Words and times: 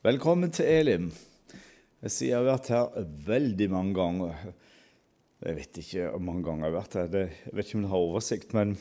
Velkommen 0.00 0.48
til 0.48 0.64
Elim. 0.64 1.10
Jeg 2.00 2.12
sier 2.14 2.30
jeg 2.30 2.38
har 2.38 2.46
vært 2.46 2.68
her 2.72 3.08
veldig 3.26 3.66
mange 3.68 3.90
ganger. 3.98 4.38
Jeg 5.44 5.56
vet 5.58 5.80
ikke 5.82 6.06
hvor 6.06 6.22
mange 6.24 6.44
ganger 6.46 6.64
jeg 6.64 6.70
har 6.70 6.76
vært 6.78 6.94
her, 6.96 7.16
jeg 7.20 7.52
vet 7.58 7.66
ikke 7.68 7.76
om 7.76 7.82
jeg 7.84 7.90
har 7.90 8.04
oversikt. 8.06 8.54
Men 8.56 8.72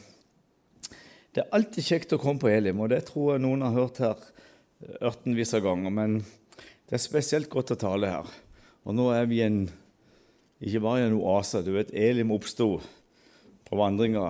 det 1.36 1.42
er 1.44 1.58
alltid 1.58 1.88
kjekt 1.90 2.16
å 2.16 2.21
komme 2.24 2.40
på 2.40 2.47
Elim, 2.47 2.79
og 2.79 2.94
det 2.94 3.02
tror 3.10 3.34
jeg 3.34 3.44
noen 3.44 3.66
har 3.68 3.76
hørt 3.76 4.00
her 4.00 4.24
ørtenvis 5.10 5.52
av 5.60 5.66
ganger. 5.66 5.92
Men 5.97 6.16
det 6.88 6.96
er 6.96 7.04
spesielt 7.04 7.52
godt 7.52 7.76
å 7.76 7.80
tale 7.84 8.14
her. 8.14 8.32
Og 8.88 8.96
nå 8.96 9.10
er 9.12 9.28
vi 9.28 9.42
en, 9.44 9.66
ikke 10.64 10.86
bare 10.88 11.02
i 11.04 11.10
en 11.10 11.20
oase. 11.20 11.60
Du 11.68 11.74
vet, 11.76 11.92
Elim 11.92 12.32
oppsto 12.32 12.78
på 13.68 13.82
vandringa 13.84 14.30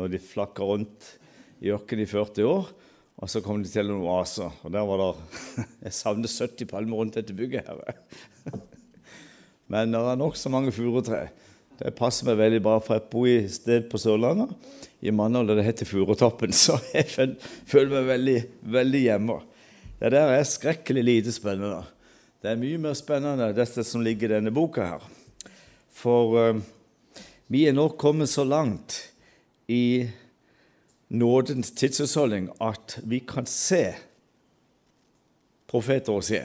når 0.00 0.16
de 0.16 0.24
flakka 0.32 0.64
rundt 0.64 1.12
i 1.60 1.76
ørkenen 1.76 2.06
i 2.06 2.08
40 2.08 2.48
år. 2.54 2.72
Og 3.20 3.30
så 3.30 3.42
kom 3.44 3.60
de 3.62 3.70
til 3.70 3.90
en 3.90 4.02
oase, 4.06 4.48
og 4.62 4.72
der 4.72 4.86
var 4.88 5.02
det 5.02 5.10
Jeg 5.86 5.96
savner 5.98 6.30
70 6.30 6.70
palmer 6.70 7.02
rundt 7.02 7.18
dette 7.18 7.36
bygget 7.36 7.68
her. 7.68 7.98
Men 9.72 9.94
det 9.94 10.00
er 10.00 10.18
nokså 10.20 10.50
mange 10.52 10.72
furutre. 10.74 11.26
Det 11.78 11.94
passer 11.98 12.28
meg 12.28 12.38
veldig 12.38 12.60
bra, 12.64 12.76
for 12.82 12.98
jeg 12.98 13.08
bor 13.10 13.28
i 13.28 13.38
et 13.42 13.54
sted 13.54 13.88
på 13.90 13.98
Sørlandet, 14.00 14.52
i 15.02 15.10
Mandal, 15.10 15.48
der 15.48 15.58
det 15.58 15.66
heter 15.66 15.88
Furutoppen, 15.88 16.52
så 16.64 16.76
jeg 16.92 17.08
føler 17.10 17.96
meg 17.96 18.10
veldig, 18.10 18.36
veldig 18.74 19.00
hjemme. 19.06 19.38
Det 19.98 20.12
der 20.14 20.34
er 20.34 20.46
skrekkelig 20.46 21.02
lite 21.06 21.34
spennende. 21.34 21.82
Det 22.42 22.50
er 22.50 22.58
mye 22.58 22.78
mer 22.82 22.94
spennende 22.98 23.52
dette 23.54 23.84
som 23.86 24.02
ligger 24.02 24.30
i 24.30 24.36
denne 24.36 24.52
boka 24.54 24.86
her. 24.94 25.04
For 25.94 26.38
uh, 26.38 26.62
vi 27.52 27.66
er 27.68 27.76
nå 27.76 27.88
kommet 28.00 28.30
så 28.32 28.42
langt 28.46 28.96
i 29.70 30.08
nådens 31.12 31.70
tidsutholdning 31.76 32.48
at 32.62 32.96
vi 33.04 33.20
kan 33.28 33.46
se 33.46 33.92
profeter 35.68 36.16
og 36.16 36.24
se. 36.24 36.40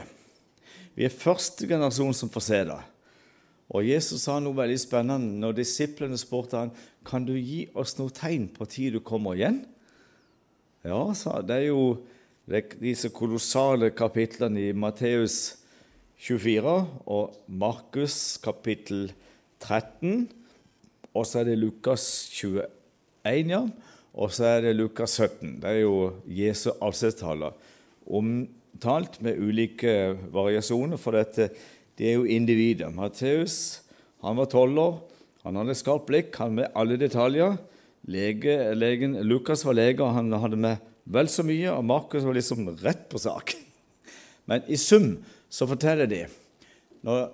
Vi 0.96 1.06
er 1.06 1.14
første 1.14 1.68
generasjon 1.70 2.16
som 2.16 2.32
får 2.32 2.44
se 2.44 2.62
det. 2.68 2.82
Og 3.76 3.84
Jesus 3.84 4.24
sa 4.24 4.38
noe 4.40 4.56
veldig 4.56 4.80
spennende 4.80 5.42
når 5.42 5.58
disiplene 5.60 6.20
spurte 6.20 6.60
han, 6.60 6.72
kan 7.08 7.26
du 7.28 7.34
gi 7.36 7.66
oss 7.76 7.98
noe 8.00 8.14
tegn 8.16 8.48
på 8.56 8.68
tid 8.72 8.96
du 8.96 9.02
kommer 9.04 9.36
igjen. 9.36 9.62
Ja, 10.88 11.02
sa 11.16 11.42
det 11.44 11.62
er 11.62 11.70
jo 11.70 11.98
disse 12.80 13.12
kolossale 13.12 13.92
kapitlene 13.96 14.70
i 14.70 14.76
Matteus 14.76 15.58
24 16.24 16.78
og 17.12 17.36
Markus 17.48 18.38
kapittel 18.42 19.12
13, 19.60 20.30
og 21.12 21.28
så 21.28 21.42
er 21.42 21.52
det 21.52 21.60
Lukas 21.60 22.08
21, 22.32 22.64
ja. 23.52 23.62
Og 24.18 24.34
så 24.34 24.48
er 24.50 24.64
det 24.66 24.78
Lukas 24.80 25.20
17. 25.20 25.60
Det 25.62 25.70
er 25.70 25.84
jo 25.84 25.98
Jesu 26.26 26.72
avskjedstaler. 26.74 27.54
Omtalt 28.10 29.20
med 29.22 29.38
ulike 29.38 30.16
variasjoner, 30.34 30.98
for 30.98 31.14
dette, 31.18 31.52
det 31.98 32.12
er 32.12 32.18
jo 32.18 32.26
individer. 32.26 32.90
Matteus 32.94 33.84
han 34.26 34.40
var 34.40 34.50
tolv 34.50 34.80
år. 34.82 34.96
Han 35.46 35.60
hadde 35.62 35.78
skarpt 35.78 36.08
blikk, 36.10 36.34
han 36.42 36.58
med 36.58 36.74
alle 36.76 36.98
detaljer. 37.00 37.60
Lege, 38.10 38.56
legen, 38.74 39.14
Lukas 39.28 39.64
var 39.68 39.78
lege, 39.78 40.02
og 40.04 40.16
han 40.16 40.34
hadde 40.34 40.60
med 40.60 40.82
vel 41.06 41.30
så 41.30 41.46
mye. 41.46 41.70
Og 41.76 41.86
Markus 41.86 42.26
var 42.26 42.36
liksom 42.38 42.72
rett 42.82 43.06
på 43.12 43.22
sak. 43.22 43.54
Men 44.50 44.66
i 44.68 44.80
sum 44.82 45.18
så 45.50 45.68
forteller 45.70 46.10
de 46.10 46.26
Når 47.06 47.30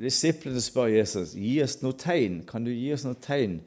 disiplene 0.00 0.60
spør 0.62 0.92
Jesus 0.92 1.34
gi 1.36 1.58
oss 1.62 1.80
noe 1.82 1.96
tegn, 1.98 2.40
kan 2.46 2.64
du 2.64 2.70
gi 2.70 2.92
oss 2.94 3.04
noe 3.04 3.18
tegn 3.18 3.58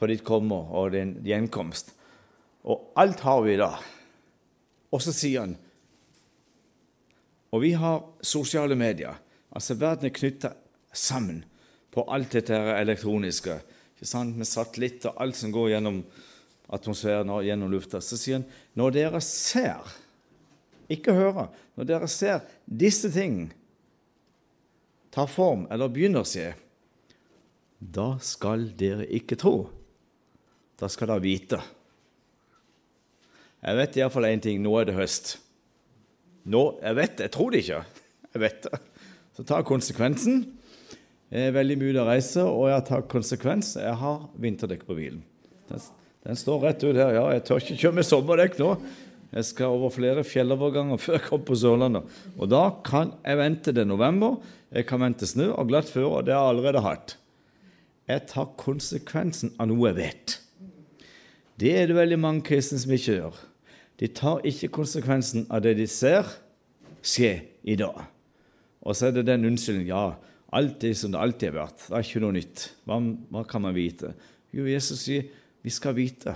på 0.00 0.08
ditt 0.08 0.24
komme 0.24 0.56
og 0.72 0.94
din 0.94 1.18
gjenkomst. 1.26 1.92
Og 2.64 2.92
alt 3.00 3.20
har 3.24 3.42
vi 3.44 3.56
da. 3.60 3.74
Og 4.90 5.02
så 5.04 5.12
sier 5.14 5.44
han 5.44 5.58
Og 7.50 7.64
vi 7.64 7.72
har 7.74 8.04
sosiale 8.22 8.76
medier. 8.78 9.16
Altså 9.50 9.74
Verden 9.74 10.06
er 10.06 10.14
knytta 10.14 10.52
sammen 10.94 11.42
på 11.90 12.04
alt 12.06 12.30
dette 12.32 12.54
elektroniske. 12.54 13.60
ikke 13.94 14.06
sant, 14.06 14.36
Med 14.36 14.46
satellitt 14.46 15.04
og 15.06 15.16
alt 15.18 15.36
som 15.36 15.52
går 15.52 15.70
gjennom 15.70 16.04
atmosfæren 16.70 17.30
og 17.30 17.42
gjennom 17.44 17.70
lufta. 17.70 18.00
Så 18.00 18.16
sier 18.16 18.38
han 18.38 18.46
når 18.78 18.90
dere 18.94 19.20
ser, 19.20 19.82
ikke 20.88 21.12
hører, 21.12 21.50
når 21.74 21.84
dere 21.84 22.08
ser 22.08 22.40
disse 22.64 23.10
ting 23.10 23.52
ta 25.10 25.26
form 25.26 25.66
eller 25.70 25.90
begynner 25.90 26.22
å 26.22 26.28
se, 26.28 26.52
da 27.80 28.14
skal 28.22 28.68
dere 28.78 29.08
ikke 29.10 29.38
tro. 29.40 29.70
Da 30.80 30.88
skal 30.88 31.10
dere 31.12 31.24
vite. 31.24 31.60
Jeg 33.60 33.76
vet 33.76 33.98
iallfall 34.00 34.30
én 34.30 34.40
ting. 34.40 34.62
Nå 34.64 34.72
er 34.80 34.88
det 34.88 34.96
høst. 34.96 35.34
Nå, 36.48 36.80
Jeg 36.80 36.96
vet 36.96 37.18
det. 37.18 37.26
Jeg 37.28 37.34
tror 37.36 37.50
det 37.50 37.60
ikke. 37.60 37.84
Jeg 38.32 38.40
vet 38.40 38.62
det. 38.64 38.80
Så 39.36 39.44
ta 39.44 39.60
konsekvensen. 39.62 40.40
Jeg 41.30 41.50
er 41.50 41.54
veldig 41.54 41.76
mye 41.78 41.92
ute 41.92 42.02
å 42.02 42.08
reise, 42.08 42.42
og 42.42 42.64
jeg 42.72 42.86
tar 42.88 43.04
konsekvens. 43.10 43.76
Jeg 43.78 43.94
har 44.00 44.24
vinterdekk 44.40 44.82
på 44.88 44.96
bilen. 44.98 45.20
Den, 45.68 45.84
den, 46.26 46.40
står 46.40 46.64
rett 46.64 46.82
ut 46.82 46.96
her. 46.96 47.12
Ja, 47.14 47.28
jeg 47.36 47.44
tør 47.46 47.62
ikke 47.62 47.78
kjøre 47.84 47.98
med 48.00 48.08
sommerdekk 48.08 48.58
nå. 48.58 48.72
Jeg 49.30 49.46
skal 49.46 49.76
over 49.76 49.92
flere 49.94 50.24
fjelloverganger 50.26 50.98
før 51.02 51.18
jeg 51.20 51.26
kommer 51.28 51.46
på 51.46 51.60
Sørlandet. 51.60 52.18
Og 52.34 52.50
da 52.50 52.64
kan 52.86 53.14
jeg 53.20 53.38
vente 53.38 53.76
til 53.76 53.86
november. 53.86 54.40
Jeg 54.74 54.88
kan 54.88 55.04
vente 55.04 55.28
snø 55.28 55.52
og 55.52 55.70
glatt 55.70 55.92
føre, 55.92 56.08
og 56.08 56.26
det 56.26 56.34
har 56.34 56.48
jeg 56.48 56.56
allerede 56.56 56.86
hatt. 56.88 57.16
Jeg 58.10 58.26
tar 58.32 58.54
konsekvensen 58.58 59.54
av 59.60 59.70
noe 59.70 59.92
jeg 59.92 60.00
vet. 60.00 60.40
Det 61.60 61.74
er 61.76 61.90
det 61.90 61.96
veldig 61.98 62.18
mange 62.20 62.44
kristne 62.46 62.78
som 62.80 62.92
ikke 62.94 63.18
gjør. 63.18 63.40
De 64.00 64.08
tar 64.16 64.46
ikke 64.48 64.72
konsekvensen 64.72 65.44
av 65.52 65.60
det 65.64 65.74
de 65.76 65.86
ser 65.90 66.24
skje 67.04 67.34
i 67.68 67.76
dag. 67.76 67.98
Og 68.80 68.96
så 68.96 69.10
er 69.10 69.18
det 69.18 69.26
den 69.28 69.44
unnskyldningen 69.50 69.90
ja, 69.92 70.14
alt 70.56 70.84
er 70.84 70.96
som 70.96 71.12
det 71.12 71.20
alltid 71.20 71.50
har 71.50 71.58
vært. 71.58 71.84
Det 71.84 71.96
er 71.98 72.06
ikke 72.06 72.22
noe 72.24 72.36
nytt. 72.38 72.64
Hva, 72.88 72.96
hva 73.30 73.44
kan 73.48 73.64
man 73.66 73.76
vite? 73.76 74.14
Jo, 74.56 74.64
Jesus 74.66 75.04
sier 75.04 75.28
vi 75.60 75.72
skal 75.72 75.94
vite. 75.98 76.32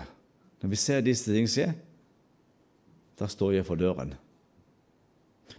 Når 0.60 0.72
vi 0.72 0.80
ser 0.80 1.04
disse 1.04 1.32
ting 1.32 1.48
skje, 1.48 1.70
da 3.16 3.28
står 3.30 3.56
jeg 3.58 3.66
for 3.66 3.80
døren. 3.80 4.12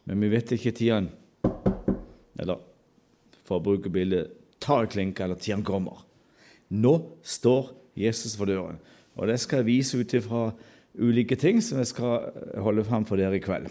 Men 0.05 0.21
vi 0.21 0.29
vet 0.29 0.51
ikke 0.53 0.73
tiden 0.75 1.07
Eller 2.37 2.59
for 3.45 3.57
å 3.57 3.63
bruke 3.63 3.89
bildet 3.93 4.33
tar 4.61 4.89
klinka 4.91 5.23
eller 5.23 5.39
tiden 5.39 5.63
kommer. 5.65 6.01
Nå 6.73 6.93
står 7.23 7.69
Jesus 7.95 8.33
for 8.35 8.49
døren. 8.49 8.79
Og 9.15 9.29
det 9.29 9.39
skal 9.41 9.61
jeg 9.61 9.69
vise 9.69 9.99
ut 9.99 10.13
ifra 10.17 10.49
ulike 10.95 11.37
ting 11.39 11.61
som 11.63 11.79
jeg 11.81 11.91
skal 11.91 12.29
holde 12.63 12.85
fram 12.87 13.07
for 13.07 13.19
dere 13.19 13.37
i 13.37 13.43
kveld. 13.43 13.67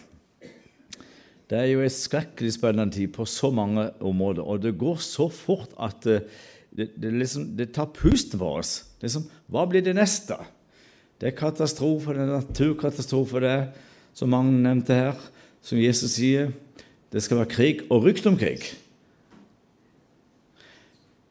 Det 1.50 1.58
er 1.60 1.68
jo 1.70 1.84
en 1.84 1.92
skrekkelig 1.92 2.54
spennende 2.56 2.96
tid 2.96 3.12
på 3.12 3.26
så 3.28 3.50
mange 3.52 3.90
områder, 4.00 4.42
og 4.42 4.62
det 4.64 4.78
går 4.80 4.96
så 5.04 5.28
fort 5.28 5.74
at 5.76 6.00
det, 6.04 6.88
det, 6.96 7.12
liksom, 7.12 7.50
det 7.56 7.72
tar 7.76 7.92
pusten 7.94 8.40
for 8.40 8.62
oss. 8.62 8.78
Liksom, 9.04 9.26
hva 9.52 9.66
blir 9.68 9.84
det 9.84 9.94
neste? 9.96 10.38
Det 11.20 11.30
er 11.30 11.36
katastrofe, 11.38 12.16
det 12.16 12.24
er 12.24 12.32
naturkatastrofe, 12.32 13.42
det 13.44 13.58
som 14.16 14.32
mange 14.32 14.56
nevnte 14.64 14.96
her, 14.96 15.20
som 15.64 15.80
Jesus 15.80 16.16
sier. 16.16 16.50
Det 17.12 17.22
skal 17.22 17.42
være 17.42 17.52
krig 17.52 17.84
og 17.92 18.08
rykte 18.08 18.32
om 18.32 18.40
krig. 18.40 18.64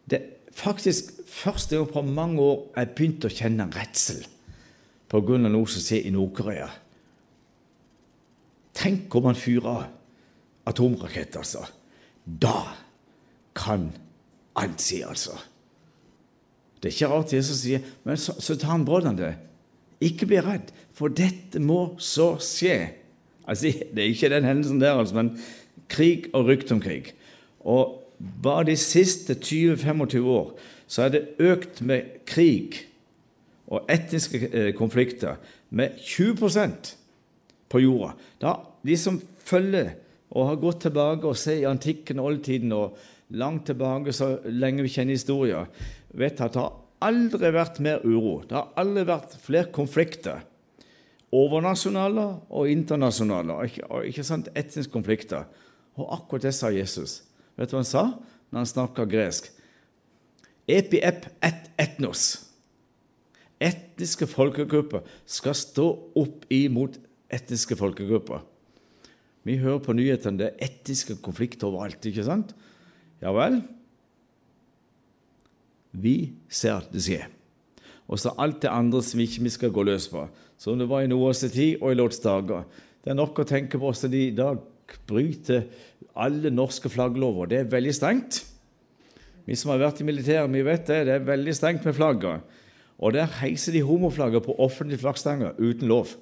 Det 0.08 0.22
faktisk 0.54 1.12
første 1.34 1.78
gang 1.78 1.90
på 1.90 2.06
mange 2.06 2.42
år 2.42 2.60
jeg 2.78 2.94
begynte 2.94 3.30
å 3.30 3.34
kjenne 3.34 3.70
redsel 3.74 4.24
pga. 5.10 5.38
noe 5.38 5.70
som 5.70 5.82
skjer 5.82 6.08
i 6.08 6.14
Nord-Korea. 6.14 6.70
Tenk 8.74 9.14
om 9.16 9.30
han 9.30 9.38
fyrer 9.38 9.88
atomraketter, 10.66 11.44
altså. 11.44 11.66
Da 12.26 12.74
kan 13.56 13.92
alt 14.58 14.82
si, 14.82 15.02
altså. 15.06 15.38
Det 16.82 16.90
er 16.90 16.96
ikke 16.96 17.12
rart 17.14 17.34
Jesus 17.34 17.62
sier 17.62 17.84
Men 18.04 18.18
så, 18.20 18.34
så 18.44 18.58
tar 18.60 18.74
han 18.74 18.86
broddene 18.86 19.20
det. 19.20 19.34
Ikke 20.04 20.28
bli 20.28 20.42
redd, 20.44 20.74
for 20.94 21.14
dette 21.14 21.62
må 21.64 21.96
så 22.02 22.34
skje. 22.44 22.78
Altså, 23.48 23.72
Det 23.94 24.02
er 24.02 24.12
ikke 24.12 24.32
den 24.34 24.48
hendelsen 24.48 24.82
der, 24.82 24.98
altså, 24.98 25.16
men 25.16 25.38
krig 25.90 26.30
og 26.34 26.50
rykte 26.50 26.76
om 26.76 26.82
krig. 26.82 27.14
Og 27.60 28.02
bare 28.44 28.68
de 28.72 28.76
siste 28.80 29.36
20-25 29.36 30.28
år 30.28 30.52
så 30.94 31.08
er 31.08 31.14
det 31.14 31.24
økt 31.42 31.82
med 31.86 32.20
krig 32.30 32.84
og 33.74 33.90
etniske 33.90 34.44
eh, 34.52 34.72
konflikter 34.78 35.40
med 35.74 35.98
20% 35.98 36.94
på 37.74 37.82
jorda. 37.82 38.14
Da, 38.42 38.54
de 38.86 38.98
som 39.00 39.18
følger 39.42 39.96
og 40.34 40.52
har 40.52 40.62
gått 40.62 40.84
tilbake 40.86 41.30
og 41.30 41.40
ser 41.40 41.64
i 41.64 41.70
antikken 41.70 42.22
og 42.22 42.30
oldtiden 42.30 42.76
og 42.78 43.00
langt 43.34 43.66
tilbake 43.70 44.14
så 44.14 44.36
lenge 44.46 44.86
vi 44.86 44.94
kjenner 44.94 45.18
historien, 45.18 45.70
vet 46.14 46.42
at 46.42 46.54
det 46.54 46.62
har 46.62 46.78
aldri 47.04 47.52
vært 47.54 47.82
mer 47.84 48.06
uro. 48.06 48.42
Det 48.46 48.58
har 48.58 48.70
aldri 48.80 49.08
vært 49.10 49.34
flere 49.42 49.72
konflikter. 49.74 50.44
Overnasjonale 51.34 52.28
og 52.54 52.70
internasjonale, 52.70 53.58
og 53.58 53.72
ikke, 53.72 53.90
og 53.90 54.06
ikke 54.10 54.26
sant, 54.28 54.52
etniske 54.54 54.94
konflikter. 54.94 55.50
Og 55.98 56.14
akkurat 56.20 56.46
det 56.46 56.54
sa 56.58 56.70
Jesus. 56.74 57.24
Vet 57.58 57.72
du 57.72 57.78
hva 57.78 57.82
han 57.82 57.90
sa 57.90 58.06
når 58.54 58.62
han 58.62 58.70
snakka 58.70 59.10
gresk? 59.10 59.50
Epi-ep 60.74 61.28
et 61.46 61.70
etnos. 61.82 62.24
Etniske 63.62 64.28
folkegrupper 64.28 65.06
skal 65.30 65.56
stå 65.56 65.86
opp 66.20 66.48
imot 66.52 66.98
etniske 67.34 67.78
folkegrupper. 67.80 68.42
Vi 69.44 69.60
hører 69.60 69.82
på 69.84 69.96
nyhetene 69.96 70.40
det 70.40 70.50
er 70.50 70.70
etniske 70.70 71.18
konflikter 71.24 71.70
overalt, 71.70 72.04
ikke 72.08 72.26
sant? 72.26 72.54
Ja 73.24 73.34
vel? 73.36 73.60
Vi 75.94 76.34
ser 76.50 76.88
det 76.92 77.04
skje. 77.06 77.22
Og 78.10 78.20
så 78.20 78.34
alt 78.42 78.62
det 78.64 78.72
andre 78.72 79.02
som 79.04 79.20
vi 79.20 79.28
ikke 79.30 79.52
skal 79.54 79.74
gå 79.74 79.84
løs 79.86 80.10
på, 80.12 80.26
som 80.58 80.80
det 80.80 80.90
var 80.90 81.04
i 81.04 81.12
Noas 81.12 81.44
tid 81.44 81.82
og 81.82 81.92
i 81.92 81.98
Lots 82.00 82.20
dager. 82.24 82.66
Det 83.04 83.12
er 83.12 83.20
nok 83.20 83.44
å 83.44 83.48
tenke 83.48 83.78
på 83.78 83.86
hvordan 83.86 84.12
de 84.12 84.24
i 84.28 84.36
dag 84.36 84.60
bryter 85.08 85.68
alle 86.20 86.52
norske 86.54 86.90
flagglover. 86.92 87.50
Det 87.52 87.60
er 87.60 87.72
veldig 87.72 87.96
strengt. 87.96 88.44
Vi 89.46 89.58
som 89.60 89.74
har 89.74 89.82
vært 89.82 90.02
i 90.02 90.08
militæret, 90.08 90.52
vi 90.52 90.64
vet 90.66 90.86
det. 90.88 91.00
Det 91.08 91.16
er 91.18 91.26
veldig 91.28 91.56
strengt 91.56 91.86
med 91.88 91.96
flagget. 91.98 92.60
Og 93.04 93.16
der 93.16 93.28
heiser 93.42 93.76
de 93.76 93.84
homoflagget 93.84 94.46
på 94.46 94.56
offentlige 94.62 95.02
flaggstanger 95.02 95.58
uten 95.60 95.90
lov. 95.92 96.14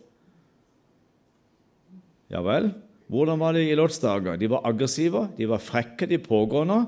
Ja 2.31 2.41
vel? 2.45 2.71
Hvordan 3.11 3.41
var 3.41 3.53
det 3.53 3.67
i 3.67 3.75
Lodsdager? 3.75 4.39
De 4.39 4.49
var 4.49 4.63
aggressive, 4.65 5.27
de 5.37 5.47
var 5.51 5.59
frekke, 5.59 6.07
de 6.07 6.17
pågående. 6.17 6.85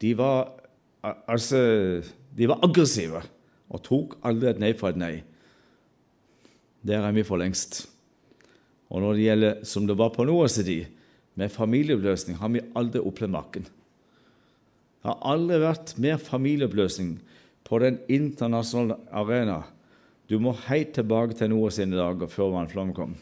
De 0.00 0.14
var 0.18 0.56
altså 1.04 2.02
De 2.36 2.48
var 2.48 2.60
aggressive 2.64 3.22
og 3.70 3.82
tok 3.82 4.16
aldri 4.26 4.50
et 4.50 4.58
nei 4.60 4.72
for 4.76 4.92
et 4.92 4.98
nei. 5.00 5.14
Der 6.86 7.04
er 7.04 7.14
vi 7.14 7.24
for 7.26 7.40
lengst. 7.40 7.86
Og 8.90 9.02
når 9.02 9.16
det 9.16 9.24
gjelder, 9.24 9.64
som 9.66 9.86
det 9.86 9.96
var 9.98 10.12
på 10.14 10.24
Noas 10.24 10.58
tid, 10.60 10.92
med 11.34 11.52
familieoppløsning, 11.52 12.36
har 12.38 12.52
vi 12.52 12.62
aldri 12.76 13.02
opplevd 13.02 13.32
maken. 13.32 13.66
Har 15.06 15.22
aldri 15.22 15.60
vært 15.62 15.94
mer 16.02 16.18
familieoppløsning 16.18 17.16
på 17.66 17.78
den 17.82 18.00
internasjonale 18.10 18.98
arena. 19.14 19.60
Du 20.26 20.38
må 20.42 20.56
helt 20.66 20.96
tilbake 20.96 21.36
til 21.38 21.52
Noah 21.52 21.70
sine 21.74 21.98
dager 21.98 22.30
før 22.30 22.56
vannflommen 22.56 22.96
kom. 22.96 23.14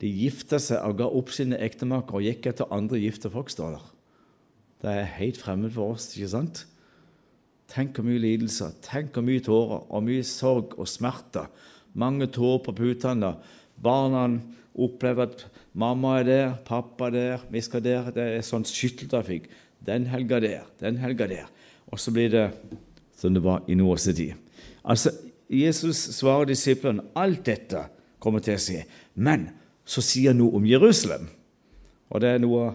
De 0.00 0.08
gifta 0.08 0.56
seg 0.62 0.80
og 0.80 0.96
ga 0.96 1.08
opp 1.12 1.32
sine 1.36 1.58
ektemakere 1.60 2.20
og 2.20 2.24
gikk 2.24 2.48
etter 2.48 2.70
andre 2.72 3.00
gifte 3.02 3.28
folk, 3.32 3.52
står. 3.52 3.76
Det 4.80 4.88
er 4.88 5.16
helt 5.18 5.36
fremmed 5.36 5.74
for 5.74 5.92
oss, 5.92 6.14
ikke 6.14 6.32
sant? 6.32 6.62
Tenk 7.70 7.98
hvor 7.98 8.06
mye 8.08 8.22
lidelser, 8.22 8.72
tenk 8.82 9.12
hvor 9.12 9.26
mye 9.26 9.42
tårer 9.44 9.84
og 9.84 10.06
mye 10.06 10.24
sorg 10.26 10.72
og 10.80 10.88
smerter. 10.88 11.50
Mange 11.92 12.30
tårer 12.32 12.64
på 12.64 12.74
putene. 12.80 13.34
Barna 13.76 14.24
opplever 14.74 15.28
at 15.28 15.46
mamma 15.74 16.18
er 16.20 16.28
der, 16.28 16.52
pappa 16.66 17.08
er 17.08 17.16
der, 17.16 17.46
vi 17.50 17.62
skal 17.64 17.82
der. 17.84 18.12
Det 18.14 18.26
er 18.36 18.46
sånn 18.46 18.66
skytteltrafikk. 18.68 19.48
Den 19.86 20.06
helga 20.10 20.40
der, 20.42 20.68
den 20.80 21.00
helga 21.00 21.26
der. 21.30 21.48
Og 21.90 22.00
så 22.00 22.12
blir 22.14 22.30
det 22.32 22.46
som 23.16 23.34
det 23.34 23.42
var 23.44 23.64
i 23.68 23.76
Noas 23.76 24.06
tid. 24.08 24.36
Altså, 24.84 25.12
Jesus 25.50 25.98
svarer 26.14 26.48
disiplene 26.48 27.08
alt 27.18 27.42
dette 27.48 27.88
kommer 28.22 28.42
til 28.44 28.56
å 28.56 28.62
skje. 28.62 28.84
Men 29.14 29.48
så 29.84 30.02
sier 30.04 30.32
han 30.32 30.40
noe 30.40 30.60
om 30.60 30.68
Jerusalem. 30.68 31.26
Og 32.10 32.22
det 32.22 32.34
er 32.34 32.42
noe 32.42 32.68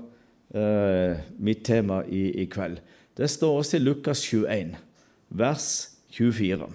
eh, 0.56 1.24
mitt 1.40 1.64
tema 1.68 2.02
i, 2.08 2.28
i, 2.44 2.48
kveld. 2.52 2.82
Det 3.16 3.30
står 3.32 3.62
også 3.62 3.80
i 3.80 3.84
Lukas 3.84 4.24
21, 4.28 4.76
vers 5.40 5.70
24. 6.18 6.68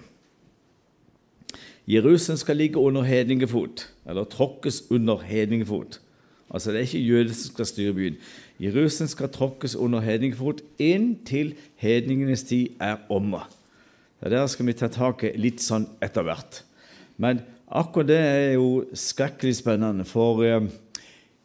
Jerusalem 1.91 2.37
skal 2.37 2.57
ligge 2.57 2.79
under 2.79 3.03
hedningefot, 3.03 3.89
eller 4.07 4.23
tråkkes 4.23 4.83
under 4.91 5.17
hedningefot. 5.27 5.99
Altså 6.51 6.71
Det 6.71 6.77
er 6.77 6.87
ikke 6.87 7.07
jøder 7.07 7.33
som 7.33 7.53
skal 7.53 7.65
styre 7.65 7.93
byen. 7.93 8.19
Jerusalem 8.59 9.07
skal 9.07 9.29
tråkkes 9.29 9.75
under 9.75 9.99
hedningefot 9.99 10.61
inntil 10.79 11.55
hedningenes 11.75 12.43
tid 12.43 12.77
er 12.79 13.01
omme. 13.09 13.43
Det 14.23 14.31
der 14.31 14.47
skal 14.47 14.67
vi 14.67 14.73
ta 14.77 14.87
tak 14.87 15.23
i 15.23 15.33
litt 15.35 15.63
sånn 15.63 15.87
etter 16.03 16.23
hvert. 16.27 16.63
Men 17.17 17.41
Akkurat 17.71 18.09
det 18.09 18.17
er 18.19 18.49
jo 18.59 18.83
skrekkelig 18.91 19.55
spennende. 19.61 20.03
For 20.03 20.43
eh, 20.43 20.65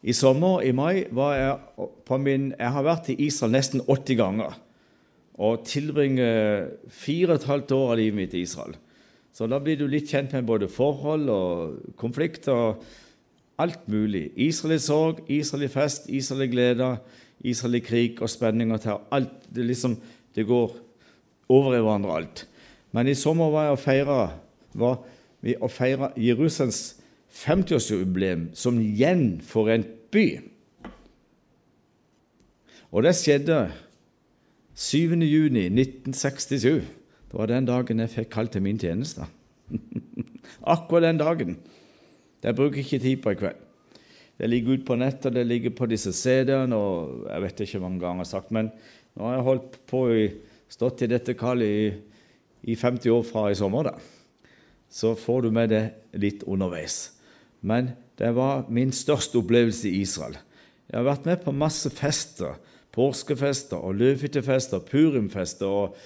i 0.03 0.15
sommer, 0.15 0.59
i 0.67 0.73
mai, 0.75 1.05
var 1.15 1.35
jeg 1.37 1.87
på 2.07 2.17
min 2.19 2.49
Jeg 2.51 2.71
har 2.75 2.83
vært 2.83 3.07
i 3.13 3.19
Israel 3.29 3.55
nesten 3.55 3.83
80 3.87 4.19
ganger. 4.19 4.57
Og 5.39 5.63
tilbringer 5.69 6.67
fire 6.91 7.31
og 7.31 7.39
et 7.39 7.47
halvt 7.47 7.71
år 7.77 7.93
av 7.93 7.97
livet 8.01 8.19
mitt 8.19 8.35
i 8.35 8.43
Israel. 8.43 8.75
Så 9.37 9.45
da 9.45 9.59
blir 9.61 9.77
du 9.77 9.83
litt 9.85 10.09
kjent 10.09 10.31
med 10.33 10.47
både 10.49 10.65
forhold 10.71 11.27
og 11.29 11.93
konflikter 12.01 12.57
og 12.57 12.81
alt 13.61 13.83
mulig. 13.85 14.33
Israel 14.33 14.73
i 14.73 14.81
sorg, 14.81 15.21
Israel 15.29 15.67
i 15.67 15.69
fest, 15.69 16.09
Israel 16.09 16.47
i 16.47 16.49
glede, 16.49 16.97
Israel 17.45 17.77
i 17.77 17.85
krig 17.85 18.17
og 18.17 18.25
spenning 18.33 18.73
og 18.73 18.81
terror. 18.81 19.05
Alt, 19.13 19.45
det, 19.53 19.61
liksom, 19.69 19.93
det 20.33 20.49
går 20.49 20.73
over 21.53 21.77
i 21.77 21.83
hverandre, 21.83 22.17
alt. 22.17 22.49
Men 22.97 23.05
i 23.07 23.13
sommer 23.13 23.53
var 23.53 23.63
jeg 23.67 23.77
og 23.77 23.85
feira 23.85 24.17
vi 25.45 25.53
å 25.61 25.69
feire 25.69 26.09
Jerusalems 26.17 26.97
50-årsjubileum 27.37 28.57
som 28.57 28.81
gjenforent 28.81 30.09
by. 30.13 30.41
Og 32.89 33.03
det 33.05 33.13
skjedde 33.19 33.67
7.6.1967. 34.73 36.96
Det 37.37 37.43
var 37.43 37.51
den 37.51 37.67
dagen 37.69 37.99
jeg 38.01 38.09
fikk 38.09 38.31
kalt 38.33 38.55
til 38.55 38.63
min 38.65 38.79
tjeneste. 38.81 39.27
Akkurat 40.73 41.05
den 41.05 41.19
dagen. 41.21 41.59
Det 42.41 42.55
bruker 42.57 42.81
jeg 42.81 42.87
ikke 42.87 43.03
tid 43.03 43.21
på 43.21 43.33
i 43.35 43.37
kveld. 43.37 43.59
Det 44.41 44.49
ligger 44.49 44.73
ute 44.73 44.85
på 44.87 44.97
nettet, 44.97 45.35
det 45.37 45.43
ligger 45.45 45.75
på 45.77 45.85
disse 45.85 46.09
CD-ene, 46.17 46.73
og 46.73 47.29
jeg 47.29 47.43
vet 47.45 47.61
ikke 47.61 47.77
hvor 47.77 47.85
mange 47.85 48.01
ganger 48.01 48.23
jeg 48.23 48.25
har 48.25 48.31
sagt, 48.31 48.49
men 48.57 48.71
nå 49.13 49.29
har 49.29 49.37
jeg 49.37 49.45
holdt 49.51 49.77
på 49.85 50.01
i, 50.17 50.25
stått 50.69 51.05
i 51.05 51.11
dette 51.13 51.37
kallet 51.37 51.69
i, 51.69 51.87
i 52.73 52.75
50 52.75 53.13
år 53.13 53.25
fra 53.29 53.45
i 53.53 53.57
sommer. 53.61 53.91
da 53.91 53.95
så 54.89 55.13
får 55.15 55.41
du 55.41 55.51
med 55.53 55.69
det 55.69 55.83
litt 56.17 56.43
underveis. 56.47 57.11
Men 57.61 57.91
det 58.17 58.33
var 58.33 58.65
min 58.73 58.89
største 58.89 59.37
opplevelse 59.37 59.89
i 59.89 60.01
Israel. 60.01 60.37
Jeg 60.89 61.01
har 61.01 61.09
vært 61.09 61.27
med 61.29 61.43
på 61.43 61.53
masse 61.53 61.91
fester. 61.93 62.57
Påskefester 62.97 63.77
og 63.77 63.99
løvhyttefester, 63.99 64.81
purimfester 64.81 65.69
og, 65.69 65.97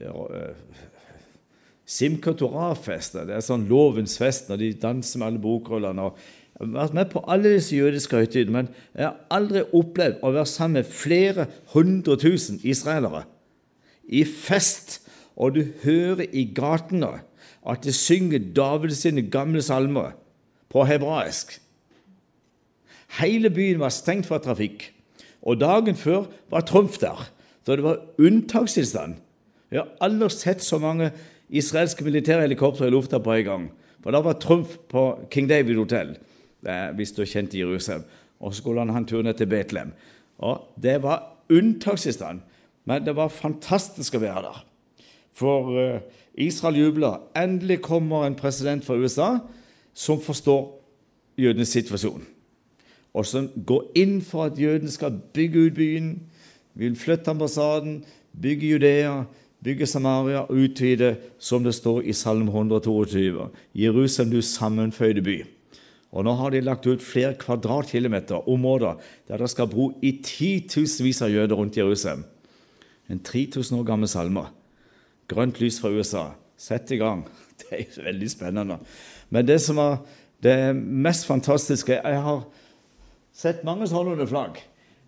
uh, 0.00 0.54
Simchat 1.86 2.40
Torah-fester. 2.42 3.28
Det 3.28 3.36
er 3.36 3.44
sånn 3.46 3.68
lovens 3.70 4.16
fest 4.18 4.50
når 4.50 4.62
de 4.62 4.72
danser 4.82 5.22
med 5.22 5.30
alle 5.30 5.42
bokrullene. 5.44 6.10
Jeg 6.56 6.64
har 6.64 6.72
vært 6.74 6.96
med 6.96 7.10
på 7.12 7.22
alle 7.30 7.52
disse 7.58 7.76
jødiske 7.76 8.16
høytidene, 8.16 8.62
men 8.62 8.68
jeg 8.96 9.06
har 9.06 9.18
aldri 9.36 9.62
opplevd 9.76 10.22
å 10.24 10.32
være 10.32 10.50
sammen 10.50 10.80
med 10.80 10.88
flere 10.90 11.46
hundre 11.74 12.16
tusen 12.20 12.58
israelere 12.64 13.26
i 14.06 14.22
fest, 14.24 15.00
og 15.36 15.56
du 15.58 15.66
hører 15.82 16.24
i 16.32 16.46
gatene 16.56 17.18
at 17.66 17.82
de 17.84 17.92
synger 17.92 18.40
Davids 18.56 19.02
sine 19.04 19.26
gamle 19.28 19.60
salmer 19.62 20.14
på 20.72 20.86
hebraisk. 20.88 21.58
Hele 23.18 23.50
byen 23.52 23.82
var 23.82 23.92
stengt 23.94 24.28
for 24.30 24.42
trafikk, 24.42 24.88
og 25.42 25.60
dagen 25.60 25.98
før 25.98 26.26
var 26.50 26.64
Trumf 26.66 26.98
der, 27.02 27.20
så 27.66 27.76
det 27.76 27.84
var 27.84 28.02
unntakstilstand. 28.18 29.20
Jeg 29.70 29.82
har 29.82 29.88
aldri 30.06 30.28
sett 30.30 30.62
så 30.62 30.78
mange 30.78 31.10
israelske 31.48 32.04
militære 32.06 32.46
helikoptre 32.46 32.86
i 32.86 32.94
lufta 32.94 33.18
på 33.22 33.34
en 33.34 33.44
gang. 33.44 33.64
For 34.02 34.14
da 34.14 34.20
var 34.22 34.38
Trumf 34.42 34.76
på 34.90 35.06
King 35.30 35.48
David 35.50 35.78
hotell, 35.80 36.16
hvis 36.94 37.14
du 37.14 37.22
er 37.22 37.30
kjent 37.30 37.54
i 37.54 37.62
Jerusalem. 37.64 38.04
Og 38.40 38.52
så 38.52 38.60
skulle 38.60 38.84
han 38.84 38.92
ha 38.94 39.00
en 39.00 39.08
tur 39.08 39.22
ned 39.22 39.34
til 39.34 39.50
Betlehem. 39.50 39.92
Og 40.38 40.68
Det 40.82 41.02
var 41.02 41.32
unntakstilstand, 41.50 42.40
men 42.84 43.04
det 43.04 43.16
var 43.16 43.28
fantastisk 43.28 44.14
å 44.14 44.22
være 44.22 44.42
der. 44.46 44.62
For 45.36 45.72
uh, 45.74 46.00
Israel 46.36 46.76
jubler. 46.76 47.20
Endelig 47.36 47.80
kommer 47.80 48.26
en 48.26 48.36
president 48.36 48.84
fra 48.84 48.94
USA 48.96 49.38
som 49.94 50.20
forstår 50.20 50.68
jødenes 51.38 51.68
situasjon, 51.68 52.24
og 53.14 53.26
som 53.26 53.48
går 53.66 53.90
inn 53.96 54.20
for 54.24 54.44
at 54.48 54.60
jødene 54.60 54.92
skal 54.92 55.16
bygge 55.32 55.66
ut 55.66 55.74
byen, 55.76 56.10
vil 56.74 56.96
flytte 56.96 57.32
ambassaden, 57.32 58.02
bygge 58.42 58.70
Judea, 58.74 59.24
bygge 59.66 59.86
Samaria 59.90 60.44
og 60.44 60.54
utvide, 60.54 61.16
som 61.42 61.64
det 61.66 61.74
står 61.74 62.04
i 62.06 62.14
Salm 62.14 62.46
122, 62.48 63.48
Jerusalem, 63.74 64.30
du 64.30 64.42
sammenføyde 64.42 65.24
by. 65.26 65.36
Og 66.14 66.24
Nå 66.24 66.32
har 66.38 66.54
de 66.54 66.62
lagt 66.62 66.86
ut 66.86 67.02
flere 67.02 67.34
kvadratkilometer 67.36 68.48
områder 68.48 69.00
der 69.28 69.42
det 69.42 69.50
skal 69.50 69.68
bo 69.68 69.90
i 70.02 70.14
titusenvis 70.24 71.20
av 71.26 71.34
jøder 71.34 71.58
rundt 71.58 71.76
Jerusalem. 71.76 72.22
En 73.10 73.18
3000 73.18 73.78
år 73.80 73.88
gammel 73.90 74.08
salme. 74.08 74.46
Grønt 75.28 75.58
lys 75.60 75.80
fra 75.82 75.90
USA. 75.90 76.28
Sett 76.56 76.90
i 76.94 77.00
gang. 77.02 77.26
Det 77.60 77.72
er 77.72 78.04
veldig 78.04 78.28
spennende. 78.30 78.76
Men 79.32 79.46
det 79.48 79.58
som 79.64 79.78
er 79.80 79.98
det 80.44 80.76
mest 80.76 81.24
fantastiske 81.26 81.96
Jeg 81.96 82.18
har 82.22 82.42
sett 83.32 83.64
mange 83.64 83.88
sånne 83.88 84.26
flagg. 84.28 84.60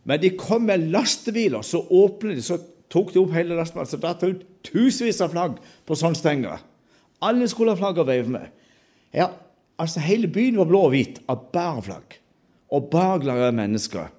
Men 0.08 0.20
de 0.20 0.30
kom 0.36 0.64
med 0.64 0.88
lastebiler, 0.92 1.62
så 1.62 1.82
åpnet 1.84 2.38
de, 2.38 2.42
så 2.42 2.56
tok 2.92 3.12
de 3.14 3.22
opp 3.22 3.34
hele 3.36 3.56
lastebilen. 3.58 3.90
Så 3.90 4.00
datt 4.02 4.22
det 4.22 4.32
ut 4.32 4.46
tusenvis 4.68 5.20
av 5.24 5.32
flagg 5.34 5.58
på 5.88 5.98
sånne 5.98 6.18
stenger. 6.18 6.64
Alle 7.24 7.48
skulle 7.50 7.74
ha 7.74 7.80
flagg 7.80 8.00
å 8.00 8.06
veive 8.08 8.30
med. 8.32 8.48
Ja, 9.14 9.30
altså 9.80 10.02
Hele 10.04 10.30
byen 10.30 10.58
var 10.60 10.68
blå 10.70 10.86
og 10.86 10.94
hvit 10.94 11.20
av 11.30 11.48
bare 11.54 11.84
flagg. 11.88 12.18
Og 12.74 12.90
bare 12.92 13.22
glade 13.24 13.52
mennesker. 13.56 14.10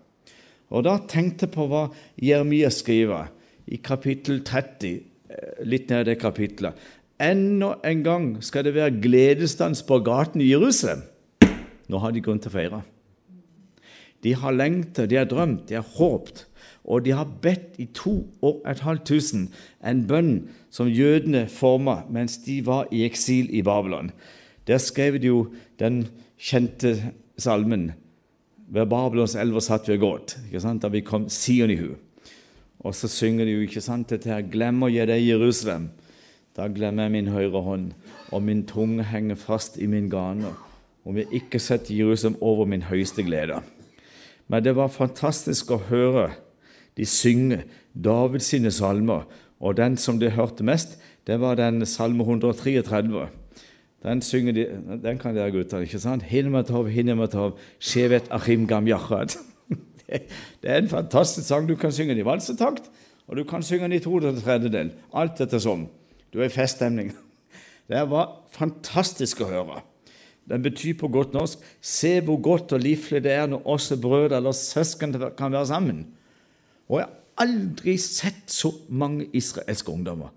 Og 0.70 0.86
da 0.86 0.98
tenkte 1.10 1.48
jeg 1.48 1.56
på 1.56 1.66
hva 1.70 1.88
Jeremia 2.22 2.70
skriver 2.74 3.30
i 3.70 3.78
kapittel 3.82 4.42
30 4.46 5.66
litt 5.70 5.90
ned 5.90 6.06
i 6.06 6.10
det 6.12 6.20
kapitlet. 6.22 6.78
Enda 7.20 7.74
en 7.86 8.04
gang 8.06 8.28
skal 8.46 8.66
det 8.66 8.76
være 8.78 9.00
gledesdans 9.04 9.82
på 9.86 10.00
gaten 10.06 10.42
i 10.42 10.50
Jerusalem. 10.50 11.04
Nå 11.90 12.02
har 12.02 12.14
de 12.14 12.24
grunn 12.24 12.40
til 12.42 12.52
å 12.52 12.56
feire. 12.56 12.82
De 14.24 14.34
har 14.36 14.56
lengta, 14.56 15.08
de 15.08 15.18
har 15.20 15.28
drømt, 15.30 15.68
de 15.70 15.78
har 15.80 15.94
håpt, 15.98 16.46
og 16.90 17.06
de 17.06 17.14
har 17.14 17.30
bedt 17.42 17.78
i 17.78 17.86
to 17.94 18.16
og 18.42 18.64
et 18.68 18.82
halvt 18.82 19.06
tusen 19.06 19.48
en 19.86 20.04
bønn 20.10 20.34
som 20.74 20.90
jødene 20.90 21.46
forma 21.54 22.02
mens 22.10 22.40
de 22.46 22.60
var 22.66 22.90
i 22.92 23.04
eksil 23.06 23.50
i 23.54 23.62
Babylon. 23.62 24.12
Der 24.68 24.82
skrev 24.82 25.20
de 25.22 25.30
jo 25.30 25.48
den 25.80 26.08
kjente 26.38 26.98
salmen 27.38 27.92
ved 28.70 28.90
Babylons 28.90 29.36
elver 29.36 29.64
satt 29.66 29.88
vi 29.90 29.98
og 29.98 30.04
gråt, 30.04 30.38
da 30.82 30.88
vi 30.88 31.02
kom 31.02 31.30
Sion 31.30 31.72
i 31.72 31.78
hu. 31.78 31.96
Og 32.80 32.96
så 32.96 33.08
synger 33.08 33.46
de 33.46 33.52
jo 33.52 33.62
ikke 33.66 33.82
sant, 33.82 34.10
dette 34.10 34.30
her 34.30 34.42
Glemmer 34.42 34.90
jeg 34.90 35.08
deg, 35.10 35.26
Jerusalem, 35.26 35.90
da 36.56 36.68
glemmer 36.68 37.08
jeg 37.08 37.12
min 37.12 37.32
høyre 37.34 37.62
hånd, 37.62 37.92
og 38.32 38.44
min 38.44 38.66
tunge 38.68 39.04
henger 39.04 39.36
fast 39.36 39.78
i 39.78 39.88
min 39.88 40.10
gane, 40.10 40.54
om 41.06 41.18
jeg 41.18 41.28
ikke 41.34 41.60
setter 41.60 41.96
Jerusalem 41.96 42.38
over 42.42 42.66
min 42.66 42.86
høyeste 42.88 43.24
glede. 43.24 43.62
Men 44.48 44.64
det 44.64 44.76
var 44.76 44.94
fantastisk 44.94 45.72
å 45.72 45.82
høre 45.90 46.30
de 46.98 47.06
synger 47.06 47.66
Davids 47.94 48.52
sine 48.52 48.72
salmer, 48.72 49.28
og 49.60 49.78
den 49.78 49.98
som 49.98 50.20
de 50.20 50.30
hørte 50.32 50.64
mest, 50.64 50.98
det 51.28 51.40
var 51.42 51.56
den 51.56 51.86
salme 51.86 52.24
133. 52.24 53.28
Den 54.04 54.22
synger 54.22 54.54
de, 54.56 54.66
den 55.04 55.20
kan 55.20 55.36
dere 55.36 55.52
gutter, 55.52 55.84
ikke 55.84 56.00
sant? 56.00 56.24
Hinematov, 56.24 56.88
hinematov, 56.90 57.58
shevet 57.80 58.30
achim 58.32 58.68
gam 58.68 58.88
yachad. 58.88 59.36
Det 60.62 60.72
er 60.72 60.80
en 60.80 60.90
fantastisk 60.90 61.48
sang. 61.48 61.68
Du 61.70 61.76
kan 61.76 61.92
synge 61.92 62.16
den 62.16 62.24
i 62.24 62.26
valsetakt, 62.26 62.90
og 63.28 63.38
du 63.38 63.44
kan 63.44 63.64
synge 63.64 63.84
den 63.84 63.92
i 63.92 64.00
to 64.00 64.20
tredjedel. 64.20 64.92
Alt 65.14 65.42
etter 65.42 65.60
som. 65.60 65.88
Du 66.34 66.40
er 66.40 66.48
i 66.48 66.54
feststemning. 66.54 67.12
Det 67.90 68.02
var 68.10 68.48
fantastisk 68.56 69.44
å 69.44 69.52
høre. 69.52 69.82
Den 70.50 70.64
betyr 70.66 70.96
på 70.98 71.12
godt 71.14 71.36
norsk 71.36 71.62
se 71.82 72.16
hvor 72.26 72.40
godt 72.42 72.74
og 72.74 72.82
livlig 72.82 73.22
det 73.22 73.36
er 73.36 73.46
når 73.50 73.68
oss 73.70 73.92
brødre 74.02 74.40
eller 74.40 74.56
søsken 74.56 75.14
kan 75.38 75.52
være 75.52 75.68
sammen. 75.70 76.08
Og 76.90 77.00
jeg 77.00 77.08
har 77.08 77.46
aldri 77.46 77.96
sett 78.02 78.52
så 78.52 78.74
mange 78.90 79.30
israelske 79.38 79.92
ungdommer 79.92 80.34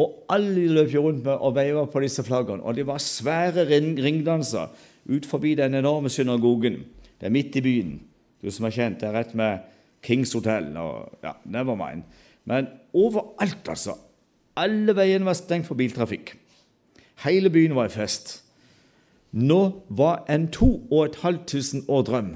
og 0.00 0.24
alle 0.32 0.68
løp 0.72 0.94
rundt 0.96 1.24
med 1.24 1.34
og 1.34 1.54
veiva 1.56 1.84
på 1.86 2.00
disse 2.00 2.24
flaggene. 2.24 2.62
Og 2.62 2.76
det 2.76 2.86
var 2.88 3.02
svære 3.02 3.66
ringdanser 3.68 4.72
ut 5.04 5.26
forbi 5.26 5.54
den 5.54 5.74
enorme 5.74 6.08
synagogen. 6.08 6.80
Det 7.20 7.28
er 7.28 7.34
midt 7.34 7.56
i 7.56 7.60
byen. 7.60 8.00
Du 8.42 8.50
som 8.50 8.66
er 8.66 8.74
kjent, 8.74 9.00
det 9.00 9.08
er 9.08 9.18
rett 9.18 9.34
med 9.38 9.68
Kings 10.02 10.32
Hotel 10.32 10.72
og 10.80 11.18
ja, 11.22 11.36
never 11.44 11.76
mind. 11.78 12.02
Men 12.44 12.66
overalt, 12.92 13.68
altså. 13.68 13.94
Alle 14.56 14.96
veiene 14.96 15.24
var 15.24 15.36
stengt 15.38 15.68
for 15.68 15.78
biltrafikk. 15.78 16.34
Hele 17.24 17.50
byen 17.50 17.76
var 17.76 17.86
i 17.86 17.92
fest. 17.92 18.42
Nå 19.32 19.84
var 19.88 20.24
en 20.28 20.48
to 20.52 20.82
og 20.90 21.04
et 21.04 21.20
halvt 21.22 21.46
tusen 21.54 21.84
år 21.88 22.02
drøm 22.08 22.34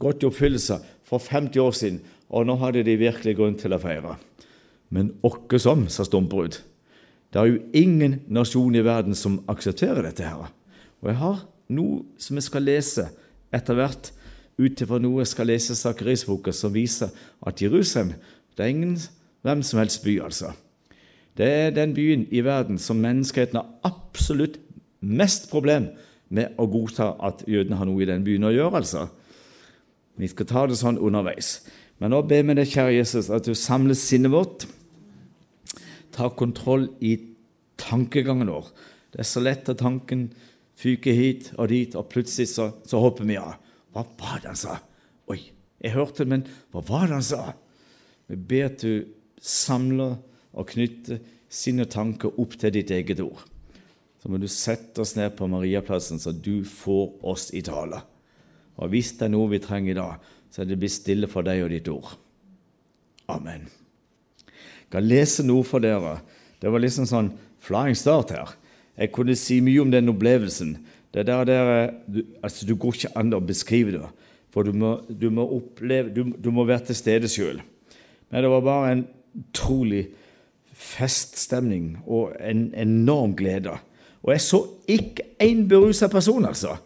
gått 0.00 0.22
i 0.22 0.28
oppfyllelse 0.28 0.78
for 1.04 1.18
50 1.18 1.58
år 1.60 1.74
siden, 1.76 1.98
og 2.30 2.46
nå 2.46 2.56
hadde 2.60 2.84
de 2.86 2.96
virkelig 2.98 3.36
grunn 3.38 3.58
til 3.58 3.74
å 3.74 3.80
feire. 3.82 4.16
Men 4.90 5.12
åkke 5.26 5.58
som, 5.62 5.86
sa 5.90 6.06
Stumperud. 6.06 6.60
Det 7.30 7.38
er 7.38 7.50
jo 7.50 7.62
ingen 7.76 8.20
nasjon 8.30 8.74
i 8.74 8.82
verden 8.82 9.14
som 9.14 9.40
aksepterer 9.50 10.02
dette. 10.02 10.24
her. 10.24 10.50
Og 11.02 11.08
Jeg 11.08 11.16
har 11.16 11.46
noe 11.68 12.02
som 12.18 12.36
jeg 12.36 12.42
skal 12.42 12.66
lese 12.66 13.08
etter 13.52 13.74
hvert, 13.74 14.12
ut 14.58 14.82
ifra 14.82 14.98
noe 14.98 15.22
jeg 15.22 15.30
skal 15.30 15.46
lese 15.46 15.76
Sakkerisboka, 15.78 16.52
som 16.52 16.74
viser 16.74 17.08
at 17.46 17.62
Jerusalem 17.62 18.12
det 18.56 18.64
er 18.64 18.74
ingen 18.74 18.98
hvem 19.42 19.62
som 19.62 19.78
helst 19.78 20.04
by. 20.04 20.20
altså. 20.20 20.52
Det 21.36 21.46
er 21.46 21.70
den 21.70 21.94
byen 21.94 22.26
i 22.30 22.42
verden 22.44 22.78
som 22.78 22.96
menneskeheten 22.96 23.56
har 23.56 23.66
absolutt 23.84 24.58
mest 25.00 25.50
problem 25.50 25.88
med 26.28 26.58
å 26.58 26.66
godta 26.66 27.14
at 27.24 27.44
jødene 27.48 27.78
har 27.78 27.88
noe 27.88 28.02
i 28.02 28.06
den 28.10 28.24
byen 28.24 28.44
å 28.44 28.52
gjøre. 28.52 28.76
altså. 28.76 29.06
Vi 30.16 30.28
skal 30.28 30.46
ta 30.46 30.66
det 30.66 30.76
sånn 30.76 30.98
underveis. 30.98 31.62
Men 32.00 32.14
nå 32.14 32.22
ber 32.24 32.46
vi 32.48 32.56
deg, 32.56 32.68
kjære 32.68 32.96
Jesus, 32.96 33.28
at 33.32 33.44
du 33.44 33.52
samler 33.56 33.98
sinnet 33.98 34.32
vårt 34.32 34.66
ta 36.16 36.30
kontroll 36.32 36.88
i 37.04 37.16
tankegangen 37.80 38.50
vår. 38.50 38.70
Det 39.12 39.22
er 39.22 39.28
så 39.28 39.42
lett 39.42 39.68
at 39.70 39.82
tanken 39.82 40.30
fyker 40.80 41.16
hit 41.16 41.50
og 41.56 41.70
dit, 41.72 41.96
og 41.96 42.08
plutselig 42.12 42.50
så, 42.54 42.70
så 42.88 43.02
hopper 43.02 43.28
vi 43.28 43.38
av. 43.40 43.58
Hva 43.92 44.06
var 44.20 44.40
det 44.40 44.52
han 44.52 44.58
sa? 44.58 44.78
Oi, 45.30 45.40
jeg 45.82 45.94
hørte 45.96 46.24
det, 46.24 46.30
men 46.32 46.46
hva 46.72 46.82
var 46.86 47.08
det 47.08 47.18
han 47.18 47.26
sa? 47.26 47.42
Vi 48.30 48.38
ber 48.38 48.70
at 48.70 48.84
du 48.84 49.04
samler 49.42 50.16
og 50.50 50.72
knytter 50.72 51.20
sine 51.50 51.86
tanker 51.90 52.36
opp 52.40 52.56
til 52.60 52.74
ditt 52.74 52.92
eget 52.94 53.22
ord. 53.24 53.42
Så 54.20 54.28
må 54.30 54.38
du 54.38 54.48
sette 54.52 55.02
oss 55.02 55.16
ned 55.16 55.32
på 55.36 55.48
Mariaplassen, 55.50 56.20
så 56.20 56.32
du 56.32 56.62
får 56.68 57.24
oss 57.26 57.48
i 57.56 57.62
tale. 57.64 58.02
Og 58.80 58.92
hvis 58.92 59.14
det 59.18 59.26
er 59.26 59.34
noe 59.34 59.50
vi 59.50 59.60
trenger 59.62 59.94
i 59.94 59.98
dag, 59.98 60.28
så 60.50 60.66
det 60.66 60.78
blir 60.78 60.92
stille 60.92 61.30
for 61.30 61.46
deg 61.46 61.62
og 61.64 61.70
ditt 61.72 61.88
ord. 61.92 62.14
Amen 63.30 63.68
Jeg 64.48 64.90
kan 64.90 65.06
lese 65.06 65.44
noe 65.46 65.62
for 65.62 65.82
dere. 65.82 66.18
Det 66.58 66.70
var 66.72 66.82
liksom 66.82 67.06
sånn 67.06 67.30
flying 67.62 67.94
start 67.94 68.32
her. 68.34 68.56
Jeg 68.98 69.12
kunne 69.14 69.36
si 69.38 69.60
mye 69.62 69.84
om 69.84 69.92
den 69.92 70.10
opplevelsen. 70.10 70.74
Det 71.14 71.24
der, 71.26 71.44
der 71.46 71.92
du, 72.10 72.24
altså, 72.42 72.66
du 72.66 72.74
går 72.74 72.96
ikke 72.96 73.12
an 73.18 73.34
å 73.34 73.42
beskrive 73.42 73.94
det, 73.94 74.08
for 74.50 74.66
du 74.66 74.74
må, 74.74 74.96
du 75.08 75.28
må, 75.30 75.46
oppleve, 75.58 76.10
du, 76.14 76.34
du 76.34 76.50
må 76.54 76.66
være 76.66 76.90
til 76.90 76.98
stede 76.98 77.30
sjøl. 77.30 77.62
Men 78.30 78.44
det 78.44 78.50
var 78.50 78.66
bare 78.66 78.92
en 78.94 79.06
utrolig 79.38 80.04
feststemning 80.74 81.96
og 82.06 82.34
en 82.42 82.68
enorm 82.78 83.34
glede. 83.38 83.76
Og 84.22 84.34
jeg 84.34 84.44
så 84.44 84.60
ikke 84.90 85.26
én 85.42 85.64
berusa 85.70 86.10
person, 86.12 86.44
altså. 86.46 86.76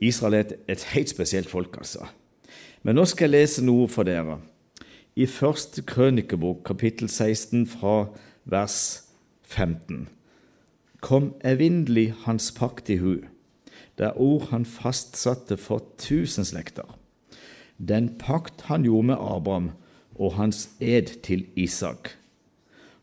Israel 0.00 0.34
er 0.34 0.54
et, 0.68 0.84
helt 0.94 1.08
spesielt 1.08 1.50
folk, 1.50 1.76
altså. 1.76 2.06
Men 2.82 2.96
nå 2.96 3.04
skal 3.04 3.28
jeg 3.28 3.36
lese 3.36 3.64
noe 3.64 3.88
for 3.88 4.08
dere 4.08 4.38
i 5.18 5.26
første 5.26 5.82
krønikebok, 5.82 6.62
kapittel 6.64 7.08
16, 7.10 7.66
fra 7.68 8.06
vers 8.48 9.02
15. 9.44 10.06
Kom 11.04 11.34
evinnelig 11.44 12.14
hans 12.24 12.50
pakt 12.56 12.88
i 12.88 12.96
hu, 13.02 13.18
det 13.98 14.12
ord 14.16 14.48
han 14.52 14.64
fastsatte 14.64 15.58
for 15.60 15.84
tusen 16.00 16.46
slekter. 16.48 16.86
Den 17.76 18.14
pakt 18.20 18.68
han 18.70 18.86
gjorde 18.86 19.10
med 19.10 19.20
Abraham 19.20 19.70
og 20.14 20.36
hans 20.38 20.68
ed 20.80 21.20
til 21.24 21.46
Isak. 21.56 22.14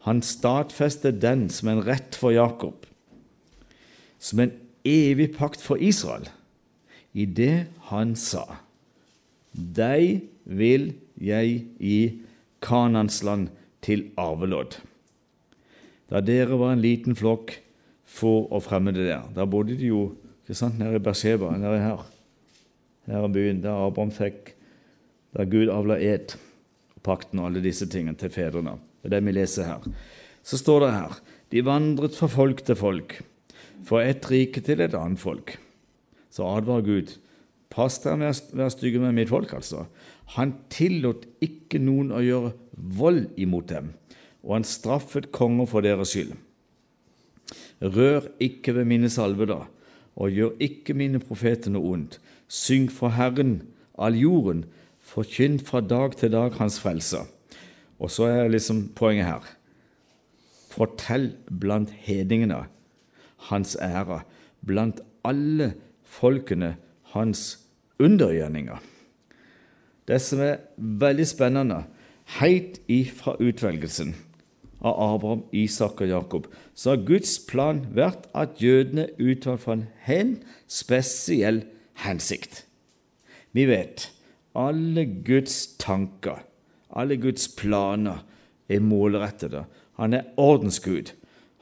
Han 0.07 0.21
stadfestet 0.21 1.21
den 1.21 1.49
som 1.49 1.69
en 1.69 1.83
rett 1.85 2.15
for 2.15 2.31
Jakob, 2.31 2.85
som 4.17 4.39
en 4.39 4.53
evig 4.85 5.33
pakt 5.35 5.61
for 5.61 5.75
Israel, 5.75 6.29
i 7.13 7.25
det 7.25 7.67
han 7.91 8.15
sa:" 8.15 8.63
Deg 9.53 10.27
vil 10.43 10.93
jeg 11.17 11.65
gi 11.79 12.21
Kanans 12.61 13.23
land 13.23 13.49
til 13.81 14.09
arvelodd. 14.17 14.77
Da 16.09 16.21
dere 16.21 16.57
var 16.59 16.75
en 16.75 16.83
liten 16.83 17.17
flokk 17.17 17.57
å 18.23 18.59
fremme 18.63 18.93
det 18.95 19.07
der, 19.09 19.25
da 19.35 19.45
bodde 19.45 19.75
de 19.77 19.89
jo 19.91 20.15
ikke 20.45 20.55
sant, 20.55 20.77
nede 20.79 20.95
i 20.95 21.03
Berseba, 21.03 21.51
nede 21.59 21.81
her, 21.83 22.05
her 23.05 23.25
i 23.27 23.31
byen, 23.33 23.59
der 23.61 23.87
Abraham 23.87 24.13
fikk 24.15 24.53
Da 25.35 25.43
Gud 25.45 25.69
avla 25.69 25.99
ed, 26.01 26.33
pakten 27.03 27.41
og 27.41 27.49
alle 27.49 27.61
disse 27.61 27.85
tingene 27.91 28.17
til 28.17 28.31
fedrene. 28.33 28.77
Det 29.03 29.11
er 29.11 29.17
det 29.17 29.25
vi 29.27 29.33
leser 29.35 29.67
her. 29.67 29.83
Så 30.41 30.57
står 30.57 30.85
det 30.85 30.93
her 30.95 31.17
de 31.51 31.63
vandret 31.67 32.15
fra 32.17 32.29
folk 32.31 32.63
til 32.65 32.79
folk, 32.79 33.17
fra 33.85 34.01
ett 34.07 34.25
rike 34.31 34.63
til 34.63 34.81
et 34.81 34.95
annet 34.97 35.19
folk. 35.21 35.53
Så 36.37 36.45
advarer 36.45 36.85
Gud. 36.85 37.15
Pass 37.73 37.97
dere 38.03 38.19
med 38.21 38.29
å 38.29 38.57
være 38.59 38.73
stygge 38.75 39.01
med 39.01 39.15
mitt 39.17 39.31
folk, 39.31 39.55
altså. 39.57 39.87
Han 40.37 40.53
tillot 40.71 41.25
ikke 41.43 41.81
noen 41.81 42.13
å 42.13 42.21
gjøre 42.21 42.53
vold 42.77 43.31
imot 43.41 43.71
dem, 43.71 43.89
og 44.45 44.59
han 44.59 44.67
straffet 44.67 45.31
konger 45.35 45.69
for 45.69 45.85
deres 45.85 46.13
skyld. 46.13 46.35
Rør 47.81 48.29
ikke 48.43 48.75
ved 48.77 48.87
mine 48.89 49.09
salvede, 49.13 49.59
og 50.17 50.33
gjør 50.33 50.61
ikke 50.63 50.95
mine 50.97 51.21
profeter 51.21 51.73
noe 51.73 51.93
ondt. 51.95 52.19
Syng 52.47 52.87
for 52.93 53.13
Herren, 53.17 53.59
all 53.97 54.17
jorden, 54.17 54.65
forkynn 55.07 55.57
fra 55.63 55.81
dag 55.81 56.15
til 56.19 56.31
dag 56.33 56.55
Hans 56.59 56.79
frelse. 56.83 57.23
Og 57.97 58.13
så 58.13 58.29
er 58.29 58.53
liksom 58.53 58.87
poenget 58.97 59.27
her. 59.27 59.45
Fortell 60.69 61.31
blant 61.49 61.89
hedningene 62.05 62.65
Hans 63.49 63.75
ære, 63.81 64.21
blant 64.65 65.01
alle 65.25 65.73
folkene 66.17 66.75
Hans 67.13 67.57
undergjerninger. 68.03 68.81
Det 70.07 70.19
som 70.23 70.41
er 70.43 70.63
veldig 70.77 71.27
spennende, 71.27 71.83
helt 72.39 72.79
ifra 72.91 73.35
utvelgelsen 73.39 74.13
av 74.83 74.99
Abraham, 75.01 75.43
Isak 75.55 76.01
og 76.03 76.11
Jakob, 76.11 76.47
så 76.75 76.93
har 76.93 77.05
Guds 77.07 77.37
plan 77.47 77.81
vært 77.95 78.27
at 78.37 78.61
jødene 78.61 79.07
utvalgt 79.17 79.65
for 79.65 79.83
en 80.07 80.35
spesiell 80.67 81.63
hensikt. 82.03 82.65
Vi 83.55 83.65
vet 83.69 84.09
alle 84.57 85.05
Guds 85.25 85.77
tanker, 85.81 86.43
alle 86.89 87.17
Guds 87.21 87.47
planer, 87.57 88.23
er 88.67 88.83
målrettede. 88.83 89.63
Han 89.95 90.13
er 90.13 90.27
ordensgud. 90.37 91.13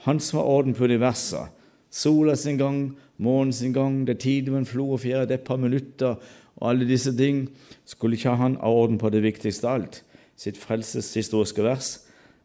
Han 0.08 0.20
som 0.20 0.40
har 0.40 0.48
orden 0.50 0.74
på 0.74 0.88
universet. 0.90 1.52
Sola 1.94 2.34
sin 2.36 2.58
gang 2.58 2.80
månens 3.18 3.62
inngang, 3.64 4.04
det 4.08 4.18
er 4.18 4.24
tid 4.26 4.50
med 4.52 4.64
en 4.64 4.70
flo 4.70 4.90
og 4.96 5.02
fjære, 5.04 5.28
det 5.30 5.38
er 5.38 5.42
et 5.42 5.48
par 5.48 5.62
minutter, 5.62 6.20
og 6.56 6.70
alle 6.70 6.88
disse 6.88 7.14
ting. 7.16 7.48
Skulle 7.86 8.18
ikke 8.18 8.36
han 8.36 8.58
ha 8.62 8.72
orden 8.72 8.98
på 9.02 9.12
det 9.14 9.24
viktigste 9.24 9.68
av 9.68 9.80
alt, 9.80 10.02
sitt 10.40 10.60
frelseshistoriske 10.60 11.64
vers, 11.64 11.96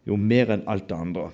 jo 0.06 0.16
mer 0.16 0.52
enn 0.54 0.66
alt 0.70 0.88
det 0.90 0.98
andre. 0.98 1.30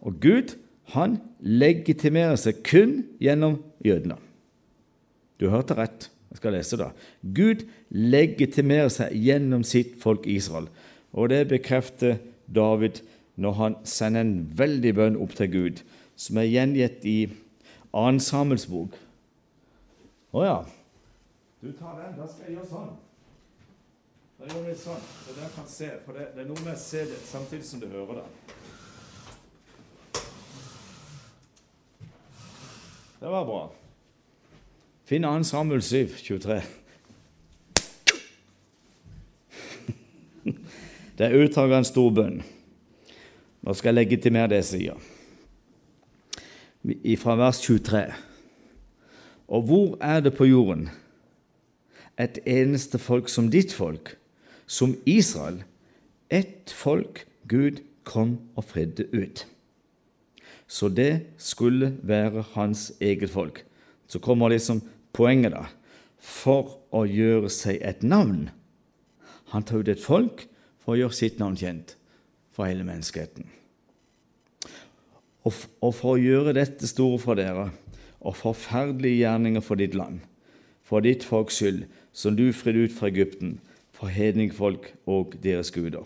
Og 0.00 0.20
Gud, 0.22 0.56
han 0.94 1.20
legitimerer 1.40 2.38
seg 2.40 2.64
kun 2.66 3.02
gjennom 3.22 3.60
jødene. 3.84 4.16
Du 5.40 5.48
hørte 5.52 5.76
rett. 5.78 6.10
Jeg 6.30 6.38
skal 6.38 6.54
lese 6.54 6.78
det. 6.78 6.90
Gud 7.34 7.64
legitimerer 7.90 8.90
seg 8.92 9.14
gjennom 9.18 9.64
sitt 9.66 9.96
folk 10.02 10.28
Israel. 10.30 10.68
Og 11.10 11.32
det 11.32 11.48
bekrefter 11.50 12.20
David 12.46 13.00
når 13.40 13.56
han 13.58 13.76
sender 13.88 14.22
en 14.22 14.34
veldig 14.54 14.92
bønn 14.94 15.18
opp 15.18 15.34
til 15.38 15.50
Gud, 15.50 15.80
som 16.14 16.38
er 16.38 16.50
gjengitt 16.50 17.06
i 17.08 17.18
2. 17.92 18.20
Samuels 18.22 18.66
bok. 18.70 18.96
Å 20.30 20.44
ja. 20.44 20.58
Du 21.60 21.72
tar 21.72 21.96
den. 21.98 22.16
Da 22.18 22.26
skal 22.30 22.46
jeg 22.46 22.56
gjøre 22.58 22.70
sånn. 22.70 22.92
Da 24.40 24.48
gjør 24.48 24.62
vi 24.64 24.74
sånn, 24.78 25.02
så 25.26 25.34
dere 25.36 25.50
kan 25.52 25.66
se. 25.68 25.90
For 26.06 26.16
det, 26.16 26.30
det 26.36 26.44
er 26.44 26.48
noe 26.48 26.62
med 26.64 26.72
å 26.72 26.80
se 26.80 27.04
det 27.10 27.18
samtidig 27.28 27.66
som 27.68 27.82
du 27.82 27.90
hører 27.92 28.22
det. 28.22 28.28
Det 33.20 33.28
var 33.28 33.44
bra. 33.44 33.64
Finn 35.04 35.26
2. 35.26 35.32
Samuel 35.44 35.82
7, 35.84 36.14
23. 36.24 36.60
Det 41.20 41.26
er 41.26 41.36
utdrag 41.36 41.68
av 41.68 41.82
en 41.82 41.84
stor 41.84 42.14
bønn. 42.16 42.38
Nå 43.60 43.74
skal 43.76 43.92
jeg 43.92 44.06
legitimere 44.06 44.48
det 44.54 44.62
jeg 44.62 44.68
sier. 44.70 45.09
Fra 46.80 47.36
vers 47.36 47.60
23. 47.60 48.06
Og 49.48 49.62
hvor 49.68 49.98
er 50.00 50.20
det 50.20 50.32
på 50.34 50.46
jorden 50.48 50.88
et 52.20 52.38
eneste 52.48 52.98
folk 52.98 53.28
som 53.28 53.50
ditt 53.52 53.72
folk, 53.72 54.14
som 54.66 54.94
Israel, 55.04 55.62
ett 56.30 56.72
folk 56.72 57.26
Gud 57.48 57.82
kom 58.04 58.38
og 58.56 58.64
fridde 58.64 59.08
ut? 59.12 59.44
Så 60.66 60.88
det 60.88 61.26
skulle 61.36 61.96
være 62.02 62.44
hans 62.54 62.92
eget 63.00 63.30
folk. 63.30 63.64
Så 64.06 64.18
kommer 64.18 64.48
liksom 64.48 64.80
poenget, 65.12 65.52
da. 65.52 65.66
For 66.16 66.78
å 66.94 67.04
gjøre 67.04 67.50
seg 67.52 67.80
et 67.82 68.02
navn. 68.02 68.48
Han 69.52 69.64
tar 69.66 69.82
ut 69.82 69.88
et 69.88 70.00
folk 70.00 70.46
for 70.80 70.94
å 70.94 71.00
gjøre 71.02 71.16
sitt 71.16 71.40
navn 71.42 71.58
kjent 71.60 71.96
for 72.54 72.70
hele 72.70 72.86
menneskeheten. 72.86 73.59
Og, 75.50 75.94
for 75.94 76.14
å 76.14 76.20
gjøre 76.20 76.54
dette 76.56 76.88
store 76.88 77.18
for 77.22 77.38
dere 77.38 77.70
og 78.20 78.36
forferdelige 78.36 79.22
gjerninger 79.22 79.64
for 79.64 79.80
ditt 79.80 79.94
land, 79.96 80.20
for 80.84 81.00
ditt 81.00 81.24
folks 81.24 81.56
skyld, 81.56 81.86
som 82.12 82.36
du 82.36 82.50
fridde 82.52 82.84
ut 82.84 82.92
fra 82.92 83.08
Egypten, 83.08 83.58
for 83.96 84.12
hedningfolk 84.12 84.90
og 85.08 85.36
deres 85.42 85.72
guder. 85.72 86.04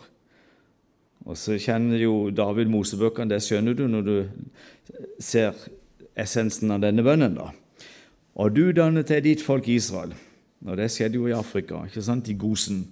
Og 1.24 1.38
så 1.40 1.56
kjenner 1.58 1.98
jo 2.02 2.30
David 2.30 2.70
Mosebøkene, 2.70 3.32
det 3.32 3.42
skjønner 3.42 3.74
du 3.74 3.86
når 3.88 4.06
du 4.06 4.16
ser 5.22 5.56
essensen 6.14 6.74
av 6.74 6.82
denne 6.84 7.02
bønnen. 7.02 7.34
da. 7.38 7.50
Og 8.34 8.54
du 8.54 8.72
dannet 8.72 9.08
til 9.08 9.22
ditt 9.24 9.42
folk 9.42 9.68
Israel. 9.68 10.14
Og 10.64 10.76
det 10.76 10.90
skjedde 10.92 11.18
jo 11.18 11.28
i 11.28 11.36
Afrika, 11.36 11.84
ikke 11.86 12.02
sant, 12.02 12.28
i 12.28 12.36
Gosen 12.38 12.84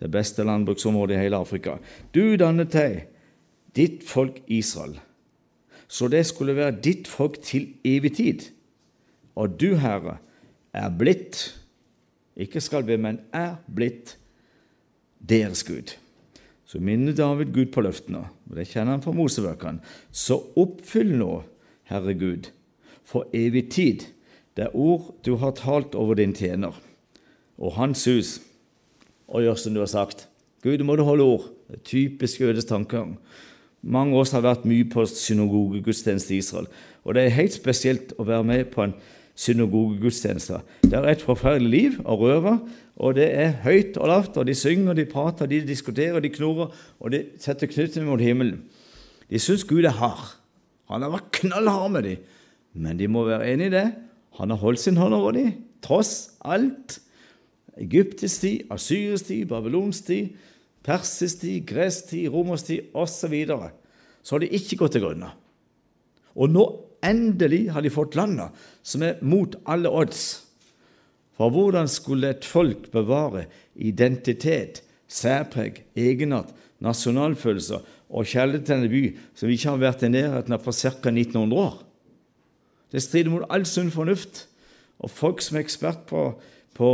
det 0.00 0.10
beste 0.10 0.44
landbruksområdet 0.46 1.16
i 1.16 1.22
hele 1.24 1.40
Afrika. 1.40 1.76
Du 2.14 2.36
dannet 2.40 2.72
deg 2.72 3.00
ditt 3.76 4.04
folk 4.06 4.40
Israel, 4.48 4.96
så 5.90 6.06
det 6.10 6.22
skulle 6.28 6.54
være 6.54 6.78
ditt 6.84 7.08
folk 7.10 7.40
til 7.42 7.72
evig 7.84 8.14
tid. 8.20 8.44
Og 9.34 9.56
du, 9.58 9.74
Herre, 9.80 10.20
er 10.72 10.90
blitt, 10.94 11.42
ikke 12.38 12.62
skal 12.62 12.86
bli, 12.86 12.98
men 13.00 13.18
er 13.34 13.56
blitt, 13.66 14.16
deres 15.20 15.64
Gud. 15.66 15.96
Så 16.64 16.78
minner 16.78 17.12
David 17.12 17.50
Gud 17.52 17.72
på 17.74 17.82
løftene, 17.82 18.22
og 18.46 18.56
det 18.56 18.68
kjenner 18.70 18.94
han 18.94 19.02
fra 19.02 19.12
Mosebøkene. 19.12 19.82
Så 20.14 20.38
oppfyll 20.56 21.10
nå, 21.18 21.42
Herre 21.90 22.14
Gud, 22.14 22.52
for 23.04 23.26
evig 23.34 23.66
tid, 23.74 24.06
det 24.56 24.70
ord 24.78 25.10
du 25.26 25.34
har 25.42 25.56
talt 25.58 25.96
over 25.98 26.14
din 26.20 26.36
tjener, 26.36 26.76
og 27.58 27.74
hans 27.76 28.06
hus 28.06 28.38
og 29.30 29.44
gjør 29.44 29.58
som 29.58 29.74
du 29.74 29.82
har 29.82 29.90
sagt. 29.90 30.26
Gud, 30.62 30.82
må 30.84 30.96
du 30.96 31.04
holde 31.06 31.24
ord. 31.24 31.46
Det 31.68 31.78
er 31.78 31.86
typisk 31.86 32.40
jødisk 32.40 32.68
tankegang. 32.68 33.14
Mange 33.82 34.12
av 34.12 34.24
oss 34.24 34.34
har 34.36 34.44
vært 34.44 34.66
mye 34.68 34.84
på 34.92 35.06
synagogegudstjeneste 35.08 36.34
i 36.34 36.40
Israel. 36.42 36.68
Og 37.04 37.16
det 37.16 37.24
er 37.24 37.38
helt 37.38 37.56
spesielt 37.56 38.12
å 38.20 38.26
være 38.28 38.44
med 38.44 38.68
på 38.74 38.84
en 38.84 38.94
synagogegudstjeneste. 39.40 40.60
Det 40.84 40.98
er 40.98 41.08
et 41.08 41.24
forferdelig 41.24 41.70
liv 41.70 41.96
og 42.04 42.26
røver, 42.26 42.58
og 43.00 43.16
det 43.16 43.30
er 43.32 43.56
høyt 43.64 43.96
og 43.96 44.10
lavt, 44.10 44.36
og 44.36 44.46
de 44.46 44.56
synger, 44.58 44.98
de 44.98 45.06
prater, 45.08 45.48
de 45.48 45.62
diskuterer, 45.64 46.20
de 46.20 46.32
knurrer, 46.34 46.74
og 47.00 47.14
de 47.14 47.22
setter 47.40 47.70
knyttene 47.70 48.04
mot 48.08 48.20
himmelen. 48.20 48.60
De 49.30 49.40
syns 49.40 49.64
Gud 49.64 49.88
er 49.88 49.96
hard. 49.96 50.34
Han 50.90 51.06
har 51.06 51.14
vært 51.14 51.30
knallhard 51.38 51.94
med 51.94 52.08
dem, 52.08 52.24
men 52.74 52.98
de 53.00 53.08
må 53.08 53.24
være 53.28 53.48
enig 53.54 53.70
i 53.70 53.76
det. 53.78 53.86
Han 54.40 54.52
har 54.52 54.60
holdt 54.60 54.82
sin 54.82 54.98
hånd 55.00 55.16
over 55.16 55.32
dem, 55.38 55.54
tross 55.82 56.34
alt. 56.44 56.98
Egyptisk 57.80 58.42
tid, 58.42 58.66
asyrisk 58.74 59.30
tid, 59.30 59.46
babylonsk 59.48 60.10
tid, 60.10 60.34
persisk 60.86 61.44
grestid, 61.66 62.28
romerstid 62.32 62.82
tid, 62.82 62.94
osv. 62.94 63.34
Så, 63.46 63.70
så 64.22 64.34
har 64.34 64.44
de 64.44 64.52
ikke 64.56 64.80
gått 64.80 64.96
til 64.96 65.04
grunne. 65.04 65.32
Og 66.36 66.52
nå 66.52 66.66
endelig 67.04 67.70
har 67.74 67.82
de 67.82 67.92
fått 67.92 68.16
landet 68.18 68.54
som 68.82 69.02
er 69.04 69.20
mot 69.22 69.56
alle 69.68 69.90
odds. 69.90 70.46
For 71.36 71.52
hvordan 71.52 71.88
skulle 71.88 72.34
et 72.34 72.44
folk 72.44 72.90
bevare 72.92 73.46
identitet, 73.74 74.82
særpreg, 75.10 75.82
egenart, 75.96 76.52
nasjonalfølelser 76.80 77.80
og 78.10 78.28
kjærlighet 78.28 78.66
til 78.68 78.76
en 78.76 78.92
by 78.92 79.02
som 79.38 79.52
ikke 79.52 79.70
har 79.70 79.80
vært 79.80 80.04
i 80.06 80.12
nærheten 80.12 80.54
av 80.54 80.62
for 80.64 80.76
ca. 80.76 81.10
1900 81.10 81.56
år? 81.56 81.80
Det 82.90 83.02
strider 83.02 83.32
mot 83.32 83.46
all 83.48 83.66
sunn 83.68 83.92
fornuft. 83.94 84.46
Og 85.00 85.08
folk 85.08 85.40
som 85.40 85.56
er 85.56 85.64
ekspert 85.64 86.02
på, 86.10 86.26
på 86.76 86.88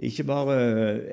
ikke 0.00 0.24
bare 0.28 0.58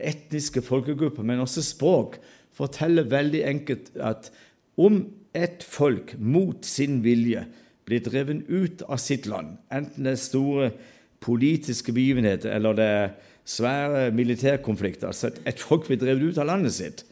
etniske 0.07 0.63
folkegrupper, 0.63 1.25
men 1.27 1.43
også 1.43 1.63
språk, 1.65 2.17
forteller 2.55 3.09
veldig 3.11 3.43
enkelt 3.45 3.91
at 4.01 4.31
om 4.79 5.03
et 5.37 5.63
folk 5.65 6.15
mot 6.17 6.65
sin 6.65 7.01
vilje 7.03 7.43
blir 7.87 8.01
drevet 8.03 8.47
ut 8.49 8.81
av 8.87 8.99
sitt 9.01 9.27
land, 9.29 9.57
enten 9.71 10.07
det 10.07 10.15
er 10.15 10.21
store 10.21 10.69
politiske 11.23 11.93
begivenheter 11.93 12.53
eller 12.55 12.77
det 12.77 12.87
er 12.87 13.13
svære 13.47 14.09
militærkonflikter, 14.15 15.07
altså 15.11 15.31
et 15.45 15.59
folk 15.61 15.87
blir 15.87 15.99
drevet 16.01 16.31
ut 16.31 16.41
av 16.41 16.49
landet 16.49 16.75
sitt, 16.75 17.05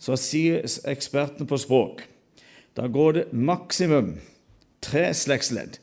så 0.00 0.16
sier 0.20 0.64
ekspertene 0.90 1.48
på 1.48 1.58
språk 1.60 2.04
da 2.74 2.88
går 2.90 3.12
det 3.12 3.24
maksimum 3.32 4.16
tre 4.82 5.06
slektsledd, 5.14 5.78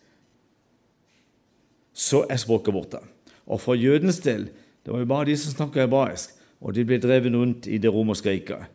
så 1.93 2.25
er 2.29 2.39
språket 2.41 2.75
borte. 2.75 2.99
Og 3.47 3.61
for 3.63 3.79
jødens 3.79 4.19
del 4.23 4.49
det 4.85 4.93
var 4.93 5.03
jo 5.03 5.09
bare 5.09 5.29
de 5.29 5.35
som 5.37 5.53
snakka 5.53 5.85
hebraisk, 5.85 6.37
og 6.61 6.73
de 6.77 6.85
ble 6.85 6.97
drevet 7.01 7.33
rundt 7.33 7.67
i 7.69 7.77
det 7.81 7.91
romerske 7.93 8.29
riket. 8.29 8.69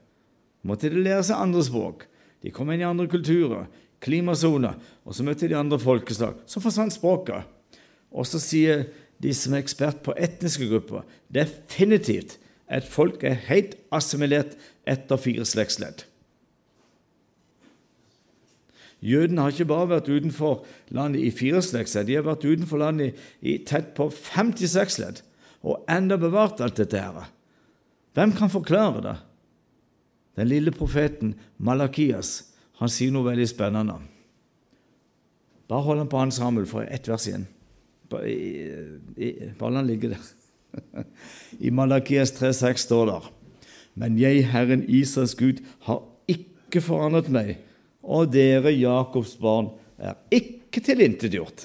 Måtte 0.66 0.90
de 0.90 1.02
lære 1.02 1.24
seg 1.26 1.38
andre 1.38 1.62
språk. 1.66 2.06
De 2.42 2.52
kom 2.54 2.70
inn 2.70 2.82
i 2.82 2.86
andre 2.86 3.06
kulturer, 3.10 3.66
klimasoner, 4.02 4.76
og 5.06 5.14
så 5.14 5.26
møtte 5.26 5.48
de 5.50 5.58
andre 5.58 5.78
folkeslag. 5.82 6.38
Så 6.46 6.62
forsvant 6.62 6.94
språket. 6.94 7.46
Og 8.10 8.26
så 8.26 8.40
sier 8.42 8.86
de 9.22 9.32
som 9.34 9.54
er 9.54 9.64
ekspert 9.64 10.02
på 10.04 10.14
etniske 10.18 10.68
grupper, 10.70 11.06
definitivt 11.32 12.36
at 12.66 12.86
folk 12.86 13.22
er 13.24 13.38
helt 13.46 13.76
assimilert 13.94 14.56
etter 14.86 15.20
fire 15.20 15.46
slektsledd. 15.46 16.04
Jødene 19.06 19.44
har 19.44 19.52
ikke 19.52 19.68
bare 19.70 19.90
vært 19.90 20.08
utenfor 20.10 20.64
landet 20.94 21.22
i 21.22 21.30
fire 21.34 21.60
slektsledd, 21.62 22.08
de 22.08 22.16
har 22.18 22.26
vært 22.26 22.46
utenfor 22.46 22.80
landet 22.80 23.18
i 23.44 23.58
tett 23.68 23.92
på 23.96 24.08
56 24.10 24.98
ledd 25.02 25.22
og 25.66 25.82
enda 25.90 26.18
bevart 26.20 26.62
alt 26.62 26.78
dette 26.78 27.00
her. 27.00 27.26
Hvem 28.14 28.32
kan 28.36 28.52
forklare 28.52 29.02
det? 29.04 29.16
Den 30.36 30.50
lille 30.50 30.72
profeten 30.72 31.34
Malakias 31.56 32.52
han 32.80 32.92
sier 32.92 33.12
noe 33.12 33.24
veldig 33.26 33.48
spennende. 33.48 33.96
Bare 35.66 35.82
hold 35.82 36.02
han 36.02 36.10
på 36.12 36.20
Hans 36.20 36.38
Samuel 36.38 36.68
for 36.70 36.86
ett 36.86 37.08
vers 37.08 37.26
igjen. 37.26 37.46
Bare 38.12 39.72
la 39.72 39.80
han 39.80 39.88
ligge 39.88 40.12
der. 40.12 40.26
I 41.66 41.72
Malakias 41.72 42.34
3,6 42.36 42.84
står 42.84 43.06
det 43.10 43.20
Men 43.96 44.18
jeg, 44.20 44.44
Herren 44.52 44.84
Israels 44.88 45.34
Gud, 45.34 45.62
har 45.88 46.04
ikke 46.28 46.82
forandret 46.84 47.30
meg, 47.32 47.56
og 48.04 48.28
dere, 48.34 48.74
Jakobs 48.76 49.34
barn, 49.40 49.72
er 49.96 50.18
ikke 50.30 50.82
tilintetgjort. 50.84 51.64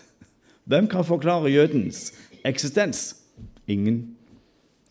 Hvem 0.64 0.88
kan 0.88 1.06
forklare 1.06 1.52
jødens 1.52 2.14
eksistens? 2.48 3.21
Ingen. 3.72 4.02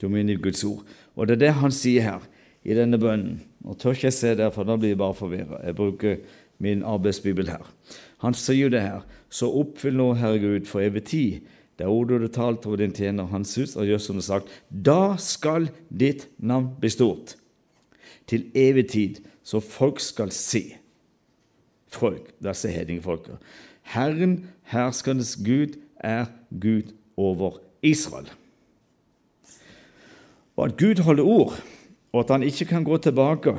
Du 0.01 0.09
må 0.09 0.23
i 0.23 0.37
Guds 0.41 0.65
ord. 0.65 0.85
Og 1.17 1.29
det 1.29 1.37
er 1.37 1.45
det 1.47 1.55
han 1.61 1.75
sier 1.75 2.07
her 2.07 2.29
i 2.65 2.77
denne 2.77 2.99
bønnen. 3.01 3.41
Nå 3.65 3.77
tør 3.77 3.97
ikke 3.97 4.09
jeg 4.09 4.17
se 4.17 4.35
der, 4.39 4.53
for 4.55 4.65
da 4.65 4.79
blir 4.81 4.95
jeg 4.95 5.01
bare 5.01 5.17
forvirra. 5.17 5.61
Jeg 5.67 5.77
bruker 5.77 6.21
min 6.61 6.85
arbeidsbibel 6.85 7.51
her. 7.53 7.65
Han 8.25 8.37
sier 8.37 8.69
jo 8.69 8.73
det 8.73 8.85
her. 8.85 9.05
Så 9.33 9.49
oppfyll 9.61 9.97
nå, 9.97 10.13
Herre 10.21 10.41
Gud, 10.41 10.69
for 10.69 10.85
evig 10.85 11.05
tid 11.13 11.49
det 11.81 11.89
ordet 11.89 12.19
du 12.21 12.29
talte 12.29 12.69
over 12.69 12.83
din 12.83 12.93
tjener 12.93 13.31
hans 13.31 13.55
hus, 13.57 13.73
og 13.73 13.87
gjør 13.89 14.03
som 14.05 14.19
er 14.21 14.27
sagt. 14.27 14.51
Da 14.69 15.17
skal 15.17 15.71
ditt 15.89 16.27
navn 16.37 16.75
bli 16.81 16.91
stort 16.93 17.39
til 18.29 18.51
evig 18.55 18.85
tid, 18.93 19.23
så 19.43 19.63
folk 19.65 20.03
skal 20.05 20.29
se. 20.37 20.61
Folk, 21.89 22.29
disse 22.45 22.69
hedningfolka. 22.69 23.39
Herren, 23.95 24.51
herskernes 24.69 25.39
Gud, 25.41 25.81
er 25.97 26.29
Gud 26.53 26.93
over 27.17 27.63
Israel. 27.83 28.29
Og 30.61 30.67
at 30.69 30.77
Gud 30.77 31.01
holder 31.03 31.25
ord, 31.25 31.55
og 32.13 32.21
at 32.21 32.31
han 32.35 32.43
ikke 32.45 32.65
kan 32.69 32.85
gå 32.85 32.97
tilbake 33.01 33.55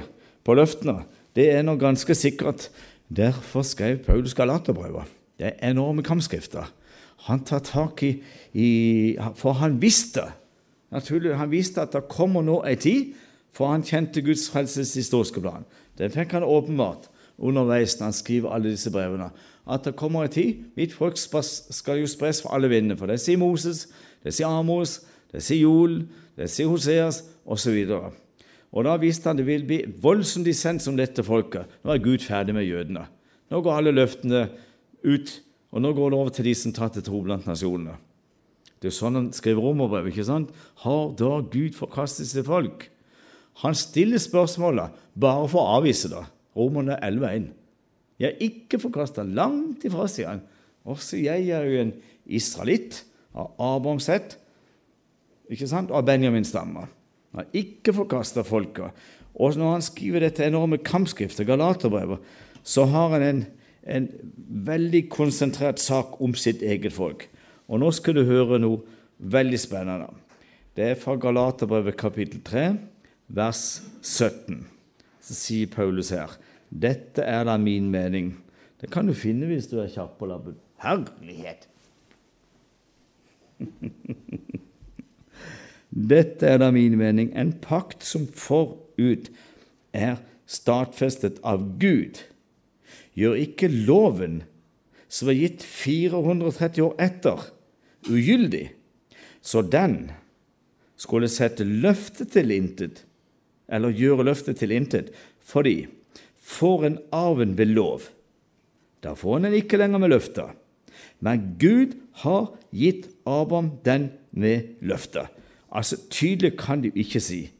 på 0.45 0.53
løftene, 0.53 0.99
det 1.35 1.47
er 1.49 1.63
nå 1.65 1.73
ganske 1.81 2.13
sikkert. 2.15 2.67
Derfor 3.09 3.65
skrev 3.65 4.03
Paulus 4.05 4.35
Galaterbrevet. 4.37 5.09
Det 5.39 5.47
er 5.49 5.71
enorme 5.71 6.03
kampskrifter. 6.03 6.69
Han 7.25 7.41
tar 7.43 7.59
tak 7.65 8.03
i, 8.03 8.21
i 8.53 8.69
For 9.35 9.57
han 9.57 9.81
visste 9.81 10.21
naturlig, 10.91 11.37
han 11.37 11.51
visste 11.51 11.81
at 11.81 11.93
det 11.93 12.05
kommer 12.09 12.45
nå 12.45 12.61
ei 12.69 12.75
tid, 12.75 13.15
for 13.51 13.71
han 13.71 13.83
kjente 13.83 14.21
Guds 14.21 14.49
frelses 14.49 14.93
historiske 14.93 15.41
plan. 15.41 15.65
Den 15.97 16.13
fikk 16.13 16.37
han 16.37 16.45
åpenbart 16.45 17.09
underveis 17.37 17.97
når 17.97 18.11
han 18.11 18.13
skriver 18.13 18.53
alle 18.53 18.75
disse 18.75 18.91
brevene. 18.91 19.31
At 19.65 19.85
det 19.85 19.95
kommer 19.95 20.25
ei 20.25 20.33
tid 20.33 20.63
Mitt 20.75 20.93
folk 20.93 21.17
skal 21.17 21.99
jo 21.99 22.07
spres 22.07 22.41
for 22.41 22.53
alle 22.53 22.69
vindene. 22.69 22.97
For 22.97 23.09
det 23.09 23.19
sier 23.21 23.41
Moses, 23.41 23.87
det 24.23 24.33
sier 24.33 24.47
Amos, 24.47 24.99
det 25.31 25.43
sier 25.43 25.63
Joel, 25.63 26.01
det 26.37 26.49
sier 26.51 26.69
Hoseas 26.71 27.21
osv. 27.45 27.77
Og, 27.95 28.17
og 28.71 28.87
da 28.87 28.97
visste 28.99 29.29
han 29.31 29.39
det 29.39 29.47
vil 29.47 29.63
bli 29.67 29.83
voldsom 30.03 30.43
dissens 30.47 30.87
om 30.91 30.97
dette 30.99 31.23
folket. 31.25 31.79
Nå 31.83 31.93
er 31.93 32.03
Gud 32.03 32.25
ferdig 32.25 32.55
med 32.57 32.67
jødene. 32.67 33.05
Nå 33.51 33.63
går 33.63 33.79
alle 33.79 33.95
løftene 33.95 34.45
ut 35.03 35.33
og 35.71 35.83
nå 35.83 35.93
går 35.95 36.11
det 36.11 36.19
over 36.19 36.33
til 36.35 36.47
de 36.49 36.55
som 36.57 36.73
tar 36.75 36.91
til 36.91 37.03
tro 37.05 37.21
blant 37.23 37.47
nasjonene. 37.47 37.95
Det 38.81 38.89
er 38.89 38.95
sånn 38.95 39.17
han 39.17 39.29
skriver 39.35 39.63
romerbrevet. 39.63 40.11
ikke 40.11 40.27
sant? 40.27 40.51
Har 40.83 41.13
da 41.15 41.39
Gud 41.53 41.77
forkastet 41.77 42.27
sitt 42.27 42.47
folk? 42.47 42.89
Han 43.61 43.75
stiller 43.77 44.19
spørsmålet 44.19 44.95
bare 45.13 45.47
for 45.51 45.61
å 45.61 45.77
avvise 45.77 46.09
det. 46.11 46.23
Romerne 46.57 46.97
11,1. 46.99 47.51
Jeg 48.19 48.33
er 48.33 48.43
ikke 48.43 48.81
forkasta. 48.81 49.23
Langt 49.23 49.85
ifra, 49.87 50.07
sier 50.11 50.33
han. 50.33 50.41
Også 50.89 51.19
jeg 51.21 51.47
er 51.53 51.67
jo 51.69 51.83
en 51.85 51.93
israelitt 52.25 53.03
av 53.37 53.53
Abrahams 53.61 54.09
ett 54.11 54.35
ikke 55.51 55.69
sant? 55.69 55.91
av 55.91 56.05
Benjamins 56.07 56.51
stammer. 56.53 56.89
Han 57.31 57.43
har 57.43 57.55
ikke 57.55 57.95
forkasta 57.95 58.43
folka. 58.47 58.91
Og 59.35 59.55
når 59.59 59.77
han 59.77 59.83
skriver 59.85 60.25
dette 60.25 60.45
enorme 60.45 60.79
kampskriftet, 60.83 61.47
Galaterbrevet, 61.47 62.19
så 62.63 62.85
har 62.91 63.15
han 63.15 63.25
en 63.25 63.43
en 63.83 64.07
veldig 64.65 65.09
konsentrert 65.09 65.79
sak 65.81 66.19
om 66.21 66.35
sitt 66.37 66.61
eget 66.61 66.93
folk. 66.93 67.27
Og 67.67 67.81
nå 67.81 67.91
skal 67.95 68.17
du 68.17 68.23
høre 68.27 68.59
noe 68.61 68.81
veldig 69.17 69.59
spennende. 69.61 70.09
Det 70.75 70.91
er 70.91 70.99
fra 70.99 71.17
Galaterbrevet 71.19 71.97
kapittel 71.99 72.41
3, 72.45 72.67
vers 73.27 73.81
17. 74.01 74.61
Så 75.21 75.37
sier 75.37 75.71
Paulus 75.71 76.13
her 76.15 76.37
dette 76.71 77.25
er 77.27 77.43
da 77.43 77.57
min 77.59 77.89
mening. 77.91 78.31
Det 78.79 78.87
kan 78.93 79.07
du 79.07 79.13
finne 79.17 79.49
hvis 79.49 79.67
du 79.67 79.81
er 79.81 79.91
kjapp 79.91 80.15
på 80.21 80.29
labben. 80.29 80.55
Herlighet! 80.81 81.67
Dette 85.91 86.47
er 86.47 86.61
da 86.61 86.71
min 86.71 86.95
mening, 86.99 87.31
en 87.35 87.51
pakt 87.59 88.05
som 88.07 88.27
forut 88.31 89.27
er 89.91 90.21
stadfestet 90.47 91.39
av 91.47 91.63
Gud 91.79 92.21
gjør 93.17 93.39
ikke 93.43 93.69
loven, 93.71 94.41
som 95.11 95.31
er 95.31 95.39
gitt 95.41 95.65
430 95.67 96.85
år 96.85 96.95
etter, 97.03 97.43
ugyldig, 98.07 98.69
så 99.43 99.63
den 99.65 100.13
skulle 100.99 101.29
sette 101.31 101.65
løftet 101.67 102.31
til 102.37 102.53
intet, 102.55 103.03
eller 103.71 103.95
gjøre 103.95 104.27
løftet 104.29 104.61
til 104.61 104.71
intet, 104.75 105.11
fordi 105.43 105.89
får 106.41 106.87
en 106.87 106.97
arven 107.15 107.57
ved 107.59 107.73
lov, 107.75 108.07
da 109.03 109.15
får 109.17 109.39
en 109.39 109.49
den 109.49 109.59
ikke 109.59 109.79
lenger 109.81 110.01
med 110.01 110.13
løftet. 110.13 110.57
Men 111.21 111.55
Gud 111.61 111.95
har 112.23 112.51
gitt 112.73 113.07
Abraham 113.25 113.71
den 113.85 114.09
med 114.31 114.77
løftet. 114.81 115.29
Altså, 115.71 115.97
Tydelig 116.09 116.57
kan 116.59 116.81
du 116.81 116.91
ikke 116.95 117.19
si. 117.19 117.51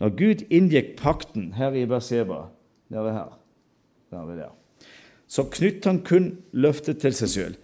Når 0.00 0.16
Gud 0.18 0.42
inngikk 0.50 0.96
pakten 0.98 1.52
her 1.56 1.72
i 1.72 1.86
Berseba, 1.86 2.48
nede 2.90 3.12
her, 3.12 3.38
er 4.12 4.26
vi 4.26 4.36
der 4.40 4.52
så 5.32 5.46
knytter 5.48 5.90
han 5.90 6.02
kun 6.04 6.26
løftet 6.52 7.00
til 7.00 7.14
seg 7.16 7.30
selv. 7.32 7.54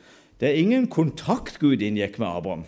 Det 0.40 0.48
er 0.48 0.60
ingen 0.60 0.86
kontakt 0.88 1.58
Gud 1.60 1.82
inngikk 1.84 2.16
med 2.20 2.28
Abraham. 2.30 2.64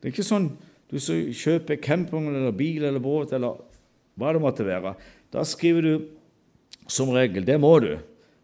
Det 0.00 0.10
er 0.10 0.12
ikke 0.12 0.26
sånn 0.26 0.50
du 0.90 0.98
kjøper 0.98 1.78
camping 1.80 2.26
eller 2.28 2.52
bil 2.56 2.84
eller 2.84 3.00
båt 3.00 3.32
eller 3.36 3.60
hva 4.20 4.32
det 4.34 4.42
måtte 4.42 4.66
være. 4.66 4.92
Da 5.32 5.46
skriver 5.46 5.86
du 5.86 5.92
som 6.90 7.12
regel 7.14 7.46
Det 7.46 7.56
må 7.62 7.70
du, 7.80 7.94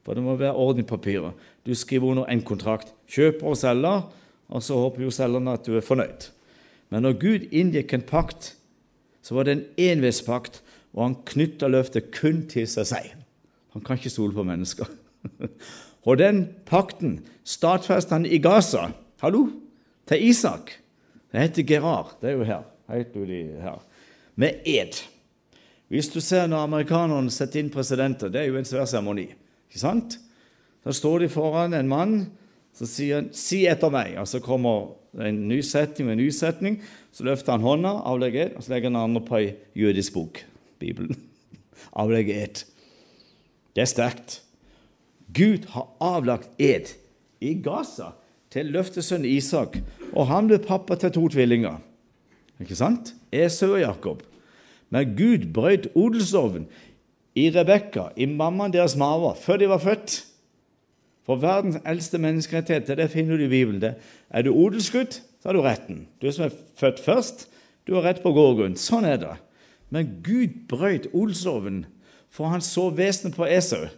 for 0.07 0.15
det 0.15 0.23
må 0.25 0.39
være 0.39 0.55
orden 0.55 0.85
i 0.85 0.89
papiret. 0.89 1.35
Du 1.67 1.75
skriver 1.75 2.15
under 2.15 2.31
en 2.31 2.45
kontrakt. 2.47 2.95
Kjøper 3.11 3.51
og 3.51 3.59
selger, 3.59 4.07
og 4.49 4.63
så 4.63 4.79
håper 4.79 5.03
jo 5.03 5.13
selgeren 5.13 5.51
at 5.51 5.67
du 5.67 5.75
er 5.77 5.85
fornøyd. 5.85 6.31
Men 6.91 7.03
når 7.07 7.19
Gud 7.21 7.47
inngikk 7.51 7.95
en 7.95 8.07
pakt, 8.07 8.55
så 9.23 9.35
var 9.35 9.47
det 9.47 9.57
en 9.57 9.65
enveispakt, 9.89 10.63
og 10.95 11.03
han 11.03 11.17
knytta 11.29 11.69
løftet 11.71 12.13
kun 12.15 12.45
til 12.51 12.69
seg 12.71 12.89
selv. 12.89 13.25
Han 13.75 13.85
kan 13.85 13.99
ikke 13.99 14.13
stole 14.13 14.33
på 14.37 14.47
mennesker. 14.47 14.89
Og 16.07 16.21
den 16.21 16.45
pakten 16.69 17.19
stadfestet 17.45 18.15
han 18.15 18.27
i 18.27 18.39
Gaza. 18.39 18.93
Hallo? 19.21 19.49
Til 20.07 20.23
Isak. 20.23 20.71
Det 21.33 21.43
heter 21.43 21.67
Gerard. 21.67 22.15
Det 22.21 22.31
er 22.31 22.37
jo 22.39 22.47
her. 22.47 22.63
Heter 22.89 23.27
de 23.27 23.41
her. 23.61 23.83
Med 24.39 24.63
ed. 24.65 25.03
Hvis 25.91 26.09
du 26.15 26.21
ser 26.23 26.47
når 26.47 26.69
amerikanerne 26.69 27.31
setter 27.35 27.61
inn 27.61 27.73
presidenter, 27.75 28.31
det 28.31 28.45
er 28.45 28.49
jo 28.53 28.61
en 28.61 28.69
svær 28.69 28.87
seremoni. 28.87 29.27
Ikke 29.67 29.83
sant? 29.83 30.17
Da 30.87 30.95
står 30.95 31.25
de 31.25 31.33
foran 31.35 31.75
en 31.75 31.91
mann 31.91 32.21
så 32.77 32.85
sier 32.85 33.21
han 33.21 33.29
'si 33.33 33.65
etter 33.67 33.89
meg'. 33.89 34.19
Og 34.21 34.29
så 34.29 34.41
kommer 34.41 34.97
en 35.25 35.47
ny 35.49 35.63
setning 35.65 36.11
og 36.11 36.17
en 36.17 36.21
ny 36.21 36.29
setning. 36.35 36.81
Så 37.15 37.25
løfter 37.25 37.57
han 37.57 37.65
hånda, 37.65 37.95
avlegger 38.05 38.47
ed, 38.47 38.57
og 38.57 38.65
så 38.65 38.75
legger 38.75 38.93
han 38.93 39.01
andre 39.01 39.23
på 39.25 39.39
ei 39.41 39.55
jødisk 39.79 40.13
bok, 40.17 40.43
Bibelen. 40.83 41.17
Avlegger 42.01 42.43
ed. 42.45 42.63
Det 43.77 43.85
er 43.85 43.91
sterkt. 43.91 44.41
Gud 45.37 45.67
har 45.73 45.89
avlagt 46.01 46.51
ed 46.61 46.93
i 47.41 47.55
Gaza 47.65 48.13
til 48.53 48.71
løftesønnen 48.73 49.29
Isak, 49.29 49.79
og 50.13 50.29
han 50.31 50.49
ble 50.49 50.61
pappa 50.63 50.97
til 51.01 51.13
to 51.13 51.27
tvillinger. 51.33 51.81
Ikke 52.61 52.79
sant? 52.79 53.13
Esau 53.33 53.75
og 53.75 53.83
Jakob. 53.83 54.23
Men 54.91 55.17
Gud 55.19 55.51
brøt 55.53 55.91
odelsloven 55.95 56.69
i 57.37 57.51
Rebekka, 57.53 58.11
i 58.17 58.29
mammaen 58.31 58.73
deres 58.73 58.97
mave, 58.97 59.35
før 59.37 59.61
de 59.61 59.69
var 59.69 59.83
født. 59.83 60.23
For 61.27 61.41
verdens 61.43 61.81
eldste 61.83 62.21
menneskerettigheter, 62.23 62.95
det 62.95 63.11
finner 63.11 63.37
du 63.37 63.45
i 63.45 63.51
Bibelen. 63.51 63.81
Det. 63.83 63.97
Er 64.31 64.47
du 64.47 64.53
odelsgutt, 64.55 65.23
så 65.43 65.49
har 65.49 65.59
du 65.59 65.65
retten. 65.65 66.07
Du 66.23 66.31
som 66.33 66.47
er 66.47 66.55
født 66.79 67.03
først, 67.03 67.49
du 67.87 67.95
har 67.95 68.07
rett 68.07 68.23
på 68.23 68.33
gårdgrunn. 68.35 68.79
Sånn 68.79 69.07
er 69.07 69.19
det. 69.23 69.35
Men 69.91 70.21
Gud 70.23 70.55
brøt 70.71 71.09
odelsloven, 71.13 71.85
for 72.31 72.51
han 72.51 72.63
så 72.63 72.89
vesenet 72.95 73.37
på 73.39 73.47
Esau. 73.47 73.89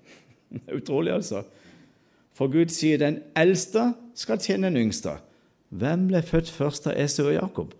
Utrolig, 0.78 1.14
altså. 1.14 1.44
For 2.34 2.50
Gud 2.50 2.72
sier 2.74 2.98
den 2.98 3.20
eldste 3.38 3.92
skal 4.18 4.42
tjene 4.42 4.70
den 4.70 4.88
yngste. 4.88 5.18
Hvem 5.70 6.08
ble 6.10 6.22
født 6.26 6.50
først 6.50 6.88
av 6.90 6.98
Esau 6.98 7.28
og 7.28 7.36
Jakob? 7.36 7.74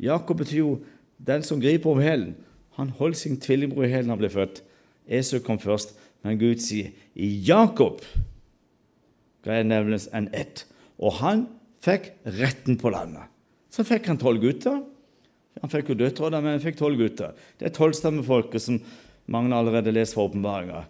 Jakob 0.00 0.38
betyr 0.40 0.62
jo 0.62 0.76
den 1.20 1.44
som 1.44 1.60
griper 1.60 1.92
om 1.92 2.00
hælen. 2.00 2.36
Han 2.78 2.92
holdt 2.96 3.20
sin 3.20 3.40
tvillingbror 3.40 3.84
i 3.84 3.92
hælen 3.92 4.12
han 4.14 4.20
ble 4.20 4.30
født. 4.32 4.62
Esau 5.06 5.42
kom 5.44 5.58
først, 5.60 5.92
men 6.22 6.38
Gud 6.40 6.62
sier 6.62 6.92
i 7.14 7.28
Jakob 7.46 8.02
skal 9.42 9.58
jeg 9.58 9.68
nevnes 9.72 10.06
en 10.14 10.28
ett. 10.38 10.64
Og 11.02 11.16
han 11.18 11.46
fikk 11.82 12.12
retten 12.38 12.78
på 12.78 12.92
landet. 12.94 13.26
Så 13.72 13.82
fikk 13.86 14.06
han 14.06 14.20
tolv 14.20 14.42
gutter. 14.42 14.78
Han 15.60 15.72
fikk 15.72 15.90
jo 15.92 15.98
døtre, 15.98 16.30
men 16.38 16.54
han 16.54 16.62
fikk 16.62 16.78
tolv 16.78 17.00
gutter. 17.00 17.32
Det 17.58 17.68
er 17.68 17.74
tolvstammefolket 17.74 18.62
som 18.62 18.78
mange 19.32 19.54
allerede 19.56 19.94
leser 19.94 20.16
fra 20.16 20.28
åpenbaringa. 20.28 20.84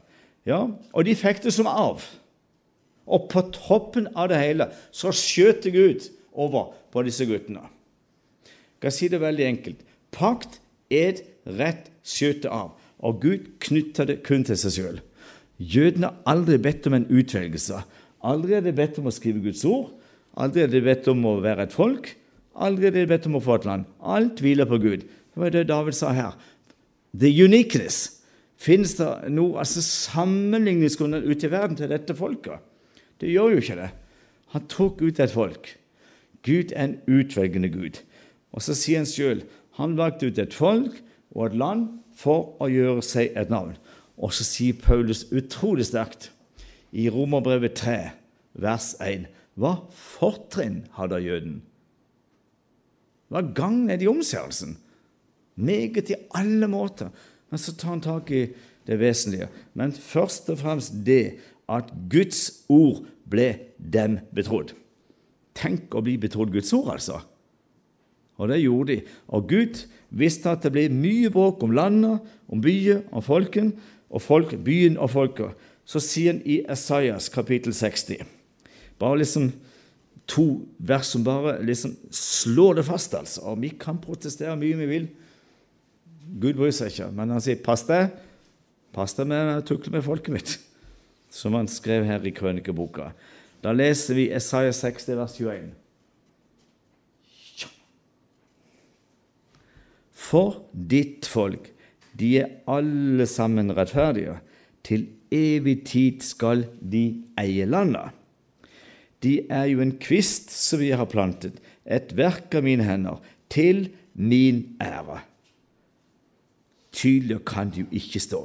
Ja, 0.49 0.67
og 0.69 1.07
de 1.07 1.15
fikk 1.17 1.43
det 1.45 1.55
som 1.55 1.71
arv. 1.71 2.05
Og 3.07 3.29
på 3.33 3.43
toppen 3.55 4.09
av 4.15 4.29
det 4.31 4.41
hele 4.43 4.69
så 4.95 5.15
skjøt 5.17 5.67
Gud 5.73 6.07
over 6.33 6.75
på 6.93 7.03
disse 7.07 7.27
guttene. 7.29 7.65
Jeg 8.45 8.85
kan 8.85 8.95
si 8.95 9.09
det 9.09 9.23
veldig 9.23 9.47
enkelt. 9.47 9.83
Pakt, 10.15 10.61
ed, 10.91 11.23
rett, 11.47 11.89
skjøte 12.05 12.51
av. 12.53 12.75
Og 13.03 13.23
Gud 13.23 13.49
knytta 13.63 14.07
det 14.07 14.21
kun 14.27 14.45
til 14.47 14.59
seg 14.59 14.77
sjøl. 14.77 15.01
Jødene 15.63 16.11
har 16.11 16.33
aldri 16.35 16.59
bedt 16.63 16.89
om 16.91 16.97
en 16.99 17.07
utvelgelse. 17.11 17.83
Aldri 18.27 18.57
er 18.59 18.65
de 18.65 18.75
bedt 18.75 18.99
om 18.99 19.07
å 19.07 19.15
skrive 19.15 19.43
Guds 19.45 19.65
ord. 19.69 19.93
Aldri 20.39 20.65
er 20.65 20.73
de 20.73 20.81
bedt 20.83 21.09
om 21.13 21.23
å 21.29 21.37
være 21.45 21.69
et 21.69 21.77
folk. 21.77 22.09
Aldri 22.55 22.89
er 22.89 22.97
de 22.97 23.07
bedt 23.11 23.29
om 23.29 23.39
å 23.39 23.45
få 23.45 23.61
et 23.61 23.69
land. 23.69 23.87
Alt 24.01 24.43
hviler 24.43 24.69
på 24.69 24.81
Gud. 24.83 25.07
Det 25.07 25.41
var 25.41 25.55
det 25.55 25.69
David 25.71 25.97
sa 25.97 26.13
her. 26.17 26.35
The 27.13 27.31
uniqueness 27.45 28.23
Finnes 28.63 28.95
det 28.95 29.09
noe 29.35 29.59
altså 29.59 29.83
sammenligningsgrunn 29.83 31.19
ute 31.25 31.49
i 31.49 31.51
verden 31.51 31.75
til 31.79 31.91
dette 31.91 32.15
folket? 32.15 32.63
Det 33.19 33.33
gjør 33.33 33.57
jo 33.57 33.63
ikke 33.63 33.79
det. 33.81 33.89
Han 34.55 34.69
tok 34.71 35.03
ut 35.03 35.19
et 35.19 35.33
folk. 35.33 35.73
Gud 36.47 36.71
er 36.71 36.85
en 36.85 36.95
utvelgende 37.11 37.73
Gud. 37.73 37.99
Og 38.55 38.63
så 38.63 38.77
sier 38.79 39.03
han 39.03 39.11
sjøl 39.11 39.43
han 39.81 39.97
valgte 39.99 40.29
ut 40.29 40.39
et 40.39 40.55
folk 40.55 40.99
og 41.33 41.47
et 41.47 41.59
land 41.59 41.89
for 42.15 42.53
å 42.63 42.69
gjøre 42.71 43.03
seg 43.03 43.33
et 43.41 43.51
navn. 43.51 43.75
Og 44.17 44.33
så 44.37 44.45
sier 44.47 44.79
Paulus 44.81 45.25
utrolig 45.33 45.87
sterkt 45.89 46.31
i 46.93 47.09
Romerbrevet 47.11 47.77
3, 47.79 47.99
vers 48.61 48.93
1, 49.01 49.29
hva 49.57 49.77
fortrinn 49.93 50.83
hadde 50.97 51.21
jøden? 51.25 51.61
Hva 53.33 53.41
gagn 53.57 53.89
er 53.89 54.01
det 54.01 54.07
i 54.07 54.13
omskjærelsen? 54.13 54.77
Meget 55.57 56.11
i 56.13 56.21
alle 56.37 56.69
måter. 56.69 57.09
Men 57.51 57.61
så 57.61 57.73
tar 57.77 57.95
han 57.95 58.05
tak 58.05 58.31
i 58.33 58.47
det 58.89 58.99
vesentlige. 59.01 59.49
Men 59.75 59.93
først 59.93 60.51
og 60.53 60.61
fremst 60.61 60.97
det 61.07 61.39
at 61.69 61.93
Guds 62.13 62.65
ord 62.73 63.05
ble 63.29 63.49
dem 63.77 64.19
betrodd. 64.37 64.75
Tenk 65.57 65.93
å 65.95 66.03
bli 66.05 66.19
betrodd 66.21 66.53
Guds 66.53 66.73
ord, 66.77 66.95
altså. 66.95 67.21
Og 68.41 68.49
det 68.49 68.63
gjorde 68.63 68.93
de. 68.93 69.01
Og 69.29 69.49
Gud 69.49 69.83
visste 70.11 70.53
at 70.53 70.65
det 70.65 70.73
ble 70.75 70.87
mye 70.93 71.31
bråk 71.33 71.63
om 71.65 71.75
landet, 71.77 72.25
om 72.49 72.61
byen, 72.65 73.05
om 73.13 73.25
folken, 73.25 73.75
og 74.13 74.23
folk, 74.23 74.55
byen 74.65 74.99
og 75.01 75.11
folket. 75.11 75.69
Så 75.89 76.01
sier 76.05 76.35
han 76.35 76.43
i 76.47 76.61
Esaias 76.71 77.31
kapittel 77.33 77.75
60 77.75 78.23
Bare 79.01 79.19
liksom 79.19 79.49
to 80.31 80.45
vers 80.79 81.09
som 81.11 81.25
bare 81.27 81.57
liksom 81.67 81.97
slår 82.15 82.79
det 82.79 82.85
fast. 82.87 83.15
altså. 83.15 83.41
Og 83.51 83.63
vi 83.65 83.73
kan 83.75 83.99
protestere 83.99 84.55
mye 84.57 84.79
vi 84.79 84.87
vil. 84.87 85.09
Gud 86.41 86.55
bryr 86.61 86.71
seg 86.71 86.93
ikke, 86.93 87.11
men 87.11 87.31
han 87.35 87.41
sier 87.43 87.59
'pass 87.59 87.83
deg'. 87.89 88.13
Pass 88.93 89.15
deg 89.15 89.27
med 89.27 89.57
å 89.57 89.65
tukle 89.65 89.93
med 89.93 90.05
folket 90.05 90.35
mitt, 90.35 90.59
som 91.31 91.55
han 91.55 91.69
skrev 91.69 92.05
her 92.05 92.21
i 92.25 92.31
krønikeboka. 92.31 93.13
Da 93.65 93.73
leser 93.73 94.15
vi 94.15 94.31
Esaias 94.31 94.83
60, 94.85 95.17
vers 95.17 95.37
21. 95.39 95.73
For 100.13 100.63
ditt 100.73 101.27
folk, 101.27 101.72
de 102.19 102.39
er 102.43 102.51
alle 102.71 103.27
sammen 103.27 103.73
rettferdige. 103.77 104.39
Til 104.85 105.07
evig 105.33 105.83
tid 105.89 106.23
skal 106.27 106.67
de 106.81 107.23
eie 107.41 107.67
landet. 107.67 108.13
De 109.23 109.39
er 109.51 109.69
jo 109.71 109.83
en 109.83 109.95
kvist 110.03 110.51
som 110.51 110.81
vi 110.83 110.91
har 110.91 111.07
plantet, 111.07 111.61
et 111.87 112.11
verk 112.19 112.55
av 112.59 112.65
mine 112.67 112.85
hender, 112.87 113.21
til 113.53 113.87
min 114.15 114.65
ære. 114.83 115.21
Tydeligere 116.93 117.47
kan 117.47 117.71
det 117.71 117.85
jo 117.85 117.87
ikke 117.95 118.21
stå. 118.21 118.43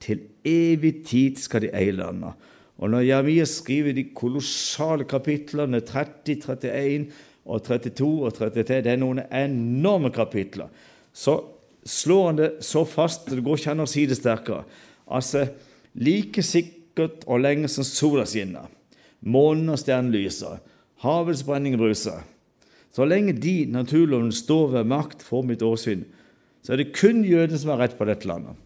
Til 0.00 0.20
evig 0.46 1.02
tid 1.08 1.40
skal 1.42 1.64
de 1.64 1.72
eie 1.74 1.96
landet. 1.96 2.36
Og 2.78 2.92
når 2.92 3.08
Jeremia 3.08 3.44
skriver 3.48 3.96
de 3.96 4.04
kolossale 4.14 5.04
kapitlene 5.08 5.80
30, 5.80 6.36
31 6.36 7.08
og 7.48 7.62
32 7.66 8.26
og 8.28 8.34
33 8.36 8.82
Det 8.84 8.92
er 8.92 9.00
noen 9.00 9.24
enorme 9.34 10.12
kapitler. 10.14 10.68
Så 11.12 11.40
slår 11.88 12.26
han 12.26 12.40
det 12.40 12.50
så 12.66 12.84
fast 12.88 13.30
det 13.30 13.44
går 13.44 13.60
ikke 13.60 13.74
an 13.74 13.84
å 13.84 13.90
si 13.90 14.04
det 14.08 14.18
sterkere. 14.18 14.64
Altså, 15.08 15.46
like 15.98 16.44
sikkert 16.44 17.24
og 17.26 17.40
lenge 17.42 17.70
som 17.72 17.86
sola 17.86 18.26
skinner 18.28 18.68
månen 19.20 19.72
og 19.72 19.80
stjernen 19.80 20.12
lyser, 20.14 20.60
havets 21.02 21.44
brenning 21.46 21.76
bruser. 21.78 22.22
Så 22.94 23.06
lenge 23.06 23.34
de 23.36 23.66
naturloven 23.70 24.30
står 24.34 24.72
ved 24.76 24.90
makt 24.90 25.24
for 25.24 25.46
mitt 25.46 25.62
åsyn, 25.62 26.04
så 26.62 26.74
er 26.74 26.82
det 26.82 26.94
kun 26.96 27.22
jødene 27.26 27.58
som 27.60 27.72
har 27.74 27.82
rett 27.84 27.98
på 27.98 28.06
dette 28.08 28.28
landet. 28.28 28.56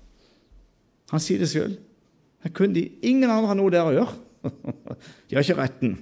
Han 1.13 1.21
sier 1.21 1.43
det 1.43 1.51
sjøl. 1.53 1.75
De, 2.43 2.87
ingen 3.05 3.31
andre 3.31 3.51
har 3.51 3.59
noe 3.59 3.73
der 3.73 3.87
å 3.87 3.95
gjøre. 3.95 4.15
De 5.29 5.37
har 5.37 5.45
ikke 5.45 5.59
retten. 5.61 5.93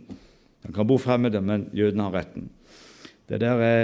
De 0.62 0.70
kan 0.72 0.86
bo 0.88 0.96
fremmede, 1.00 1.42
men 1.44 1.66
jødene 1.76 2.06
har 2.06 2.14
retten. 2.20 2.46
Det 3.28 3.40
der 3.42 3.60
er 3.64 3.82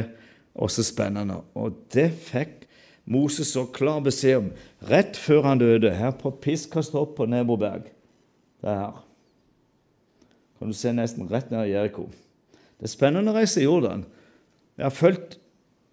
også 0.55 0.85
spennende. 0.87 1.41
Og 1.59 1.75
det 1.93 2.09
fikk 2.29 2.65
Moses 3.07 3.53
så 3.55 3.65
klar 3.71 4.01
beskjed 4.03 4.41
om 4.41 4.53
rett 4.91 5.19
før 5.19 5.47
han 5.47 5.63
døde, 5.63 5.95
her 5.95 6.15
på 6.19 6.33
Piskastopp 6.43 7.15
på 7.19 7.29
Neboberg. 7.31 7.87
Det 8.63 8.73
er 8.73 8.81
her 8.81 9.03
kan 10.59 10.73
du 10.73 10.77
se 10.77 10.93
nesten 10.93 11.29
rett 11.31 11.51
ned 11.53 11.69
i 11.69 11.75
Jeriko. 11.75 12.09
Det 12.77 12.89
er 12.89 12.93
spennende 12.93 13.33
å 13.33 13.37
reise 13.37 13.61
i 13.61 13.67
Jordan. 13.67 14.05
Jeg 14.77 14.87
har 14.87 14.95
fulgt 14.95 15.39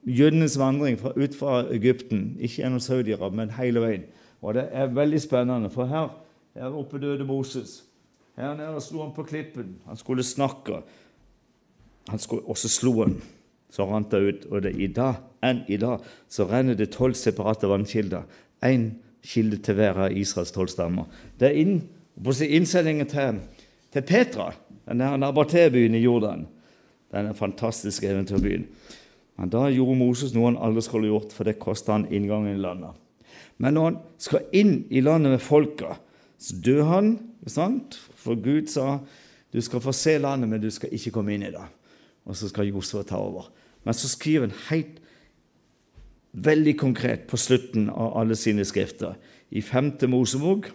jødenes 0.07 0.57
vandring 0.59 0.97
fra, 0.99 1.13
ut 1.15 1.35
fra 1.35 1.61
Egypten, 1.71 2.33
ikke 2.39 2.61
gjennom 2.61 2.83
Saudi-Arabia, 2.83 3.37
men 3.39 3.55
hele 3.57 3.83
veien. 3.83 4.05
Og 4.43 4.57
det 4.57 4.67
er 4.75 4.91
veldig 4.91 5.21
spennende, 5.23 5.71
for 5.71 5.87
her, 5.87 6.11
her 6.55 6.75
oppe 6.75 6.99
døde 6.99 7.27
Moses. 7.27 7.81
Her 8.39 8.55
nede 8.57 8.81
slo 8.83 9.03
han 9.03 9.13
på 9.15 9.25
klippen. 9.27 9.77
Han 9.87 9.99
skulle 9.99 10.25
snakke. 10.25 10.81
Han 12.09 12.19
skulle, 12.19 12.43
og 12.49 12.59
så 12.59 12.71
slo 12.71 12.97
han. 13.03 13.15
Så 13.73 13.87
rant 13.89 14.11
det 14.13 14.21
ut. 14.21 14.45
Og 14.51 14.61
det, 14.65 14.75
i 14.77 14.87
dag, 14.93 15.23
enn 15.41 15.63
i 15.71 15.79
dag 15.81 16.03
så 16.29 16.45
renner 16.49 16.77
det 16.77 16.91
tolv 16.93 17.17
separate 17.17 17.69
vannkilder. 17.69 18.27
Én 18.63 18.91
kilde 19.25 19.57
til 19.63 19.79
hver 19.79 20.05
av 20.05 20.17
Israels 20.17 20.53
tolv 20.53 20.69
stammer. 20.69 21.09
Det 21.39 21.49
er 21.49 21.59
inn, 21.63 21.79
på 22.13 22.35
innsendingen 22.45 23.09
til 23.09 23.41
til 23.93 24.01
Petra, 24.01 24.49
denne 24.87 25.11
Nabaté-byen 25.21 25.95
i 25.95 26.01
Jordan. 26.01 26.47
Denne 27.13 27.35
fantastiske 27.37 28.09
eventyrbyen. 28.09 28.65
Men 29.37 29.51
da 29.53 29.67
gjorde 29.69 29.97
Moses 29.99 30.33
noe 30.33 30.49
han 30.49 30.57
aldri 30.57 30.81
skulle 30.85 31.11
gjort, 31.11 31.33
for 31.33 31.45
det 31.45 31.59
kosta 31.61 31.93
han 31.93 32.07
inngangen 32.09 32.55
i 32.55 32.61
landet. 32.61 32.97
Men 33.61 33.77
når 33.77 33.85
han 33.85 33.99
skal 34.21 34.47
inn 34.55 34.73
i 34.89 35.01
landet 35.05 35.35
med 35.35 35.45
folka, 35.45 35.97
så 36.41 36.57
dør 36.65 36.83
han, 36.89 37.13
sant? 37.45 37.99
for 38.23 38.39
Gud 38.39 38.69
sa 38.71 39.01
du 39.53 39.59
skal 39.61 39.81
få 39.83 39.91
se 39.93 40.15
landet, 40.17 40.49
men 40.49 40.61
du 40.61 40.71
skal 40.73 40.93
ikke 40.95 41.11
komme 41.13 41.35
inn 41.35 41.45
i 41.45 41.51
det. 41.53 41.65
Og 42.25 42.37
så 42.37 42.47
skal 42.49 42.71
Josua 42.71 43.03
ta 43.05 43.19
over. 43.21 43.51
Men 43.83 43.97
så 43.97 44.09
skriver 44.09 44.47
han 44.47 44.59
helt 44.69 44.99
veldig 46.33 46.77
konkret 46.79 47.27
på 47.29 47.37
slutten 47.37 47.89
av 47.89 48.17
alle 48.17 48.35
sine 48.35 48.65
skrifter, 48.65 49.17
i 49.53 49.61
5. 49.61 49.91
Mosebok 50.09 50.71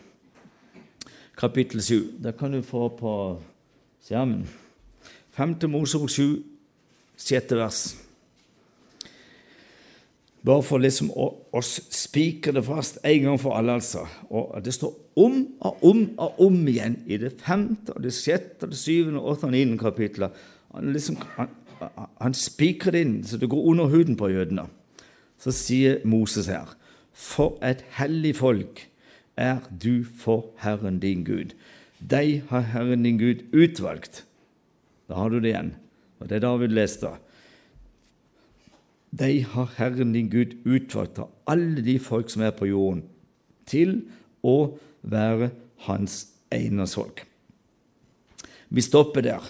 kapittel 1.39 1.83
7. 1.83 2.19
Det 2.23 2.37
kan 2.39 2.53
du 2.53 2.63
få 2.63 2.89
på 2.99 3.13
skjermen. 4.07 4.45
5. 5.35 5.57
Mosebok 5.71 6.11
7, 6.11 6.43
sjette 7.19 7.59
vers. 7.59 7.83
Bare 10.47 10.63
for 10.63 10.79
liksom 10.79 11.11
å, 11.19 11.27
å 11.51 11.61
spikre 11.63 12.55
det 12.55 12.63
fast 12.67 13.01
en 13.07 13.25
gang 13.25 13.39
for 13.43 13.59
alle, 13.59 13.75
altså. 13.81 14.05
Og 14.31 14.55
Det 14.65 14.75
står 14.75 14.95
om 15.19 15.41
og 15.67 15.83
om 15.85 16.05
og 16.15 16.39
om 16.47 16.61
igjen 16.71 17.01
i 17.07 17.19
det 17.19 17.35
femte, 17.43 17.95
og 17.95 18.05
det 18.07 18.15
sjette, 18.15 18.63
og 18.65 18.73
det 18.73 18.79
syvende, 18.79 19.21
og 19.21 19.35
åttende 19.35 19.51
og 19.51 19.57
niende 19.59 19.81
kapitlet. 19.83 20.39
Han, 20.75 20.93
liksom, 20.95 21.19
han, 21.35 21.51
han 22.21 22.35
spikrer 22.35 22.95
det 22.95 23.03
inn 23.07 23.17
så 23.27 23.39
det 23.39 23.51
går 23.51 23.67
under 23.71 23.91
huden 23.93 24.17
på 24.19 24.31
jødene. 24.33 24.67
Så 25.39 25.55
sier 25.55 26.01
Moses 26.09 26.49
her, 26.51 26.75
for 27.13 27.59
et 27.63 27.85
hellig 27.99 28.35
folk 28.39 28.85
er 29.39 29.63
du 29.71 30.03
for 30.03 30.51
Herren 30.63 30.99
din 31.03 31.25
Gud. 31.27 31.55
Deg 31.99 32.43
har 32.51 32.67
Herren 32.73 33.07
din 33.07 33.19
Gud 33.19 33.47
utvalgt. 33.55 34.25
Da 35.09 35.19
har 35.19 35.31
du 35.31 35.39
det 35.39 35.53
igjen. 35.53 35.73
Og 36.19 36.29
det 36.29 36.39
er 36.39 36.47
David 36.47 36.75
leste. 36.75 37.13
Deg 39.19 39.47
har 39.55 39.71
Herren 39.79 40.13
din 40.13 40.31
Gud 40.31 40.59
utvalgt 40.67 41.21
av 41.23 41.31
alle 41.49 41.83
de 41.87 41.97
folk 42.03 42.31
som 42.31 42.43
er 42.45 42.53
på 42.55 42.69
jorden, 42.69 43.05
til 43.69 44.03
å 44.43 44.75
være 45.03 45.51
hans 45.87 46.21
eiendomsfolk. 46.55 47.23
Vi 48.69 48.85
stopper 48.85 49.25
der. 49.25 49.45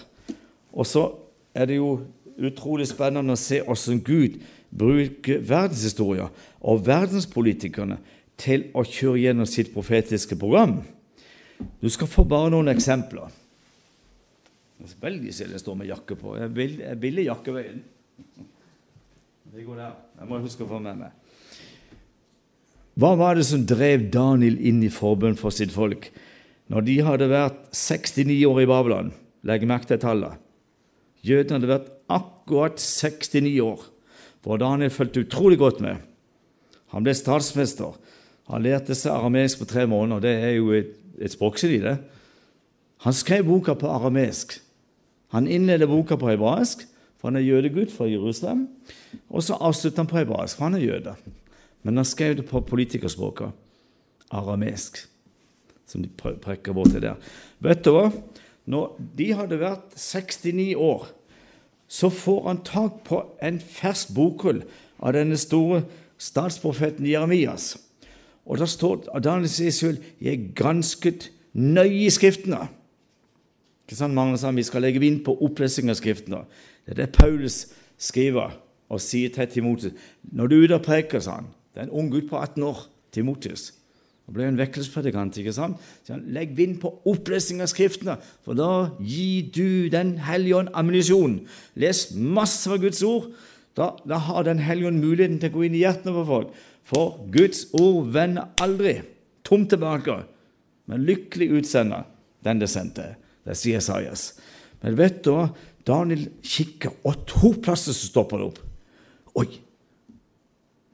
Og 0.71 0.87
så 0.87 1.05
er 1.55 1.69
det 1.69 1.79
jo 1.79 1.99
utrolig 2.47 2.87
spennende 2.89 3.35
å 3.35 3.39
se 3.39 3.61
hvordan 3.65 3.99
Gud 4.05 4.39
bruker 4.69 5.41
verdenshistoria 5.45 6.29
og 6.61 6.85
verdenspolitikerne 6.87 7.97
til 8.39 8.69
å 8.77 8.85
kjøre 8.87 9.23
gjennom 9.25 9.49
sitt 9.49 9.73
profetiske 9.73 10.37
program. 10.39 10.79
Du 11.81 11.89
skal 11.91 12.07
få 12.07 12.23
bare 12.27 12.53
noen 12.53 12.71
eksempler. 12.71 13.31
Veldig 14.79 15.33
stille 15.35 15.57
jeg 15.57 15.63
står 15.63 15.79
med 15.81 15.89
jakke 15.89 16.15
på. 16.15 16.37
Jeg 16.39 16.51
vil, 16.55 16.77
jeg 16.85 16.99
vil 17.01 17.19
i 17.19 17.27
jakkeveien. 17.27 17.81
Det 19.49 19.65
går 19.65 19.81
der. 19.81 19.97
Jeg 20.21 20.29
må 20.29 20.39
huske 20.43 20.63
å 20.63 20.69
få 20.69 20.79
med 20.83 21.01
meg. 21.01 21.15
Hva 22.99 23.13
var 23.19 23.37
det 23.37 23.45
som 23.47 23.63
drev 23.67 24.09
Daniel 24.11 24.57
inn 24.59 24.81
i 24.83 24.91
forbønn 24.91 25.37
for 25.39 25.55
sitt 25.55 25.71
folk 25.71 26.09
når 26.69 26.83
de 26.85 26.95
hadde 27.01 27.29
vært 27.31 27.61
69 27.75 28.35
år 28.47 28.61
i 28.63 28.69
Babylon? 28.69 29.11
Legg 29.47 29.63
merke 29.67 29.87
til 29.89 30.01
tallet. 30.03 30.35
Jødene 31.25 31.59
hadde 31.59 31.71
vært 31.71 31.89
akkurat 32.09 32.79
69 32.79 33.59
år, 33.63 33.83
for 34.43 34.61
Daniel 34.61 34.93
fulgte 34.93 35.25
utrolig 35.25 35.59
godt 35.59 35.81
med. 35.83 35.99
Han 36.93 37.05
ble 37.05 37.13
statsmester. 37.17 37.97
Han 38.49 38.63
lærte 38.65 38.95
seg 38.97 39.13
arameisk 39.13 39.61
på 39.61 39.67
tre 39.69 39.85
måneder. 39.89 40.23
Det 40.23 40.31
er 40.47 40.55
jo 40.57 40.71
et, 40.73 40.95
et 41.19 41.63
i 41.67 41.81
det. 41.83 41.97
Han 43.05 43.13
skrev 43.13 43.45
boka 43.45 43.75
på 43.75 43.87
aramesk. 43.87 44.57
Han 45.35 45.47
innleder 45.47 45.87
boka 45.87 46.17
på 46.17 46.29
hebraisk, 46.31 46.87
for 47.19 47.29
han 47.29 47.37
er 47.37 47.45
jødegutt 47.45 47.91
fra 47.91 48.07
Jerusalem. 48.09 48.67
Og 49.29 49.43
så 49.43 49.53
avslutter 49.53 50.01
han 50.01 50.07
på 50.07 50.17
hebraisk, 50.17 50.57
for 50.57 50.65
han 50.65 50.79
er 50.79 50.87
jøde. 50.87 51.15
Men 51.83 51.97
han 51.97 52.05
skrev 52.05 52.35
det 52.37 52.47
på 52.49 52.61
politikerspråket. 52.61 53.51
aramesk, 54.31 54.97
som 55.87 56.03
de 56.03 56.09
prekker 56.13 56.73
borti 56.73 56.99
der. 57.01 57.15
Vet 57.65 57.79
du 57.81 57.89
hva? 57.95 58.11
Når 58.69 58.99
de 59.17 59.31
hadde 59.33 59.57
vært 59.61 59.95
69 59.97 60.75
år, 60.77 61.07
så 61.89 62.11
får 62.13 62.43
han 62.47 62.61
tak 62.65 63.01
på 63.07 63.23
en 63.41 63.57
fersk 63.59 64.13
bokhull 64.13 64.61
av 65.01 65.15
denne 65.17 65.37
store 65.41 65.81
statsprofeten 66.21 67.07
Jeremias. 67.09 67.73
Og 68.45 68.61
da 68.61 68.67
står 68.69 69.09
Daniel 69.23 69.49
Israel 69.49 69.97
'Jeg 70.21 70.51
gransket 70.55 71.31
nøye 71.53 72.05
i 72.05 72.09
Skriftene'. 72.09 72.69
Ikke 73.87 73.95
sant, 73.95 74.13
Mange 74.13 74.37
sa 74.37 74.51
vi 74.51 74.63
skal 74.63 74.81
legge 74.81 74.99
vind 74.99 75.25
på 75.25 75.37
opplesning 75.41 75.89
av 75.89 75.95
Skriftene. 75.95 76.45
Det 76.85 76.91
er 76.91 77.05
det 77.05 77.11
Paulus 77.11 77.67
skriver 77.97 78.51
og 78.89 79.01
sier 79.01 79.29
til 79.29 79.47
Timotius. 79.47 79.93
Når 80.23 80.47
du 80.47 80.55
er 80.55 80.63
ute 80.63 80.75
og 80.75 80.83
preker, 80.83 81.19
sa 81.19 81.31
han, 81.31 81.47
det 81.73 81.81
er 81.81 81.83
en 81.83 81.89
ung 81.89 82.11
gutt 82.11 82.29
på 82.29 82.37
18 82.37 82.63
år, 82.63 82.85
Timotius. 83.11 83.78
Han 84.29 84.35
ble 84.35 84.45
en 84.45 84.57
vekkelsespredikant. 84.59 85.37
ikke 85.41 85.55
sant? 85.57 85.79
Så 86.05 86.13
han, 86.13 86.27
Legg 86.29 86.51
vind 86.53 86.75
på 86.83 86.91
opplesning 87.09 87.63
av 87.65 87.71
Skriftene, 87.71 88.19
for 88.45 88.53
da 88.53 88.91
gir 89.01 89.47
du 89.49 89.89
Den 89.89 90.19
hellige 90.21 90.59
ånd 90.59 90.69
ammunisjon. 90.77 91.39
Les 91.73 92.03
masse 92.13 92.69
av 92.69 92.77
Guds 92.77 93.01
ord. 93.01 93.31
Da, 93.73 93.95
da 94.05 94.21
har 94.21 94.45
Den 94.45 94.61
hellige 94.61 94.91
ånd 94.91 95.01
muligheten 95.01 95.39
til 95.41 95.49
å 95.49 95.55
gå 95.57 95.65
inn 95.65 95.79
i 95.79 95.81
hjertene 95.81 96.13
på 96.13 96.27
folk. 96.29 96.53
For 96.85 97.17
Guds 97.33 97.65
ord 97.73 98.13
vender 98.13 98.53
aldri 98.61 98.99
tomt 99.45 99.71
tilbake, 99.73 100.21
men 100.85 101.05
lykkelig 101.09 101.49
utsender 101.63 102.05
den 102.45 102.61
det 102.61 102.69
sendte. 102.69 103.15
Det 103.45 103.57
sier 103.57 103.81
Sajas. 103.81 104.35
Men 104.83 104.97
vet 104.99 105.23
du 105.25 105.33
hva? 105.33 105.49
Daniel 105.89 106.27
kikker, 106.45 106.99
og 107.01 107.25
to 107.25 107.55
plasser 107.57 107.97
så 107.97 108.11
stopper 108.11 108.37
det 108.37 108.51
opp. 108.51 108.61
Oi! 109.41 109.49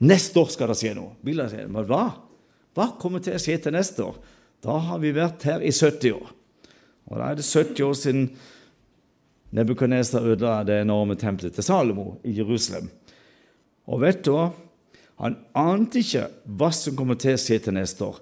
Neste 0.08 0.40
år 0.40 0.54
skal 0.56 0.72
det 0.72 0.80
skje 0.80 0.94
noe. 0.96 1.18
Vil 1.26 1.44
det 1.44 1.50
skje? 1.52 1.66
Men 1.68 1.88
hva? 1.90 2.06
Hva 2.76 2.90
kommer 3.00 3.24
til 3.24 3.38
å 3.38 3.40
skje 3.42 3.56
til 3.64 3.76
neste 3.76 4.04
år? 4.04 4.18
Da 4.66 4.76
har 4.90 5.00
vi 5.00 5.14
vært 5.16 5.46
her 5.48 5.64
i 5.64 5.72
70 5.72 6.12
år. 6.18 6.28
Og 7.06 7.18
da 7.20 7.30
er 7.30 7.40
det 7.40 7.48
70 7.48 7.86
år 7.86 7.98
siden 8.00 8.28
Nebukadneser 9.56 10.26
ødela 10.34 10.66
det 10.68 10.82
enorme 10.82 11.16
tempelet 11.16 11.54
til 11.56 11.64
Salomo 11.64 12.18
i 12.28 12.34
Jerusalem. 12.36 12.90
Og 13.88 14.02
vet 14.02 14.26
du 14.26 14.34
hva? 14.34 14.50
Han 15.24 15.38
ante 15.56 16.02
ikke 16.02 16.26
hva 16.60 16.72
som 16.76 16.98
kommer 16.98 17.16
til 17.22 17.38
å 17.38 17.40
skje 17.40 17.62
til 17.64 17.78
neste 17.78 18.04
år, 18.04 18.18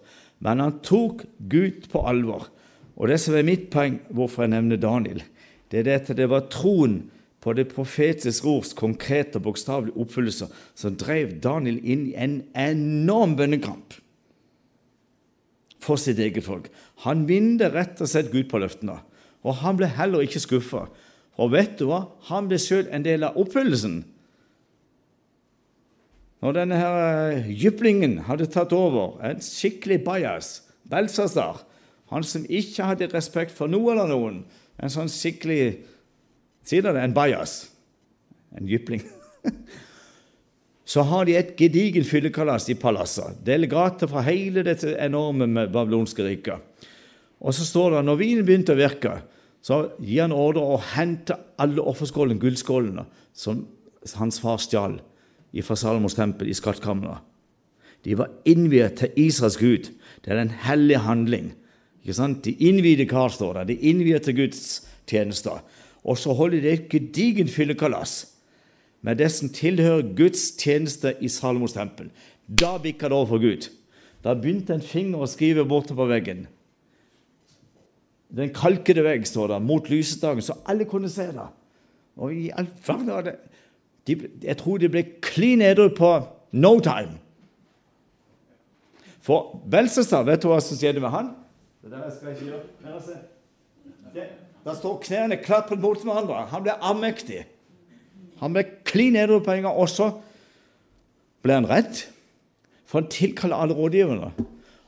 men 0.46 0.62
han 0.62 0.76
tok 0.86 1.24
Gud 1.50 1.88
på 1.89 2.04
alvor. 2.06 2.52
Og 2.94 3.10
det 3.10 3.18
som 3.24 3.34
er 3.34 3.48
mitt 3.48 3.72
poeng, 3.74 3.98
hvorfor 4.13 4.46
jeg 4.46 4.54
nevner 4.54 4.78
Daniel, 4.78 5.24
det 5.74 5.88
er 5.88 5.96
at 5.96 6.13
det 6.13 6.30
var 6.30 6.46
troen 6.54 7.00
på 7.42 7.56
det 7.58 7.72
profetiske 7.72 8.46
ords 8.48 8.76
konkrete 8.78 9.39
og 9.39 9.48
bokstavelige 9.48 9.98
oppfyllelser 10.06 10.54
som 10.78 11.00
drev 11.00 11.39
Daniel 11.42 11.82
inn 11.82 12.06
i 12.12 12.18
en 12.20 12.38
enorm 12.54 13.34
bønnekamp 13.39 13.98
for 15.84 16.00
sitt 16.00 16.22
eget 16.24 16.46
folk. 16.46 16.69
Han 17.06 17.28
vinde 17.30 17.69
rett 17.74 18.00
og 18.02 18.10
slett 18.10 18.32
Gud 18.34 18.48
på 18.52 18.62
løftene, 18.63 18.98
og 19.43 19.60
han 19.62 19.78
ble 19.80 19.89
heller 19.91 20.24
ikke 20.24 20.41
skuffa. 20.43 20.88
Og 21.41 21.54
vet 21.54 21.78
du 21.80 21.88
hva? 21.89 22.06
Han 22.30 22.48
ble 22.50 22.60
sjøl 22.62 22.88
en 22.93 23.06
del 23.06 23.26
av 23.28 23.38
oppfyllelsen. 23.41 24.04
Når 26.43 26.58
denne 26.58 26.78
her 26.80 27.46
jyplingen 27.48 28.17
hadde 28.28 28.50
tatt 28.52 28.74
over, 28.76 29.17
en 29.24 29.39
skikkelig 29.43 30.02
bajas, 30.04 30.58
Belsasar, 30.91 31.62
han 32.12 32.26
som 32.28 32.43
ikke 32.52 32.89
hadde 32.89 33.08
respekt 33.13 33.56
for 33.56 33.72
noe 33.72 33.93
eller 33.93 34.12
noen, 34.12 34.43
en 34.78 34.91
sånn 34.91 35.12
skikkelig 35.12 35.89
Sier 36.63 36.80
dere 36.80 37.02
en 37.04 37.12
bajas? 37.12 37.65
En 38.56 38.69
jypling. 38.72 39.02
Så 40.86 41.06
har 41.08 41.26
de 41.26 41.38
et 41.39 41.54
gedigent 41.56 42.08
fyllekalas 42.08 42.67
i 42.69 42.76
palasset. 42.76 43.38
Delegater 43.46 44.10
fra 44.12 44.24
hele 44.28 44.65
dette 44.67 44.98
enorme 45.00 45.67
babylonske 45.72 46.26
riket. 46.26 46.60
Og 47.43 47.56
så 47.56 47.65
står 47.67 47.98
det 47.98 48.04
når 48.08 48.19
vinen 48.19 48.48
begynte 48.48 48.76
å 48.76 48.80
virke, 48.80 49.17
så 49.63 49.80
gir 50.04 50.26
han 50.26 50.36
ordre 50.36 50.63
å 50.63 50.80
hente 50.93 51.38
alle 51.62 51.84
offerskålene, 51.88 52.39
gullskålene, 52.39 53.06
som 53.32 53.63
hans 54.19 54.41
far 54.43 54.60
stjal 54.60 54.98
fra 55.63 55.78
Salomos 55.80 56.17
tempel 56.17 56.50
i 56.52 56.58
skattkammeret. 56.58 57.24
De 58.04 58.17
var 58.19 58.34
innviet 58.50 58.98
til 59.00 59.13
Israels 59.30 59.56
Gud. 59.60 59.88
Det 60.24 60.34
er 60.34 60.41
en 60.41 60.56
hellig 60.65 61.00
handling. 61.06 61.54
Ikke 62.04 62.17
sant? 62.17 62.43
De 62.43 62.52
innvidde 62.67 63.08
kar, 63.08 63.32
står 63.32 63.62
der. 63.62 63.69
De 63.72 63.78
innvier 63.91 64.19
til 64.19 64.36
Guds 64.41 64.84
tjenester. 65.08 65.62
Og 66.04 66.19
så 66.19 66.36
holder 66.36 66.60
de 66.60 66.74
et 66.74 66.89
gedigent 66.91 67.52
fyllekalas 67.52 68.33
med 69.04 69.20
det 69.20 69.30
som 69.36 69.52
tilhører 69.52 70.13
Guds 70.16 70.54
tjeneste 70.60 71.13
i 71.20 71.30
Salomos 71.32 71.76
tempel. 71.76 72.10
Da 72.48 72.78
bikka 72.82 73.10
det 73.12 73.18
over 73.18 73.34
for 73.36 73.44
Gud. 73.44 73.68
Da 74.24 74.36
begynte 74.39 74.78
en 74.78 74.86
finger 74.86 75.24
å 75.24 75.28
skrive 75.28 75.66
borte 75.68 75.96
på 75.96 76.08
veggen. 76.08 76.46
Den 78.34 78.54
kalkede 78.56 79.04
vegg 79.06 79.28
står 79.30 79.52
der, 79.52 79.60
mot 79.62 79.89
lysestaken, 79.92 80.42
så 80.42 80.56
alle 80.66 80.88
kunne 80.89 81.12
se 81.12 81.28
det. 81.36 81.50
Og 82.18 82.34
i 82.34 82.48
all 82.56 82.70
verden 82.88 83.36
de, 84.08 84.16
Jeg 84.44 84.58
tror 84.58 84.78
de 84.78 84.89
ble 84.89 85.04
klin 85.22 85.62
edru 85.62 85.89
på 85.96 86.13
no 86.52 86.80
time. 86.80 87.20
For 89.24 89.60
Belsestad, 89.72 90.26
vet 90.28 90.44
du 90.44 90.50
hva 90.52 90.60
som 90.63 90.80
skjedde 90.80 91.04
med 91.04 91.13
han? 91.13 91.32
Det 91.84 91.92
der 91.92 92.10
skal 92.12 92.32
jeg 92.32 92.38
ikke 92.38 92.50
gjøre. 92.50 93.20
Det, 94.13 94.26
da 94.63 94.76
står 94.76 95.00
knærne 95.04 95.38
klappet 95.44 95.80
mot 95.80 96.00
hverandre. 96.00 96.46
Han 96.52 96.63
ble 96.66 96.76
avmektig. 96.80 97.44
Han 98.43 98.56
ble 98.56 98.65
klin 98.88 99.15
gang. 99.15 99.71
Og 99.71 99.88
så 99.89 100.10
ble 101.43 101.60
han 101.60 101.67
redd, 101.67 102.03
for 102.88 103.01
han 103.01 103.12
tilkaller 103.12 103.60
alle 103.60 103.77
rådgiverne. 103.77 104.32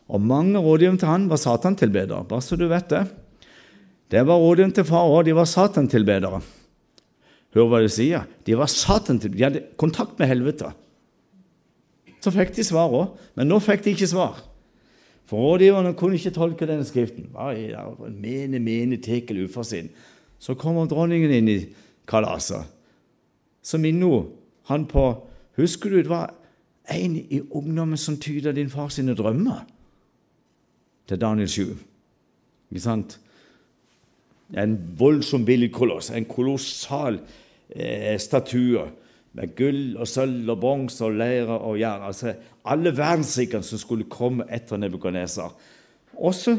Og 0.05 0.21
mange 0.21 0.59
rådgivere 0.61 0.99
til 1.01 1.09
han 1.09 1.29
var 1.31 1.41
satantilbedere, 1.41 2.25
bare 2.29 2.43
så 2.43 2.55
du 2.59 2.67
vet 2.69 2.89
det. 2.91 3.05
Det 4.11 4.21
var 4.27 4.39
rådgiverne 4.39 4.75
til 4.75 4.87
far 4.87 5.09
òg, 5.09 5.25
de 5.25 5.35
var 5.35 5.49
satantilbedere. 5.49 6.41
Hør 7.55 7.69
hva 7.71 7.79
de 7.81 7.89
sier. 7.89 8.25
De 8.45 8.57
var 8.59 8.67
satantilbedere. 8.69 9.37
De 9.39 9.45
hadde 9.47 9.77
kontakt 9.79 10.19
med 10.19 10.29
helvete. 10.29 10.73
Så 12.21 12.33
fikk 12.33 12.51
de 12.57 12.65
svar 12.67 12.91
òg, 12.93 13.15
men 13.37 13.49
nå 13.49 13.61
fikk 13.63 13.85
de 13.85 13.95
ikke 13.95 14.11
svar. 14.11 14.37
For 15.25 15.41
rådgiverne 15.41 15.95
kunne 15.97 16.19
ikke 16.19 16.35
tolke 16.35 16.67
denne 16.69 16.85
skriften. 16.85 17.31
Mene, 17.33 18.59
mene, 18.59 19.01
tekel 19.01 19.45
uforsinn. 19.47 19.89
Så 20.37 20.53
kommer 20.59 20.85
dronningen 20.89 21.33
inn 21.33 21.49
i 21.49 21.59
kalaset. 22.09 22.74
Så 23.65 23.78
minner 23.82 24.28
han 24.69 24.86
på 24.86 25.06
Husker 25.58 25.89
du 25.89 26.01
det 26.04 26.10
var 26.12 26.34
en 26.91 27.15
i 27.15 27.39
ungdommen 27.49 27.97
som 27.97 28.17
tyda 28.19 28.51
din 28.51 28.69
far 28.69 28.89
sine 28.91 29.15
drømmer? 29.15 29.63
Til 31.08 31.21
Daniel 31.21 31.49
7. 31.49 31.62
Ikke 32.71 32.84
sant? 32.84 33.19
En 34.58 34.75
voldsom 34.99 35.45
billedkoloss, 35.45 36.12
en 36.12 36.25
kolossal 36.25 37.21
eh, 37.69 38.19
statue 38.19 38.84
med 39.36 39.56
gull 39.56 39.95
og 39.97 40.08
sølv 40.08 40.49
og 40.51 40.60
bronse 40.60 41.06
og 41.06 41.17
leire 41.17 41.58
og 41.58 41.80
jern. 41.80 42.06
Altså 42.10 42.36
alle 42.65 42.93
verdensrikene 42.97 43.63
som 43.63 43.82
skulle 43.82 44.10
komme 44.12 44.45
etter 44.51 44.78
Nebukadneser. 44.78 45.56
Også 46.13 46.58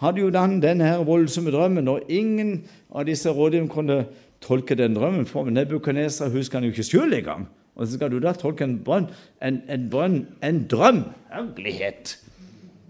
hadde 0.00 0.20
jo 0.20 0.30
den 0.30 0.60
denne 0.62 0.92
voldsomme 1.06 1.52
drømmen, 1.52 1.88
og 1.88 2.08
ingen 2.08 2.64
av 2.94 3.08
disse 3.08 3.30
rådgiverne 3.30 3.72
kunne 3.72 4.04
tolke 4.44 4.76
den 4.78 4.96
drømmen. 4.96 5.26
For 5.28 5.50
Nebukadneser 5.50 6.30
husker 6.34 6.58
han 6.58 6.68
jo 6.68 6.74
ikke 6.74 6.86
sjøl 6.86 7.14
engang. 7.16 7.48
Og 7.76 7.86
så 7.86 7.96
skal 7.96 8.10
du 8.12 8.18
da 8.20 8.32
tolke 8.36 8.66
en 8.66 8.78
brønn, 8.84 9.08
en, 9.44 9.62
en, 9.70 9.88
brønn, 9.92 10.26
en 10.44 10.64
drøm. 10.68 11.04
Ærlighet! 11.32 12.18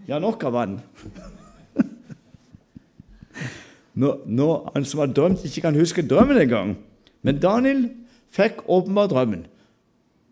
Ja, 0.09 0.19
nok 0.19 0.43
av 0.47 0.55
vann. 0.57 0.79
Når, 4.01 4.21
når 4.25 4.71
han 4.73 4.85
som 4.87 5.01
har 5.03 5.09
drømt, 5.11 5.41
ikke 5.43 5.65
kan 5.65 5.75
huske 5.75 6.03
drømmen 6.07 6.37
engang. 6.39 6.69
Men 7.27 7.41
Daniel 7.43 7.81
fikk 8.31 8.61
åpenbart 8.71 9.11
drømmen. 9.11 9.41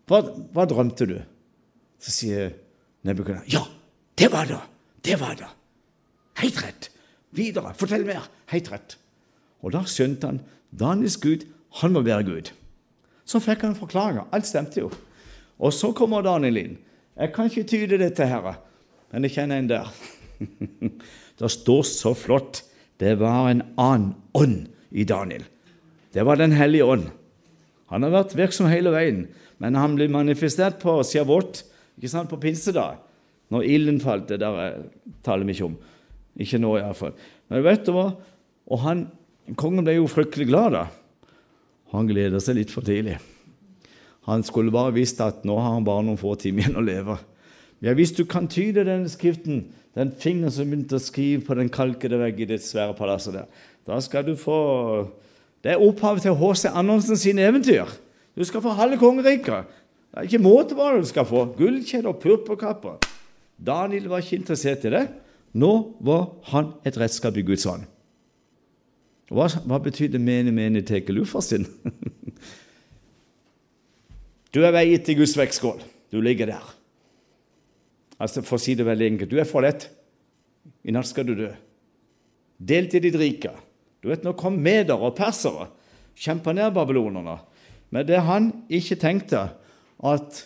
Hva, 0.08 0.22
hva, 0.54 0.64
drømte 0.66 1.06
du? 1.06 1.18
Så 2.00 2.14
sier 2.14 2.54
Nebukadneser 3.06 3.52
ja, 3.52 3.60
det 4.18 4.30
var 4.32 4.48
det! 4.48 4.62
Det 5.04 5.16
var 5.20 5.36
det! 5.36 5.50
Helt 6.40 6.58
rett! 6.64 6.88
Videre, 7.36 7.74
fortell 7.78 8.04
mer! 8.08 8.26
Helt 8.52 8.72
rett. 8.72 8.96
Og 9.60 9.76
da 9.76 9.84
skjønte 9.88 10.32
han 10.32 10.40
Daniels 10.70 11.18
Gud, 11.20 11.46
han 11.80 11.94
må 11.94 12.02
være 12.06 12.26
Gud. 12.28 12.50
Så 13.26 13.40
fikk 13.42 13.64
han 13.66 13.78
forklare. 13.78 14.26
Alt 14.34 14.48
stemte 14.48 14.82
jo. 14.82 14.90
Og 15.60 15.74
så 15.76 15.92
kommer 15.96 16.24
Daniel 16.24 16.58
inn. 16.58 16.78
Jeg 17.20 17.34
kan 17.34 17.50
ikke 17.50 17.68
tyde 17.68 17.98
dette, 18.00 18.26
herre, 18.26 18.56
men 19.12 19.26
jeg 19.26 19.34
kjenner 19.36 19.60
en 19.60 19.70
der. 19.70 19.90
det 21.38 21.50
står 21.52 21.82
så 21.86 22.14
flott. 22.16 22.62
Det 23.00 23.16
var 23.20 23.50
en 23.50 23.64
annen 23.80 24.14
ånd 24.36 24.70
i 24.90 25.04
Daniel. 25.04 25.44
Det 26.14 26.24
var 26.26 26.36
Den 26.36 26.52
hellige 26.52 26.84
ånd. 26.84 27.10
Han 27.90 28.06
har 28.06 28.14
vært 28.14 28.36
virksom 28.38 28.70
hele 28.70 28.92
veien, 28.94 29.24
men 29.58 29.76
han 29.78 29.96
blir 29.98 30.10
manifestert 30.10 30.78
på 30.82 31.00
Sjavot, 31.06 31.64
ikke 31.98 32.10
sant, 32.10 32.30
på 32.30 32.38
pinsedag, 32.40 33.00
når 33.50 33.66
ilden 33.66 33.98
falt. 34.00 34.28
Det 34.30 34.38
der 34.40 34.58
eh, 34.62 34.82
taler 35.26 35.44
vi 35.46 35.56
ikke 35.56 35.68
om. 35.72 35.78
Ikke 36.40 36.60
nå, 36.62 36.76
iallfall. 36.78 37.16
Men 37.50 37.64
vet 37.66 37.82
du 37.86 37.92
hva? 37.96 38.06
Og 38.70 38.82
han, 38.84 39.08
Kongen 39.58 39.84
ble 39.86 39.96
jo 39.96 40.08
fryktelig 40.10 40.48
glad 40.50 40.74
da. 40.76 40.86
Han 41.94 42.08
gleder 42.10 42.42
seg 42.42 42.60
litt 42.60 42.72
for 42.74 42.86
tidlig. 42.86 43.16
Han 44.28 44.44
skulle 44.46 44.72
bare 44.74 44.94
visst 44.94 45.20
at 45.24 45.42
nå 45.48 45.56
har 45.58 45.74
han 45.74 45.86
bare 45.86 46.04
noen 46.06 46.20
få 46.20 46.36
timer 46.38 46.66
igjen 46.66 46.78
å 46.78 46.84
leve. 46.84 47.16
Ja, 47.80 47.94
hvis 47.96 48.12
du 48.14 48.26
kan 48.28 48.46
tyde 48.50 48.84
denne 48.84 49.08
skriften, 49.10 49.64
den 49.96 50.12
fingeren 50.20 50.52
som 50.54 50.68
begynte 50.68 51.00
å 51.00 51.02
skrive 51.02 51.42
på 51.46 51.56
den 51.58 51.72
kalkede 51.72 52.20
veggen 52.20 52.44
i 52.44 52.50
det 52.52 52.60
svære 52.62 52.94
palasset 52.98 53.34
der, 53.38 53.48
da 53.88 53.98
skal 54.04 54.26
du 54.26 54.36
få 54.38 54.60
Det 55.60 55.74
er 55.74 55.82
opphavet 55.82 56.24
til 56.24 56.36
H.C. 56.40 56.70
Andersen 56.72 57.18
sine 57.20 57.44
eventyr. 57.44 57.90
Du 58.32 58.44
skal 58.48 58.62
få 58.64 58.72
halve 58.78 58.96
kongeriket. 58.96 59.66
Det 60.08 60.22
er 60.22 60.28
ikke 60.28 60.40
måte 60.40 60.72
på 60.72 60.80
hva 60.80 60.94
du 60.96 61.04
skal 61.04 61.26
få. 61.28 61.42
Gullkjede 61.58 62.08
og 62.08 62.16
purpurkapper. 62.22 62.96
Daniel 63.60 64.08
var 64.08 64.24
ikke 64.24 64.38
interessert 64.40 64.86
i 64.88 64.94
det. 64.94 65.02
Nå 65.52 65.72
var 66.00 66.30
han 66.48 66.72
et 66.88 66.96
redskap 66.96 67.36
i 67.36 67.44
Guds 67.44 67.66
hånd. 67.68 67.84
Hva, 69.30 69.46
hva 69.46 69.78
betyr 69.82 70.10
det 70.10 70.20
mene, 70.22 70.50
mene, 70.54 70.82
teke 70.86 71.14
lufa 71.14 71.42
sin? 71.44 71.68
du 74.54 74.60
er 74.66 74.74
veiet 74.74 75.06
til 75.06 75.20
Guds 75.20 75.36
vektskål. 75.38 75.78
Du 76.10 76.18
ligger 76.22 76.50
der. 76.50 76.70
Altså, 78.18 78.42
For 78.42 78.58
å 78.58 78.62
si 78.62 78.74
det 78.76 78.88
veldig 78.88 79.12
enkelt 79.12 79.30
du 79.30 79.38
er 79.38 79.48
for 79.48 79.62
lett. 79.64 79.86
I 80.82 80.92
natt 80.94 81.08
skal 81.08 81.28
du 81.28 81.36
dø. 81.38 81.50
Delt 82.58 82.96
i 82.98 83.02
ditt 83.06 83.16
rike. 83.16 83.54
Du 84.02 84.10
vet, 84.10 84.24
Nå 84.24 84.34
kom 84.36 84.58
medere 84.60 84.98
og 84.98 85.14
persere, 85.16 85.68
kjempa 86.18 86.52
ned 86.56 86.74
babylonerne. 86.74 87.38
Men 87.94 88.06
det 88.08 88.20
han 88.26 88.50
ikke 88.72 88.98
tenkte, 89.00 89.46
at 90.00 90.44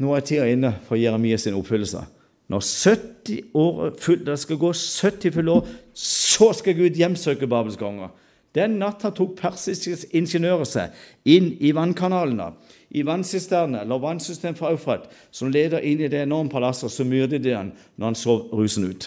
nå 0.00 0.14
er 0.16 0.24
tida 0.26 0.46
inne 0.48 0.72
for 0.86 0.98
Jeremias 0.98 1.46
oppfyllelse. 1.50 2.02
Når 2.50 2.64
70 2.66 3.54
år 3.54 3.92
det 4.26 4.38
skal 4.42 4.58
gå 4.58 4.72
70 4.72 5.34
fulle 5.34 5.52
år, 5.52 5.68
så 5.94 6.50
skal 6.56 6.74
Gud 6.74 6.98
hjemsøke 6.98 7.46
Babels 7.46 7.78
konger. 7.78 8.10
Den 8.54 8.80
natta 8.80 9.12
tok 9.14 9.36
persiske 9.38 9.94
ingeniører 10.18 10.66
seg 10.66 10.96
inn 11.30 11.52
i 11.62 11.70
vannkanalene, 11.76 12.48
i 12.90 13.04
vannsisterne 13.06 13.84
eller 13.84 14.02
vannsystem 14.02 14.56
fra 14.58 14.72
Eufrat, 14.74 15.06
som 15.30 15.52
leder 15.54 15.84
inn 15.86 16.02
i 16.02 16.08
det 16.10 16.24
enorme 16.24 16.50
palasset, 16.50 16.90
så 16.90 17.06
myrdet 17.06 17.44
de 17.44 17.54
han 17.54 17.70
når 17.94 18.10
han 18.10 18.18
sov 18.18 18.48
rusen 18.50 18.88
ut. 18.90 19.06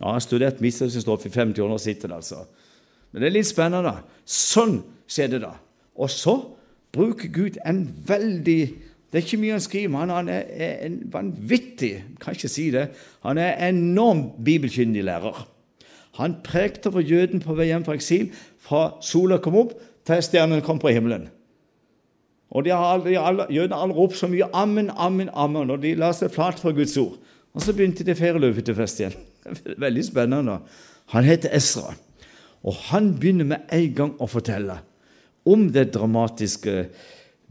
Ja, 0.00 0.08
jeg 0.08 0.16
har 0.16 0.24
studert 0.24 0.64
mistelsesstoff 0.64 1.28
i 1.28 1.30
50 1.30 1.62
år, 1.62 1.76
og 1.76 1.80
sitter 1.80 2.16
altså. 2.16 2.42
Men 3.12 3.22
det 3.22 3.28
er 3.28 3.36
litt 3.36 3.46
spennende. 3.46 3.94
Sånn 4.26 4.80
skjedde 5.06 5.44
det. 5.44 5.52
Og 5.94 6.10
så 6.10 6.34
bruker 6.96 7.30
Gud 7.30 7.60
en 7.62 7.84
veldig 8.08 8.62
Det 9.12 9.20
er 9.20 9.26
ikke 9.26 9.42
mye 9.42 9.56
han 9.58 9.60
skriver, 9.60 9.90
men 9.92 10.10
han 10.10 10.28
er 10.32 10.46
en 10.86 10.94
vanvittig 11.12 11.92
kan 12.20 12.32
ikke 12.32 12.48
si 12.48 12.70
det, 12.72 12.86
han 13.26 13.38
er 13.38 13.58
en 13.60 13.82
enorm 13.92 14.22
bibelkyndig 14.44 15.04
lærer. 15.04 15.42
Han 16.16 16.38
prekte 16.44 16.92
for 16.92 17.04
jøden 17.04 17.42
på 17.44 17.54
vei 17.56 17.68
hjem 17.68 17.84
fra 17.84 17.96
eksil, 17.98 18.30
fra 18.60 18.94
sola 19.04 19.36
kom 19.44 19.58
opp 19.60 19.74
til 20.08 20.24
stjernene 20.24 20.64
kom 20.64 20.80
på 20.80 20.92
himmelen. 20.92 21.28
Og 22.52 22.64
de 22.64 22.72
har 22.72 22.96
alle, 22.96 23.46
Jødene 23.48 23.76
har 23.76 23.82
aldri 23.84 23.96
ropt 23.96 24.16
så 24.16 24.28
mye 24.28 24.48
'ammen, 24.52 24.90
ammen, 24.96 25.28
ammen', 25.32 25.70
og 25.70 25.82
de 25.82 25.94
la 25.94 26.12
seg 26.12 26.30
flat 26.30 26.60
for 26.60 26.72
Guds 26.72 26.96
ord. 26.96 27.16
Og 27.54 27.62
så 27.62 27.72
begynte 27.72 28.04
de 28.04 28.14
ferieløpetefest 28.14 29.00
igjen. 29.00 29.16
Veldig 29.84 30.04
spennende. 30.04 30.58
Han 31.06 31.24
heter 31.24 31.52
Esra, 31.52 31.94
og 32.62 32.74
han 32.74 33.14
begynner 33.20 33.44
med 33.44 33.72
en 33.72 33.94
gang 33.94 34.12
å 34.20 34.26
fortelle 34.26 34.78
om 35.44 35.66
det 35.72 35.90
dramatiske, 35.94 36.86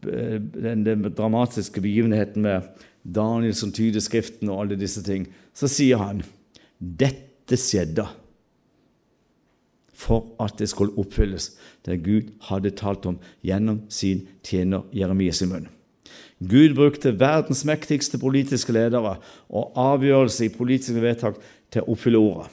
den, 0.03 0.85
den 0.85 1.05
dramatiske 1.17 1.81
begivenheten 1.83 2.45
med 2.45 2.69
Daniel 3.03 3.55
som 3.57 3.73
tyder 3.73 4.03
Skriften 4.03 4.49
og 4.49 4.63
alle 4.63 4.79
disse 4.79 5.03
ting, 5.05 5.27
så 5.53 5.69
sier 5.71 6.01
han 6.01 6.23
dette 6.79 7.57
skjedde 7.59 8.07
for 10.01 10.31
at 10.41 10.57
det 10.57 10.69
skulle 10.71 10.97
oppfylles, 10.97 11.51
det 11.85 12.01
Gud 12.05 12.31
hadde 12.47 12.73
talt 12.77 13.05
om 13.05 13.19
gjennom 13.45 13.83
sin 13.93 14.25
tjener 14.45 14.87
Jeremias 14.95 15.43
munn. 15.45 15.69
Gud 16.41 16.73
brukte 16.73 17.13
verdens 17.13 17.61
mektigste 17.69 18.17
politiske 18.17 18.73
ledere 18.73 19.19
og 19.53 19.77
avgjørelser 19.77 20.47
i 20.47 20.55
politiske 20.55 21.03
vedtak 21.03 21.37
til 21.69 21.83
å 21.83 21.93
oppfylle 21.93 22.21
ordet. 22.21 22.47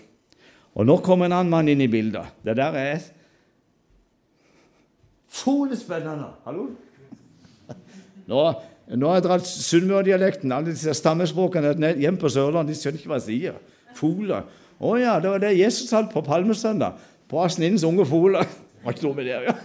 Og 0.77 0.87
Nå 0.87 0.99
kommer 1.03 1.27
en 1.27 1.39
annen 1.39 1.55
mann 1.55 1.71
inn 1.73 1.81
i 1.81 1.89
bildet. 1.91 2.37
Det 2.45 2.55
der 2.59 2.77
er 2.77 3.01
Folespennende! 5.29 6.31
Hallo? 6.45 6.71
Nå, 8.29 8.45
nå 9.01 9.11
har 9.11 9.19
jeg 9.19 9.27
dratt 9.27 9.49
sunnmørdialekten. 9.49 10.53
Alle 10.53 10.73
disse 10.73 10.95
stammespråkene 10.97 11.95
hjemme 11.97 12.21
på 12.21 12.31
Sørlandet 12.33 12.75
de 12.75 12.81
skjønner 12.81 13.01
ikke 13.01 13.13
hva 13.13 13.21
jeg 13.21 13.29
sier. 13.29 13.61
Fole. 13.97 14.43
Å 14.79 14.95
ja, 15.01 15.17
det 15.23 15.33
var 15.33 15.43
det 15.43 15.57
Jesus 15.59 15.91
hadde 15.95 16.13
på 16.13 16.23
palmesøndag. 16.27 16.99
Brasninnens 17.29 17.87
unge 17.89 18.07
fole. 18.09 18.45
Var 18.85 18.95
ikke 18.95 19.09
noe 19.09 19.19
med 19.19 19.29
det 19.29 19.41
ja. 19.49 19.57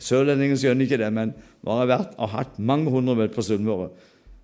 Sørlendingen 0.00 0.56
skjønner 0.56 0.86
ikke 0.86 0.98
det, 1.02 1.08
men 1.12 1.34
nå 1.36 1.74
har 1.74 1.82
jeg 1.82 1.90
vært 1.92 2.14
og 2.22 2.30
hatt 2.32 2.60
mange 2.62 2.92
hundre 2.94 3.16
møter 3.18 3.34
på 3.34 3.44
Sunnmøre. 3.44 3.90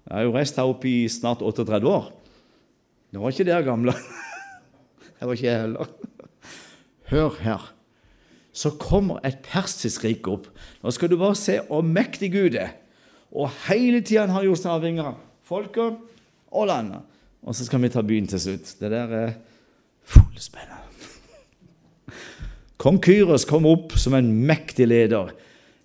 Jeg 0.03 0.13
har 0.13 0.27
jo 0.27 0.35
reist 0.35 0.59
her 0.59 0.69
oppe 0.69 0.91
i 0.91 0.97
snart 1.13 1.45
38 1.47 1.89
år. 1.89 2.11
Det 3.13 3.21
var 3.23 3.33
ikke 3.33 3.47
dere 3.49 3.65
gamle. 3.67 3.95
Det 5.17 5.29
var 5.29 5.39
ikke 5.39 5.47
jeg 5.47 5.63
heller. 5.63 5.91
Hør 7.13 7.37
her 7.45 7.69
så 8.53 8.75
kommer 8.81 9.23
et 9.25 9.41
persisk 9.47 10.05
rike 10.05 10.31
opp. 10.31 10.49
Nå 10.83 10.93
skal 10.93 11.11
du 11.11 11.17
bare 11.21 11.39
se 11.39 11.59
hvor 11.69 11.85
mektig 11.87 12.33
Gud 12.35 12.59
er. 12.61 12.75
Og 13.33 13.49
hele 13.69 14.03
tida 14.05 14.29
har 14.29 14.45
gjort 14.45 14.61
seg 14.61 14.75
avhengig 14.75 15.05
av 15.07 15.17
folket 15.49 15.97
og 16.53 16.69
landet. 16.69 17.01
Og 17.43 17.57
så 17.57 17.67
skal 17.67 17.83
vi 17.83 17.91
ta 17.91 18.05
byen 18.05 18.29
til 18.31 18.43
slutt. 18.45 18.75
Det 18.79 18.93
der 18.93 19.17
er 19.17 19.33
fullspennende. 20.05 20.79
Kong 22.83 22.99
Kyros 23.03 23.47
kom 23.47 23.67
opp 23.71 23.95
som 23.99 24.15
en 24.19 24.29
mektig 24.47 24.89
leder 24.91 25.31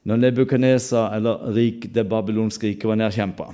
når 0.08 0.22
Nebukadnesa, 0.22 1.10
eller 1.18 1.50
rik, 1.54 1.90
det 1.94 2.08
babylonske 2.08 2.70
riket, 2.70 2.88
var 2.88 2.98
nedkjempa. 2.98 3.50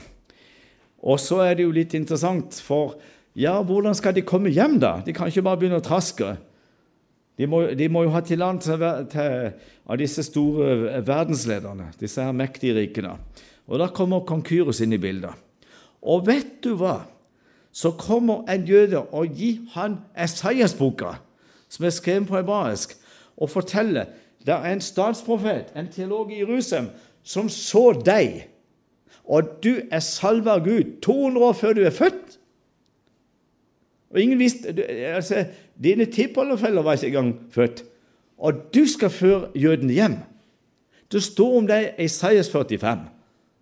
Og 1.04 1.18
så 1.20 1.42
er 1.42 1.58
det 1.58 1.66
jo 1.66 1.74
litt 1.74 1.96
interessant, 1.98 2.60
for 2.62 2.94
ja, 3.34 3.56
hvordan 3.66 3.98
skal 3.98 4.14
de 4.14 4.22
komme 4.26 4.54
hjem, 4.54 4.78
da? 4.80 5.00
De 5.04 5.16
kan 5.18 5.32
ikke 5.32 5.44
bare 5.48 5.60
begynne 5.60 5.82
å 5.82 5.84
traske. 5.84 6.36
De 7.38 7.48
må, 7.50 7.64
de 7.74 7.88
må 7.90 8.04
jo 8.06 8.14
ha 8.14 8.22
tillatelse 8.22 8.92
av 9.90 9.98
disse 9.98 10.24
store 10.28 11.02
verdenslederne, 11.06 11.90
disse 12.00 12.22
her 12.22 12.36
mektige 12.36 12.78
rikene. 12.78 13.16
Og 13.68 13.80
Da 13.80 13.88
kommer 13.88 14.26
kong 14.28 14.44
inn 14.46 14.94
i 14.94 15.02
bildet. 15.02 15.34
Og 16.02 16.28
vet 16.28 16.62
du 16.64 16.76
hva? 16.76 17.06
Så 17.72 17.92
kommer 17.98 18.44
en 18.50 18.66
jøde 18.68 19.00
og 19.00 19.34
gir 19.34 19.64
han 19.74 19.98
Esaias-boka, 20.16 21.16
som 21.70 21.86
er 21.86 21.90
skrevet 21.90 22.28
på 22.28 22.38
hebraisk, 22.38 22.98
og 23.38 23.50
forteller 23.50 24.06
det 24.46 24.54
er 24.54 24.74
en 24.74 24.82
statsprofet, 24.82 25.72
en 25.76 25.88
teolog 25.88 26.32
i 26.32 26.40
Jerusalem, 26.44 26.90
som 27.24 27.50
så 27.50 27.94
deg. 28.06 28.44
Og 29.24 29.64
du 29.64 29.80
er 29.92 30.04
salva 30.04 30.58
av 30.60 30.66
Gud 30.68 31.00
200 31.02 31.46
år 31.46 31.54
før 31.54 31.74
du 31.74 31.82
er 31.82 31.96
født. 31.96 32.40
Og 34.12 34.22
ingen 34.22 34.40
visste, 34.40 34.76
altså, 35.16 35.46
Dine 35.80 36.06
tippoldefeller 36.06 36.86
var 36.86 37.00
ikke 37.00 37.08
engang 37.08 37.34
født. 37.52 37.84
Og 38.38 38.54
du 38.74 38.86
skal 38.90 39.10
føre 39.10 39.50
jødene 39.56 39.94
hjem. 39.94 40.18
Det 41.12 41.24
står 41.24 41.58
om 41.58 41.68
deg 41.70 41.94
i 41.98 42.08
Isaias 42.08 42.50
45, 42.50 43.04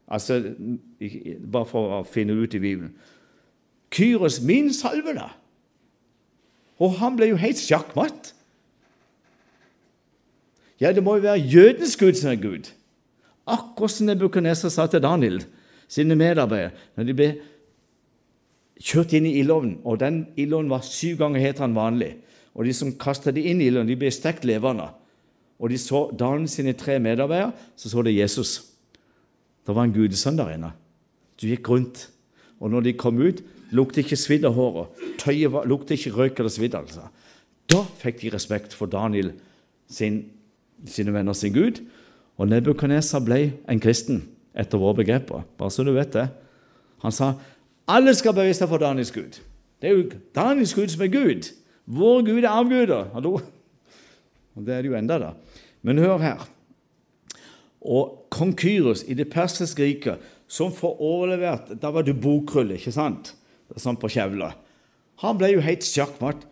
altså, 0.08 0.38
bare 1.52 1.68
for 1.68 1.98
å 2.00 2.04
finne 2.08 2.38
ut 2.40 2.54
i 2.56 2.62
Bibelen. 2.64 2.94
Kyros, 3.92 4.40
min 4.42 4.72
salve, 4.74 5.14
da. 5.18 5.34
Og 6.80 6.96
han 7.02 7.18
ble 7.20 7.34
jo 7.34 7.40
helt 7.42 7.60
sjakkmatt. 7.60 8.32
Ja, 10.82 10.94
det 10.96 11.04
må 11.04 11.18
jo 11.18 11.28
være 11.28 11.44
jødens 11.44 11.98
Gud 12.00 12.16
som 12.18 12.32
er 12.32 12.40
Gud. 12.42 12.72
Akkurat 13.46 13.94
som 13.94 14.08
Nebukadnesar 14.08 14.72
sa 14.74 14.88
til 14.90 15.04
Daniel, 15.04 15.44
sine 15.92 16.16
medarbeidere, 16.16 16.72
når 16.96 17.10
de 17.10 17.18
ble 17.18 17.30
kjørt 18.82 19.14
inn 19.18 19.28
i 19.30 19.38
ildovnen, 19.42 19.80
og 19.86 20.00
den 20.02 20.24
ildovnen 20.40 20.72
var 20.72 20.86
syv 20.86 21.20
ganger 21.22 21.44
hetere 21.44 21.70
enn 21.70 21.78
vanlig. 21.78 22.12
Og 22.58 22.68
de 22.68 22.74
som 22.76 22.92
kasta 23.00 23.32
det 23.34 23.46
inn 23.48 23.62
i 23.62 23.70
ildovnen, 23.70 23.92
de 23.92 24.00
ble 24.00 24.12
stekt 24.14 24.48
levende. 24.48 24.90
Og 25.62 25.70
de 25.70 25.78
så 25.78 26.08
Daniel 26.18 26.50
sine 26.50 26.74
tre 26.78 26.98
medarbeidere, 27.00 27.54
så 27.78 27.92
så 27.92 28.04
det 28.06 28.16
Jesus. 28.18 28.58
Det 29.68 29.76
var 29.76 29.86
en 29.86 29.94
gudesønn 29.94 30.40
der 30.40 30.56
inne. 30.56 30.72
Du 31.38 31.48
gikk 31.48 31.70
rundt. 31.70 32.08
Og 32.62 32.72
når 32.74 32.88
de 32.88 32.98
kom 32.98 33.22
ut, 33.22 33.42
lukte 33.72 34.02
ikke 34.02 34.20
svidd 34.20 34.46
av 34.46 34.58
håret. 34.58 34.90
Tøyet 35.22 35.70
luktet 35.70 35.98
ikke 35.98 36.16
røyk 36.18 36.42
eller 36.42 36.54
svidd. 36.54 36.76
Altså. 36.78 37.08
Da 37.70 37.84
fikk 38.02 38.22
de 38.22 38.34
respekt 38.34 38.76
for 38.78 38.90
Daniel 38.92 39.32
sin, 39.90 40.24
sine 40.86 41.14
venner 41.14 41.38
sin 41.38 41.54
Gud. 41.54 41.82
Og 42.42 42.50
Nebukadnesar 42.50 43.24
ble 43.26 43.42
en 43.70 43.82
kristen 43.82 44.24
etter 44.58 44.82
våre 44.82 45.00
begreper. 45.02 45.46
Bare 45.58 45.74
så 45.74 45.86
du 45.86 45.94
vet 45.96 46.14
det. 46.18 46.28
Han 47.06 47.14
sa 47.14 47.34
alle 47.92 48.14
skal 48.16 48.36
bøye 48.38 48.54
seg 48.56 48.70
for 48.72 48.82
Daniels 48.82 49.12
Gud. 49.12 49.42
Det 49.82 49.90
er 49.90 49.98
jo 49.98 50.22
Daniels 50.36 50.74
Gud 50.78 50.92
som 50.94 51.04
er 51.06 51.12
Gud. 51.12 51.50
Vår 51.92 52.24
Gud 52.28 52.44
er 52.44 52.52
avguder. 52.54 53.10
Hallo? 53.16 53.40
Og 54.56 54.66
Det 54.66 54.74
er 54.74 54.82
det 54.82 54.92
jo 54.92 54.98
enda, 54.98 55.18
da. 55.20 55.32
Men 55.82 56.00
hør 56.00 56.22
her. 56.22 56.48
Og 57.82 58.28
kong 58.30 58.54
Kyros 58.58 59.04
i 59.08 59.16
det 59.18 59.30
persiske 59.32 59.84
riket, 59.84 60.22
som 60.48 60.74
får 60.76 61.00
overlevert 61.02 61.72
Da 61.82 61.90
var 61.90 62.04
du 62.06 62.14
bokrulle, 62.14 62.78
ikke 62.78 62.94
sant? 62.94 63.34
Sånn 63.80 63.98
på 63.98 64.10
kjevla. 64.12 64.52
Han 65.24 65.38
ble 65.40 65.54
jo 65.54 65.64
helt 65.64 65.86
sjakkmatt. 65.88 66.44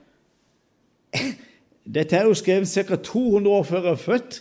Dette 1.96 2.16
er 2.16 2.30
jo 2.30 2.38
skrevet 2.38 2.70
ca. 2.70 2.96
200 2.96 3.52
år 3.52 3.66
før 3.68 3.90
jeg 3.90 3.92
er 3.92 4.04
født. 4.04 4.40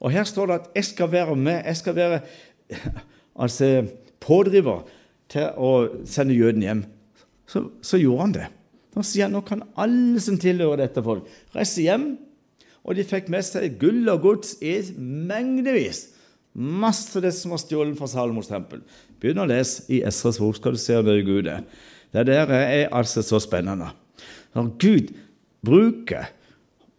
Og 0.00 0.12
her 0.12 0.26
står 0.28 0.46
det 0.46 0.58
at 0.60 0.68
jeg 0.76 0.88
skal 0.90 1.10
være 1.12 1.36
med. 1.36 1.64
Jeg 1.64 1.76
skal 1.80 1.96
være 1.96 2.20
altså 3.42 3.86
pådriver 4.20 4.84
til 5.32 5.48
å 5.58 5.72
sende 6.08 6.36
jødene 6.36 6.68
hjem, 6.68 6.84
så, 7.46 7.66
så 7.84 7.98
gjorde 8.00 8.22
han 8.24 8.36
det. 8.36 8.46
Da 8.96 9.04
sier 9.04 9.26
han 9.26 9.36
nå 9.36 9.42
kan 9.46 9.64
alle 9.78 10.22
som 10.24 10.38
tilhører 10.40 10.86
dette 10.86 11.04
folk, 11.04 11.26
reise 11.54 11.84
hjem. 11.84 12.14
Og 12.86 12.94
de 12.96 13.04
fikk 13.06 13.28
med 13.32 13.42
seg 13.44 13.80
gull 13.80 14.06
og 14.12 14.22
gods 14.22 14.54
i 14.62 14.78
mengdevis. 14.96 16.06
Masse 16.56 17.10
av 17.18 17.26
det 17.26 17.34
som 17.36 17.52
var 17.52 17.60
stjålet 17.60 17.98
fra 17.98 18.08
Salomos 18.08 18.48
tempel. 18.48 18.80
Begynn 19.20 19.42
å 19.42 19.48
lese 19.50 19.84
i 19.92 20.00
Esras 20.06 20.38
bok, 20.40 20.56
skal 20.56 20.76
du 20.76 20.80
se 20.80 20.96
hvor 20.96 21.20
Gud 21.26 21.50
er. 21.52 21.66
Det 22.14 22.24
der 22.30 22.52
er 22.54 22.94
altså 22.94 23.24
så 23.26 23.40
spennende. 23.42 23.90
Når 24.56 24.70
Gud 24.80 25.12
bruker 25.66 26.30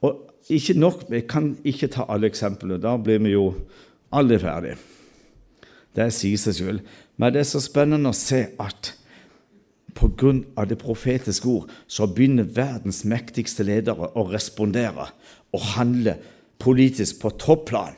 og 0.06 0.28
ikke 0.54 0.76
nok, 0.78 1.08
vi 1.10 1.24
kan 1.26 1.56
ikke 1.66 1.90
ta 1.96 2.06
alle 2.12 2.30
eksemplene, 2.30 2.78
da 2.84 2.94
blir 3.02 3.24
vi 3.24 3.34
jo 3.34 3.48
aldri 4.14 4.38
ferdig. 4.44 4.76
Det 5.98 6.12
sier 6.14 6.38
seg 6.38 6.60
selv. 6.60 6.98
Men 7.18 7.34
det 7.34 7.42
er 7.42 7.50
så 7.50 7.62
spennende 7.64 8.14
å 8.14 8.18
se 8.18 8.44
at 8.62 8.94
pga. 9.98 10.66
det 10.70 10.78
profetiske 10.78 11.48
ord 11.48 11.72
så 11.88 12.08
begynner 12.08 12.44
verdens 12.44 13.04
mektigste 13.04 13.64
ledere 13.64 14.12
å 14.14 14.28
respondere 14.30 15.10
og 15.54 15.62
handle 15.76 16.18
politisk 16.60 17.22
på 17.22 17.30
topplan. 17.30 17.96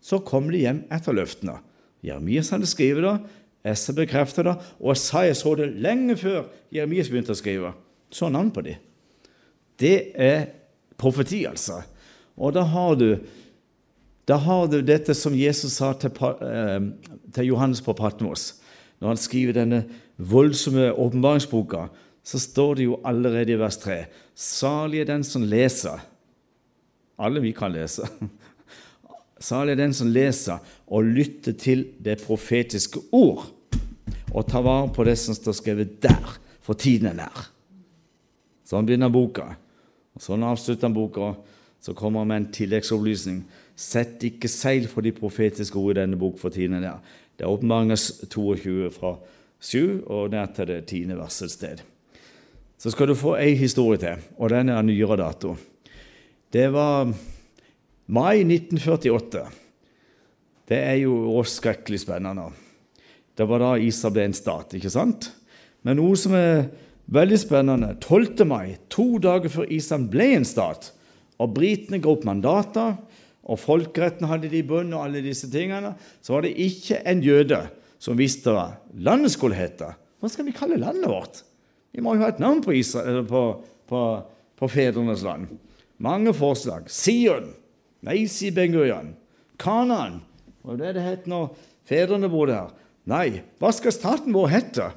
Så 0.00 0.18
kommer 0.18 0.52
de 0.52 0.62
hjem 0.62 0.84
etter 0.92 1.12
løftene. 1.12 1.58
Jeremias 2.04 2.50
hadde 2.50 2.68
skrevet 2.68 3.02
det, 3.02 3.16
Esse 3.64 3.94
bekreftet 3.96 4.44
det, 4.44 4.52
og 4.76 4.92
Isaiah 4.92 5.32
så 5.32 5.54
det 5.56 5.70
lenge 5.80 6.18
før 6.20 6.50
Jeremias 6.74 7.08
begynte 7.08 7.32
å 7.32 7.38
skrive. 7.38 7.70
Så 8.12 8.28
navn 8.28 8.50
på 8.52 8.60
dem. 8.66 8.76
Det 9.80 10.12
er 10.20 10.50
profeti, 11.00 11.46
altså. 11.48 11.80
Og 12.36 12.52
da 12.52 12.66
har 12.68 12.98
du, 13.00 13.08
da 14.24 14.36
har 14.40 14.68
du 14.68 14.78
dette 14.82 15.14
som 15.14 15.34
Jesus 15.36 15.76
sa 15.78 15.92
til, 15.92 16.10
eh, 16.40 16.80
til 17.32 17.50
Johannes 17.50 17.80
på 17.80 17.92
Patmos. 17.92 18.54
Når 19.00 19.08
han 19.08 19.16
skriver 19.16 19.52
denne 19.52 19.84
voldsomme 20.16 20.92
åpenbaringsboka, 20.92 21.88
så 22.24 22.38
står 22.38 22.74
det 22.74 22.84
jo 22.84 23.00
allerede 23.04 23.52
i 23.52 23.58
vers 23.60 23.76
3 23.76 24.06
Salig 24.34 25.00
er 25.00 25.04
den 25.04 25.24
som 25.24 25.42
leser. 25.42 26.00
Alle 27.18 27.40
vi 27.40 27.52
kan 27.52 27.72
lese. 27.72 28.08
Salig 29.38 29.72
er 29.72 29.82
den 29.82 29.94
som 29.94 30.08
leser 30.08 30.58
og 30.86 31.04
lytter 31.04 31.52
til 31.52 31.84
det 32.00 32.22
profetiske 32.24 32.98
ord, 33.12 33.44
og 34.32 34.48
tar 34.48 34.62
vare 34.62 34.88
på 34.94 35.04
det 35.04 35.18
som 35.18 35.34
står 35.34 35.52
skrevet 35.52 36.02
der, 36.02 36.38
for 36.64 36.74
tiden 36.74 37.12
er 37.12 37.18
nær. 37.18 37.44
Sånn 38.64 38.86
begynner 38.88 39.12
boka. 39.12 39.52
Og 40.16 40.22
Sånn 40.22 40.42
avslutter 40.46 40.88
han 40.88 40.96
boka. 40.96 41.34
Så 41.84 41.92
kommer 41.92 42.22
han 42.22 42.30
med 42.30 42.40
en 42.40 42.52
tilleggsopplysning. 42.56 43.42
Sett 43.74 44.22
ikke 44.22 44.50
seil 44.50 44.86
for 44.90 45.02
de 45.02 45.12
profetiske 45.14 45.78
ord 45.78 45.96
i 45.96 46.00
denne 46.02 46.18
bok 46.18 46.38
for 46.38 46.54
tiden 46.54 46.78
er. 46.78 47.00
Det 47.34 47.42
er 47.46 47.50
åpenbaringa 47.50 47.96
22 48.30 48.90
fra 48.94 49.16
7 49.64 50.04
og 50.06 50.30
ned 50.30 50.54
til 50.54 50.70
det 50.70 50.84
tiende 50.90 51.18
verset 51.18 51.50
sted. 51.50 51.82
Så 52.78 52.92
skal 52.92 53.10
du 53.10 53.16
få 53.18 53.34
ei 53.40 53.54
historie 53.58 53.98
til, 53.98 54.20
og 54.38 54.50
den 54.52 54.68
er 54.68 54.78
av 54.78 54.86
nyere 54.86 55.16
dato. 55.18 55.56
Det 56.52 56.68
var 56.70 57.08
mai 58.06 58.44
1948. 58.44 59.44
Det 60.68 60.78
er 60.78 61.00
jo 61.02 61.42
skrekkelig 61.48 62.02
spennende. 62.04 62.50
Det 63.34 63.46
var 63.48 63.62
da 63.62 63.72
Israel 63.82 64.14
ble 64.14 64.26
en 64.28 64.36
stat, 64.36 64.76
ikke 64.78 64.92
sant? 64.92 65.32
Men 65.82 65.98
noe 65.98 66.14
som 66.16 66.36
er 66.38 66.68
veldig 67.12 67.38
spennende 67.40 67.94
12. 68.00 68.44
mai, 68.48 68.76
to 68.88 69.18
dager 69.18 69.50
før 69.52 69.72
Israel 69.74 70.06
ble 70.12 70.28
en 70.36 70.46
stat, 70.48 70.92
og 71.42 71.52
britene 71.56 71.98
ga 72.00 72.12
opp 72.12 72.24
mandater, 72.28 72.94
og 73.44 73.60
folkeretten 73.60 74.28
hadde 74.30 74.48
de 74.48 74.60
i 74.62 74.66
bunn, 74.66 74.92
og 74.96 75.04
alle 75.06 75.22
disse 75.24 75.50
tingene, 75.52 75.92
så 76.24 76.36
var 76.36 76.46
det 76.46 76.54
ikke 76.64 77.02
en 77.04 77.20
jøde 77.24 77.60
som 78.02 78.16
visste 78.18 78.52
hva 78.52 78.70
landet 79.04 79.34
skulle 79.34 79.58
hete. 79.58 79.90
Hva 80.20 80.30
skal 80.32 80.48
vi 80.48 80.56
kalle 80.56 80.80
landet 80.80 81.08
vårt? 81.10 81.42
Vi 81.94 82.02
må 82.02 82.16
jo 82.16 82.24
ha 82.24 82.32
et 82.32 82.40
navn 82.42 82.62
på, 82.64 82.72
Israel, 82.74 83.22
på, 83.28 83.42
på, 83.90 84.00
på 84.58 84.70
fedrenes 84.72 85.22
land. 85.24 85.52
Mange 86.02 86.32
forslag. 86.36 86.88
Sion. 86.90 87.52
Nei, 88.04 88.24
sier 88.28 88.54
Ben 88.56 88.72
Gurion. 88.74 89.12
Kanan. 89.60 90.22
Hva 90.64 90.74
er 90.74 90.80
det 90.80 90.94
det 90.96 91.04
het 91.04 91.28
når 91.30 91.52
fedrene 91.88 92.30
bodde 92.32 92.56
her? 92.56 92.72
Nei, 93.08 93.44
hva 93.60 93.70
skal 93.76 93.92
staten 93.92 94.34
vår 94.34 94.50
hete? 94.52 94.88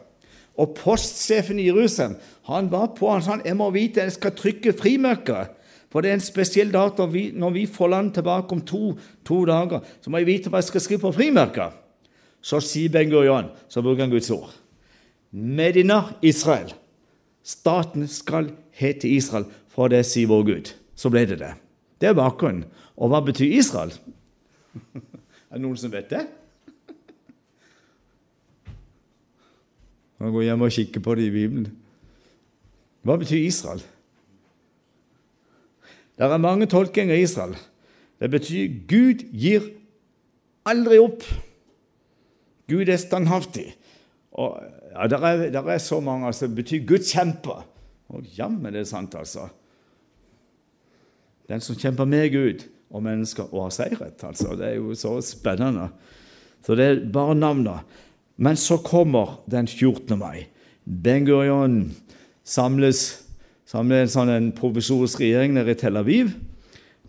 Og 0.58 0.74
postsjefen 0.80 1.60
i 1.62 1.68
Jerusalem 1.68 2.16
han 2.48 2.72
var 2.72 2.94
på 2.98 3.12
han 3.12 3.22
sa 3.22 3.36
jeg 3.44 3.58
må 3.60 3.68
vite 3.76 4.06
jeg 4.06 4.16
skal 4.16 4.34
trykke 4.34 4.74
frimerker. 4.80 5.52
For 5.92 6.04
det 6.04 6.12
er 6.12 6.18
en 6.18 6.24
spesiell 6.24 6.72
dato 6.74 7.06
når 7.08 7.54
vi, 7.56 7.66
får 7.66 7.92
land 7.94 8.14
tilbake 8.18 8.56
om 8.56 8.62
to, 8.62 8.98
to, 9.26 9.44
dager. 9.48 9.84
Så 10.02 10.12
må 10.12 10.20
jeg 10.20 10.28
vite 10.28 10.52
hva 10.52 10.62
jeg 10.62 10.70
skal 10.72 10.84
skrive 10.84 11.06
på 11.08 11.16
frimerka. 11.16 11.72
så 12.42 12.60
sier 12.64 12.90
Ben 12.90 13.10
Gurion, 13.10 13.50
så 13.68 13.82
bruker 13.82 14.06
han 14.06 14.12
Guds 14.12 14.30
ord. 14.32 14.54
Medina 15.32 16.14
Israel. 16.22 16.74
Staten 17.44 18.08
skal 18.08 18.52
hete 18.72 19.08
Israel, 19.08 19.46
for 19.68 19.88
det 19.88 20.06
sier 20.06 20.28
vår 20.28 20.44
Gud. 20.44 20.72
Så 20.96 21.10
ble 21.10 21.26
det 21.26 21.40
det. 21.40 21.54
Det 22.00 22.10
er 22.10 22.16
bakgrunnen. 22.16 22.66
Og 22.98 23.10
hva 23.12 23.22
betyr 23.26 23.58
Israel? 23.58 23.92
er 25.50 25.58
det 25.58 25.64
noen 25.64 25.78
som 25.78 25.92
vet 25.92 26.10
det? 26.10 26.24
Man 30.18 30.34
går 30.34 30.48
hjem 30.48 30.66
og 30.66 30.74
kikker 30.74 31.04
på 31.04 31.16
det 31.18 31.28
i 31.28 31.34
Bibelen. 31.34 31.68
Hva 33.06 33.18
betyr 33.22 33.44
Israel? 33.46 33.84
Det 36.18 36.26
er 36.26 36.38
mange 36.42 36.66
tolkinger 36.66 37.16
i 37.16 37.22
Israel. 37.22 37.56
Det 38.20 38.32
betyr 38.32 38.72
Gud 38.90 39.22
gir 39.34 39.68
aldri 40.66 40.98
opp. 41.00 41.24
Gud 42.68 42.90
er 42.90 42.98
standhaftig. 42.98 43.70
Og, 44.32 44.58
ja, 44.92 45.08
der 45.08 45.18
er, 45.18 45.50
der 45.54 45.70
er, 45.72 45.78
så 45.78 46.00
mange 46.00 46.28
altså, 46.28 46.48
betyr 46.48 46.86
Gud 46.88 47.06
kjemper. 47.06 47.68
Og 48.10 48.26
jammen 48.38 48.74
det 48.74 48.82
er 48.82 48.90
sant, 48.90 49.16
altså. 49.16 49.48
Den 51.48 51.62
som 51.62 51.78
kjemper 51.80 52.06
med 52.06 52.32
Gud 52.34 52.66
og 52.90 53.04
mennesker 53.04 53.54
og 53.54 53.68
har 53.68 53.76
seiret. 53.76 54.24
altså. 54.24 54.56
Det 54.56 54.68
er 54.68 54.76
jo 54.76 54.96
så 54.96 55.22
spennende. 55.22 55.90
Så 56.66 56.76
det 56.76 56.86
er 56.86 57.12
bare 57.14 57.36
navnet. 57.36 57.80
Men 58.38 58.56
så 58.56 58.78
kommer 58.78 59.44
den 59.52 59.68
14. 59.68 60.20
mai. 60.20 60.48
Ben 60.86 61.26
Gurion 61.26 61.96
samles, 62.44 63.27
samler 63.68 64.06
en 64.06 64.12
sånn 64.12 64.32
en 64.32 64.52
provisorisk 64.56 65.22
regjering 65.24 65.58
nede 65.58 65.74
i 65.74 65.80
Tel 65.80 66.00
Aviv. 66.00 66.32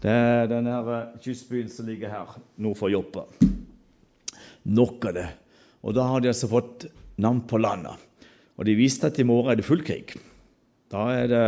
Det 0.03 0.11
er 0.11 0.49
denne 0.51 0.79
kystbyen 1.23 1.71
som 1.71 1.87
ligger 1.87 2.11
her 2.11 2.33
nord 2.63 2.79
for 2.79 2.91
Joppa. 2.91 3.27
Nok 4.67 5.09
av 5.11 5.15
det. 5.17 5.29
Og 5.87 5.95
da 5.95 6.07
har 6.11 6.23
de 6.23 6.33
altså 6.33 6.51
fått 6.51 6.89
navn 7.23 7.45
på 7.47 7.61
landet. 7.63 7.95
Og 8.59 8.67
de 8.67 8.75
visste 8.79 9.11
at 9.11 9.19
i 9.23 9.27
morgen 9.27 9.53
er 9.53 9.61
det 9.61 9.67
full 9.67 9.85
krig. 9.87 10.17
Da, 10.91 11.07
det, 11.31 11.43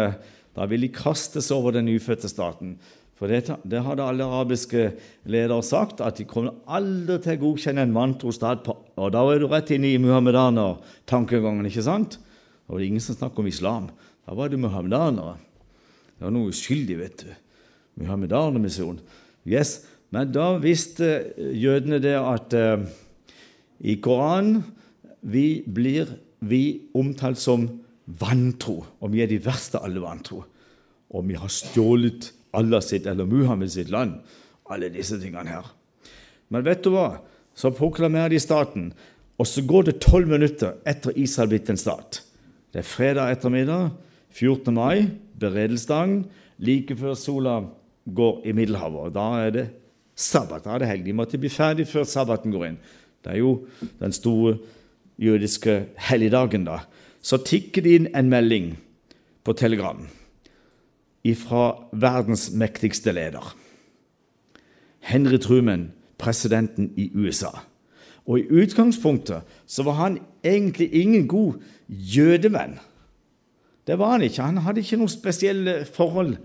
da 0.55 0.67
vil 0.71 0.87
de 0.87 0.93
kastes 0.95 1.51
over 1.55 1.75
den 1.75 1.91
ufødte 1.91 2.31
staten. 2.31 2.77
For 3.19 3.29
det, 3.29 3.51
det, 3.69 3.83
hadde 3.85 4.07
alle 4.07 4.25
arabiske 4.25 4.93
ledere 5.29 5.63
sagt, 5.67 6.01
at 6.01 6.17
de 6.17 6.25
kommer 6.29 6.63
aldri 6.71 7.19
til 7.21 7.35
å 7.35 7.41
godkjenne 7.43 7.83
en 7.85 7.97
vantro 7.97 8.33
stat. 8.33 8.63
På, 8.65 8.79
og 8.97 9.11
da 9.13 9.25
er 9.29 9.43
du 9.43 9.51
rett 9.51 9.75
inne 9.75 9.91
i 9.91 10.01
muhammedaner-tankegangen, 10.01 11.67
ikke 11.69 11.85
sant? 11.85 12.17
Og 12.71 12.79
det 12.79 12.87
er 12.87 12.93
ingen 12.93 13.05
som 13.05 13.19
snakker 13.19 13.43
om 13.43 13.51
islam. 13.51 13.91
Da 14.31 14.37
var 14.39 14.47
det 14.47 14.61
muhammedanere. 14.63 15.41
Det 16.15 16.23
var 16.23 16.31
noe 16.31 16.53
uskyldig, 16.53 16.97
vet 17.01 17.23
du. 17.25 17.31
Muhammedanermisjon. 17.99 19.01
Yes. 19.43 19.81
Men 20.15 20.31
da 20.31 20.53
visste 20.63 21.09
jødene 21.59 21.99
det 21.99 22.13
at 22.15 22.55
uh, 22.55 22.85
i 23.83 23.97
Koranen 23.99 24.61
vi 25.27 25.65
blir 25.67 26.13
vi 26.47 26.79
omtalt 26.95 27.41
som 27.43 27.65
vantro, 28.07 28.85
og 29.03 29.11
vi 29.11 29.25
er 29.25 29.33
de 29.33 29.41
verste 29.43 29.81
av 29.81 29.89
alle 29.89 30.03
vantro. 30.05 30.45
Og 31.11 31.27
vi 31.27 31.35
har 31.35 31.51
stjålet 31.51 32.29
Allah 32.55 32.85
sitt 32.87 33.09
eller 33.11 33.27
Muhammed 33.27 33.73
sitt 33.75 33.91
land. 33.91 34.21
Alle 34.71 34.93
disse 34.95 35.19
tingene 35.19 35.57
her. 35.57 35.67
Men 36.55 36.63
vet 36.69 36.85
du 36.87 36.93
hva? 36.95 37.17
Så 37.51 37.73
proklamerer 37.75 38.31
de 38.31 38.39
staten, 38.39 38.93
og 39.43 39.51
så 39.51 39.67
går 39.67 39.91
det 39.91 39.97
tolv 40.07 40.31
minutter 40.31 40.79
etter 40.87 41.19
Israel 41.19 41.51
blitt 41.51 41.75
en 41.75 41.83
stat. 41.83 42.23
Det 42.71 42.85
er 42.85 42.87
fredag 42.87 43.35
ettermiddag, 43.35 43.91
14. 44.33 44.75
mai, 44.75 45.11
beredelsesdagen, 45.41 46.25
like 46.59 46.97
før 46.97 47.15
sola 47.19 47.61
går 48.15 48.43
i 48.47 48.55
Middelhavet. 48.57 49.15
Da 49.15 49.27
er 49.47 49.55
det 49.55 49.67
sabbat. 50.15 50.65
Da 50.65 50.75
er 50.75 50.83
det 50.83 50.91
helg. 50.91 51.07
De 51.07 51.17
måtte 51.17 51.41
bli 51.41 51.51
ferdig 51.53 51.89
før 51.91 52.07
sabbaten 52.09 52.53
går 52.55 52.69
inn. 52.69 52.79
Det 53.25 53.35
er 53.35 53.41
jo 53.43 53.67
den 54.01 54.13
store 54.13 54.59
jødiske 55.21 55.85
helligdagen, 56.09 56.65
da. 56.65 56.81
Så 57.23 57.41
tikker 57.45 57.85
det 57.85 57.97
inn 57.99 58.09
en 58.17 58.31
melding 58.33 58.73
på 59.45 59.53
Telegram 59.57 60.01
fra 61.37 61.65
verdens 61.93 62.49
mektigste 62.57 63.13
leder. 63.13 63.45
Henry 65.01 65.37
Truman, 65.37 65.91
presidenten 66.19 66.93
i 66.97 67.11
USA. 67.15 67.51
Og 68.25 68.39
i 68.39 68.63
utgangspunktet 68.63 69.43
så 69.67 69.83
var 69.83 69.99
han 69.99 70.19
egentlig 70.45 70.89
ingen 70.95 71.29
god 71.29 71.61
jødevenn. 71.89 72.79
Det 73.91 73.99
var 73.99 74.15
han 74.15 74.23
ikke. 74.23 74.47
Han 74.47 74.63
hadde 74.63 74.85
ikke 74.85 75.01
noe 75.01 75.11
spesielle 75.11 75.73
forhold. 75.91 76.37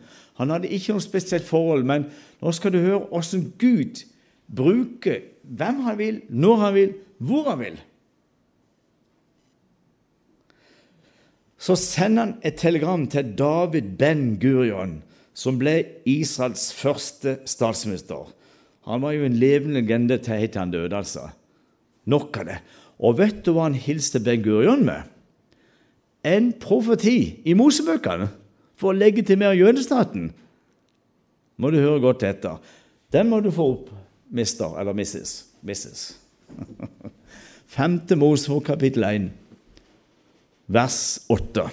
Han 0.42 0.50
hadde 0.50 0.72
ikke 0.74 0.96
noe 0.96 1.04
spesielt 1.04 1.46
forhold, 1.46 1.86
men 1.86 2.08
nå 2.42 2.54
skal 2.58 2.74
du 2.74 2.80
høre 2.82 3.04
åssen 3.14 3.52
Gud 3.62 4.02
bruker 4.50 5.22
hvem 5.46 5.84
han 5.86 6.00
vil, 6.00 6.18
når 6.30 6.64
han 6.64 6.74
vil, 6.74 6.96
hvor 7.22 7.52
han 7.52 7.62
vil. 7.62 7.78
Så 11.62 11.78
sender 11.80 12.26
han 12.26 12.36
et 12.46 12.58
telegram 12.62 13.06
til 13.10 13.32
David 13.38 13.94
Ben-Gurion, 14.02 15.00
som 15.38 15.62
ble 15.62 15.78
Israels 16.10 16.72
første 16.74 17.40
statsminister. 17.46 18.28
Han 18.90 19.02
var 19.06 19.16
jo 19.16 19.26
en 19.26 19.38
levende 19.38 19.82
legende 19.82 20.18
til 20.18 20.42
helt 20.42 20.54
til 20.54 20.66
han 20.66 20.74
døde, 20.74 20.98
altså. 20.98 21.30
Nok 22.10 22.42
av 22.42 22.50
det. 22.50 22.62
Og 23.06 23.18
vet 23.22 23.46
du 23.46 23.54
hva 23.54 23.70
han 23.70 23.78
hilste 23.78 24.22
Ben-Gurion 24.22 24.86
med? 24.86 25.15
En 26.26 26.50
profeti 26.58 27.44
i 27.46 27.54
Mosebøkene 27.58 28.28
for 28.80 28.92
å 28.92 28.98
legitimere 28.98 29.60
jødestaten. 29.60 30.32
Må 31.62 31.72
du 31.72 31.78
høre 31.80 32.02
godt 32.04 32.26
etter. 32.28 32.58
Den 33.14 33.30
må 33.32 33.40
du 33.44 33.52
få 33.54 33.70
opp, 33.76 33.92
mister 34.34 34.74
eller 34.82 34.98
missis. 34.98 35.46
misses. 35.62 36.16
Femte 37.76 38.18
Mosebok 38.18 38.66
kapittel 38.72 39.06
1, 39.08 39.30
vers 40.68 41.00
8. 41.30 41.70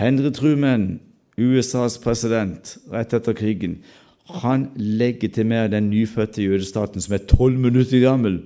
Henry 0.00 0.30
Truman, 0.32 1.00
USAs 1.40 1.98
president 2.00 2.76
rett 2.92 3.14
etter 3.16 3.36
krigen, 3.36 3.80
han 4.30 4.68
legitimerer 4.76 5.72
den 5.72 5.90
nyfødte 5.90 6.44
jødestaten 6.44 7.02
som 7.02 7.16
er 7.16 7.26
tolv 7.30 7.58
minutter 7.58 8.00
gammel. 8.04 8.42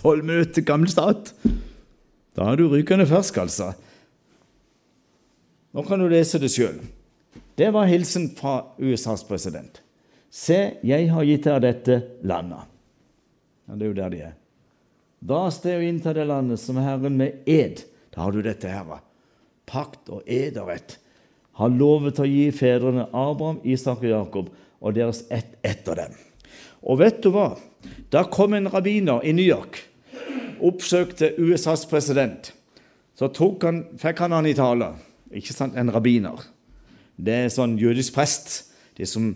Tolv 0.00 0.24
minutter 0.24 0.64
gammel 0.66 0.90
stat! 0.90 1.34
Da 2.36 2.46
er 2.50 2.60
du 2.60 2.68
rykende 2.70 3.06
fersk, 3.10 3.38
altså. 3.42 3.72
Nå 5.74 5.84
kan 5.86 6.02
du 6.02 6.08
lese 6.10 6.40
det 6.42 6.50
sjøl. 6.52 6.80
Det 7.58 7.70
var 7.74 7.90
hilsen 7.90 8.30
fra 8.38 8.72
USAs 8.78 9.22
president. 9.28 9.82
Se, 10.30 10.78
jeg 10.86 11.10
har 11.10 11.26
gitt 11.26 11.46
dere 11.46 11.62
dette 11.62 11.96
landet. 12.26 12.70
Ja, 13.66 13.76
det 13.76 13.84
er 13.86 13.90
jo 13.90 13.98
der 13.98 14.14
de 14.14 14.22
er. 14.30 14.36
Dra 15.20 15.42
av 15.48 15.52
sted 15.52 15.76
og 15.76 15.84
innta 15.84 16.14
det 16.16 16.24
landet 16.30 16.62
som 16.62 16.78
Herren 16.80 17.18
med 17.20 17.42
ed 17.50 17.82
Da 18.10 18.24
har 18.24 18.32
du 18.32 18.40
dette 18.42 18.70
her. 18.70 19.02
Pakt 19.68 20.08
og 20.10 20.24
ed 20.26 20.56
og 20.58 20.70
rett. 20.72 20.96
Har 21.60 21.70
lovet 21.70 22.18
å 22.18 22.26
gi 22.26 22.48
fedrene 22.54 23.04
Abraham, 23.12 23.60
Isak 23.62 24.00
og 24.02 24.10
Jakob 24.10 24.48
og 24.80 24.96
deres 24.96 25.22
ett 25.30 25.58
etter 25.66 25.98
dem. 26.00 26.16
Og 26.82 26.98
vet 27.02 27.20
du 27.22 27.28
hva? 27.34 27.52
Da 28.10 28.24
kom 28.26 28.56
en 28.56 28.70
rabbiner 28.72 29.22
i 29.22 29.34
New 29.36 29.44
York, 29.44 29.78
oppsøkte 30.66 31.34
USAs 31.38 31.86
president. 31.90 32.52
Så 33.18 33.28
han, 33.62 33.84
fikk 34.00 34.22
han 34.24 34.32
han 34.32 34.48
i 34.48 34.56
tale. 34.56 34.94
Ikke 35.30 35.54
sant? 35.54 35.76
En 35.76 35.92
rabbiner. 35.92 36.40
Det 37.20 37.36
er 37.44 37.52
sånn 37.52 37.76
jødisk 37.78 38.14
prest, 38.16 38.72
de 38.96 39.06
som 39.06 39.34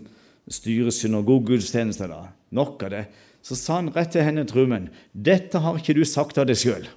styrer 0.49 0.93
synagogegudstjenester. 0.93 2.13
Nok 2.55 2.85
av 2.87 2.93
det. 2.93 3.05
Så 3.45 3.57
sa 3.59 3.77
han 3.77 3.91
rett 3.93 4.15
til 4.15 4.25
henne, 4.25 4.45
Trumen, 4.49 4.89
dette 5.13 5.61
har 5.61 5.77
ikke 5.77 5.93
du 5.97 6.01
sagt 6.07 6.39
av 6.41 6.47
deg 6.49 6.57
sjøl. 6.57 6.87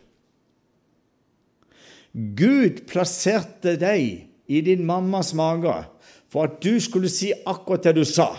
Gud 2.38 2.86
plasserte 2.88 3.76
deg 3.76 4.28
i 4.48 4.60
din 4.64 4.86
mammas 4.88 5.34
mage 5.36 5.74
for 6.32 6.48
at 6.48 6.56
du 6.64 6.80
skulle 6.80 7.10
si 7.12 7.34
akkurat 7.46 7.84
det 7.84 7.98
du 8.00 8.04
sa. 8.08 8.32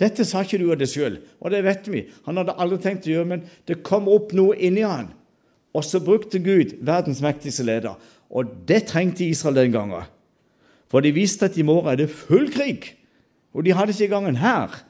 Dette 0.00 0.26
sa 0.28 0.42
ikke 0.44 0.58
du 0.60 0.66
av 0.72 0.80
deg 0.80 0.90
sjøl, 0.90 1.20
og 1.40 1.52
det 1.52 1.62
vet 1.64 1.86
vi. 1.88 2.02
Han 2.26 2.36
hadde 2.40 2.56
aldri 2.60 2.78
tenkt 2.84 3.08
å 3.08 3.14
gjøre, 3.14 3.30
men 3.30 3.46
det 3.68 3.80
kom 3.86 4.10
opp 4.12 4.34
noe 4.36 4.56
inni 4.60 4.84
han. 4.84 5.08
Og 5.76 5.84
så 5.84 6.00
brukte 6.04 6.40
Gud 6.40 6.76
verdens 6.84 7.22
mektigste 7.24 7.64
leder. 7.64 7.96
Og 8.28 8.52
det 8.68 8.86
trengte 8.90 9.24
Israel 9.24 9.56
den 9.56 9.74
gangen. 9.74 10.08
For 10.92 11.04
de 11.04 11.14
visste 11.16 11.48
at 11.48 11.56
i 11.58 11.64
morgen 11.66 11.92
er 11.92 12.00
det 12.00 12.12
full 12.12 12.48
krig. 12.52 12.92
Og 13.56 13.64
de 13.64 13.74
hadde 13.76 13.94
ikke 13.94 14.10
engang 14.10 14.30
en 14.30 14.40
hær. 14.40 14.80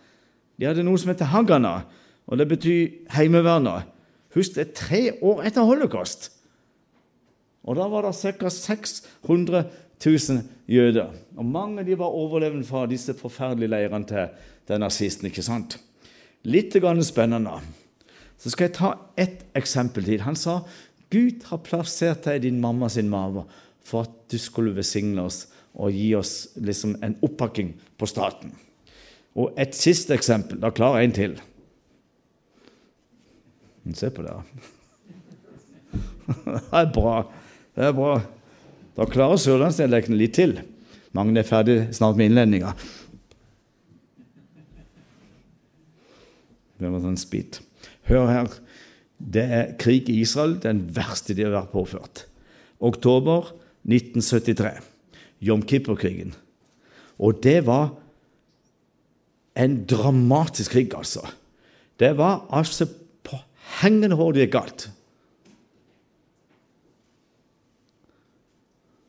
De 0.58 0.66
hadde 0.68 0.84
noe 0.86 0.98
som 0.98 1.12
heter 1.12 1.30
Hagana, 1.30 1.84
og 2.26 2.40
det 2.40 2.48
betyr 2.50 3.12
Heimevernet. 3.14 3.86
Husk, 4.34 4.56
det 4.56 4.64
er 4.64 4.76
tre 4.76 5.02
år 5.24 5.44
etter 5.48 5.66
holocaust. 5.66 6.30
Og 7.66 7.78
da 7.78 7.86
var 7.90 8.06
det 8.06 8.14
ca. 8.38 8.50
600 8.50 9.64
000 10.04 10.42
jøder. 10.68 11.12
Og 11.36 11.44
mange 11.44 11.84
de 11.84 11.98
var 11.98 12.14
overlevende 12.14 12.66
fra 12.66 12.86
disse 12.86 13.14
forferdelige 13.14 13.70
leirene 13.72 14.06
til, 14.06 14.28
til 14.66 14.80
nazisten. 14.80 15.26
ikke 15.26 15.42
sant? 15.42 15.78
Litt 16.44 16.76
spennende. 17.02 17.60
Så 18.38 18.50
skal 18.50 18.68
jeg 18.68 18.74
ta 18.74 18.92
ett 19.16 19.46
eksempel 19.54 20.04
til. 20.04 20.20
Han 20.20 20.36
sa 20.36 20.60
Gud 21.10 21.44
har 21.48 21.58
plassert 21.58 22.24
deg 22.24 22.36
i 22.36 22.48
din 22.48 22.60
mamma 22.60 22.88
sin 22.88 23.08
mage 23.08 23.44
for 23.86 24.02
at 24.02 24.10
du 24.30 24.38
skulle 24.38 24.74
besigne 24.74 25.22
oss 25.22 25.46
og 25.76 25.92
gi 25.92 26.14
oss 26.14 26.48
liksom 26.56 26.96
en 27.02 27.16
oppakking 27.22 27.74
på 27.98 28.06
staten. 28.06 28.52
Og 29.36 29.52
et 29.60 29.74
siste 29.76 30.14
eksempel. 30.14 30.60
Da 30.60 30.70
klarer 30.70 31.00
jeg 31.00 31.10
en 31.10 31.16
til. 31.16 31.40
Se 33.94 34.10
på 34.10 34.24
det. 34.24 34.34
Det 36.26 36.62
er 36.74 36.88
bra. 36.92 37.20
Det 37.76 37.84
er 37.84 37.92
bra. 37.94 38.35
Da 38.96 39.04
klarer 39.08 39.40
sørlandsdialekten 39.40 40.16
litt 40.16 40.36
til. 40.38 40.56
Mange 41.16 41.36
er 41.40 41.48
ferdig 41.48 41.78
snart 41.96 42.16
med 42.16 42.30
innledninga. 42.30 42.72
Det 46.76 46.88
var 46.92 47.04
sånn 47.04 47.20
spit. 47.20 47.60
Hør 48.08 48.26
her. 48.30 48.48
Det 49.16 49.44
er 49.44 49.70
krig 49.80 50.10
i 50.12 50.20
Israel, 50.20 50.58
den 50.60 50.84
verste 50.96 51.36
de 51.36 51.46
har 51.46 51.54
vært 51.54 51.72
påført. 51.72 52.24
Oktober 52.84 53.52
1973. 53.88 54.74
Jom 55.44 55.64
Kippur-krigen. 55.64 56.34
Og 57.16 57.40
det 57.44 57.62
var 57.68 57.94
en 59.56 59.78
dramatisk 59.88 60.76
krig, 60.76 60.92
altså. 60.96 61.24
Det 61.96 62.12
var 62.18 62.44
altså 62.52 62.88
på 63.24 63.38
hengende 63.80 64.18
hår 64.20 64.36
det 64.36 64.46
gikk 64.46 64.56
galt. 64.58 64.88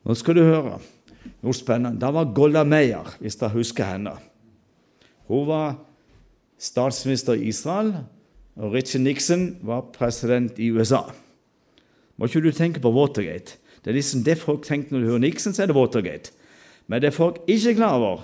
Nå 0.08 0.16
skal 0.16 0.38
du 0.38 0.46
høre 0.46 0.78
noe 1.44 1.56
spennende. 1.56 2.00
Da 2.00 2.14
var 2.16 2.30
Golda 2.36 2.64
Meir, 2.64 3.10
hvis 3.20 3.36
dere 3.36 3.58
husker 3.58 3.90
henne. 3.90 4.14
Hun 5.28 5.44
var 5.50 5.76
statsminister 6.58 7.36
i 7.36 7.50
Israel, 7.52 7.92
og 8.56 8.72
Richard 8.74 9.04
Nixon 9.04 9.50
var 9.68 9.90
president 9.94 10.56
i 10.64 10.72
USA. 10.72 11.04
Må 12.18 12.30
ikke 12.30 12.46
du 12.48 12.54
tenke 12.56 12.80
på 12.82 12.94
Watergate. 12.96 13.60
Det 13.84 13.92
er 13.92 14.00
liksom 14.00 14.24
det 14.24 14.38
folk 14.40 14.64
tenker 14.66 14.96
når 14.96 15.04
du 15.04 15.10
hører 15.12 15.26
Nixon, 15.26 15.54
så 15.54 15.66
er 15.66 15.70
det 15.70 15.76
Watergate. 15.76 16.32
Men 16.88 17.04
det 17.04 17.12
er 17.12 17.18
folk 17.20 17.44
ikke 17.48 17.76
klar 17.76 18.00
over, 18.00 18.24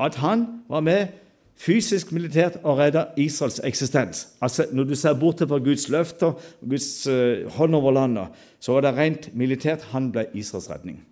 at 0.00 0.16
han 0.24 0.46
var 0.72 0.80
med 0.80 1.19
fysisk 1.60 2.12
militært 2.16 2.60
å 2.64 2.74
redde 2.78 3.04
Israels 3.20 3.60
eksistens. 3.66 4.28
Altså, 4.40 4.66
Når 4.72 4.84
du 4.84 4.94
ser 4.94 5.18
bort 5.18 5.42
fra 5.44 5.58
Guds 5.58 5.88
løfter 5.88 6.32
og 6.32 6.68
Guds 6.68 7.06
uh, 7.06 7.48
hånd 7.56 7.76
over 7.76 7.92
landet, 7.92 8.28
så 8.60 8.72
var 8.72 8.86
det 8.86 8.96
rent 8.96 9.28
militært 9.34 9.90
han 9.92 10.10
ble 10.12 10.26
Israels 10.34 10.70
redning. 10.70 11.02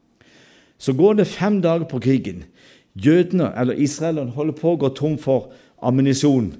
Så 0.79 0.95
går 0.95 1.19
det 1.19 1.27
fem 1.27 1.61
dager 1.63 1.85
på 1.91 2.01
krigen. 2.01 2.45
Jødene, 2.95 3.53
eller 3.59 3.79
israelerne, 3.79 4.31
holder 4.31 4.57
på 4.57 4.73
å 4.73 4.81
gå 4.81 4.89
tom 4.97 5.19
for 5.19 5.53
ammunisjon 5.83 6.53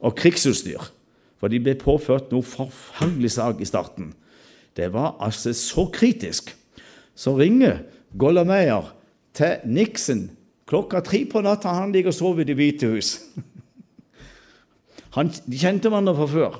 og 0.00 0.16
krigsutstyr. 0.16 0.90
For 1.36 1.52
de 1.52 1.60
ble 1.60 1.76
påført 1.78 2.32
noe 2.32 2.44
forferdelig 2.44 3.36
sak 3.36 3.60
i 3.60 3.68
starten. 3.68 4.14
Det 4.76 4.90
var 4.92 5.16
altså 5.20 5.52
så 5.56 5.86
kritisk. 5.92 6.50
Så 7.16 7.36
ringer 7.36 7.84
Gollameyer 8.18 8.92
til 9.36 9.60
Nixon 9.64 10.30
Klokka 10.66 11.02
tre 11.06 11.22
på 11.30 11.42
natta 11.44 11.74
han 11.76 11.92
ligger 11.94 12.10
og 12.10 12.16
sover 12.16 12.42
i 12.42 12.48
Det 12.48 12.56
hvite 12.58 12.90
hus. 12.90 13.12
Han, 15.16 15.30
de 15.30 15.60
kjente 15.60 15.88
hverandre 15.88 16.16
fra 16.18 16.26
før. 16.28 16.58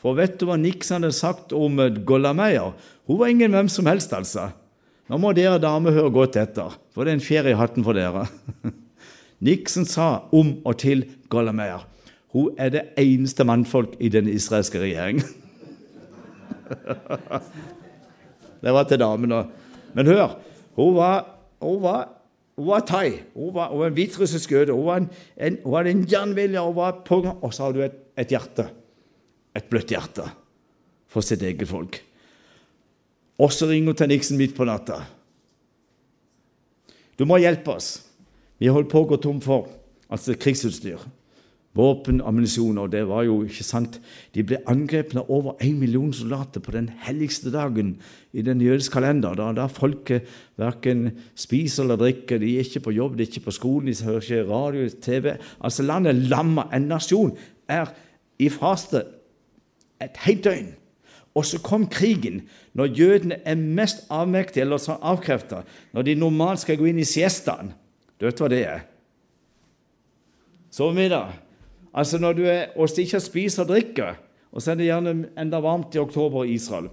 For 0.00 0.16
vet 0.16 0.38
du 0.40 0.46
hva 0.48 0.56
Nixon 0.56 1.02
hadde 1.02 1.12
sagt 1.12 1.52
om 1.52 1.82
eh, 1.82 1.98
Golla 2.06 2.32
Meyer? 2.32 2.72
Hun 3.10 3.18
var 3.20 3.32
ingen 3.32 3.52
hvem 3.52 3.68
som 3.68 3.90
helst, 3.90 4.14
altså. 4.16 4.48
Nå 5.10 5.18
må 5.20 5.34
dere 5.36 5.58
damer 5.60 5.92
høre 5.92 6.14
godt 6.14 6.38
etter, 6.40 6.78
for 6.94 7.04
det 7.04 7.12
er 7.12 7.18
en 7.18 7.26
ferie 7.26 7.52
i 7.52 7.58
hatten 7.58 7.84
for 7.84 7.98
dere. 7.98 8.24
Nixon 9.44 9.84
sa 9.88 10.30
om 10.32 10.60
og 10.64 10.78
til 10.80 11.04
Golla 11.28 11.52
Meyer 11.52 11.84
hun 12.30 12.54
er 12.58 12.70
det 12.70 12.82
eneste 12.98 13.44
mannfolk 13.44 13.96
i 13.98 14.08
den 14.08 14.28
israelske 14.30 14.78
regjeringen. 14.78 15.26
det 18.62 18.74
var 18.74 18.86
til 18.86 19.00
damene. 19.02 19.44
Men 19.94 20.06
hør, 20.06 20.36
hun 20.78 20.94
var, 20.94 21.24
hun 21.58 21.82
var 21.82 22.06
hun 22.58 22.66
var 22.68 22.84
thai. 22.86 23.20
Hun 23.34 23.54
var, 23.54 23.70
hun 23.70 23.80
var 23.80 23.90
en 23.90 23.96
hviterussisk 23.96 24.52
jøde. 24.52 24.74
Hun, 24.76 24.86
var 24.86 25.00
en, 25.00 25.08
en, 25.36 25.58
hun 25.64 25.76
hadde 25.78 25.94
en 25.94 26.04
jernvilje 26.10 26.60
hun 26.60 26.76
var 26.76 27.00
på 27.06 27.22
Og 27.40 27.54
så 27.54 27.66
har 27.66 27.72
du 27.72 27.82
et, 27.84 27.96
et 28.18 28.34
hjerte. 28.34 28.66
Et 29.56 29.66
bløtt 29.70 29.90
hjerte 29.90 30.26
for 31.10 31.26
sitt 31.26 31.42
eget 31.42 31.68
folk. 31.68 32.02
Og 33.40 33.52
så 33.52 33.66
ringer 33.66 33.90
hun 33.90 33.96
til 33.96 34.10
Nixon 34.12 34.38
midt 34.38 34.54
på 34.56 34.66
natta. 34.68 35.00
Du 37.18 37.24
må 37.28 37.40
hjelpe 37.40 37.72
oss. 37.72 37.94
Vi 38.60 38.68
holder 38.68 38.90
på 38.92 39.02
å 39.02 39.08
gå 39.08 39.16
tom 39.20 39.40
for 39.42 39.70
altså 40.10 40.36
krigsutstyr 40.36 41.00
våpen, 41.76 42.20
ammunisjon. 42.20 42.78
Og 42.78 42.90
det 42.92 43.02
var 43.08 43.24
jo 43.26 43.40
ikke 43.46 43.66
sant. 43.66 44.00
De 44.34 44.44
ble 44.46 44.60
angrepet 44.70 45.18
av 45.20 45.30
over 45.30 45.60
én 45.64 45.78
million 45.78 46.12
soldater 46.12 46.62
på 46.64 46.74
den 46.74 46.90
helligste 47.04 47.52
dagen 47.54 47.96
i 48.32 48.42
den 48.46 48.60
jødiske 48.60 48.98
kalender. 48.98 49.36
Da, 49.38 49.50
da 49.56 49.68
folket 49.70 50.28
verken 50.60 51.10
spiser 51.38 51.84
eller 51.84 52.00
drikker, 52.00 52.40
de 52.42 52.56
er 52.56 52.66
ikke 52.66 52.86
på 52.88 52.96
jobb, 52.96 53.16
de 53.16 53.24
er 53.24 53.30
ikke 53.30 53.46
på 53.46 53.56
skolen, 53.56 53.90
de 53.90 54.04
hører 54.04 54.26
ikke 54.26 54.50
radio, 54.50 54.88
TV. 55.02 55.32
Altså 55.60 55.86
Landet 55.86 56.28
lamma. 56.30 56.68
En 56.74 56.90
nasjon 56.90 57.34
er 57.68 57.92
i 58.40 58.48
faste 58.50 59.04
et 60.00 60.22
helt 60.26 60.44
døgn. 60.44 60.70
Og 61.34 61.44
så 61.46 61.60
kom 61.62 61.84
krigen, 61.86 62.48
når 62.74 62.86
jødene 62.98 63.36
er 63.46 63.54
mest 63.54 64.02
avmektige 64.10 64.64
eller 64.64 64.80
sånn 64.82 64.98
avkrefta, 64.98 65.62
når 65.94 66.08
de 66.08 66.16
normalt 66.18 66.64
skal 66.64 66.78
gå 66.80 66.88
inn 66.90 66.98
i 66.98 67.06
siestaen. 67.06 67.70
Du 68.18 68.26
vet 68.26 68.42
hva 68.42 68.48
det 68.50 68.64
er? 68.66 68.82
Sovemiddag. 70.74 71.49
Altså 71.94 72.20
når 72.22 72.36
du 72.38 72.44
er, 72.46 72.72
og 72.76 72.90
ikke 72.98 73.20
spiser 73.20 73.64
og 73.64 73.72
drikker, 73.72 74.18
og 74.50 74.62
så 74.62 74.72
er 74.72 74.80
det 74.80 74.88
gjerne 74.88 75.14
enda 75.38 75.60
varmt 75.62 75.94
i 75.94 76.02
oktober 76.02 76.44
i 76.44 76.54
Israel, 76.58 76.88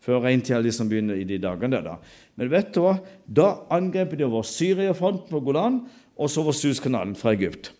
før 0.00 0.22
regntida 0.24 0.60
liksom 0.62 0.88
begynner 0.90 1.18
i 1.18 1.26
de 1.28 1.38
dagene. 1.38 1.82
da. 1.84 1.96
Men 2.36 2.50
vet 2.50 2.72
du 2.74 2.80
hva? 2.84 2.96
Da 3.26 3.66
angrep 3.70 4.16
de 4.18 4.24
over 4.24 4.42
Syriafronten 4.42 5.30
på 5.30 5.40
Golan 5.40 5.82
og 6.16 6.30
så 6.30 6.42
over 6.42 6.52
Suskanalen 6.56 7.14
fra 7.16 7.34
Egypt. 7.34 7.72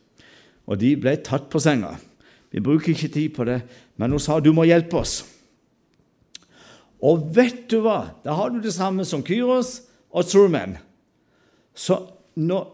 Og 0.67 0.79
de 0.79 0.95
ble 0.97 1.17
tatt 1.25 1.49
på 1.51 1.61
senga. 1.63 1.97
Vi 2.51 2.61
bruker 2.61 2.93
ikke 2.93 3.13
tid 3.13 3.35
på 3.35 3.45
det, 3.47 3.61
men 3.97 4.11
hun 4.11 4.23
sa 4.23 4.41
du 4.41 4.53
må 4.53 4.67
hjelpe 4.69 5.01
oss. 5.01 5.21
Og 7.01 7.31
vet 7.35 7.65
du 7.71 7.81
hva? 7.85 8.13
Da 8.25 8.35
har 8.37 8.51
du 8.53 8.61
det 8.61 8.75
samme 8.75 9.07
som 9.09 9.25
Kyros 9.25 9.81
og 10.13 10.27
Truman. 10.29 10.77
Så 11.75 11.97
når, 12.37 12.67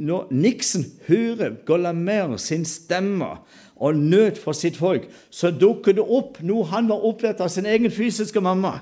når 0.00 0.30
Nixon 0.32 0.86
hører 1.08 1.58
Golamer 1.68 2.38
sin 2.40 2.64
stemme 2.64 3.34
og 3.80 3.96
nød 3.96 4.40
for 4.40 4.56
sitt 4.56 4.78
folk, 4.80 5.06
så 5.30 5.52
dukker 5.52 5.96
det 5.96 6.04
opp 6.04 6.40
noe 6.44 6.68
han 6.72 6.88
var 6.88 7.04
opplært 7.04 7.42
av 7.44 7.52
sin 7.52 7.68
egen 7.68 7.92
fysiske 7.92 8.40
mamma. 8.44 8.78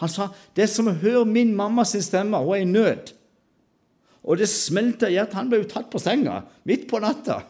Han 0.00 0.12
sa 0.12 0.28
det 0.56 0.68
som 0.72 0.90
hører 0.90 1.28
min 1.28 1.54
mamma 1.56 1.84
sin 1.88 2.04
stemme. 2.04 2.40
Hun 2.40 2.56
er 2.56 2.64
i 2.64 2.68
nød. 2.68 3.12
Og 4.22 4.38
det 4.38 4.48
smelta 4.50 5.08
i 5.08 5.16
hjertet. 5.16 5.36
Han 5.38 5.50
ble 5.50 5.62
jo 5.62 5.70
tatt 5.70 5.90
på 5.92 6.00
senga 6.02 6.42
midt 6.68 6.88
på 6.90 7.00
natta. 7.02 7.42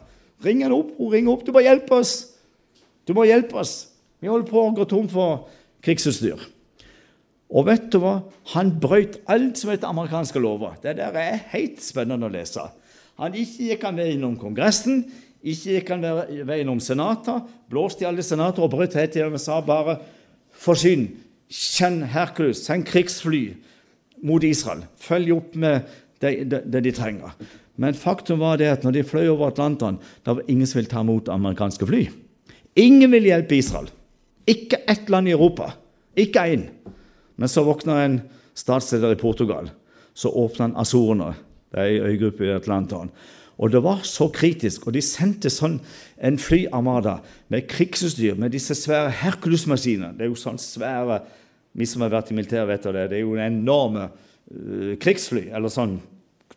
Ringer 0.43 0.69
han 0.69 0.75
opp, 0.75 0.91
hun 0.97 1.13
ringer 1.13 1.33
opp. 1.33 1.45
'Du 1.45 1.51
må 1.55 1.63
hjelpe 1.63 1.99
oss!' 1.99 2.33
Du 3.07 3.13
må 3.13 3.25
hjelpe 3.27 3.59
oss. 3.59 3.89
Vi 4.19 4.29
holder 4.31 4.47
på 4.47 4.61
å 4.63 4.75
gå 4.75 4.85
tom 4.87 5.09
for 5.11 5.49
krigsutstyr. 5.83 6.39
Og 7.53 7.65
vet 7.67 7.89
du 7.91 7.99
hva? 7.99 8.21
Han 8.55 8.71
brøt 8.79 9.19
alt 9.27 9.59
som 9.59 9.69
heter 9.73 9.91
amerikanske 9.91 10.39
lover. 10.39 10.77
Det 10.81 10.95
der 10.97 11.17
er 11.19 11.41
helt 11.51 11.83
spennende 11.83 12.29
å 12.29 12.31
lese. 12.31 12.63
Han 13.21 13.35
ikke 13.37 13.69
gikk 13.69 13.85
han 13.85 13.99
veien 13.99 14.23
om 14.25 14.37
Kongressen, 14.39 15.03
ikke 15.43 15.77
gikk 15.77 15.91
han 15.93 16.05
veien 16.47 16.71
om 16.71 16.79
senater, 16.81 17.43
blåste 17.69 18.05
i 18.05 18.07
alle 18.09 18.23
senater 18.25 18.63
og 18.63 18.71
brøt 18.73 18.95
helt 18.97 19.13
tiden 19.13 19.35
og 19.35 19.43
sa 19.43 19.59
bare 19.65 19.97
forsyn, 20.63 21.09
kjenn 21.53 22.01
Hercules, 22.09 22.63
send 22.65 22.87
krigsfly 22.87 23.43
mot 24.25 24.43
Israel. 24.47 24.85
Følg 24.97 25.33
opp 25.35 25.57
med 25.59 25.83
det, 26.23 26.31
det, 26.49 26.63
det, 26.71 26.81
de 26.85 26.93
trenger. 26.95 27.35
Men 27.75 27.97
faktum 27.97 28.41
var 28.41 28.57
det 28.61 28.71
at 28.71 28.85
når 28.85 28.95
de 28.95 29.05
fløy 29.05 29.27
over 29.27 29.51
Atlanteren, 29.51 29.99
da 30.25 30.37
var 30.37 30.47
ingen 30.47 30.69
som 30.69 30.79
ville 30.79 30.91
ta 30.91 31.03
imot 31.03 31.29
amerikanske 31.33 31.87
fly. 31.89 32.05
Ingen 32.79 33.11
ville 33.13 33.29
hjelpe 33.29 33.57
Israel. 33.57 33.89
Ikke 34.49 34.79
ett 34.89 35.09
land 35.11 35.29
i 35.29 35.35
Europa. 35.35 35.73
Ikke 36.17 36.45
én. 36.53 36.67
Men 37.35 37.49
så 37.49 37.65
våkna 37.65 37.99
en 38.03 38.19
statsleder 38.57 39.13
i 39.13 39.19
Portugal. 39.19 39.69
Så 40.13 40.29
åpna 40.29 40.67
han 40.69 40.77
Azorene, 40.77 41.33
det 41.73 41.81
er 41.81 41.89
ei 41.89 42.13
øygruppe 42.13 42.45
i 42.45 42.53
Atlanteren. 42.53 43.11
Og 43.57 43.71
det 43.71 43.83
var 43.85 44.01
så 44.05 44.27
kritisk. 44.33 44.87
Og 44.87 44.95
de 44.95 45.01
sendte 45.05 45.51
sånn 45.53 45.79
en 46.21 46.39
flyarmada 46.41 47.19
med 47.53 47.67
krigsutstyr, 47.69 48.37
med 48.37 48.53
disse 48.53 48.75
svære 48.77 49.11
Hercules-maskinene. 49.23 50.13
Det 50.17 50.25
er 50.25 50.31
jo 50.31 50.39
sånn 50.39 50.61
svære 50.61 51.23
Vi 51.73 51.87
som 51.89 52.03
har 52.05 52.11
vært 52.13 52.27
i 52.29 52.35
militæret, 52.37 52.67
vet 52.69 52.83
det. 52.83 53.07
Det 53.09 53.17
er 53.17 53.23
jo 53.23 53.33
enorme 53.33 54.03
uh, 54.05 54.91
krigsfly. 55.01 55.47
eller 55.49 55.73
sånn 55.73 55.95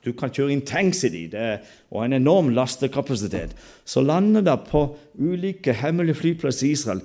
du 0.04 0.12
kan 0.14 0.30
kjøre 0.30 0.52
inn 0.54 0.62
tanks 0.62 1.00
i 1.08 1.10
de, 1.10 1.46
og 1.90 2.04
en 2.04 2.14
enorm 2.14 2.52
lastekapasitet. 2.54 3.56
Så 3.82 4.04
lander 4.04 4.44
det 4.44 4.54
på 4.68 4.84
ulike 5.18 5.74
hemmelige 5.74 6.20
flyplasser 6.20 6.68
i 6.68 6.74
Israel 6.76 7.00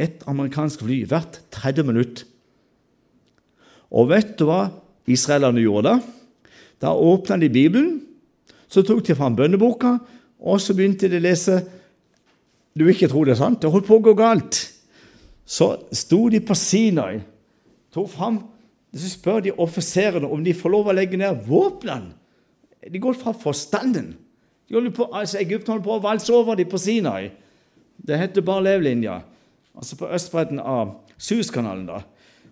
et 0.00 0.24
amerikansk 0.28 0.84
fly 0.84 1.02
hvert 1.10 1.40
30 1.52 1.88
minutt. 1.88 2.24
Og 3.92 4.08
vet 4.08 4.38
du 4.38 4.46
hva 4.48 4.70
israelerne 5.10 5.60
gjorde 5.60 5.90
da? 5.90 6.15
Da 6.82 6.92
åpna 6.92 7.36
de 7.40 7.48
Bibelen, 7.48 8.00
så 8.68 8.82
tok 8.82 9.04
de 9.06 9.14
fram 9.14 9.36
bønneboka, 9.36 9.96
og 10.40 10.60
så 10.60 10.74
begynte 10.76 11.08
de 11.08 11.20
å 11.20 11.24
lese 11.24 11.62
Du 12.76 12.84
vil 12.84 12.92
ikke 12.92 13.08
tro 13.08 13.22
det 13.24 13.32
er 13.32 13.40
sant? 13.40 13.62
Det 13.62 13.70
holdt 13.72 13.86
på 13.88 13.96
å 13.96 14.04
gå 14.04 14.12
galt. 14.18 14.58
Så 15.46 15.70
sto 15.96 16.26
de 16.28 16.42
på 16.44 16.54
Sinai, 16.58 17.22
tok 17.94 18.10
fram 18.10 18.42
Så 18.96 19.08
spør 19.12 19.40
de 19.44 19.52
offiserene 19.60 20.28
om 20.28 20.44
de 20.44 20.54
får 20.56 20.72
lov 20.72 20.86
å 20.88 20.94
legge 20.96 21.18
ned 21.20 21.42
våpnene. 21.44 22.14
De 22.86 23.00
går 23.02 23.16
fra 23.18 23.32
forstanden. 23.36 24.14
De 24.68 24.90
på, 24.90 25.08
altså 25.12 25.38
Egypten 25.38 25.74
holder 25.74 25.84
på 25.84 25.96
å 25.96 26.02
valse 26.04 26.32
over 26.32 26.56
dem 26.56 26.68
på 26.70 26.78
Sinai. 26.80 27.30
Det 27.96 28.16
heter 28.18 28.44
bare 28.46 28.64
Lev-linja, 28.64 29.18
altså 29.76 29.98
på 30.00 30.08
østbredden 30.08 30.60
av 30.60 30.94
Suskanalen. 31.18 31.86
da. 31.86 32.00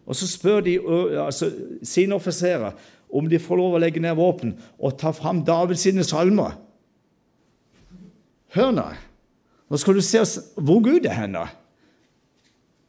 Og 0.07 0.17
så 0.17 0.29
spør 0.29 0.61
de 0.61 0.79
altså, 1.25 1.51
sine 1.83 2.15
offiserer 2.15 2.77
om 3.15 3.29
de 3.31 3.39
får 3.39 3.61
lov 3.61 3.77
å 3.77 3.83
legge 3.83 4.03
ned 4.03 4.17
våpen 4.19 4.57
og 4.79 4.97
ta 4.99 5.13
fram 5.15 5.45
Davids 5.47 5.85
sine 5.87 6.05
salmer. 6.07 6.57
Hør 8.55 8.73
nå. 8.75 8.87
Nå 9.71 9.81
skal 9.81 9.97
du 9.99 10.03
se 10.05 10.23
hvor 10.59 10.83
Gud 10.85 11.07
er 11.07 11.17
hen. 11.17 11.39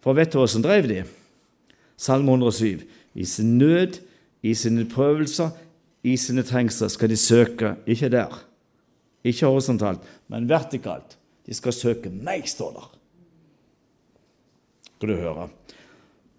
For 0.03 0.17
vet 0.17 0.33
du 0.33 0.41
som 0.49 0.65
drev 0.65 0.89
de? 0.89 1.03
Salme 1.97 2.33
107. 2.35 2.83
I 3.15 3.25
sin 3.25 3.55
nød, 3.57 4.01
i 4.43 4.53
sine 4.57 4.83
prøvelser, 4.89 5.53
i 6.05 6.17
sine 6.19 6.43
trengsler 6.45 6.91
skal 6.93 7.09
de 7.09 7.17
søke 7.17 7.75
Ikke 7.89 8.11
der, 8.13 8.33
ikke 9.25 9.47
horisontalt, 9.49 10.03
men 10.29 10.49
vertikalt. 10.49 11.15
De 11.45 11.53
skal 11.53 11.73
søke 11.73 12.11
meg, 12.13 12.45
står 12.49 12.75
der. 12.75 12.91
Skal 14.95 15.09
du 15.09 15.15
høre 15.15 15.47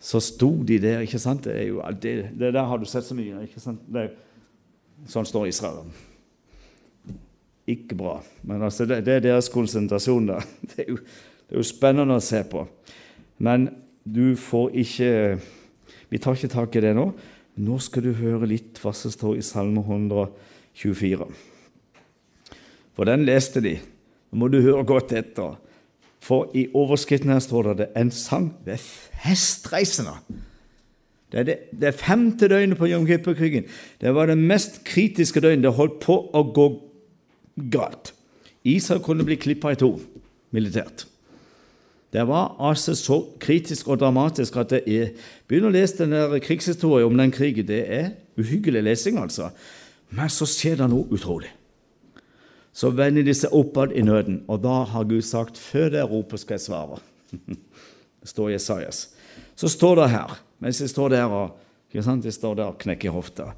så 0.07 0.21
sto 0.23 0.53
de 0.63 0.79
der. 0.79 1.03
ikke 1.03 1.19
sant? 1.19 1.45
Det, 1.45 1.55
er 1.57 1.67
jo, 1.73 1.81
det, 2.03 2.15
det 2.39 2.53
der 2.55 2.69
har 2.69 2.79
du 2.79 2.87
sett 2.87 3.07
så 3.07 3.15
mye. 3.19 3.43
ikke 3.47 3.63
sant? 3.63 3.83
Det, 3.91 4.07
sånn 5.11 5.27
står 5.27 5.49
Israel. 5.51 5.89
Ikke 7.67 7.99
bra. 7.99 8.21
Men 8.47 8.63
altså, 8.69 8.87
det, 8.87 9.01
det 9.07 9.17
er 9.17 9.25
deres 9.25 9.51
konsentrasjon 9.51 10.31
der. 10.31 10.47
Det 10.71 10.85
er, 10.85 10.93
jo, 10.93 11.01
det 11.47 11.57
er 11.57 11.63
jo 11.63 11.67
spennende 11.67 12.19
å 12.19 12.23
se 12.23 12.45
på. 12.47 12.63
Men 13.43 13.69
du 14.07 14.37
får 14.39 14.71
ikke 14.83 15.11
Vi 16.07 16.19
tar 16.23 16.37
ikke 16.39 16.53
tak 16.53 16.77
i 16.79 16.83
det 16.85 16.95
nå. 16.95 17.09
Nå 17.59 17.77
skal 17.83 18.05
du 18.07 18.13
høre 18.15 18.47
litt 18.47 18.79
hva 18.83 18.93
som 18.95 19.11
står 19.11 19.41
i 19.41 19.45
Salme 19.45 19.83
124. 19.83 21.27
For 22.95 23.09
den 23.09 23.25
leste 23.27 23.63
de. 23.65 23.75
Nå 24.31 24.39
må 24.39 24.51
du 24.53 24.61
høre 24.63 24.87
godt 24.87 25.17
etter. 25.19 25.57
For 26.27 26.51
i 26.59 26.67
overskriften 26.75 27.31
her 27.31 27.39
står 27.39 27.73
det 27.79 27.89
'En 27.97 28.11
sang 28.11 28.55
ved 28.65 28.79
festreisende'. 28.79 30.19
Det 31.33 31.41
er 31.41 31.43
det, 31.43 31.59
det 31.81 31.95
femte 31.95 32.49
døgnet 32.49 32.79
på 32.79 32.87
Jom 32.87 33.07
Kippur-krigen. 33.07 33.65
Det 34.01 34.15
var 34.15 34.27
det 34.27 34.39
mest 34.39 34.85
kritiske 34.85 35.41
døgnet. 35.41 35.63
Det 35.63 35.73
holdt 35.73 36.01
på 36.01 36.31
å 36.35 36.43
gå 36.53 36.67
galt. 37.71 38.15
Israel 38.65 39.01
kunne 39.01 39.25
bli 39.25 39.35
klippa 39.35 39.71
i 39.71 39.75
to 39.75 40.01
militært. 40.51 41.07
Det 42.13 42.27
var 42.27 42.57
altså 42.59 42.95
så 42.95 43.25
kritisk 43.41 43.89
og 43.89 44.01
dramatisk 44.01 44.57
at 44.57 44.73
jeg 44.87 45.13
begynner 45.49 45.69
å 45.69 45.73
lese 45.75 45.99
den 45.99 46.15
der 46.15 46.39
krigshistorien 46.39 47.07
om 47.07 47.19
den 47.19 47.31
krigen. 47.31 47.67
Det 47.67 47.85
er 47.89 48.11
uhyggelig 48.39 48.83
lesing, 48.83 49.19
altså. 49.19 49.51
Men 50.11 50.29
så 50.29 50.47
skjer 50.47 50.77
det 50.77 50.91
noe 50.91 51.07
utrolig 51.11 51.51
så 52.77 52.91
vender 52.93 53.25
de 53.25 53.33
seg 53.33 53.55
oppad 53.57 53.95
i 53.97 54.03
nøden. 54.05 54.43
Og 54.53 54.61
da 54.65 54.83
har 54.91 55.09
Gud 55.09 55.25
sagt, 55.25 55.57
før 55.57 55.89
dere 55.95 56.09
roper, 56.11 56.41
skal 56.41 56.59
jeg 56.59 56.67
svare. 56.69 57.01
Det 58.21 58.33
står 58.33 58.51
Jesajas. 58.57 59.01
Så 59.57 59.71
står 59.71 60.01
det 60.01 60.09
her, 60.11 60.33
mens 60.59 60.81
jeg 60.83 60.91
står 60.91 61.13
der 61.15 61.31
og? 61.31 61.55
Jeg 61.95 62.03
står 62.35 62.57
der 62.59 62.73
og 62.73 62.81
knekker 62.83 63.15
hofta. 63.15 63.53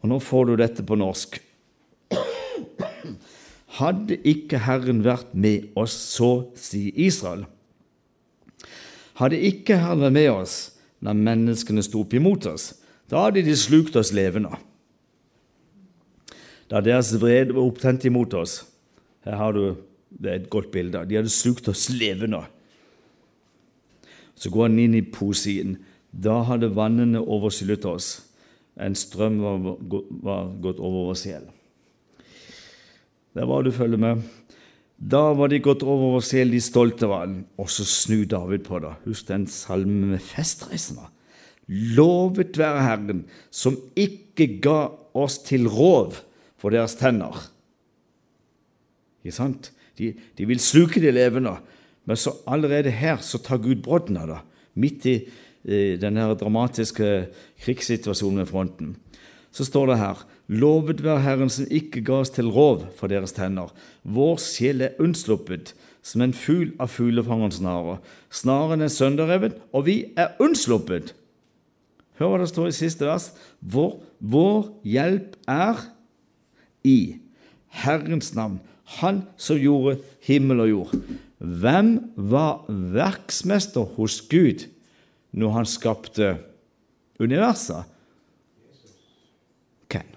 Og 0.00 0.08
nå 0.08 0.20
får 0.22 0.46
du 0.46 0.52
dette 0.56 0.84
på 0.86 0.96
norsk. 0.96 1.36
Hadde 3.80 4.16
ikke 4.22 4.62
Herren 4.64 5.02
vært 5.04 5.34
med 5.34 5.74
oss, 5.74 5.96
så 6.14 6.46
sier 6.56 6.94
Israel. 6.94 7.44
Hadde 9.18 9.42
ikke 9.50 9.76
Herren 9.82 10.06
vært 10.06 10.16
med 10.16 10.30
oss 10.30 10.56
når 11.04 11.20
menneskene 11.26 11.84
sto 11.84 12.06
opp 12.06 12.14
imot 12.16 12.48
oss, 12.48 12.70
da 13.10 13.26
hadde 13.26 13.42
de 13.42 13.56
slukt 13.58 13.96
oss 13.98 14.12
levende 14.14 14.54
da 16.70 16.80
deres 16.84 17.12
vrede 17.18 17.56
var 17.56 17.66
opptent 17.66 18.06
imot 18.06 18.34
oss. 18.38 18.60
Her 19.26 19.36
har 19.40 19.56
du 19.56 19.64
det 20.10 20.30
er 20.30 20.40
et 20.40 20.50
godt 20.50 20.70
bilde. 20.74 21.04
De 21.06 21.18
hadde 21.18 21.30
slukt 21.30 21.68
oss 21.70 21.88
levende. 21.92 22.42
Så 24.34 24.50
går 24.50 24.68
han 24.68 24.80
inn 24.82 24.96
i 24.98 25.04
poesien. 25.06 25.76
Da 26.10 26.40
hadde 26.48 26.72
vannene 26.74 27.22
overskyllet 27.22 27.86
oss. 27.86 28.10
En 28.80 28.96
strøm 28.98 29.38
var, 29.42 29.76
var 30.24 30.50
gått 30.62 30.80
over 30.80 31.10
vår 31.10 31.18
sjel. 31.20 31.46
Der 33.36 33.46
var 33.46 33.62
du 33.62 33.70
følger 33.74 34.00
med. 34.00 34.24
Da 35.00 35.30
var 35.36 35.48
de 35.48 35.62
gått 35.62 35.84
over 35.86 36.16
vår 36.16 36.24
sjel, 36.26 36.50
de 36.52 36.60
stolte 36.64 37.08
var. 37.08 37.30
Og 37.60 37.70
så 37.70 37.86
snur 37.86 38.26
David 38.28 38.66
på 38.66 38.80
det. 38.82 38.96
Husk 39.06 39.28
den 39.30 39.46
salmen 39.50 40.10
med 40.10 40.24
festreisende. 40.24 41.06
Lovet 41.70 42.58
være 42.58 42.82
Herren, 42.82 43.22
som 43.54 43.78
ikke 43.94 44.48
ga 44.64 44.80
oss 45.14 45.38
til 45.46 45.68
rov 45.70 46.18
for 46.60 46.74
deres 46.74 46.96
tenner. 47.00 47.36
Ikke 49.24 49.36
sant? 49.36 49.70
De, 49.98 50.12
de 50.36 50.48
vil 50.48 50.60
sluke 50.62 51.00
de 51.02 51.12
levende, 51.12 51.56
men 52.08 52.16
så 52.16 52.34
allerede 52.48 52.92
her 52.94 53.20
så 53.24 53.40
tar 53.42 53.60
Gud 53.62 53.82
brodden 53.84 54.20
av 54.20 54.28
det. 54.28 54.40
midt 54.74 55.06
i 55.06 55.14
eh, 55.66 55.98
denne 56.00 56.28
dramatiske 56.38 57.06
krigssituasjonen 57.60 58.44
ved 58.44 58.46
fronten. 58.48 58.94
Så 59.50 59.66
står 59.66 59.90
det 59.90 59.98
her 59.98 60.26
Lovet 60.50 61.02
være 61.04 61.22
Herren 61.22 61.50
som 61.50 61.68
ikke 61.70 62.02
ga 62.02 62.22
oss 62.24 62.32
til 62.34 62.48
rov 62.50 62.88
for 62.98 63.10
deres 63.10 63.34
tenner. 63.36 63.70
Vår 64.02 64.38
sjel 64.42 64.82
er 64.82 64.98
unnsluppet 64.98 65.74
som 66.02 66.24
en 66.24 66.34
fugl 66.34 66.72
av 66.82 66.90
fuglefangerens 66.90 67.60
snare. 67.60 67.98
Snaren 68.34 68.82
er 68.82 68.90
sønderrevet, 68.90 69.60
og 69.70 69.86
vi 69.86 69.96
er 70.18 70.34
unnsluppet. 70.42 71.12
Hør 72.18 72.32
hva 72.32 72.40
det 72.42 72.50
står 72.50 72.70
i 72.70 72.76
siste 72.76 73.06
vers. 73.06 73.30
Vår, 73.60 74.00
vår 74.18 74.72
hjelp 74.82 75.36
er 75.46 75.84
i 76.84 77.16
Herrens 77.68 78.34
navn, 78.34 78.60
Han 78.98 79.22
som 79.38 79.54
gjorde 79.54 80.00
himmel 80.26 80.64
og 80.64 80.68
jord. 80.68 80.94
Hvem 81.38 81.92
var 82.16 82.66
verksmester 82.68 83.86
hos 83.96 84.18
Gud 84.26 84.66
når 85.30 85.52
han 85.54 85.68
skapte 85.70 86.32
universet? 87.22 87.86
Hvem? 89.86 90.10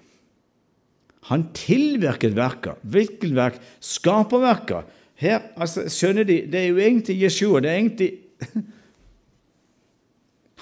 Han 1.30 1.46
tilvirket 1.54 2.34
verker. 2.36 2.74
Hvilket 2.82 3.32
verk? 3.36 3.62
Skaperverker. 3.80 4.84
Her, 5.14 5.40
altså, 5.56 5.86
skjønner 5.88 6.26
de, 6.26 6.42
Det 6.50 6.60
er 6.60 6.68
jo 6.68 6.82
egentlig 6.82 7.22
Jeshua. 7.22 7.60
Det 7.60 7.70
er 7.70 7.78
egentlig 7.78 8.10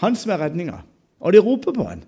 han 0.05 0.17
som 0.17 0.37
er 0.37 0.45
redninga. 0.45 0.83
Og 1.21 1.33
de 1.33 1.41
roper 1.41 1.73
på 1.73 1.89
han. 1.89 2.05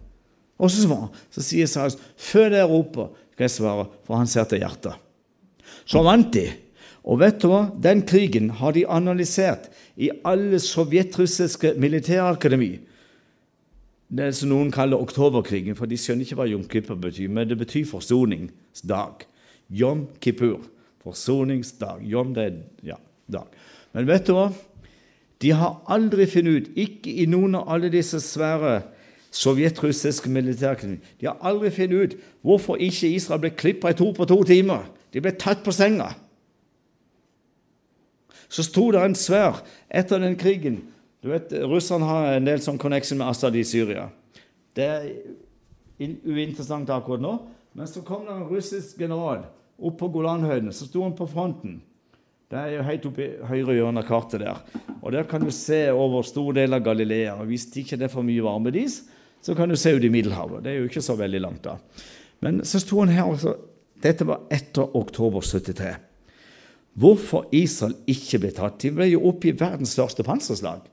Og 0.58 0.70
så, 0.70 0.86
så 1.34 1.42
sier 1.42 1.66
Sarius, 1.66 1.98
før 2.16 2.52
dere 2.52 2.68
roper, 2.70 3.10
skal 3.34 3.48
jeg 3.48 3.56
svare, 3.56 3.88
for 4.06 4.20
han 4.20 4.30
ser 4.30 4.46
til 4.46 4.62
hjertet. 4.62 4.94
Så 5.84 6.02
vant 6.06 6.30
de. 6.34 6.46
Og 7.04 7.18
vet 7.20 7.40
du 7.42 7.50
hva? 7.50 7.66
Den 7.82 8.04
krigen 8.06 8.48
har 8.60 8.72
de 8.76 8.86
analysert 8.88 9.66
i 10.00 10.08
alle 10.24 10.60
sovjetrussiske 10.62 11.74
militærakademi. 11.82 12.78
Det 14.14 14.30
som 14.38 14.52
noen 14.52 14.70
kaller 14.72 15.02
oktoberkrigen, 15.02 15.74
for 15.74 15.90
de 15.90 15.98
skjønner 15.98 16.24
ikke 16.24 16.38
hva 16.38 16.46
Jom 16.46 16.62
Kippur 16.70 16.96
betyr, 17.00 17.28
men 17.32 17.50
det 17.50 17.58
betyr 17.58 17.88
forsoningsdag. 17.90 19.26
Jom 19.74 20.06
Kippur. 20.22 20.62
Forsoningsdag. 21.04 22.04
Jom, 22.08 22.32
det 22.36 22.46
er 22.46 22.60
ja, 22.94 23.00
dag. 23.26 23.50
Men 23.92 24.06
vet 24.08 24.30
du 24.30 24.36
hva? 24.38 24.48
De 25.42 25.50
har 25.52 25.80
aldri 25.92 26.28
funnet 26.30 26.62
ut, 26.62 26.72
ikke 26.78 27.10
i 27.10 27.26
noen 27.28 27.58
av 27.58 27.74
alle 27.74 27.90
disse 27.92 28.22
svære 28.22 28.78
sovjetrussiske 29.34 30.30
militærkrig. 30.30 31.00
de 31.20 31.26
har 31.26 31.38
aldri 31.42 31.70
funnet 31.70 32.02
ut 32.02 32.16
hvorfor 32.42 32.76
ikke 32.76 33.10
Israel 33.10 33.40
ble 33.40 33.50
klippa 33.50 33.90
i 33.90 33.98
to 33.98 34.12
på 34.12 34.24
to 34.24 34.42
timer. 34.44 34.86
De 35.12 35.20
ble 35.20 35.32
tatt 35.32 35.64
på 35.64 35.72
senga. 35.74 36.14
Så 38.48 38.62
sto 38.62 38.90
det 38.94 39.02
en 39.02 39.14
svær 39.18 39.64
etter 39.90 40.22
den 40.22 40.36
krigen 40.36 40.82
du 41.24 41.30
vet, 41.32 41.52
Russerne 41.64 42.04
har 42.04 42.34
en 42.34 42.44
del 42.44 42.60
sånn 42.60 42.76
connection 42.76 43.16
med 43.16 43.30
Assad 43.30 43.54
i 43.56 43.62
Syria. 43.64 44.10
Det 44.76 44.84
er 44.84 45.06
uinteressant 45.96 46.90
akkurat 46.92 47.22
nå. 47.24 47.30
Men 47.72 47.88
så 47.88 48.02
kom 48.04 48.26
det 48.26 48.34
en 48.34 48.44
russisk 48.50 49.00
general 49.00 49.46
opp 49.80 49.96
på 50.02 50.10
Golanhøydene. 50.12 50.74
Så 50.76 50.84
sto 50.84 51.00
han 51.00 51.16
på 51.16 51.24
fronten. 51.30 51.78
Det 52.52 52.60
er 52.60 52.74
jo 52.74 52.84
helt 52.84 53.06
oppe 53.08 53.24
i 53.24 53.48
høyre 53.48 53.78
hjørne 53.78 54.02
av 54.04 54.10
kartet 54.10 54.44
der. 54.44 54.60
Og 55.00 55.16
Der 55.16 55.24
kan 55.24 55.40
du 55.40 55.50
se 55.50 55.88
over 55.90 56.22
store 56.22 56.60
deler 56.60 56.76
av 56.76 56.84
Galilea. 56.84 57.38
Hvis 57.48 57.70
det 57.72 57.86
ikke 57.86 58.04
er 58.04 58.12
for 58.12 58.22
mye 58.22 58.44
varmedis, 58.44 59.00
så 59.44 59.54
kan 59.54 59.68
du 59.68 59.76
se 59.76 59.92
ut 59.92 60.04
i 60.04 60.08
Middelhavet. 60.08 60.64
Det 60.64 60.72
er 60.72 60.80
jo 60.80 60.88
ikke 60.88 61.04
så 61.04 61.16
veldig 61.20 61.40
langt 61.44 61.64
da. 61.66 61.76
Men 62.40 62.62
så 62.64 62.80
sto 62.80 63.02
han 63.02 63.12
her 63.12 63.28
også. 63.28 63.54
Dette 64.04 64.26
var 64.28 64.46
etter 64.52 64.96
oktober 64.96 65.44
73. 65.44 65.94
Hvorfor 66.94 67.48
Israel 67.52 67.96
ikke 68.08 68.40
ble 68.40 68.52
tatt? 68.54 68.78
De 68.80 68.92
ble 68.94 69.08
jo 69.10 69.24
oppe 69.28 69.50
i 69.50 69.56
verdens 69.58 69.92
største 69.96 70.24
panserslag. 70.24 70.86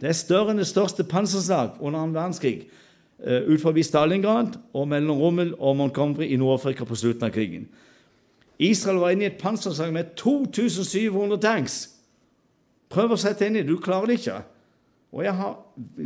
Det 0.00 0.10
er 0.10 0.16
større 0.16 0.52
enn 0.52 0.60
det 0.62 0.68
største 0.68 1.04
panserslag 1.08 1.80
under 1.80 2.00
annen 2.00 2.16
verdenskrig 2.16 2.68
uh, 3.24 3.42
ut 3.48 3.60
forbi 3.62 3.84
Stalingrad 3.84 4.58
og 4.76 4.88
mellom 4.88 5.20
Rommel 5.20 5.54
og 5.58 5.78
Montgomery 5.80 6.30
i 6.30 6.38
Nord-Afrika 6.40 6.86
på 6.88 6.98
slutten 6.98 7.28
av 7.28 7.34
krigen. 7.34 7.66
Israel 8.60 9.00
var 9.00 9.14
inne 9.14 9.26
i 9.26 9.30
et 9.30 9.40
panserslag 9.40 9.92
med 9.92 10.14
2700 10.20 11.40
tanks. 11.40 11.80
Prøv 12.92 13.14
å 13.14 13.20
sette 13.20 13.46
inn 13.46 13.56
i 13.56 13.62
det. 13.62 13.70
Du 13.70 13.80
klarer 13.80 14.10
det 14.10 14.20
ikke. 14.20 14.40
Og 15.16 15.24
jeg 15.24 15.34
har 15.38 15.56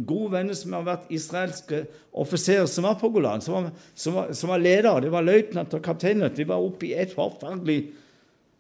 gode 0.07 0.31
venner 0.33 0.57
som 0.59 0.75
har 0.77 0.87
vært 0.87 1.11
israelske 1.15 1.85
offiserer 2.23 2.67
som 2.71 2.87
var 2.87 2.99
på 3.01 3.11
Golan, 3.15 3.43
som 3.43 3.57
var, 3.57 3.71
som 3.95 4.17
var, 4.19 4.33
som 4.37 4.53
var 4.53 4.63
ledere. 4.63 5.03
De 5.05 5.13
var 5.13 5.27
løytnant 5.27 5.75
og 5.75 5.85
kapteiner. 5.85 6.33
De 6.35 6.47
var 6.49 6.63
oppe 6.63 6.91
i 6.91 6.97
et 6.97 7.15
forferdelig 7.15 7.81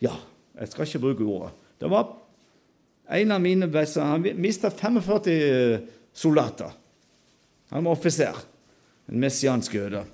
Ja, 0.02 0.14
jeg 0.58 0.70
skal 0.72 0.88
ikke 0.88 1.02
bruke 1.06 1.28
ordet. 1.28 1.52
Det 1.80 1.90
var 1.90 2.10
en 3.14 3.32
av 3.32 3.40
mine 3.40 3.68
beste 3.68 4.02
Han 4.02 4.24
mista 4.40 4.70
45 4.70 5.30
eh, 5.30 5.80
soldater. 6.12 6.72
Han 7.70 7.84
var 7.84 7.92
offiser. 7.92 8.36
En 9.06 9.20
messiansk 9.20 9.74
jøde. 9.74 10.04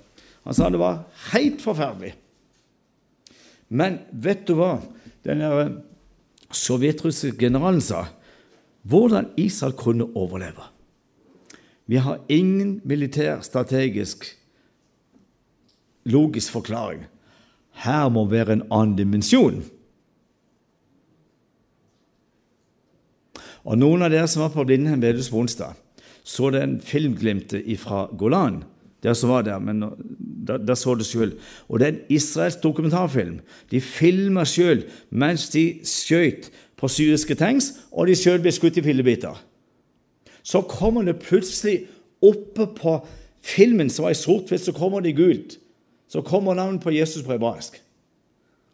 Han 0.43 0.57
sa 0.57 0.69
det 0.69 0.81
var 0.81 1.03
helt 1.31 1.61
forferdelig. 1.63 2.13
Men 3.71 4.01
vet 4.11 4.43
du 4.47 4.55
hva 4.59 4.73
den 5.23 5.43
eh, 5.45 5.75
sovjetrussiske 6.51 7.39
generalen 7.39 7.83
sa? 7.83 8.05
Hvordan 8.81 9.29
Israel 9.39 9.75
kunne 9.77 10.09
overleve. 10.17 10.65
Vi 11.85 11.99
har 12.01 12.21
ingen 12.29 12.79
militær, 12.83 13.41
strategisk, 13.41 14.25
logisk 16.05 16.51
forklaring. 16.51 17.05
Her 17.83 18.09
må 18.09 18.25
være 18.29 18.57
en 18.57 18.67
annen 18.71 18.97
dimensjon. 18.97 19.61
Og 23.61 23.77
Noen 23.77 24.01
av 24.05 24.11
dere 24.13 24.29
som 24.29 24.45
var 24.45 24.53
på 24.55 24.65
Blindheim 24.65 25.01
Vedus 25.03 25.29
på 25.29 25.41
onsdag, 25.41 25.77
så 26.23 26.49
den 26.53 26.79
filmglimtet 26.85 27.67
fra 27.81 28.07
Golan. 28.17 28.63
Dere 29.01 29.17
som 29.17 29.31
var 29.33 29.45
der, 29.45 29.61
men 29.61 29.81
da, 30.45 30.57
da 30.61 30.75
så 30.77 30.93
det 30.97 31.07
sjøl. 31.09 31.33
Og 31.69 31.81
det 31.81 31.87
er 31.87 31.93
en 31.95 32.01
israelsk 32.13 32.61
dokumentarfilm. 32.61 33.39
De 33.73 33.81
filma 33.81 34.45
sjøl 34.45 34.85
mens 35.09 35.47
de 35.53 35.81
skjøt 35.87 36.51
på 36.77 36.89
syriske 36.89 37.37
tanks, 37.37 37.73
og 37.91 38.09
de 38.09 38.17
sjøl 38.17 38.41
ble 38.41 38.53
skutt 38.53 38.77
i 38.77 38.85
fillebiter. 38.85 39.37
Så 40.43 40.61
kommer 40.61 41.05
det 41.05 41.19
plutselig 41.21 41.87
oppe 42.21 42.67
på 42.77 42.97
filmen 43.41 43.89
som 43.89 44.05
var 44.05 44.15
i 44.15 44.19
sort-hvitt, 44.19 44.65
så 44.65 44.73
kommer 44.73 45.01
det 45.01 45.15
gult. 45.17 45.57
Så 46.07 46.21
kommer 46.21 46.53
navnet 46.53 46.83
på 46.83 46.91
Jesus 46.91 47.23
på 47.23 47.31
hebraisk. 47.31 47.81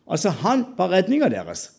Altså, 0.08 0.30
han 0.30 0.66
var 0.78 0.92
redninga 0.92 1.30
deres. 1.30 1.72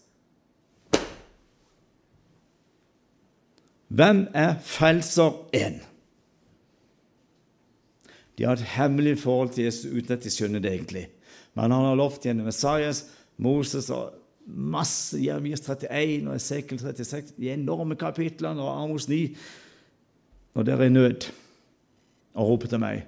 Hvem 3.88 4.26
er 4.34 4.54
Frelser 4.64 5.32
én? 5.56 5.80
De 8.38 8.44
har 8.44 8.52
et 8.52 8.74
hemmelig 8.76 9.18
forhold 9.18 9.50
til 9.50 9.64
Jesus 9.64 9.88
uten 9.90 10.12
at 10.12 10.24
de 10.24 10.30
skjønner 10.30 10.62
det 10.62 10.72
egentlig. 10.72 11.08
Men 11.54 11.72
han 11.72 11.88
har 11.88 11.96
lovt 11.98 12.22
gjennom 12.22 12.46
Messias, 12.46 13.06
Moses 13.36 13.88
og 13.90 14.12
masse 14.46 15.18
Jeremias 15.18 15.64
31 15.64 16.28
og 16.28 16.36
Esekel 16.36 16.78
36, 16.80 17.34
de 17.36 17.50
enorme 17.52 17.96
kapitlene 17.96 18.62
og 18.62 18.84
Amos 18.84 19.08
9 19.08 19.36
Når 20.56 20.66
dere 20.66 20.86
er 20.86 20.90
i 20.90 20.94
nød 20.94 21.28
og 22.38 22.52
roper 22.52 22.70
til 22.70 22.82
meg 22.82 23.06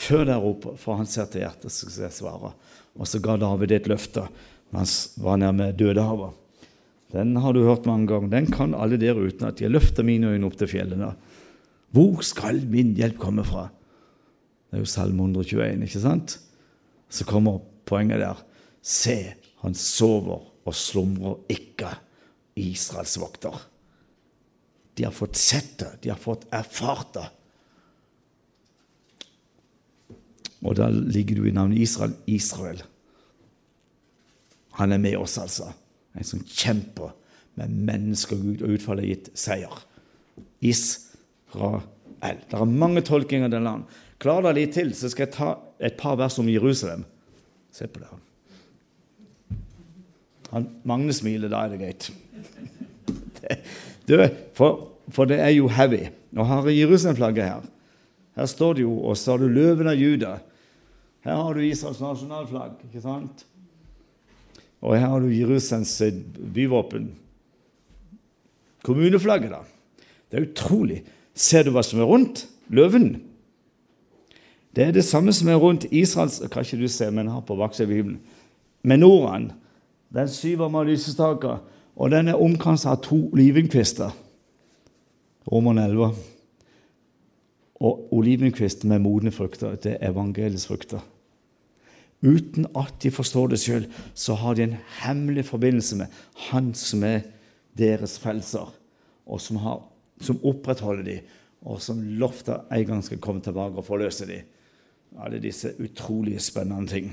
Før 0.00 0.24
dere 0.24 0.40
roper, 0.40 0.76
for 0.78 1.00
han 1.00 1.08
ser 1.10 1.26
til 1.30 1.42
hjertet, 1.42 1.72
så 1.74 1.88
skal 1.90 2.06
jeg 2.06 2.14
svare. 2.14 2.52
Og 2.94 3.08
så 3.10 3.18
ga 3.22 3.34
David 3.40 3.74
et 3.74 3.88
løfte 3.90 4.26
mens 4.70 5.16
han 5.16 5.24
var 5.26 5.40
nær 5.42 5.56
med 5.56 5.78
Dødehavet. 5.80 6.36
Den 7.10 7.34
har 7.42 7.52
du 7.52 7.64
hørt 7.66 7.88
mange 7.90 8.06
ganger. 8.06 8.30
Den 8.30 8.46
kan 8.54 8.74
alle 8.78 9.00
dere 9.02 9.18
uten 9.18 9.48
at 9.48 9.58
jeg 9.58 9.72
løfter 9.72 10.06
mine 10.06 10.30
øyne 10.30 10.46
opp 10.46 10.54
til 10.60 10.70
fjellene. 10.70 11.10
Hvor 11.90 12.22
skal 12.22 12.62
min 12.70 12.94
hjelp 12.94 13.18
komme 13.18 13.42
fra? 13.46 13.66
Det 14.70 14.78
er 14.78 14.84
jo 14.84 14.92
Salme 14.92 15.26
121, 15.26 15.82
ikke 15.88 16.02
sant? 16.04 16.36
Så 17.10 17.26
kommer 17.26 17.58
poenget 17.90 18.22
der. 18.22 18.38
Se, 18.78 19.34
han 19.64 19.74
sover 19.74 20.46
og 20.62 20.76
slumrer 20.76 21.40
ikke, 21.50 21.90
Israels 22.54 23.16
vokter. 23.18 23.58
De 25.00 25.06
har 25.06 25.14
fått 25.16 25.36
sett 25.40 25.78
det, 25.80 25.88
de 26.02 26.10
har 26.12 26.18
fått 26.20 26.42
erfart 26.52 27.14
det. 27.14 27.22
Og 30.60 30.76
da 30.76 30.90
ligger 30.92 31.38
du 31.38 31.46
i 31.48 31.54
navnet 31.56 31.80
Israel 31.80 32.12
Israel. 32.28 32.82
Han 34.76 34.92
er 34.92 35.00
med 35.00 35.16
oss, 35.16 35.38
altså. 35.40 35.70
En 36.12 36.28
som 36.28 36.42
kjemper 36.44 37.14
med 37.56 37.72
mennesker 37.88 38.36
og 38.36 38.44
Gud, 38.44 38.66
og 38.66 38.76
utfallet 38.76 39.06
er 39.06 39.14
gitt 39.14 39.32
seier. 39.40 39.80
Israel. 40.60 41.80
Det 42.20 42.60
er 42.60 42.76
mange 42.84 43.00
tolkinger 43.00 43.48
av 43.48 43.56
det 43.56 43.64
land. 43.64 43.88
Klarer 44.20 44.50
det 44.50 44.58
litt 44.58 44.76
til, 44.76 44.92
så 44.92 45.08
skal 45.08 45.30
jeg 45.30 45.36
ta 45.38 45.50
et 45.80 45.96
par 45.96 46.20
vers 46.20 46.36
om 46.44 46.52
Jerusalem. 46.52 47.08
Se 47.72 47.88
på 47.88 48.04
det. 48.04 48.12
Han, 50.52 50.68
Magne 50.84 51.16
smiler, 51.16 51.48
da 51.48 51.64
er 51.64 51.72
det 51.72 51.84
greit. 51.86 52.12
Det, 54.10 54.24
for, 54.58 54.89
for, 55.10 55.28
det 55.28 55.40
er 55.40 55.52
jo 55.54 55.68
heavy. 55.68 56.08
Nå 56.32 56.44
har 56.46 56.66
jeg 56.68 56.84
Jerusalem-flagget 56.84 57.44
her. 57.44 57.68
Her 58.36 58.46
står 58.46 58.78
det 58.78 58.82
jo, 58.82 58.94
og 59.04 59.16
så 59.16 59.34
har 59.34 59.42
du 59.42 59.48
løven 59.48 59.90
av 59.90 59.98
Juda. 59.98 60.36
Her 61.24 61.36
har 61.36 61.54
du 61.54 61.60
Israels 61.64 62.00
nasjonalflagg. 62.00 62.78
ikke 62.88 63.02
sant? 63.04 63.44
Og 64.80 64.96
her 64.96 65.08
har 65.12 65.20
du 65.20 65.28
Jerusalems 65.28 66.02
byvåpen. 66.54 67.10
Kommuneflagget, 68.82 69.50
da. 69.52 69.60
Det 70.30 70.38
er 70.38 70.46
utrolig. 70.48 71.02
Ser 71.34 71.66
du 71.66 71.74
hva 71.74 71.82
som 71.84 72.00
er 72.00 72.08
rundt 72.08 72.46
løven? 72.72 73.18
Det 74.76 74.86
er 74.86 74.94
det 74.94 75.04
samme 75.04 75.34
som 75.34 75.48
er 75.50 75.58
rundt 75.58 75.88
Israels 75.90 76.38
Kan 76.52 76.64
ikke 76.64 76.78
du 76.80 76.88
se, 76.88 77.10
men 77.10 77.28
har 77.28 77.42
på 77.44 77.56
baksida 77.58 77.88
av 77.88 77.92
Bibelen. 77.92 78.20
Menoraen. 78.82 79.50
Den 80.14 80.28
syvarma 80.28 80.82
lysestaker. 80.86 81.60
Og 81.96 82.10
den 82.10 82.28
er 82.28 82.40
omkranset 82.40 82.90
av 82.90 83.02
to 83.04 83.26
olivenkvister. 83.32 84.14
Romerne 85.48 85.86
11. 85.88 86.10
Og 87.80 88.12
olivenkvist 88.12 88.84
med 88.84 89.00
modne 89.00 89.32
frukter, 89.32 89.76
det 89.80 89.96
er 89.96 90.10
evangeliets 90.10 90.66
frukter. 90.68 91.00
Uten 92.20 92.66
at 92.76 92.98
de 93.00 93.10
forstår 93.10 93.48
det 93.48 93.60
sjøl, 93.62 93.86
så 94.14 94.36
har 94.36 94.54
de 94.54 94.66
en 94.66 94.76
hemmelig 95.00 95.46
forbindelse 95.48 95.96
med 95.96 96.06
Han 96.50 96.74
som 96.76 97.04
er 97.04 97.22
deres 97.78 98.18
frelser, 98.20 98.74
og 99.26 99.40
som, 99.40 99.56
har, 99.56 99.80
som 100.20 100.40
opprettholder 100.44 101.06
dem, 101.06 101.30
og 101.64 101.80
som 101.80 102.02
lovte 102.02 102.58
en 102.72 102.86
gang 102.86 103.02
skal 103.04 103.20
komme 103.20 103.40
tilbake 103.40 103.80
og 103.80 103.86
forløse 103.86 104.28
dem. 104.28 104.44
Alle 105.20 105.40
disse 105.40 105.72
utrolig 105.80 106.40
spennende 106.40 106.92
ting. 106.92 107.10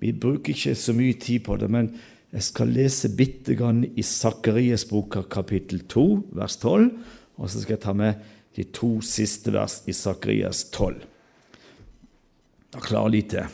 Vi 0.00 0.12
bruker 0.12 0.54
ikke 0.54 0.74
så 0.74 0.94
mye 0.96 1.18
tid 1.20 1.42
på 1.44 1.56
det, 1.60 1.68
men 1.70 1.90
jeg 2.32 2.46
skal 2.46 2.70
lese 2.70 3.10
bitte 3.16 3.56
grann 3.58 3.82
i 3.84 4.02
Sakarias 4.06 4.86
bok 4.86 5.18
kapittel 5.30 5.82
2, 5.90 6.06
vers 6.38 6.56
12, 6.62 6.92
og 7.40 7.48
så 7.48 7.62
skal 7.62 7.78
jeg 7.78 7.84
ta 7.86 7.94
med 7.96 8.20
de 8.56 8.66
to 8.76 8.98
siste 9.04 9.52
vers 9.54 9.80
i 9.88 9.94
Sakarias 9.96 10.66
12. 10.74 11.00
Da 12.70 12.82
klarer 12.84 13.14
litt 13.14 13.32
til. 13.32 13.48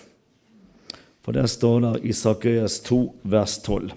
For 1.22 1.36
der 1.36 1.46
står 1.50 1.84
det 1.84 1.92
i 2.10 2.14
Sakarias 2.14 2.80
2, 2.86 2.98
vers 3.22 3.56
12. 3.62 3.94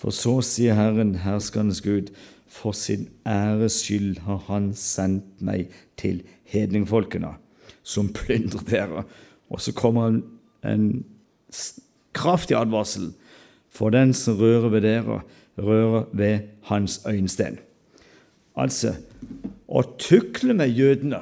For 0.00 0.14
så 0.16 0.38
sier 0.46 0.78
Herren, 0.78 1.18
herskernes 1.26 1.82
Gud, 1.84 2.08
for 2.50 2.74
sin 2.74 3.08
æres 3.26 3.80
skyld 3.84 4.18
har 4.26 4.42
Han 4.48 4.72
sendt 4.74 5.42
meg 5.42 5.70
til 5.96 6.22
hedningfolkene, 6.50 7.36
som 7.82 8.10
plyndrer 8.12 8.66
dere. 8.66 9.04
Og 9.50 9.60
så 9.60 9.72
kommer 9.72 10.08
en, 10.08 10.22
en 10.64 11.04
kraftig 12.12 12.56
advarsel. 12.58 13.12
For 13.70 13.90
den 13.94 14.14
som 14.14 14.38
rører 14.38 14.68
ved 14.68 14.82
dere, 14.82 15.20
rører 15.58 16.04
ved 16.12 16.38
hans 16.66 17.00
øyensten. 17.06 17.58
Altså 18.58 18.96
å 19.70 19.84
tukle 19.98 20.56
med 20.58 20.72
jødene 20.74 21.20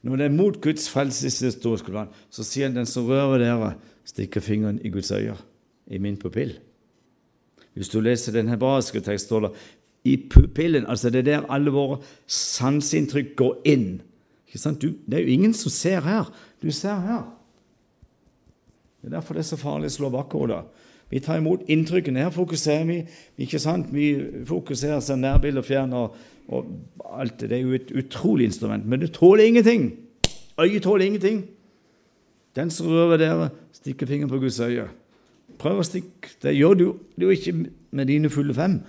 Når 0.00 0.16
det 0.16 0.24
er 0.24 0.32
mot 0.32 0.54
Guds 0.64 0.86
frelseshistorie, 0.88 2.06
så 2.32 2.44
sier 2.46 2.70
han 2.70 2.76
den 2.78 2.86
som 2.88 3.04
rører 3.04 3.34
ved 3.34 3.42
dere, 3.44 3.74
stikker 4.08 4.40
fingeren 4.40 4.78
i 4.80 4.88
Guds 4.88 5.10
øyne 5.12 5.36
i 5.92 5.98
min 6.00 6.16
pupill. 6.16 6.54
Hvis 7.74 7.88
du 7.88 8.00
leser 8.00 8.32
den 8.32 8.48
hebraiske 8.48 9.00
teksten, 9.00 9.26
står 9.26 9.40
det 9.46 9.50
i 10.04 10.16
pupillen. 10.30 10.86
Altså 10.86 11.10
det 11.10 11.18
er 11.18 11.28
der 11.28 11.50
alle 11.52 11.72
våre 11.74 12.00
sanseinntrykk 12.26 13.36
går 13.36 13.58
inn. 13.64 14.00
Ikke 14.48 14.72
Du, 14.80 14.94
det 15.06 15.18
er 15.18 15.22
jo 15.22 15.34
ingen 15.34 15.54
som 15.54 15.70
ser 15.70 16.00
her. 16.00 16.32
Du 16.62 16.70
ser 16.70 17.00
her. 17.00 17.36
Det 19.00 19.08
er 19.08 19.16
derfor 19.16 19.34
det 19.34 19.40
er 19.40 19.48
så 19.48 19.56
farlig 19.56 19.86
å 19.86 19.96
slå 19.96 20.10
bakhodet. 20.10 20.64
Vi 21.10 21.20
tar 21.20 21.38
imot 21.40 21.62
inntrykkene. 21.68 22.22
Her 22.22 22.30
fokuserer 22.30 22.84
vi. 22.84 23.04
ikke 23.38 23.58
sant? 23.58 23.88
Vi 23.94 24.12
fokuserer 24.46 25.00
seg 25.00 25.18
nærbilde 25.18 25.62
og 25.62 25.66
fjern 25.66 25.92
og, 25.92 26.16
og, 26.48 26.66
alt. 27.18 27.40
Det 27.40 27.52
er 27.52 27.64
jo 27.64 27.72
et 27.74 27.90
utrolig 27.90 28.46
instrument. 28.50 28.86
Men 28.86 29.00
det 29.00 29.12
tåler 29.12 29.44
ingenting. 29.44 29.96
Øyet 30.60 30.82
tåler 30.82 31.06
ingenting. 31.06 31.44
Den 32.56 32.70
som 32.70 32.86
rører 32.86 33.16
dere, 33.16 33.48
stikker 33.72 34.06
fingeren 34.06 34.30
på 34.30 34.38
Guds 34.38 34.60
øye. 34.60 34.88
Prøv 35.60 35.82
å 35.82 35.86
stikke 35.86 36.34
Det 36.42 36.56
gjør 36.56 36.76
du 36.78 36.84
jo 37.20 37.30
ikke 37.32 37.54
med 37.60 38.08
dine 38.08 38.30
fulle 38.32 38.54
fem. 38.56 38.80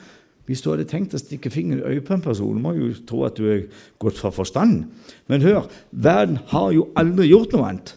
Hvis 0.49 0.63
du 0.63 0.71
hadde 0.71 0.87
tenkt 0.89 1.13
å 1.15 1.21
stikke 1.21 1.51
fingeren 1.53 1.83
i 1.83 1.93
øyet 1.93 2.07
på 2.07 2.15
en 2.15 2.23
person, 2.23 2.61
må 2.61 2.73
jo 2.75 2.89
tro 3.07 3.21
at 3.27 3.37
du 3.37 3.45
er 3.47 3.65
gått 4.01 4.17
fra 4.19 4.31
forstand. 4.33 4.85
Men 5.31 5.43
hør, 5.45 5.67
verden 5.91 6.39
har 6.51 6.71
jo 6.75 6.87
aldri 6.99 7.29
gjort 7.29 7.53
noe 7.55 7.67
annet. 7.69 7.93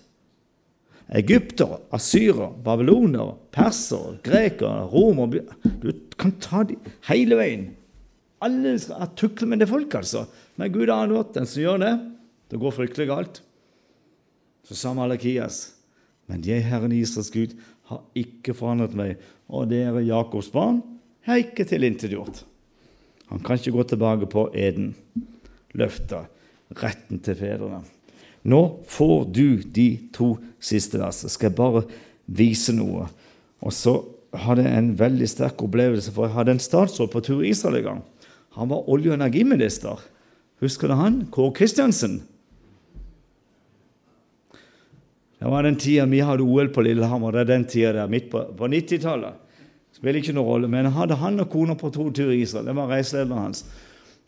Egypter, 1.14 1.78
asyrer, 1.94 2.52
babyloner, 2.64 3.34
persere, 3.52 4.16
grekere, 4.24 4.86
romere 4.88 5.42
Du 5.82 5.90
kan 6.18 6.32
ta 6.40 6.62
de 6.64 6.78
hele 7.10 7.36
veien. 7.38 7.66
Alle 8.44 8.76
skal 8.80 9.12
tukle 9.16 9.48
med 9.48 9.60
det 9.62 9.68
folk, 9.70 9.92
altså. 9.94 10.24
Men 10.56 10.72
Gud 10.72 10.88
har 10.88 11.06
advart 11.06 11.34
den 11.36 11.48
som 11.48 11.62
gjør 11.62 11.82
det. 11.82 11.92
Det 12.50 12.60
går 12.60 12.76
fryktelig 12.76 13.08
galt. 13.10 13.40
Så 14.64 14.76
sa 14.78 14.94
Malakias, 14.96 15.74
men 16.30 16.44
jeg, 16.44 16.64
Herren 16.64 16.92
Israels 16.96 17.32
Gud 17.32 17.52
har 17.90 18.02
ikke 18.16 18.54
forandret 18.56 18.94
meg, 18.96 19.18
og 19.48 19.68
dere 19.72 20.04
Jakobs 20.06 20.50
barn 20.52 20.80
har 21.26 21.40
ikke 21.42 21.66
tilintetgjort. 21.68 22.42
Han 23.32 23.42
kan 23.44 23.58
ikke 23.58 23.74
gå 23.74 23.84
tilbake 23.88 24.28
på 24.30 24.46
eden, 24.56 24.92
løftet, 25.76 26.30
retten 26.80 27.20
til 27.24 27.36
fedrene. 27.38 27.82
Nå 28.44 28.60
får 28.88 29.28
du 29.32 29.46
de 29.64 29.88
to 30.12 30.34
siste 30.60 31.00
versene. 31.00 31.32
Skal 31.32 31.48
jeg 31.50 31.56
bare 31.56 31.84
vise 32.26 32.74
noe? 32.76 33.06
Og 33.64 33.72
så 33.72 33.96
hadde 34.44 34.66
jeg 34.66 34.80
en 34.80 34.92
veldig 34.98 35.28
sterk 35.30 35.62
opplevelse, 35.64 36.12
for 36.12 36.26
jeg 36.26 36.36
hadde 36.36 36.56
en 36.56 36.62
statsråd 36.62 37.12
på 37.12 37.22
tur 37.24 37.40
i 37.44 37.52
Israel 37.54 37.80
en 37.80 37.86
gang. 37.88 38.02
Han 38.58 38.70
var 38.70 38.88
olje- 38.90 39.12
og 39.12 39.16
energiminister. 39.16 40.02
Husker 40.62 40.90
du 40.90 40.96
han? 40.98 41.22
Kåre 41.32 41.54
Kristiansen. 41.56 42.20
Det 45.44 45.50
var 45.50 45.62
den 45.62 45.76
tida 45.76 46.06
vi 46.08 46.22
hadde 46.24 46.42
OL 46.42 46.70
på 46.72 46.80
Lillehammer. 46.80 47.34
Det 47.34 47.40
er 47.42 47.48
den 47.50 47.64
tida 47.68 47.90
der, 47.92 48.08
midt 48.08 48.30
på, 48.32 48.40
på 48.56 48.68
90-tallet. 48.72 49.58
Spiller 49.92 50.22
ikke 50.22 50.32
noen 50.32 50.48
rolle. 50.48 50.70
Men 50.72 50.88
hadde 50.96 51.18
han 51.20 51.36
og 51.42 51.50
kona 51.52 51.74
på 51.76 51.90
to 51.92 52.06
tur 52.16 52.30
i 52.32 52.38
Israel. 52.40 52.70
Det 52.70 52.74
var 52.78 52.88
reiselederen 52.88 53.50
hans. 53.50 53.60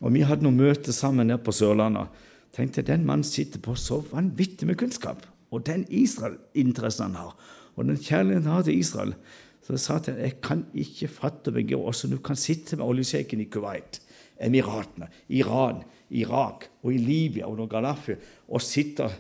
Og 0.05 0.13
vi 0.13 0.27
hadde 0.29 0.45
noen 0.45 0.61
møter 0.61 0.93
sammen 0.93 1.33
nede 1.33 1.41
på 1.41 1.57
Sørlandet. 1.57 2.13
Tenkte 2.53 2.85
den 2.85 3.09
mannen 3.09 3.25
sitter 3.25 3.65
på 3.65 3.73
så 3.81 4.03
vanvittig 4.11 4.69
med 4.69 4.77
kunnskap. 4.85 5.25
Og 5.49 5.65
den 5.65 5.89
Israel-interessen 5.89 7.09
han 7.09 7.19
har. 7.23 7.33
Og 7.81 7.89
den 7.89 7.97
kjærligheten 7.97 8.53
han 8.53 8.59
har 8.59 8.69
til 8.69 8.85
Israel. 8.85 9.17
Så 9.65 9.79
jeg 9.79 9.87
sa 9.89 10.01
til 10.05 10.19
ham 10.19 10.25
jeg 10.29 10.39
kan 10.45 10.69
ikke 10.85 11.13
fatte 11.17 11.57
meg 11.57 11.73
hvordan 11.73 12.13
du 12.13 12.21
kan 12.29 12.45
sitte 12.45 12.77
med 12.77 12.93
oljesjeiken 12.93 13.41
i 13.41 13.49
Kuwait, 13.49 14.03
Emiratene, 14.37 15.09
Iran, 15.33 15.81
Irak 16.13 16.69
og 16.85 16.93
i 16.93 17.01
Libya 17.01 17.49
og 17.49 17.71
Gaddafi 17.73 18.21
og 18.53 18.61
sitte 18.61 19.15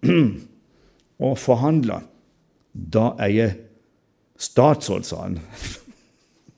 og 1.18 1.38
forhandle. 1.40 2.00
Da 2.72 3.12
er 3.18 3.32
jeg 3.34 3.56
statsråd, 4.38 5.06
sa 5.06 5.24
han. 5.24 5.38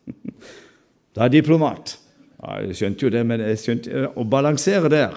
da 1.14 1.24
er 1.24 1.30
jeg 1.30 1.40
diplomat. 1.40 1.96
Ja, 2.40 2.60
jeg 2.64 2.76
skjønte 2.78 3.06
jo 3.06 3.12
det, 3.14 3.24
men 3.28 3.44
jeg 3.44 3.60
skjønte 3.60 4.04
å 4.16 4.26
balansere 4.28 4.92
der. 4.92 5.16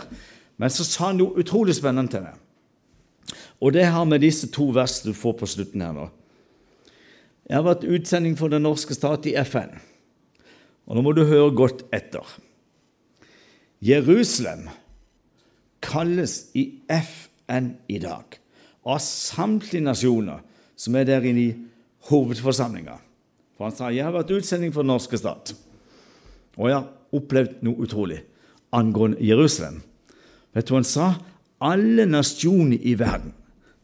Men 0.60 0.72
så 0.72 0.86
sa 0.88 1.10
han 1.12 1.20
noe 1.20 1.39
utrolig 1.39 1.76
spennende 1.78 2.14
til 2.14 2.26
meg. 2.26 2.39
Og 3.64 3.72
det 3.76 3.88
har 3.88 4.06
med 4.08 4.24
disse 4.24 4.50
to 4.52 4.68
versene 4.76 5.14
du 5.14 5.18
får 5.18 5.38
på 5.39 5.48
slutten 5.48 5.84
her 5.84 5.96
nå. 5.96 6.10
Jeg 7.48 7.58
har 7.60 7.66
vært 7.66 7.88
utsending 7.88 8.36
for 8.39 8.52
den 8.52 8.64
norske 8.64 8.96
stat 8.96 9.28
i 9.28 9.36
FN. 9.44 9.76
Og 10.88 10.98
nå 10.98 11.04
må 11.04 11.14
du 11.16 11.24
høre 11.28 11.52
godt 11.56 11.84
etter. 11.96 12.24
Jerusalem 13.84 14.70
kalles 15.84 16.38
i 16.56 16.70
FN 16.88 17.74
i 17.91 18.00
dag 18.04 18.39
av 18.86 18.99
samtlige 19.03 19.86
nasjoner 19.86 20.43
som 20.75 20.95
er 20.97 21.07
der 21.07 21.25
inne 21.27 21.43
i 21.43 21.55
hovedforsamlinga. 22.09 22.97
For 23.55 23.67
han 23.67 23.75
sa 23.75 23.91
jeg 23.93 24.05
har 24.05 24.15
vært 24.15 24.34
utsending 24.36 24.73
for 24.73 24.84
den 24.84 24.91
norske 24.93 25.19
stat, 25.19 25.53
og 26.57 26.69
jeg 26.69 26.77
har 26.79 27.17
opplevd 27.17 27.61
noe 27.65 27.86
utrolig 27.86 28.19
angående 28.73 29.21
Jerusalem. 29.23 29.81
Vet 30.53 30.67
du 30.67 30.73
hva 30.73 30.81
han 30.81 30.89
sa? 30.89 31.07
Alle 31.63 32.05
nasjoner 32.09 32.81
i 32.81 32.95
verden 32.99 33.34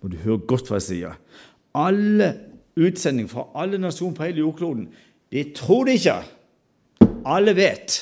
må 0.01 0.11
du 0.11 0.17
høre 0.23 0.45
godt 0.49 0.69
hva 0.69 0.79
jeg 0.79 0.87
sier. 0.87 1.17
Alle 1.77 2.33
utsendinger 2.79 3.31
fra 3.31 3.45
alle 3.61 3.79
nasjoner 3.81 4.17
på 4.17 4.25
hele 4.27 4.43
jordkloden 4.43 4.87
de 5.29 5.43
tror 5.53 5.85
det 5.85 5.99
ikke. 5.99 6.17
Alle 7.29 7.53
vet. 7.57 7.99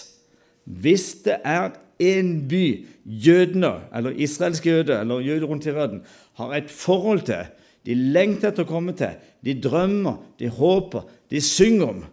Hvis 0.64 1.10
det 1.26 1.42
er 1.44 1.76
en 2.00 2.30
by 2.48 2.86
jødene, 3.06 3.74
eller 3.96 4.16
israelske 4.16 4.70
jøder, 4.70 5.02
eller 5.02 5.20
jøder 5.26 5.48
rundt 5.48 5.66
i 5.66 5.74
verden, 5.76 6.02
har 6.38 6.54
et 6.56 6.72
forhold 6.72 7.26
til, 7.28 7.48
de 7.88 7.96
lengter 7.96 8.52
etter 8.52 8.66
å 8.66 8.70
komme 8.70 8.94
til, 8.98 9.16
de 9.46 9.56
drømmer, 9.64 10.20
de 10.40 10.50
håper, 10.52 11.08
de 11.32 11.42
synger 11.44 11.94
om. 11.94 12.04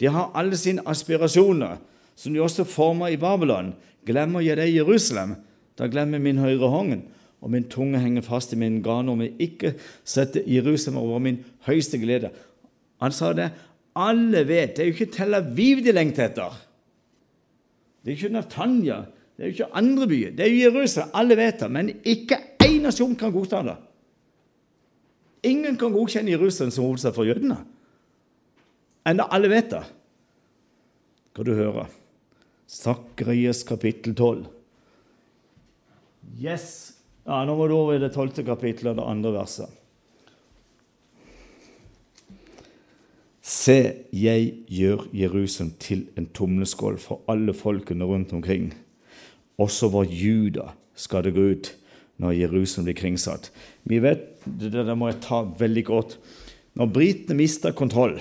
De 0.00 0.08
har 0.12 0.32
alle 0.38 0.56
sine 0.60 0.84
aspirasjoner, 0.86 1.80
som 2.16 2.32
de 2.32 2.40
også 2.40 2.64
former 2.68 3.12
i 3.12 3.20
Babylon. 3.20 3.74
Glemmer 4.06 4.44
jeg 4.44 4.58
det 4.60 4.68
i 4.70 4.78
Jerusalem, 4.78 5.34
da 5.76 5.88
glemmer 5.92 6.22
min 6.22 6.40
høyre 6.40 6.70
hånd, 6.72 7.02
og 7.44 7.52
min 7.52 7.66
tunge 7.68 8.00
henger 8.00 8.24
fast 8.24 8.54
i 8.54 8.58
min 8.60 8.80
gane 8.84 9.12
om 9.12 9.20
jeg 9.22 9.34
ikke 9.44 9.74
setter 10.08 10.46
Jerusalem 10.48 11.02
over 11.02 11.20
min 11.22 11.42
høyeste 11.66 12.00
glede. 12.00 12.30
Han 13.02 13.12
sa 13.12 13.32
det. 13.36 13.50
Alle 13.96 14.42
vet. 14.48 14.76
Det 14.76 14.84
er 14.84 14.88
jo 14.88 14.96
ikke 14.96 15.12
Tel 15.12 15.36
Aviv 15.36 15.82
de 15.84 15.92
lengter 15.92 16.30
etter. 16.30 16.56
Det 18.02 18.12
er 18.12 18.16
ikke 18.16 18.32
Natanya 18.32 19.02
Det 19.36 19.44
er 19.44 19.50
jo 19.50 19.52
ikke 19.52 19.76
andre 19.76 20.06
byer. 20.08 20.30
Det 20.32 20.44
er 20.46 20.52
jo 20.52 20.70
Jerusalem. 20.70 21.10
Alle 21.20 21.36
vet 21.36 21.60
det. 21.60 21.70
Men 21.70 21.90
ikke 22.08 22.38
nasjon 22.86 23.14
kan 23.18 23.34
godta 23.34 23.62
det. 23.66 23.76
Ingen 25.46 25.76
kan 25.78 25.94
godkjenne 25.94 26.32
Jerusalem 26.32 26.72
som 26.74 26.86
hovedstad 26.86 27.14
for 27.14 27.28
jødene. 27.28 27.58
Enda 29.06 29.28
alle 29.30 29.50
vet 29.52 29.70
det. 29.70 29.84
Skal 31.30 31.46
du 31.46 31.54
høre. 31.54 31.86
Sakrias 32.66 33.62
kapittel 33.66 34.14
12. 34.16 34.46
Yes. 36.40 36.96
Ja, 37.26 37.44
Nå 37.46 37.54
må 37.58 37.66
du 37.68 37.76
over 37.76 37.96
i 37.96 38.02
det 38.02 38.12
tolvte 38.14 38.42
kapittelet, 38.46 38.96
det 38.98 39.06
andre 39.06 39.32
verset. 39.34 39.70
Se, 43.46 44.06
jeg 44.10 44.48
gjør 44.66 45.04
Jerusalem 45.14 45.72
til 45.78 46.06
en 46.18 46.26
tumleskål 46.34 46.98
for 46.98 47.22
alle 47.30 47.54
folkene 47.54 48.06
rundt 48.08 48.32
omkring. 48.34 48.72
Også 49.58 49.90
vår 49.92 50.10
Juda 50.10 50.72
skal 50.98 51.28
det 51.28 51.36
gå 51.36 51.44
ut 51.54 51.70
når 52.22 52.36
Jerusalem 52.38 52.88
blir 52.88 52.98
kringsatt. 52.98 53.50
Vi 53.84 54.00
vet, 54.02 54.28
det, 54.44 54.72
det 54.72 54.96
må 54.96 55.10
jeg 55.10 55.20
ta 55.24 55.42
veldig 55.58 55.84
godt. 55.88 56.16
Når 56.76 56.92
britene 56.92 57.38
mista 57.38 57.72
kontroll, 57.76 58.18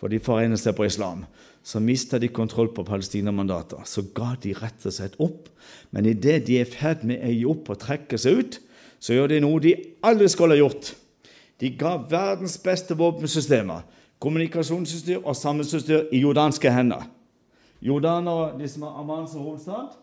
for 0.00 0.12
de 0.12 0.20
forener 0.22 0.60
seg 0.60 0.76
på 0.76 0.88
islam, 0.88 1.24
så 1.62 1.78
mista 1.78 2.18
de 2.18 2.28
kontroll 2.32 2.72
på 2.74 2.84
palestinamandater. 2.84 3.84
Så 3.86 4.02
ga 4.16 4.32
de 4.42 4.54
rett 4.58 4.86
og 4.88 4.94
slett 4.94 5.18
opp. 5.22 5.46
Men 5.94 6.08
idet 6.10 6.42
de 6.48 6.58
er 6.58 6.66
i 6.66 6.72
ferd 6.72 7.06
med 7.06 7.22
å 7.22 7.30
gi 7.30 7.44
opp 7.48 7.70
og 7.70 7.80
trekke 7.84 8.18
seg 8.18 8.40
ut, 8.40 8.58
så 9.02 9.14
gjør 9.14 9.30
de 9.30 9.40
noe 9.44 9.62
de 9.62 9.76
aldri 10.06 10.28
skulle 10.30 10.56
ha 10.56 10.62
gjort. 10.62 10.92
De 11.62 11.70
ga 11.78 11.94
verdens 12.10 12.56
beste 12.62 12.96
våpensystemer 12.98 13.86
kommunikasjonsutstyr 14.22 15.22
og 15.22 15.36
samfunnsutstyr 15.36 16.12
i 16.14 16.22
jordanske 16.22 16.70
hender. 16.70 17.06
Jordanere, 17.82 18.52
de 18.58 18.68
som 18.70 18.86
har 18.86 19.00
Amman 19.00 19.26
som 19.28 19.42
hovedstad. 19.42 19.96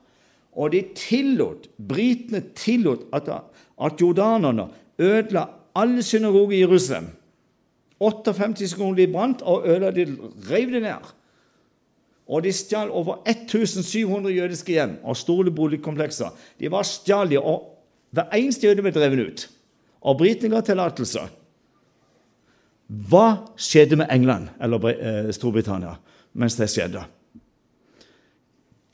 Og 0.60 0.74
de 0.74 0.82
tillot, 0.96 1.70
britene 1.88 2.42
tillot 2.58 3.06
at, 3.16 3.30
at 3.80 4.02
jordanerne 4.02 4.68
ødela 5.00 5.46
alle 5.80 6.04
synagoger 6.04 6.58
i 6.58 6.60
Jerusalem. 6.66 7.08
58 8.00 8.70
sekunder 8.70 8.96
de 8.96 9.12
brant, 9.12 9.42
og 9.42 9.68
ødela 9.68 9.92
de 9.92 10.06
rev 10.52 10.74
det 10.74 10.82
ned. 10.84 11.08
Og 12.28 12.44
de 12.44 12.52
stjal 12.54 12.92
over 12.92 13.22
1700 13.28 14.36
jødiske 14.36 14.72
hjem 14.72 14.98
og 15.04 15.18
store 15.18 15.52
boligkomplekser. 15.52 16.36
De 16.60 16.72
var 16.72 16.84
stjålet, 16.84 17.40
og 17.40 17.80
hver 18.12 18.30
eneste 18.36 18.68
jøde 18.68 18.84
ble 18.86 18.92
drevet 18.94 19.26
ut. 19.28 19.46
Og 20.02 20.18
britene 20.18 20.56
ga 20.56 20.62
tillatelse. 20.66 21.24
Hva 23.10 23.26
skjedde 23.60 24.00
med 24.02 24.10
England 24.12 24.50
eller 24.62 24.86
eh, 24.92 25.32
Storbritannia 25.34 25.96
mens 26.34 26.56
det 26.58 26.70
skjedde? 26.72 27.04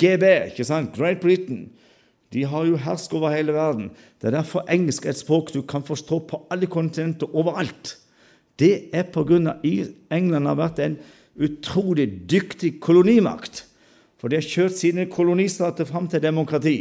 GB, 0.01 0.23
ikke 0.51 0.65
sant? 0.67 0.95
Great 0.95 1.21
Britain, 1.23 1.69
de 2.33 2.43
har 2.45 2.65
jo 2.67 2.79
hersk 2.81 3.13
over 3.15 3.31
hele 3.31 3.53
verden. 3.55 3.91
Det 4.19 4.27
er 4.27 4.37
derfor 4.39 4.65
engelsk 4.71 5.05
er 5.05 5.13
et 5.13 5.21
språk 5.21 5.53
du 5.53 5.61
kan 5.61 5.85
forstå 5.85 6.19
på 6.27 6.41
alle 6.51 6.67
kontinenter 6.67 7.31
overalt. 7.35 7.97
Det 8.59 8.89
er 8.95 9.07
pga. 9.11 9.55
England 10.11 10.47
har 10.47 10.59
vært 10.59 10.81
en 10.83 10.97
utrolig 11.35 12.07
dyktig 12.29 12.79
kolonimakt. 12.83 13.65
For 14.19 14.31
de 14.31 14.39
har 14.39 14.47
kjørt 14.47 14.77
sine 14.79 15.07
kolonistater 15.11 15.87
fram 15.87 16.07
til 16.11 16.23
demokrati. 16.23 16.77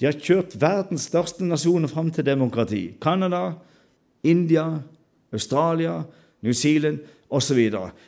De 0.00 0.06
har 0.08 0.18
kjørt 0.18 0.56
verdens 0.60 1.08
største 1.10 1.44
nasjoner 1.44 1.90
fram 1.90 2.10
til 2.10 2.26
demokrati. 2.26 2.94
Canada, 3.00 3.54
India, 4.24 4.80
Australia, 5.32 6.02
New 6.42 6.52
Zealand 6.52 7.02
osv. 7.30 7.58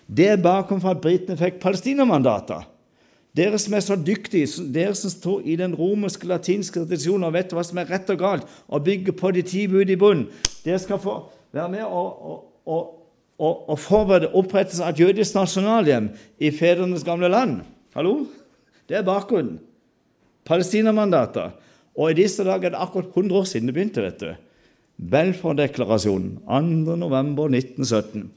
Det 0.06 0.28
er 0.28 0.42
bakom 0.42 0.80
for 0.80 0.94
at 0.94 1.02
britene 1.02 1.38
fikk 1.38 1.60
palestinamandater. 1.62 2.64
Dere 3.36 3.56
som 3.60 3.72
er 3.72 3.80
så 3.80 3.96
dyktige, 3.96 4.48
dere 4.74 4.92
som 4.98 5.10
står 5.10 5.46
i 5.48 5.54
den 5.56 5.72
romerske 5.76 6.28
latinske 6.28 6.82
tradisjonen 6.82 7.24
og 7.30 7.32
vet 7.36 7.54
hva 7.56 7.64
som 7.64 7.80
er 7.80 7.88
rett 7.88 8.10
og 8.12 8.20
galt, 8.20 8.50
og 8.68 8.84
bygger 8.84 9.16
på 9.16 9.30
de 9.32 9.44
ti 9.46 9.64
bud 9.72 9.88
i 9.88 9.96
bunnen, 9.96 10.26
dere 10.66 10.80
skal 10.82 11.00
få 11.00 11.14
være 11.56 11.70
med 11.72 11.86
og, 11.86 12.10
og, 12.68 12.84
og, 13.40 13.56
og 13.72 13.80
forberede 13.80 14.32
opprettelsen 14.36 14.84
av 14.84 14.92
et 14.92 15.00
jødisk 15.00 15.38
nasjonalhjem 15.38 16.10
i 16.44 16.52
fedrenes 16.52 17.06
gamle 17.08 17.32
land. 17.32 17.62
Hallo? 17.96 18.26
Det 18.88 19.00
er 19.00 19.06
bakgrunnen. 19.06 19.58
Palestinamandater. 20.44 21.54
Og 21.96 22.10
i 22.10 22.18
disse 22.22 22.44
dager 22.44 22.68
er 22.68 22.74
det 22.74 22.84
akkurat 22.84 23.12
100 23.14 23.38
år 23.38 23.48
siden 23.48 23.68
det 23.68 23.76
begynte. 23.76 24.02
vet 24.04 24.20
du. 24.20 24.32
Belford-deklarasjonen 25.12 26.38
2.11.1917. 26.44 28.28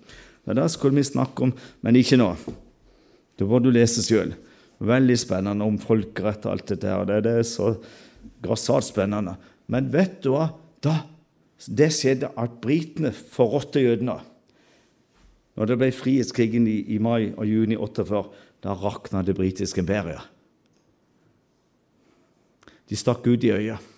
Da 0.45 0.67
skulle 0.71 0.95
vi 0.95 1.03
snakke 1.03 1.43
om, 1.43 1.53
men 1.81 1.95
ikke 1.95 2.19
nå. 2.19 2.35
Det 3.35 3.47
må 3.47 3.59
du 3.59 3.71
lese 3.73 4.03
sjøl. 4.05 4.35
Veldig 4.85 5.17
spennende 5.17 5.65
om 5.65 5.79
folkerett 5.81 6.45
og 6.45 6.55
alt 6.55 6.69
dette 6.73 6.91
her. 6.91 7.05
Det, 7.09 7.21
det 7.25 7.33
er 7.41 7.47
så 7.47 7.73
grassat 8.43 8.87
spennende. 8.89 9.35
Men 9.71 9.89
vet 9.93 10.19
du 10.23 10.31
hva? 10.35 10.49
Da 10.83 10.99
det 11.71 11.89
skjedde 11.95 12.29
at 12.37 12.57
britene 12.61 13.13
forrådte 13.15 13.81
jødene. 13.81 14.19
Når 15.55 15.69
det 15.71 15.77
ble 15.79 15.91
frihetskrigen 15.95 16.67
i, 16.67 16.81
i 16.93 16.99
mai 16.99 17.31
og 17.31 17.47
juni 17.47 17.77
48, 17.79 18.23
da 18.65 18.75
rakna 18.75 19.21
det 19.23 19.37
britiske 19.37 19.81
imperiet. 19.81 20.21
De 22.85 22.97
stakk 22.99 23.25
ut 23.25 23.45
i 23.47 23.53
øyet. 23.55 23.93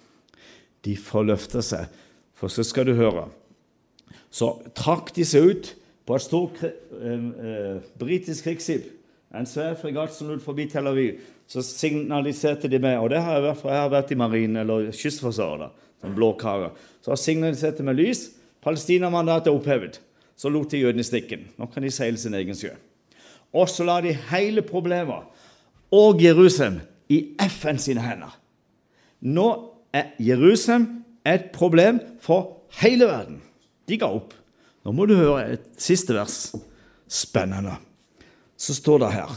De 0.85 0.93
forløfta 0.95 1.63
seg 1.65 1.89
for 2.37 2.53
så 2.53 2.63
skal 2.65 2.85
du 2.87 2.93
høre. 2.97 3.25
Så 4.29 4.51
trakk 4.77 5.09
de 5.15 5.25
seg 5.25 5.49
ut 5.49 5.71
på 6.07 6.15
et 6.15 6.23
stort 6.23 6.61
eh, 6.63 6.71
eh, 7.17 7.79
britisk 7.99 8.45
krigsskip, 8.45 8.85
en 9.35 9.47
svær 9.47 9.75
fregatt 9.79 10.13
som 10.15 10.29
lot 10.31 10.43
forbi 10.43 10.67
Tel 10.71 10.87
Aviv. 10.87 11.19
Så 11.47 11.63
signaliserte 11.63 12.69
de 12.71 12.79
meg, 12.79 12.99
og 12.99 13.11
det 13.11 13.21
har 13.23 13.37
jeg 13.37 13.45
vært, 13.47 13.61
for 13.61 13.71
jeg 13.71 13.83
har 13.83 13.91
vært 13.91 14.11
i 14.11 14.19
marinen 14.19 14.61
eller 14.63 14.89
kystforsvaret, 14.95 15.85
som 16.01 16.15
blåkarer. 16.15 16.75
Så 17.03 17.11
har 17.11 17.19
signaliserte 17.21 17.85
med 17.87 17.99
lys. 17.99 18.27
Palestinamandatet 18.63 19.51
er 19.51 19.55
opphevet. 19.55 20.01
Så 20.37 20.51
lot 20.53 20.71
de 20.71 20.83
jødene 20.83 21.03
i 21.03 21.07
stikken. 21.07 21.47
Nå 21.57 21.69
kan 21.73 21.83
de 21.83 21.91
seile 21.91 22.19
sin 22.21 22.35
egen 22.37 22.55
sjø. 22.55 22.73
Og 23.55 23.69
så 23.71 23.85
la 23.87 23.99
de 24.03 24.13
hele 24.29 24.61
problemet 24.61 25.25
og 25.95 26.21
Jerusalem 26.21 26.81
i 27.09 27.23
FN 27.47 27.79
sine 27.79 28.03
hender. 28.03 28.33
Nå 29.23 29.47
er 29.95 30.11
Jerusalem 30.19 31.05
et 31.25 31.49
problem 31.55 32.01
for 32.21 32.67
hele 32.81 33.07
verden. 33.07 33.41
De 33.87 33.97
ga 33.97 34.11
opp. 34.11 34.35
Nå 34.85 34.93
må 34.95 35.07
du 35.07 35.15
høre 35.15 35.53
et 35.55 35.67
siste 35.79 36.15
vers. 36.15 36.51
Spennende. 37.07 37.77
Så 38.57 38.73
står 38.73 39.03
det 39.03 39.11
her, 39.13 39.33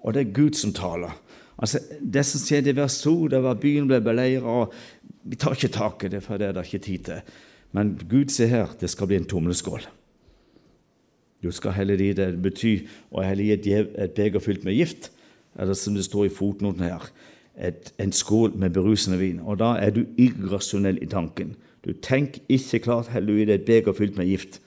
og 0.00 0.14
det 0.14 0.20
er 0.22 0.34
Gud 0.34 0.58
som 0.58 0.72
taler. 0.72 1.16
Altså, 1.58 1.78
Det 2.00 2.26
som 2.26 2.40
skjedde 2.40 2.70
i 2.70 2.76
vers 2.76 3.00
2, 3.02 3.28
det 3.28 3.42
var 3.42 3.54
byen 3.54 3.88
ble 3.88 4.00
beleira. 4.00 4.66
Vi 5.24 5.36
tar 5.36 5.54
ikke 5.54 5.74
tak 5.74 6.04
i 6.04 6.08
det, 6.08 6.22
for 6.22 6.38
det 6.38 6.48
er 6.48 6.52
det 6.52 6.66
ikke 6.66 6.84
tid 6.84 6.98
til. 6.98 7.34
Men 7.72 7.98
Gud 8.08 8.30
sier 8.30 8.50
her 8.50 8.72
det 8.80 8.90
skal 8.90 9.06
bli 9.06 9.16
en 9.16 9.28
tomleskål. 9.28 9.86
Du 11.42 11.50
skal 11.50 11.74
helle 11.74 11.98
i 11.98 12.12
det 12.14 12.36
betyr 12.42 12.86
å 13.10 13.22
helle 13.26 13.42
i 13.42 13.52
et, 13.54 13.66
et 13.66 14.14
beger 14.14 14.40
fylt 14.40 14.64
med 14.64 14.74
gift, 14.78 15.10
eller 15.58 15.74
som 15.74 15.94
det 15.94 16.04
står 16.04 16.28
i 16.28 16.34
fotnoten 16.34 16.84
her 16.86 17.10
et, 17.56 17.92
en 17.98 18.12
skål 18.12 18.54
med 18.56 18.70
berusende 18.70 19.18
vin. 19.18 19.40
Og 19.40 19.58
da 19.58 19.74
er 19.80 19.90
du 19.90 20.04
irrasjonell 20.16 21.00
i 21.02 21.08
tanken. 21.10 21.56
Du 21.84 21.92
tenker 21.92 22.40
ikke 22.48 22.82
klart 22.86 23.10
heller 23.12 23.42
i 23.42 23.46
det 23.48 23.60
et 23.60 23.66
beger 23.66 23.96
fylt 23.96 24.16
med 24.16 24.30
gift. 24.30 24.60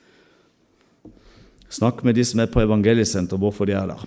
Snakk 1.68 2.02
med 2.06 2.16
de 2.16 2.24
som 2.24 2.40
er 2.40 2.50
på 2.52 2.62
Evangeliesenteret, 2.62 3.40
hvorfor 3.40 3.68
de 3.68 3.74
er 3.76 3.90
der. 3.90 4.04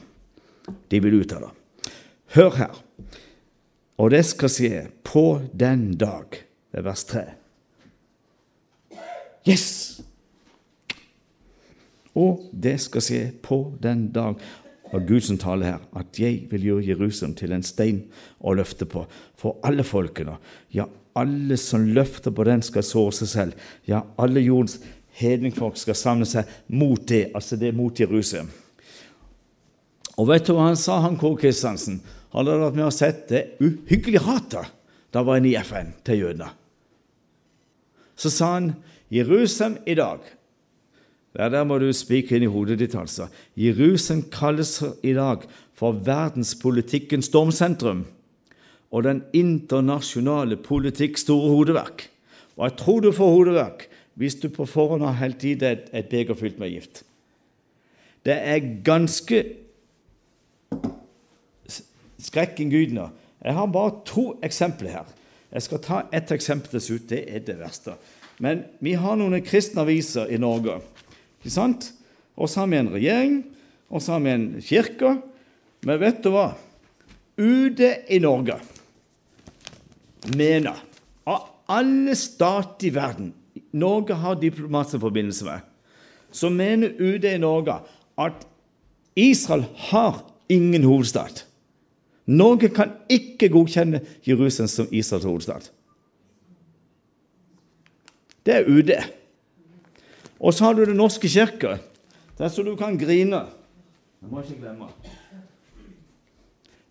De 0.92 1.02
vil 1.04 1.22
ut 1.22 1.34
av 1.36 1.48
det. 1.48 1.94
Hør 2.36 2.56
her. 2.56 2.78
Og 4.00 4.12
det 4.14 4.24
skal 4.30 4.52
skje 4.54 4.86
på 5.04 5.42
den 5.52 5.92
dag. 6.00 6.40
Det 6.72 6.80
er 6.80 6.86
vers 6.86 7.04
3. 7.10 7.26
Yes! 9.50 9.68
Og 12.18 12.50
det 12.52 12.78
skal 12.84 13.04
skje 13.04 13.22
på 13.44 13.60
den 13.82 14.10
dag 14.14 14.40
av 14.90 15.04
Gud 15.06 15.22
som 15.22 15.38
taler 15.40 15.76
her, 15.76 15.82
at 15.98 16.18
jeg 16.20 16.48
vil 16.52 16.66
gjøre 16.66 16.88
Jerusalem 16.88 17.36
til 17.38 17.54
en 17.54 17.66
stein 17.66 18.00
å 18.42 18.56
løfte 18.58 18.88
på 18.90 19.06
for 19.38 19.60
alle 19.68 19.86
folkene. 19.86 20.38
Ja, 20.74 20.88
alle 21.20 21.58
som 21.60 21.86
løfter 21.94 22.34
på 22.36 22.46
den, 22.48 22.64
skal 22.66 22.86
såre 22.86 23.14
seg 23.20 23.32
selv. 23.32 23.68
Ja, 23.90 24.04
alle 24.18 24.42
jordens 24.42 24.80
hedningfolk 25.20 25.78
skal 25.80 25.98
samle 25.98 26.28
seg 26.28 26.48
mot 26.72 27.02
det, 27.10 27.30
altså 27.36 27.60
det 27.60 27.74
mot 27.76 28.00
Jerusalem. 28.00 28.50
Og 30.20 30.28
vet 30.28 30.48
du 30.48 30.54
hva 30.56 30.68
han 30.68 30.80
sa, 30.80 31.00
han 31.04 31.18
Kåre 31.20 31.40
Kristiansen? 31.46 32.02
Han 32.34 32.44
hadde 32.44 32.60
vært 32.62 32.78
med 32.78 32.88
og 32.90 32.96
sett 32.96 33.28
det 33.32 33.46
uhyggelige 33.64 34.26
hatet 34.26 34.76
da 35.14 35.24
var 35.26 35.40
han 35.40 35.48
i 35.50 35.56
FN 35.58 35.94
til 36.06 36.26
jødene. 36.26 36.50
Så 38.20 38.30
sa 38.34 38.54
han 38.58 38.74
Jerusalem 39.10 39.80
i 39.90 39.96
dag 39.98 40.20
ja, 41.38 41.48
Der 41.50 41.64
må 41.64 41.78
du 41.80 41.88
spikre 41.94 42.38
inn 42.38 42.46
i 42.46 42.52
hodet 42.52 42.80
ditt, 42.82 42.96
altså. 42.98 43.30
Jerusalem 43.58 44.26
kalles 44.34 44.80
i 45.06 45.14
dag 45.14 45.46
for 45.78 45.98
verdenspolitikkens 46.06 47.30
stormsentrum 47.30 48.04
og 48.90 49.06
den 49.06 49.22
internasjonale 49.38 50.58
politikks 50.58 51.24
store 51.28 51.54
hodeverk. 51.54 52.08
Og 52.58 52.66
jeg 52.66 52.78
tror 52.82 53.02
du 53.06 53.12
får 53.14 53.36
hodeverk 53.36 53.86
hvis 54.20 54.36
du 54.36 54.50
på 54.52 54.68
forhånd 54.68 55.06
har 55.06 55.16
helt 55.22 55.44
i 55.48 55.54
deg 55.56 55.86
et, 55.96 56.10
beger 56.12 56.36
fylt 56.36 56.60
med 56.60 56.74
gift. 56.74 57.04
Det 58.28 58.36
er 58.36 58.66
ganske 58.84 59.44
skrekkinngytende 62.20 63.08
Jeg 63.40 63.56
har 63.56 63.70
bare 63.72 64.02
to 64.04 64.34
eksempler 64.44 64.92
her. 64.92 65.06
Jeg 65.54 65.64
skal 65.64 65.80
ta 65.80 66.00
ett 66.12 66.32
eksempel 66.36 66.74
til 66.74 66.82
slutt. 66.84 67.06
Det 67.10 67.22
er 67.32 67.40
det 67.40 67.56
verste. 67.62 67.96
Men 68.44 68.66
vi 68.84 68.98
har 69.00 69.16
noen 69.16 69.40
kristne 69.40 69.86
aviser 69.86 70.28
i 70.28 70.38
Norge. 70.38 70.82
Ikke 71.40 71.54
sant? 71.54 71.94
Og 72.36 72.52
så 72.52 72.66
har 72.66 72.68
vi 72.68 72.82
en 72.82 72.92
regjering, 72.92 73.40
og 73.88 74.04
så 74.04 74.18
har 74.18 74.26
vi 74.26 74.36
en 74.36 74.50
kirke. 74.60 75.14
Men 75.88 76.02
vet 76.04 76.20
du 76.24 76.34
hva? 76.36 76.50
UD 77.40 77.80
i 78.12 78.20
Norge 78.20 78.60
mener 80.36 80.84
av 81.24 81.48
alle 81.72 82.16
stater 82.20 82.90
i 82.90 82.92
verden 82.92 83.32
Norge 83.72 84.16
har 84.16 84.40
diplomatiske 84.40 85.00
forbindelser 85.00 85.46
med, 85.46 85.60
så 86.32 86.50
mener 86.50 86.96
UD 87.00 87.24
i 87.24 87.38
Norge 87.38 87.80
at 88.18 88.48
Israel 89.16 89.66
har 89.76 90.24
ingen 90.50 90.84
hovedstad. 90.84 91.44
Norge 92.26 92.70
kan 92.70 92.92
ikke 93.10 93.50
godkjenne 93.50 94.02
Jerusalem 94.28 94.68
som 94.68 94.88
Israels 94.92 95.26
hovedstad. 95.26 95.70
Det 98.46 98.56
er 98.56 98.70
UD. 98.70 98.92
Og 100.40 100.54
så 100.54 100.66
har 100.66 100.74
du 100.74 100.86
Den 100.86 100.98
norske 100.98 101.28
kirke, 101.28 101.80
der 102.38 102.48
så 102.48 102.64
du 102.64 102.76
kan 102.76 102.98
grine. 102.98 103.46
Jeg 104.22 104.30
må 104.30 104.42
ikke 104.42 104.62
glemme. 104.62 104.86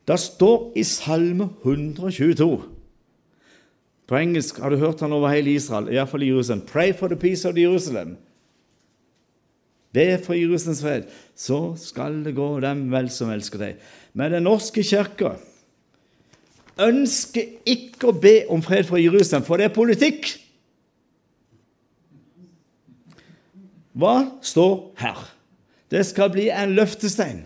Det 0.09 0.19
står 0.21 0.73
i 0.77 0.83
Salme 0.83 1.51
122 1.63 2.78
På 4.09 4.17
engelsk 4.17 4.59
har 4.63 4.73
du 4.73 4.81
hørt 4.81 5.01
han 5.05 5.13
over 5.13 5.29
hele 5.29 5.53
Israel, 5.53 5.91
iallfall 5.93 6.25
i 6.25 6.31
Jerusalem. 6.31 6.65
Pray 6.67 6.95
for 6.97 7.13
the 7.13 7.17
peace 7.17 7.49
of 7.49 7.59
Jerusalem. 7.59 8.17
Be 9.93 10.19
for 10.25 10.37
Jerusalems 10.37 10.81
fred, 10.83 11.03
så 11.37 11.75
skal 11.77 12.25
det 12.25 12.35
gå 12.37 12.49
dem 12.61 12.87
vel 12.93 13.09
som 13.13 13.31
elsker 13.33 13.61
deg. 13.61 13.79
Men 14.13 14.33
Den 14.33 14.45
norske 14.49 14.83
kirke 14.85 15.35
ønsker 16.79 17.57
ikke 17.67 18.11
å 18.11 18.17
be 18.17 18.35
om 18.53 18.63
fred 18.63 18.87
for 18.89 19.01
Jerusalem, 19.01 19.45
for 19.45 19.61
det 19.61 19.69
er 19.69 19.75
politikk. 19.77 20.29
Hva 23.99 24.15
står 24.45 24.77
her? 25.01 25.25
Det 25.91 26.05
skal 26.07 26.31
bli 26.31 26.49
en 26.53 26.77
løftestein, 26.77 27.43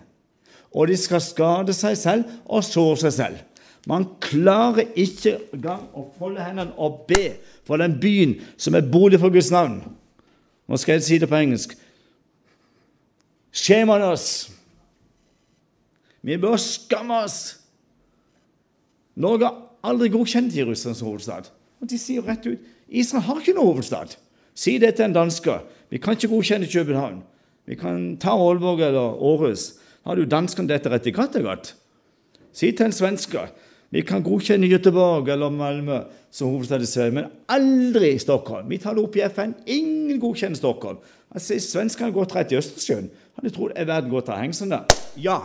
og 0.74 0.90
de 0.90 0.98
skal 0.98 1.22
skade 1.22 1.74
seg 1.76 1.97
selv 1.98 2.39
og 2.44 2.66
såre 2.66 2.98
seg 3.06 3.14
selv. 3.16 3.43
Man 3.91 4.07
klarer 4.23 4.93
ikke 4.95 5.39
engang 5.53 5.89
å 5.99 6.05
folde 6.19 6.43
hendene 6.45 6.75
og 6.79 7.03
be 7.09 7.35
for 7.67 7.83
den 7.83 7.97
byen 8.03 8.37
som 8.55 8.77
er 8.79 8.87
bolig 8.87 9.19
for 9.19 9.35
Guds 9.35 9.51
navn. 9.51 9.81
Nå 10.71 10.79
skal 10.79 10.97
jeg 10.97 11.07
si 11.07 11.19
det 11.19 11.29
på 11.31 11.41
engelsk. 11.41 11.75
Shame 13.53 13.93
on 13.93 14.05
us! 14.13 14.53
Vi 16.23 16.39
bør 16.39 16.57
skamme 16.63 17.25
oss! 17.25 17.41
Norge 19.19 19.51
har 19.51 19.59
aldri 19.91 20.09
godkjent 20.15 20.55
Jerusalem 20.57 20.95
som 20.97 21.11
hovedstad. 21.11 21.51
Og 21.83 21.91
De 21.91 21.99
sier 21.99 22.23
rett 22.25 22.47
ut 22.47 22.71
Israel 22.89 23.27
har 23.27 23.41
ikke 23.43 23.57
noen 23.57 23.75
hovedstad. 23.75 24.15
Si 24.55 24.77
det 24.79 24.95
til 24.97 25.09
en 25.09 25.17
danske. 25.17 25.59
Vi 25.91 25.99
kan 25.99 26.15
ikke 26.15 26.31
godkjenne 26.31 26.71
København. 26.71 27.23
Vi 27.67 27.77
kan 27.81 28.17
ta 28.21 28.37
Aalborg 28.37 28.81
eller 28.87 29.19
Århus. 29.23 29.73
Har 30.07 30.17
du 30.17 30.25
danskene 30.25 30.71
dette 30.71 30.91
rett 30.93 31.07
i 31.09 31.15
Kattegat? 31.15 31.75
Si 32.53 32.71
til 32.71 32.89
en 32.89 32.95
svenske 32.95 33.47
vi 33.93 34.01
kan 34.09 34.23
godkjenne 34.24 34.66
Göteborg 34.66 35.28
eller 35.28 35.51
Malmö 35.52 35.98
som 36.31 36.48
hovedstad 36.48 36.81
i 36.82 36.86
Sverige, 36.86 37.12
men 37.12 37.27
aldri 37.47 38.19
Stockholm. 38.19 38.69
Vi 38.69 38.78
tar 38.81 38.94
det 38.97 39.02
opp 39.05 39.16
i 39.16 39.20
FN. 39.27 39.52
Ingen 39.66 40.20
godkjenner 40.20 40.56
Stockholm. 40.56 41.02
Altså, 41.28 41.59
Svenskene 41.60 42.14
gått 42.14 42.32
rett 42.32 42.55
i 42.55 42.56
Østersjøen. 42.56 43.10
Hadde 43.36 43.52
trodd 43.52 43.74
er 43.77 43.89
verden 43.90 44.09
gått 44.12 44.31
av 44.32 44.40
hengselen 44.40 44.73
der. 44.73 44.97
Ja! 45.20 45.43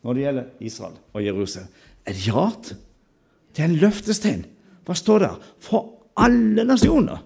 Når 0.00 0.16
det 0.16 0.24
gjelder 0.24 0.64
Israel 0.64 0.96
og 1.12 1.24
Jerusalem. 1.24 1.68
Er 2.08 2.16
det 2.16 2.32
rart? 2.32 2.72
Det 3.52 3.60
er 3.60 3.68
en 3.68 3.78
løftestein. 3.82 4.42
Hva 4.88 4.96
står 4.96 5.24
der? 5.26 5.38
For 5.60 5.92
alle 6.16 6.64
nasjoner. 6.64 7.20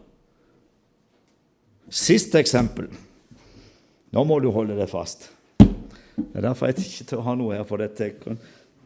Siste 1.95 2.43
eksempel. 2.43 2.91
Nå 4.15 4.27
må 4.27 4.43
du 4.43 4.51
holde 4.51 4.75
deg 4.79 4.91
fast. 4.91 5.31
Det 5.59 6.41
er 6.41 6.51
derfor 6.51 6.67
jeg 6.67 6.83
ikke 6.83 7.07
tør 7.13 7.27
ha 7.27 7.39
noe 7.39 7.55
her, 7.55 7.67
for 7.69 7.79
dette 7.79 8.11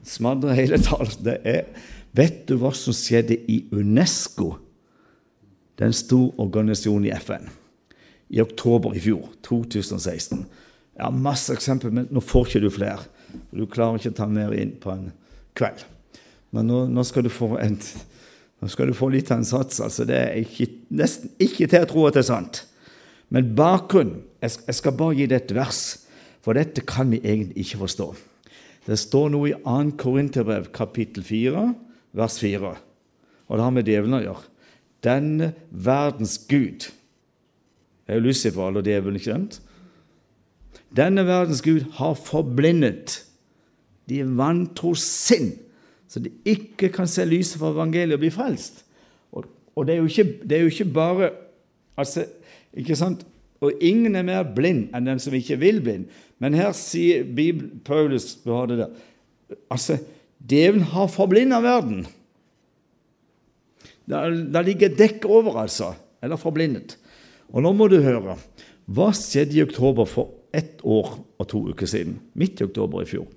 kan 0.03 0.11
smadre 0.11 0.55
hele 0.55 0.79
talen. 0.79 1.25
Det 1.25 1.41
er 1.45 1.65
Vet 2.13 2.47
du 2.47 2.59
hva 2.61 2.75
som 2.77 2.93
skjedde 2.93 3.39
i 3.49 3.63
UNESCO, 3.73 4.59
den 5.81 5.95
store 5.97 6.35
organisasjonen 6.37 7.07
i 7.09 7.13
FN, 7.17 7.47
i 8.29 8.43
oktober 8.43 8.93
i 8.93 9.01
fjor, 9.01 9.31
2016? 9.41 10.43
Jeg 10.93 11.05
har 11.07 11.15
masse 11.17 11.55
eksempler, 11.55 11.91
men 11.91 12.11
nå 12.13 12.21
får 12.21 12.51
ikke 12.51 12.61
du 12.61 12.69
flere. 12.71 13.07
Du 13.49 13.65
klarer 13.65 13.97
ikke 13.97 14.13
å 14.13 14.19
ta 14.19 14.27
mer 14.29 14.53
inn 14.53 14.75
på 14.77 14.93
en 14.93 15.07
kveld. 15.57 15.87
Men 16.53 16.69
nå, 16.69 16.83
nå, 16.93 17.05
skal, 17.09 17.25
du 17.25 17.33
en, 17.57 17.79
nå 18.61 18.69
skal 18.69 18.93
du 18.93 18.95
få 18.97 19.09
litt 19.09 19.33
av 19.33 19.41
en 19.41 19.49
sats. 19.49 19.81
altså 19.81 20.05
Det 20.05 20.19
er 20.19 20.43
ikke, 20.43 20.69
nesten 20.93 21.33
ikke 21.41 21.65
til 21.65 21.87
å 21.87 21.89
tro 21.89 22.05
at 22.11 22.19
det 22.19 22.27
er 22.27 22.29
sant. 22.29 22.67
Men 23.33 23.55
bakgrunnen 23.57 24.21
jeg, 24.45 24.59
jeg 24.69 24.77
skal 24.83 24.99
bare 25.01 25.17
gi 25.17 25.31
deg 25.33 25.47
et 25.47 25.57
vers, 25.57 25.81
for 26.45 26.61
dette 26.61 26.85
kan 26.85 27.09
vi 27.09 27.23
egentlig 27.25 27.65
ikke 27.65 27.87
forstå. 27.87 28.11
Det 28.87 28.99
står 28.99 29.31
noe 29.31 29.51
i 29.53 29.57
2. 29.63 29.95
Korinterbrev, 30.01 30.71
kapittel 30.75 31.23
4, 31.27 31.67
vers 32.19 32.39
4. 32.43 32.73
Og 33.49 33.59
det 33.59 33.65
har 33.65 33.75
med 33.75 33.87
djevelen 33.87 34.19
å 34.19 34.23
gjøre. 34.25 34.49
Denne 35.03 35.53
verdens 35.71 36.37
gud 36.47 36.89
Det 38.03 38.17
er 38.17 38.19
jo 38.19 38.27
Lucifer 38.27 38.67
eller 38.67 38.83
djevelen, 38.83 39.17
ikke 39.17 39.31
sant? 39.31 39.61
Denne 40.93 41.23
verdens 41.25 41.63
gud 41.65 41.85
har 41.97 42.17
forblindet 42.19 43.21
de 44.11 44.19
vantro 44.37 44.91
sinn, 44.99 45.53
så 46.11 46.21
de 46.21 46.33
ikke 46.45 46.91
kan 46.93 47.07
se 47.09 47.25
lyset 47.25 47.61
fra 47.61 47.71
evangeliet 47.71 48.19
og 48.19 48.25
bli 48.25 48.33
frelst. 48.35 48.83
Og, 49.31 49.47
og 49.79 49.87
det, 49.87 49.95
er 49.95 50.11
ikke, 50.11 50.27
det, 50.43 50.57
er 50.57 50.67
jo 50.67 50.73
ikke, 50.75 50.89
bare 50.93 51.31
altså, 51.97 52.27
ikke 52.75 52.99
sant? 52.99 53.23
Og 53.63 53.79
ingen 53.81 54.19
er 54.19 54.27
mer 54.27 54.43
blind 54.57 54.91
enn 54.91 55.07
den 55.07 55.23
som 55.23 55.39
ikke 55.39 55.61
vil 55.63 55.79
blind. 55.85 56.11
Men 56.43 56.57
her 56.59 56.73
sier 56.75 57.23
Bibel, 57.23 57.69
Paulus 57.87 58.35
det 58.43 58.79
der, 58.81 58.89
altså, 59.71 60.01
Djevelen 60.43 60.89
har 60.91 61.07
forblinda 61.07 61.61
verden. 61.63 62.07
Det 64.07 64.65
ligger 64.67 64.97
dekk 64.99 65.25
over, 65.31 65.61
altså. 65.63 65.93
Eller 66.23 66.37
forblindet. 66.37 66.97
Og 67.53 67.63
nå 67.63 67.73
må 67.77 67.87
du 67.87 68.01
høre. 68.03 68.35
Hva 68.91 69.13
skjedde 69.15 69.59
i 69.59 69.63
oktober 69.63 70.09
for 70.09 70.33
ett 70.55 70.83
år 70.83 71.15
og 71.39 71.49
to 71.49 71.63
uker 71.71 71.87
siden? 71.87 72.19
Midt 72.35 72.61
i 72.61 72.67
oktober 72.67 73.05
i 73.05 73.09
fjor. 73.09 73.29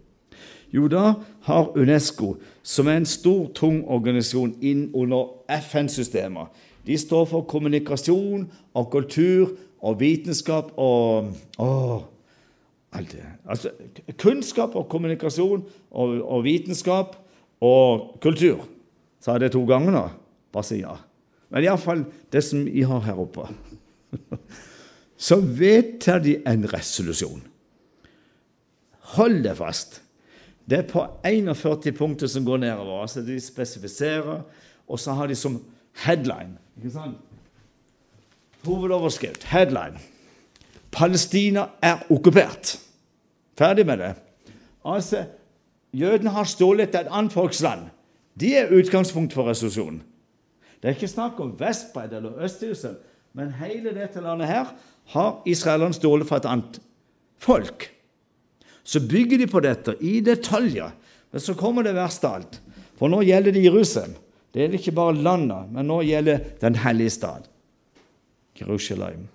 Jo, 0.73 0.88
da 0.90 1.14
har 1.45 1.77
Unesco, 1.77 2.36
som 2.65 2.90
er 2.90 2.98
en 2.99 3.07
stor, 3.07 3.45
tung 3.56 3.84
organisasjon 3.86 4.56
inn 4.65 4.90
under 4.98 5.45
FN-systemet 5.61 6.64
De 6.86 6.98
står 6.98 7.30
for 7.30 7.45
kommunikasjon 7.49 8.44
og 8.73 8.90
kultur 8.91 9.53
og 9.82 9.99
vitenskap 10.02 10.73
og, 10.77 11.32
og 11.57 12.03
alt 12.95 13.15
det. 13.15 13.26
Altså, 13.49 13.72
kunnskap 14.22 14.76
og 14.76 14.88
kommunikasjon 14.91 15.65
og, 15.91 16.15
og 16.22 16.45
vitenskap 16.45 17.17
og 17.63 18.15
kultur. 18.23 18.63
Sa 19.22 19.35
jeg 19.35 19.45
det 19.45 19.51
to 19.55 19.63
ganger 19.67 19.95
nå? 19.95 20.05
Bare 20.53 20.67
si 20.67 20.80
ja. 20.81 20.95
Men 21.51 21.65
iallfall 21.65 22.05
det 22.34 22.43
som 22.45 22.65
vi 22.67 22.85
har 22.88 23.03
her 23.05 23.19
oppe. 23.22 23.47
Så 25.26 25.39
vedtar 25.39 26.19
de 26.19 26.38
en 26.47 26.65
resolusjon. 26.67 27.43
Hold 29.15 29.43
det 29.45 29.55
fast. 29.57 30.01
Det 30.65 30.81
er 30.81 30.88
på 30.89 31.03
41 31.23 31.93
punkter 31.95 32.27
som 32.27 32.45
går 32.45 32.63
nedover. 32.63 33.01
altså 33.01 33.22
De 33.22 33.38
spesifiserer, 33.41 34.41
og 34.88 34.99
så 34.99 35.13
har 35.13 35.27
de 35.27 35.35
som 35.35 35.59
headline 36.05 36.57
ikke 36.77 36.91
sant? 36.91 37.17
Hovedoverskrift, 38.65 39.43
headline. 39.43 40.01
Palestina 40.95 41.67
er 41.84 42.05
okkupert. 42.09 42.77
Ferdig 43.57 43.85
med 43.85 43.99
det. 43.99 44.13
Altså, 44.85 45.26
Jødene 45.95 46.30
har 46.30 46.43
stjålet 46.43 46.95
et 46.95 47.07
annet 47.07 47.34
folks 47.34 47.61
land. 47.63 47.88
De 48.39 48.55
er 48.55 48.72
utgangspunkt 48.76 49.34
for 49.34 49.47
resolusjonen. 49.47 50.01
Det 50.81 50.89
er 50.89 50.97
ikke 50.97 51.07
snakk 51.07 51.39
om 51.39 51.53
Vestbredd 51.59 52.13
eller 52.13 52.43
Øst-Jerusalem, 52.43 52.97
men 53.34 53.53
hele 53.59 53.93
dette 53.95 54.22
landet 54.22 54.47
her 54.47 54.73
har 55.15 55.41
israelerne 55.45 55.95
stjålet 55.95 56.27
fra 56.27 56.41
et 56.41 56.49
annet 56.51 56.80
folk. 57.39 57.88
Så 58.84 58.99
bygger 59.07 59.38
de 59.38 59.47
på 59.47 59.59
dette 59.63 59.95
i 60.01 60.19
detaljer. 60.22 60.91
Men 61.31 61.41
så 61.41 61.55
kommer 61.57 61.84
det 61.84 61.95
verste 61.95 62.27
alt. 62.27 62.59
For 62.99 63.11
nå 63.11 63.22
gjelder 63.26 63.55
det 63.55 63.63
Jerusalem. 63.63 64.13
Det 64.53 64.61
gjelder 64.61 64.80
ikke 64.80 64.95
bare 64.95 65.15
landet, 65.15 65.72
men 65.72 65.88
nå 65.88 66.01
gjelder 66.07 66.39
Den 66.61 66.76
hellige 66.76 67.09
stad. 67.09 67.47
Jerusalem. 68.59 69.27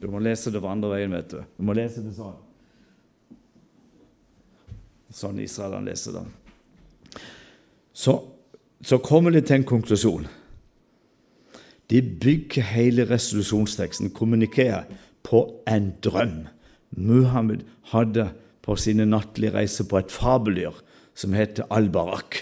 Du 0.00 0.08
må 0.12 0.20
lese 0.24 0.52
det 0.52 0.60
på 0.62 0.70
andre 0.70 0.92
veien, 0.92 1.14
vet 1.16 1.30
du. 1.32 1.38
Du 1.56 1.64
må 1.66 1.76
lese 1.76 2.04
det 2.04 2.14
sånn. 2.16 2.36
Sånn 5.16 5.38
Israelerne 5.40 5.90
leser 5.90 6.18
det. 6.18 6.24
Så, 7.96 8.18
så 8.84 8.98
kommer 9.00 9.32
de 9.32 9.40
til 9.44 9.60
en 9.60 9.68
konklusjon. 9.68 10.26
De 11.88 12.02
bygger 12.02 12.66
hele 12.74 13.06
resolusjonsteksten, 13.08 14.10
kommunikerer, 14.16 14.88
på 15.26 15.40
en 15.66 15.90
drøm 16.04 16.44
Muhammed 16.96 17.64
hadde 17.90 18.28
på 18.62 18.76
sine 18.78 19.06
nattlige 19.08 19.54
reiser 19.54 19.88
på 19.90 19.98
et 19.98 20.12
fabeldyr 20.12 20.76
som 21.18 21.34
heter 21.34 21.66
Albarak. 21.70 22.38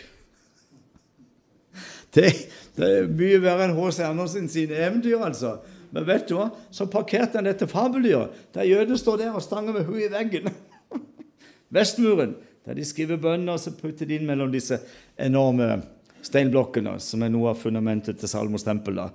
Det, 2.15 2.29
det 2.77 2.91
er 2.91 3.09
mye 3.11 3.41
verre 3.43 3.69
enn 3.69 3.77
H.C. 3.79 4.05
Andersen 4.07 4.51
sine 4.53 4.77
eventyr, 4.79 5.19
altså. 5.25 5.57
Men 5.95 6.07
vet 6.09 6.27
du 6.27 6.35
hva? 6.35 6.49
Så 6.75 6.89
parkerte 6.91 7.39
han 7.39 7.47
dette 7.47 7.69
fabeldyret. 7.71 8.35
Der 8.57 8.67
jødene 8.67 8.99
står 8.99 9.21
der 9.21 9.37
og 9.39 9.45
stanger 9.45 9.77
med 9.77 9.87
huet 9.87 10.09
i 10.09 10.13
veggen. 10.13 10.51
Vestmuren, 11.75 12.35
der 12.67 12.79
de 12.79 12.87
skriver 12.87 13.21
bønner, 13.23 13.55
og 13.55 13.63
så 13.63 13.75
putter 13.79 14.09
de 14.09 14.19
inn 14.19 14.27
mellom 14.27 14.51
disse 14.53 14.81
enorme 15.21 15.79
steinblokkene, 16.25 16.97
som 17.03 17.23
er 17.23 17.31
noe 17.31 17.53
av 17.53 17.63
fundamentet 17.63 18.19
til 18.19 18.31
Salmos 18.31 18.67
tempel. 18.67 18.99
da. 18.99 19.11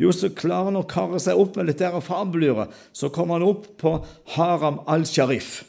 Jo, 0.00 0.10
så 0.12 0.32
klarer 0.34 0.72
han 0.72 0.80
å 0.80 0.86
karre 0.88 1.20
seg 1.22 1.38
opp 1.40 1.56
med 1.56 1.70
litt 1.70 1.80
der 1.80 1.94
fabeldyret. 2.04 2.74
Så 2.92 3.12
kommer 3.14 3.38
han 3.38 3.46
opp 3.46 3.70
på 3.80 3.94
Haram 4.34 4.82
al-Sharif, 4.90 5.62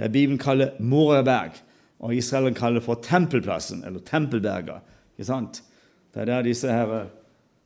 det 0.00 0.08
Bibelen 0.14 0.38
kaller 0.40 0.78
Moreberg, 0.80 1.58
og 2.00 2.14
Israelen 2.16 2.54
kaller 2.56 2.80
for 2.80 3.02
Tempelplassen, 3.04 3.82
eller 3.84 4.00
Tempelberga. 4.00 4.78
Ikke 5.12 5.26
sant? 5.28 5.60
Det 6.14 6.22
er 6.22 6.30
der 6.30 6.46
disse 6.46 6.72
her 6.72 7.10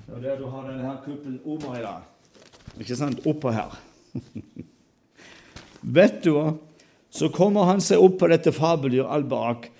Er 0.08 0.20
der 0.20 0.36
du 0.36 0.46
har 0.52 0.66
denne 0.68 0.98
kuppelen 1.04 1.40
over 1.44 1.78
i 1.78 1.82
dag. 1.82 2.02
Ikke 2.80 2.96
sant? 2.96 3.22
Oppå 3.26 3.52
her. 3.54 3.72
Vet 5.96 6.20
du 6.24 6.34
hva? 6.34 6.50
Så 7.14 7.30
kommer 7.32 7.68
han 7.70 7.80
seg 7.84 8.02
opp 8.02 8.18
på 8.20 8.28
dette 8.28 8.52
fabeldyr 8.52 9.06
Albarak, 9.06 9.70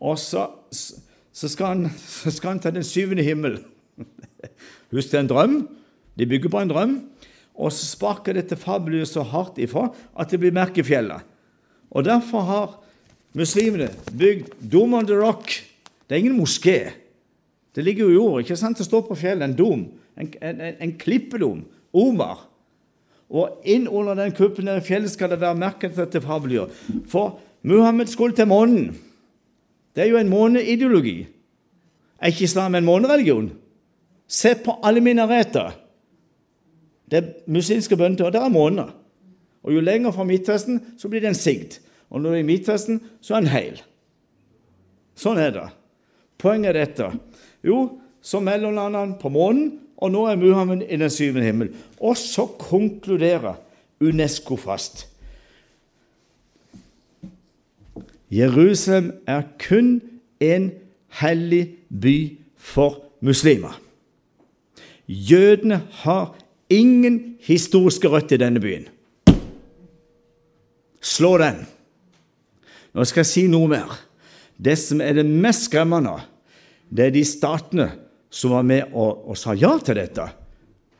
og 0.00 0.16
så, 0.20 0.46
så, 0.70 1.50
skal 1.50 1.66
han, 1.66 1.88
så 1.90 2.32
skal 2.32 2.54
han 2.54 2.62
til 2.62 2.76
den 2.78 2.86
syvende 2.86 3.26
himmel. 3.26 3.58
Husk 4.94 5.10
det 5.10 5.18
er 5.18 5.24
en 5.26 5.32
drøm. 5.32 5.56
De 6.14 6.28
bygger 6.30 6.52
på 6.54 6.62
en 6.62 6.70
drøm. 6.70 6.96
Og 7.54 7.72
så 7.74 7.84
sparker 7.92 8.38
dette 8.38 8.58
fabeldyret 8.58 9.10
så 9.10 9.24
hardt 9.26 9.60
ifra 9.62 9.88
at 10.18 10.32
det 10.32 10.40
blir 10.42 10.54
merkefjellet. 10.54 11.26
Og 11.94 12.06
derfor 12.06 12.46
har 12.48 12.76
muslimene 13.36 13.90
bygd 14.10 14.54
Dome 14.72 15.02
on 15.02 15.10
the 15.10 15.18
Rock. 15.18 15.50
Det 16.08 16.16
er 16.16 16.24
ingen 16.24 16.40
moské. 16.40 16.94
Det 17.74 17.84
ligger 17.84 18.04
jo 18.04 18.10
i 18.10 18.14
jord. 18.14 18.40
ikke 18.40 18.56
sant? 18.56 18.78
Det 18.78 18.86
står 18.86 19.06
på 19.08 19.16
fjellet 19.18 19.48
en 19.48 19.56
dom. 19.58 19.86
En, 20.16 20.32
en, 20.42 20.60
en 20.60 20.92
klippedom. 20.98 21.64
Omar. 21.92 22.46
Og 23.30 23.64
inn 23.66 23.88
under 23.88 24.14
den 24.18 24.34
kuppen 24.36 24.68
der 24.68 24.78
i 24.78 24.84
fjellet 24.84 25.10
skal 25.10 25.32
det 25.32 25.40
være 25.42 25.58
merket 25.58 25.96
til 25.98 26.22
fabeldyr. 26.22 26.70
For 27.10 27.40
Muhammed 27.62 28.10
skulle 28.12 28.36
til 28.36 28.46
månen. 28.46 28.92
Det 29.94 30.04
er 30.04 30.12
jo 30.12 30.18
en 30.20 30.30
måneideologi. 30.30 31.26
Er 32.20 32.32
ikke 32.32 32.44
islam 32.44 32.74
en 32.74 32.86
månereligion? 32.86 33.50
Se 34.28 34.54
på 34.64 34.78
alle 34.82 35.00
minareter. 35.00 35.74
Det 37.10 37.18
er 37.18 37.32
muslimske 37.46 37.96
bønder, 37.96 38.26
og 38.26 38.32
det 38.32 38.40
er 38.40 38.48
måner. 38.48 38.94
Og 39.62 39.74
Jo 39.74 39.80
lenger 39.80 40.12
fra 40.12 40.24
Midtvesten, 40.24 40.80
så 40.98 41.08
blir 41.08 41.20
det 41.20 41.28
en 41.28 41.34
sigd. 41.34 41.78
Og 42.10 42.20
når 42.20 42.30
det 42.30 42.38
er 42.38 42.42
i 42.42 42.46
Midtvesten, 42.46 43.00
så 43.20 43.34
er 43.34 43.40
den 43.40 43.52
heil. 43.52 43.80
Sånn 45.16 45.38
er 45.38 45.50
det. 45.54 45.68
Poenget 46.38 46.74
er 46.74 46.84
dette. 46.84 47.10
Jo, 47.64 48.00
så 48.22 48.40
mellomlander 48.40 49.04
han 49.04 49.16
på 49.20 49.30
månen, 49.32 49.72
og 49.96 50.12
nå 50.12 50.24
er 50.28 50.40
Muhammed 50.40 50.84
i 50.88 50.98
den 51.00 51.10
syvende 51.10 51.46
himmel. 51.46 51.70
Og 52.00 52.16
så 52.18 52.46
konkluderer 52.60 53.54
Unesco 54.04 54.56
fast. 54.60 55.06
Jerusalem 58.34 59.12
er 59.26 59.42
kun 59.60 60.00
en 60.40 60.72
hellig 61.20 61.76
by 61.88 62.16
for 62.56 63.04
muslimer. 63.20 63.80
Jødene 65.08 65.82
har 65.90 66.34
ingen 66.70 67.36
historiske 67.40 68.08
røtter 68.08 68.36
i 68.36 68.44
denne 68.44 68.60
byen. 68.60 68.88
Slå 71.00 71.36
den. 71.38 71.66
Nå 72.94 73.04
skal 73.04 73.20
jeg 73.20 73.30
si 73.30 73.46
noe 73.50 73.68
mer. 73.68 73.98
Det 74.56 74.76
som 74.80 75.00
er 75.04 75.18
det 75.18 75.26
mest 75.26 75.68
skremmende, 75.68 76.16
det 76.90 77.06
er 77.06 77.14
de 77.14 77.24
statene 77.24 77.90
som 78.30 78.50
var 78.50 78.62
med 78.66 78.92
og, 78.92 79.28
og 79.28 79.38
sa 79.38 79.54
ja 79.54 79.76
til 79.84 79.96
dette. 79.96 80.26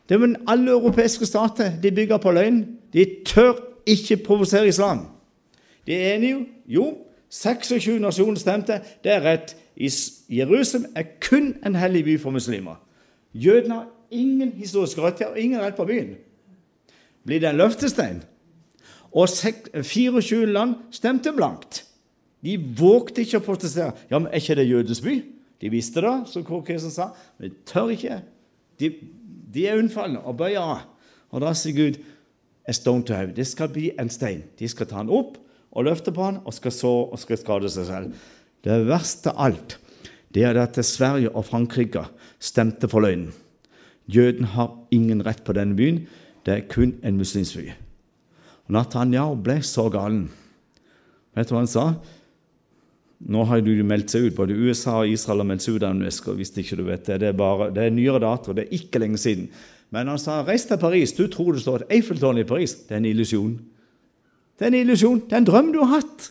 Det 0.09 0.17
er 0.17 0.37
Alle 0.47 0.71
europeiske 0.71 1.27
stater 1.27 1.81
de 1.83 1.93
bygger 1.93 2.19
på 2.19 2.31
løgn. 2.31 2.65
De 2.93 3.07
tør 3.27 3.55
ikke 3.87 4.17
provosere 4.17 4.69
islam. 4.69 5.07
De 5.87 5.95
er 5.95 6.15
enige. 6.15 6.47
Jo, 6.67 6.97
26 7.31 7.99
nasjoner 7.99 8.39
stemte. 8.39 8.81
Det 9.05 9.13
er 9.13 9.21
rett. 9.21 9.57
Jerusalem 10.29 10.93
er 10.97 11.03
kun 11.29 11.55
en 11.67 11.75
hellig 11.75 12.05
by 12.05 12.21
for 12.21 12.31
muslimer. 12.31 12.75
Jødene 13.35 13.75
har 13.75 13.87
ingen 14.11 14.53
historiske 14.53 15.01
røtter 15.01 15.27
og 15.27 15.39
ingen 15.41 15.61
rett 15.61 15.75
på 15.75 15.85
byen. 15.85 16.15
Blir 17.27 17.41
det 17.41 17.49
en 17.49 17.57
løftestein? 17.57 18.23
Og 19.13 19.29
24 19.83 20.47
land 20.47 20.75
stemte 20.91 21.33
blankt. 21.33 21.85
De 22.45 22.59
vågte 22.79 23.23
ikke 23.25 23.41
å 23.41 23.47
protestere. 23.47 23.93
Ja, 24.11 24.19
men 24.19 24.29
Er 24.29 24.37
ikke 24.37 24.55
det 24.55 24.69
jødens 24.69 25.01
by? 25.01 25.23
De 25.65 25.71
visste 25.73 26.03
det, 26.05 26.13
som 26.29 26.45
Kårkesen 26.45 26.93
sa, 26.93 27.09
men 27.39 27.49
de 27.49 27.63
tør 27.65 27.95
ikke. 27.95 28.19
De, 28.83 28.91
de 29.55 29.63
er 29.65 29.79
unnfallende 29.81 30.21
og 30.29 30.37
bøyer 30.43 30.61
av. 30.61 30.83
Og 31.33 31.41
da 31.41 31.55
sier 31.57 31.79
Gud 31.79 31.97
a 32.69 32.75
stone 32.77 33.05
to 33.09 33.17
have. 33.17 33.33
Det 33.33 33.47
skal 33.49 33.71
bli 33.73 33.89
en 33.97 34.13
stein. 34.13 34.45
De 34.61 34.69
skal 34.69 34.91
ta 34.91 35.01
den 35.01 35.13
opp 35.13 35.39
og 35.73 35.87
løfte 35.89 36.13
på 36.13 36.27
den 36.29 36.43
og 36.45 36.53
skal 36.53 36.75
så 36.75 36.93
og 37.07 37.17
skal 37.23 37.41
skade 37.41 37.73
seg 37.73 37.89
selv. 37.89 38.29
Det 38.61 38.77
verste 38.85 39.33
av 39.33 39.49
alt 39.49 39.79
det 40.35 40.43
er 40.43 40.59
at 40.59 40.77
Sverige 40.85 41.31
og 41.31 41.47
Frankrike 41.47 42.03
stemte 42.43 42.89
for 42.91 43.05
løgnen. 43.05 43.31
Jøden 44.11 44.51
har 44.53 44.73
ingen 44.93 45.23
rett 45.25 45.45
på 45.47 45.55
denne 45.57 45.77
byen. 45.79 46.03
Det 46.45 46.53
er 46.55 46.69
kun 46.69 46.97
en 47.07 47.17
muslimsk 47.17 47.57
by. 47.57 47.71
Netanyahu 48.69 49.39
ble 49.41 49.61
så 49.65 49.87
galen. 49.93 50.27
Vet 51.33 51.49
du 51.49 51.55
hva 51.55 51.63
han 51.63 51.71
sa? 51.71 51.87
Nå 53.25 53.45
har 53.49 53.63
du 53.65 53.73
meldt 53.87 54.13
seg 54.13 54.29
ut. 54.29 54.37
Både 54.37 54.57
USA 54.57 54.99
og 55.01 55.13
Israel 55.13 55.41
har 55.41 55.49
meldt 55.49 55.65
seg 55.65 55.79
ut 55.79 55.87
av 55.87 55.95
UNESCO. 55.97 56.35
hvis 56.37 56.53
ikke 56.61 56.77
du 56.77 56.85
vet 56.85 57.07
Det 57.07 57.21
Det 57.21 57.29
er, 57.29 57.33
bare, 57.33 57.71
det 57.71 57.85
er 57.85 57.91
nyere 57.91 58.21
dato. 58.21 58.53
Det 58.53 58.67
er 58.67 58.77
ikke 58.77 59.01
lenge 59.01 59.19
siden. 59.19 59.49
Men 59.91 60.09
han 60.09 60.19
sa 60.19 60.43
reis 60.43 60.67
til 60.67 60.79
Paris. 60.79 61.13
Du 61.13 61.27
tror 61.29 61.53
det 61.53 61.63
står 61.63 61.85
et 61.85 61.97
Eiffeltårn 61.99 62.39
i 62.39 62.45
Paris. 62.45 62.75
Det 62.75 62.93
er 62.93 62.97
en 62.97 63.05
illusjon. 63.05 63.59
Det 64.59 64.67
er 64.67 64.73
en 64.73 64.81
illusjon. 64.81 65.23
Det 65.25 65.33
er 65.33 65.43
en 65.43 65.49
drøm 65.49 65.73
du 65.73 65.81
har 65.85 66.01
hatt. 66.01 66.31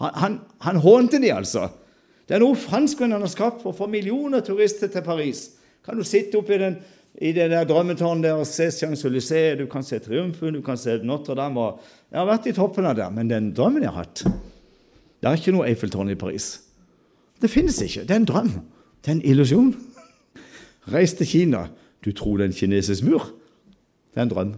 Han, 0.00 0.10
han, 0.14 0.40
han 0.60 0.76
hånte 0.76 1.20
de, 1.20 1.32
altså. 1.32 1.68
Det 2.26 2.36
er 2.36 2.44
noe 2.44 2.56
franskmennene 2.56 3.26
har 3.26 3.32
skapt 3.32 3.62
for 3.62 3.72
å 3.72 3.76
få 3.76 3.88
millioner 3.90 4.40
turister 4.40 4.88
til 4.88 5.02
Paris. 5.02 5.50
Kan 5.84 5.98
du 5.98 6.04
sitte 6.06 6.38
oppi 6.38 6.60
den 6.60 6.78
i 7.20 7.32
det 7.34 7.48
der 7.50 7.66
drømmetårnet 7.66 8.22
der 8.22 8.38
og 8.38 8.46
se 8.46 8.68
Champs-Élysées, 8.70 9.58
du 9.58 9.66
kan 9.66 9.82
se 9.82 9.98
Triumfen, 9.98 10.54
du 10.54 10.62
kan 10.62 10.78
se 10.78 11.00
Notre-Dame 11.02 11.58
og 11.58 11.80
Jeg 12.10 12.18
har 12.18 12.26
vært 12.26 12.46
i 12.46 12.54
toppen 12.54 12.86
av 12.86 12.96
der, 12.96 13.10
men 13.10 13.28
den 13.28 13.50
drømmen 13.54 13.82
jeg 13.82 13.90
har 13.90 14.06
hatt 14.06 14.22
Det 15.20 15.28
er 15.28 15.36
ikke 15.36 15.52
noe 15.52 15.68
Eiffeltårn 15.68 16.10
i 16.10 16.18
Paris. 16.18 16.60
Det 17.40 17.50
finnes 17.50 17.80
ikke. 17.84 18.02
Det 18.02 18.10
er 18.10 18.22
en 18.22 18.28
drøm. 18.28 18.50
Det 19.04 19.08
er 19.08 19.18
en 19.18 19.24
illusjon. 19.24 19.74
Reis 20.92 21.12
til 21.14 21.26
Kina. 21.26 21.66
Du 22.04 22.12
tror 22.12 22.36
det 22.36 22.44
er 22.44 22.48
en 22.48 22.56
kinesisk 22.56 23.04
mur? 23.04 23.30
Det 24.14 24.20
er 24.20 24.22
en 24.22 24.30
drøm. 24.30 24.54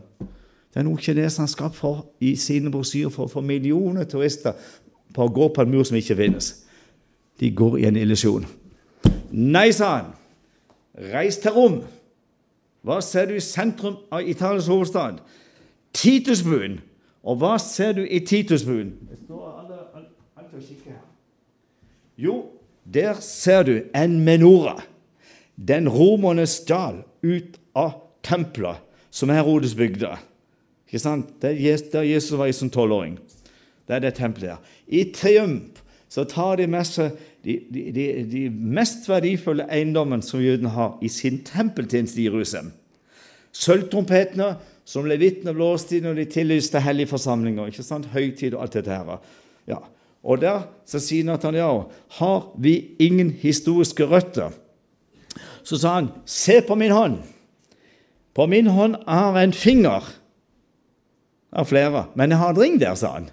Det 0.72 0.80
er 0.80 0.86
noe 0.86 0.96
kineserne 0.96 1.46
har 1.46 1.52
skapt 1.52 1.76
for, 1.76 2.06
i 2.20 2.36
sine 2.36 2.70
brosjyrer 2.72 3.10
for 3.12 3.26
å 3.26 3.32
få 3.32 3.42
millioner 3.44 4.06
turister 4.08 4.54
på 5.12 5.26
å 5.26 5.32
gå 5.32 5.48
på 5.52 5.62
en 5.62 5.72
mur 5.74 5.84
som 5.84 5.98
ikke 5.98 6.16
finnes. 6.16 6.52
De 7.40 7.50
går 7.50 7.82
i 7.82 7.88
en 7.90 7.98
illusjon. 8.00 8.46
Nei, 9.32 9.68
sa 9.76 9.90
han. 9.98 10.14
Reis 11.12 11.38
til 11.42 11.52
Rom. 11.56 11.82
Hva 12.82 13.00
ser 13.04 13.28
du 13.28 13.36
i 13.36 13.44
sentrum 13.44 13.98
av 14.12 14.26
Italias 14.28 14.70
hovedstad? 14.70 15.20
Titusbuen. 15.94 16.80
Og 17.22 17.38
hva 17.38 17.54
ser 17.62 17.92
du 17.98 18.02
i 18.02 18.22
Titusbuen? 18.26 18.94
Jo, 22.16 22.50
der 22.84 23.14
ser 23.20 23.62
du 23.62 23.74
en 23.94 24.20
menora. 24.24 24.82
Den 25.56 25.88
romerne 25.88 26.46
stjal 26.46 27.02
ut 27.22 27.58
av 27.74 27.94
tempelet 28.22 28.82
som 29.10 29.30
Herodes 29.32 29.74
bygde. 29.78 30.16
Ikke 30.88 31.00
sant? 31.00 31.30
Der 31.42 31.56
Jesus 32.04 32.36
var 32.38 32.50
i 32.50 32.56
som 32.56 32.70
tolvåring. 32.70 33.18
Det 33.88 33.96
er 33.96 34.04
det 34.04 34.14
tempelet 34.18 34.50
der. 34.50 34.56
I 34.86 35.04
triumf 35.14 35.82
så 36.08 36.24
tar 36.28 36.58
de 36.60 36.66
med 36.68 36.84
seg 36.84 37.16
de, 37.42 37.56
de, 37.72 38.02
de, 38.28 38.42
mest 38.50 39.08
verdifulle 39.08 39.64
eiendommene 39.72 40.22
som 40.22 40.42
jødene 40.42 40.70
har 40.74 40.98
i 41.02 41.08
sin 41.10 41.40
tempeltjeneste 41.46 42.20
i 42.20 42.26
Jerusalem. 42.28 42.68
Sølvtrompetene 43.52 44.52
som 44.84 45.08
levitene 45.08 45.54
blåste 45.56 45.96
i 45.96 46.02
når 46.04 46.20
de 46.20 46.26
tillyste 46.30 46.80
hellige 46.82 47.10
forsamlinger. 47.14 47.66
ikke 47.66 47.86
sant? 47.86 48.10
Høytid 48.12 48.54
og 48.54 48.62
alt 48.66 48.76
dette 48.78 48.92
her. 48.92 49.18
Ja. 49.66 49.80
Og 50.22 50.40
der 50.40 50.66
så 50.86 51.00
sier 51.02 51.26
Nathaniel 51.26 51.84
har 52.18 52.40
vi 52.62 52.94
ingen 53.02 53.30
historiske 53.30 54.06
røtter. 54.06 54.50
Så 55.62 55.78
sa 55.78 55.94
han, 55.98 56.10
se 56.26 56.60
på 56.66 56.74
min 56.78 56.94
hånd. 56.94 57.18
På 58.34 58.46
min 58.46 58.66
hånd 58.66 58.96
er 59.06 59.38
en 59.38 59.52
finger. 59.52 60.02
av 61.52 61.68
flere, 61.68 62.06
men 62.16 62.32
jeg 62.32 62.40
har 62.40 62.54
en 62.54 62.60
ring 62.60 62.78
der, 62.80 62.94
sa 62.96 63.12
han. 63.18 63.28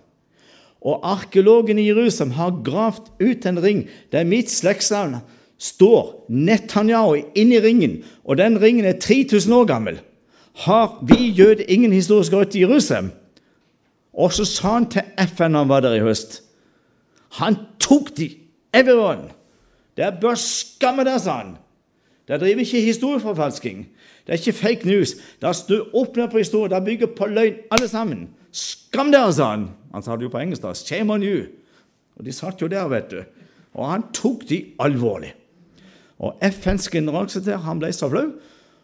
Og 0.84 1.04
arkeologen 1.08 1.80
i 1.80 1.88
Jerusalem 1.88 2.34
har 2.36 2.58
gravd 2.66 3.08
ut 3.20 3.46
en 3.48 3.62
ring 3.64 3.86
der 4.12 4.28
mitt 4.28 4.52
slektsnavn 4.52 5.22
står 5.60 6.26
Netanyahu 6.32 7.20
inni 7.36 7.60
ringen, 7.64 7.98
og 8.24 8.40
den 8.40 8.60
ringen 8.62 8.88
er 8.88 9.00
3000 9.00 9.56
år 9.56 9.66
gammel. 9.72 10.00
Har 10.66 11.00
vi 11.08 11.32
jøder 11.32 11.64
ingen 11.68 11.92
historisk 11.96 12.34
røtter 12.36 12.60
i 12.60 12.64
Jerusalem? 12.64 13.12
Og 14.14 14.34
så 14.36 14.46
sa 14.48 14.76
han 14.76 14.90
til 14.92 15.08
FN 15.36 15.56
han 15.56 15.72
var 15.72 15.84
der 15.84 15.96
i 15.96 16.04
høst 16.04 16.42
Han 17.38 17.58
tok 17.80 18.14
de 18.18 18.30
everyone. 18.74 19.30
Dere 19.98 20.16
bør 20.22 20.38
skamme 20.40 21.04
dere, 21.06 21.20
sa 21.20 21.42
han. 21.44 21.56
Dere 22.28 22.40
driver 22.42 22.64
ikke 22.64 22.82
historieforfalsking. 22.86 23.88
Det 24.26 24.34
er 24.34 24.42
ikke 24.42 24.58
fake 24.58 24.90
news. 24.90 25.16
Dere 25.42 25.54
snur 25.58 25.90
opp 25.98 26.18
ned 26.18 26.30
på 26.32 26.42
historie. 26.42 26.70
Dere 26.72 26.86
bygger 26.86 27.12
på 27.18 27.28
løgn, 27.30 27.64
alle 27.72 27.88
sammen. 27.90 28.28
Skam 28.52 29.12
dere, 29.14 29.34
sa 29.34 29.52
han. 29.56 29.70
Han 29.94 30.06
sa 30.06 30.16
det 30.16 30.28
jo 30.28 30.34
på 30.34 30.42
engelsk. 30.42 30.62
da. 30.62 30.74
Shame 30.74 31.14
on 31.14 31.26
you. 31.26 31.48
Og 32.18 32.26
de 32.26 32.34
satt 32.36 32.62
jo 32.62 32.68
der, 32.68 32.88
vet 32.88 33.12
du. 33.12 33.24
Og 33.74 33.90
han 33.92 34.06
tok 34.14 34.48
de 34.50 34.64
alvorlig. 34.80 35.34
Og 36.20 36.38
FNs 36.44 36.90
generalsekretær 36.92 37.64
han 37.64 37.80
ble 37.80 37.92
så 37.96 38.10
flau, 38.12 38.34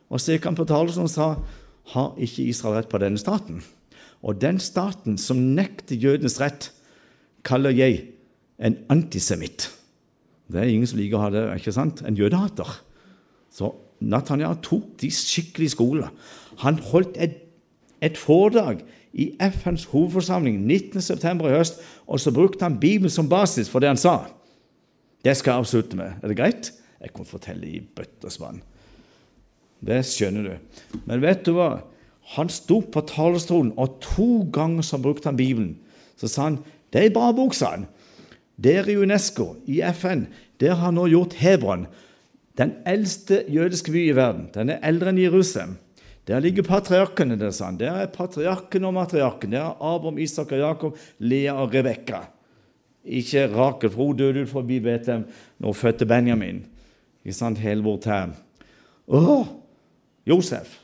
og 0.09 0.21
så 0.21 0.35
gikk 0.35 0.45
han 0.47 0.55
på 0.55 0.67
talerstolen 0.69 1.09
og 1.09 1.11
sa 1.11 1.27
har 1.93 2.13
ikke 2.21 2.47
Israel 2.47 2.79
rett 2.79 2.89
på 2.89 3.01
denne 3.01 3.19
staten? 3.19 3.59
Og 4.25 4.39
den 4.41 4.59
staten 4.63 5.19
som 5.21 5.41
nekter 5.57 5.99
jødenes 5.99 6.39
rett, 6.41 6.71
kaller 7.45 7.75
jeg 7.75 8.14
en 8.59 8.77
antisemitt. 8.89 9.69
Det 10.51 10.61
er 10.61 10.69
ingen 10.69 10.87
som 10.87 10.99
liker 10.99 11.17
å 11.17 11.25
ha 11.25 11.31
det, 11.33 11.45
ikke 11.57 11.73
sant? 11.75 12.03
En 12.05 12.17
jødehater. 12.17 12.69
Så 13.53 13.71
Nathaniel 14.03 14.59
tok 14.63 14.93
de 15.01 15.09
skikkelig 15.13 15.71
skole. 15.73 16.09
Han 16.61 16.79
holdt 16.91 17.17
et, 17.21 17.39
et 18.03 18.17
foredrag 18.19 18.83
i 19.15 19.29
FNs 19.39 19.87
hovedforsamling 19.91 20.59
19.9. 20.67 21.33
i 21.47 21.53
høst, 21.55 21.81
og 22.05 22.19
så 22.21 22.33
brukte 22.35 22.67
han 22.67 22.79
Bibelen 22.79 23.11
som 23.11 23.29
basis 23.31 23.71
for 23.71 23.83
det 23.83 23.93
han 23.93 23.99
sa. 23.99 24.17
Det 25.25 25.33
skal 25.37 25.55
jeg 25.55 25.65
avslutte 25.65 25.97
med. 25.97 26.19
Er 26.21 26.31
det 26.31 26.37
greit? 26.37 26.71
Jeg 27.01 27.13
kan 27.15 27.27
fortelle 27.27 27.67
i 27.67 27.81
bøtter 27.81 28.29
og 28.29 28.35
spann. 28.35 28.61
Det 29.85 30.01
skjønner 30.07 30.45
du. 30.45 30.99
Men 31.05 31.23
vet 31.23 31.43
du 31.47 31.55
hva? 31.57 31.79
Han 32.35 32.49
sto 32.49 32.79
på 32.81 33.03
talerstolen, 33.09 33.73
og 33.77 33.99
to 34.03 34.45
ganger 34.53 34.85
så 34.85 34.99
brukte 35.01 35.29
han 35.29 35.39
Bibelen. 35.39 35.75
Så 36.17 36.29
sa 36.31 36.49
han 36.49 36.61
det 36.93 37.01
er 37.01 37.09
en 37.09 37.15
bra 37.17 37.31
bok, 37.35 37.53
sa 37.57 37.73
han. 37.73 37.87
Dere 38.55 38.93
i 38.93 38.97
UNESCO, 38.97 39.55
i 39.67 39.81
FN, 39.93 40.27
der 40.59 40.77
har 40.79 40.93
nå 40.95 41.07
gjort 41.11 41.35
Hebron, 41.41 41.87
den 42.55 42.77
eldste 42.87 43.43
jødiske 43.51 43.91
by 43.91 44.03
i 44.09 44.15
verden. 44.15 44.47
Den 44.53 44.71
er 44.71 44.83
eldre 44.87 45.11
enn 45.11 45.19
Jerusalem. 45.19 45.75
Der 46.25 46.39
ligger 46.39 46.63
patriarkene. 46.63 47.35
Der, 47.39 47.51
er 47.51 47.65
han. 47.65 47.79
Der 47.79 47.91
er 47.91 48.05
patriarken 48.07 48.85
og 48.85 48.93
matriarken. 48.93 49.51
Der 49.51 49.59
er 49.59 49.75
Abraham, 49.81 50.17
Isak 50.17 50.51
og 50.51 50.57
Jakob, 50.57 50.97
Lea 51.19 51.51
og 51.51 51.73
Rebekka. 51.73 52.23
Ikke 53.05 53.45
Rakel, 53.51 53.89
for 53.89 54.05
hun 54.05 54.17
døde 54.17 54.41
ut 54.41 54.49
forbi 54.49 54.79
Betlehem 54.79 55.27
når 55.59 55.67
hun 55.67 55.75
fødte 55.75 56.05
Benjamin. 56.05 56.65
Ikke 57.25 57.37
sant? 57.37 57.61
Hele 57.61 57.83
vårt 57.83 58.07
her. 58.09 58.33
Å, 59.05 59.43
Josef. 60.25 60.79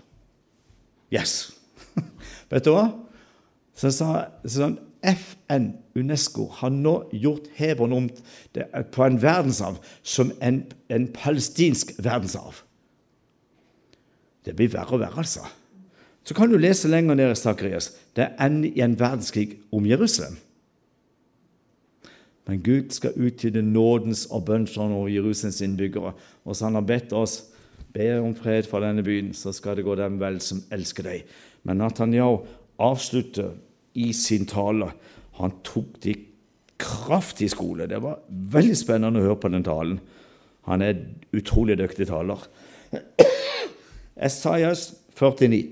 Yes! 1.14 1.56
Vet 2.52 2.66
du 2.66 2.76
hva? 2.76 2.92
Så 3.74 3.90
sa 3.96 4.28
sånn, 4.46 4.78
FN, 5.02 5.72
Unesco, 5.96 6.46
har 6.60 6.70
nå 6.70 6.96
gjort 7.12 7.48
Hebron 7.58 7.94
om 7.94 8.10
på 8.94 9.06
en 9.06 9.18
verdensarv 9.22 9.80
som 10.04 10.32
en, 10.42 10.64
en 10.90 11.08
palestinsk 11.14 11.96
verdensarv. 11.98 12.62
Det 14.46 14.56
blir 14.58 14.72
verre 14.74 14.98
og 14.98 15.02
verre, 15.02 15.24
altså. 15.24 15.46
Så 16.24 16.38
kan 16.38 16.50
du 16.50 16.58
lese 16.58 16.90
lenger 16.90 17.18
ned 17.18 17.32
i 17.32 17.36
Sakarias. 17.36 17.92
Det 18.16 18.30
ender 18.40 18.70
i 18.70 18.82
en 18.86 19.00
verdenskrig 19.00 19.58
om 19.74 19.86
Jerusalem. 19.90 20.38
Men 22.48 22.62
Gud 22.62 22.92
skal 22.94 23.18
utgyte 23.18 23.62
nådens 23.62 24.26
og 24.30 24.46
bønnsånd 24.46 24.94
over 24.94 25.10
Jerusalems 25.10 25.62
innbyggere. 25.62 26.14
Og 26.46 26.56
så 26.56 26.66
han 26.66 26.78
har 26.78 26.86
bedt 26.86 27.14
oss 27.14 27.40
be 27.94 28.08
om 28.20 28.36
fred 28.36 28.68
for 28.70 28.84
denne 28.84 29.04
byen, 29.04 29.34
så 29.34 29.52
skal 29.54 29.78
det 29.78 29.86
gå 29.86 29.96
dem 30.00 30.20
vel 30.22 30.40
som 30.44 30.62
elsker 30.72 31.06
deg. 31.06 31.26
Men 31.64 31.82
Nathaniel 31.82 32.42
avslutter 32.82 33.54
i 33.94 34.12
sin 34.14 34.46
tale. 34.50 34.92
Han 35.40 35.54
tok 35.64 36.00
de 36.04 36.16
kraftig 36.82 37.52
skole. 37.54 37.88
Det 37.88 38.02
var 38.02 38.22
veldig 38.30 38.78
spennende 38.78 39.22
å 39.22 39.30
høre 39.30 39.42
på 39.42 39.52
den 39.54 39.66
talen. 39.66 40.00
Han 40.70 40.84
er 40.86 41.00
utrolig 41.36 41.78
dyktig 41.80 42.08
taler. 42.10 42.42
Esaias 44.22 44.92
49. 45.18 45.64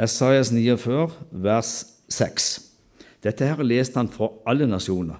Esaias 0.00 0.52
49, 0.52 1.08
vers 1.30 1.72
6. 2.08 2.50
Dette 3.24 3.48
her 3.48 3.64
leste 3.66 4.00
han 4.00 4.08
for 4.12 4.40
alle 4.48 4.68
nasjoner. 4.68 5.18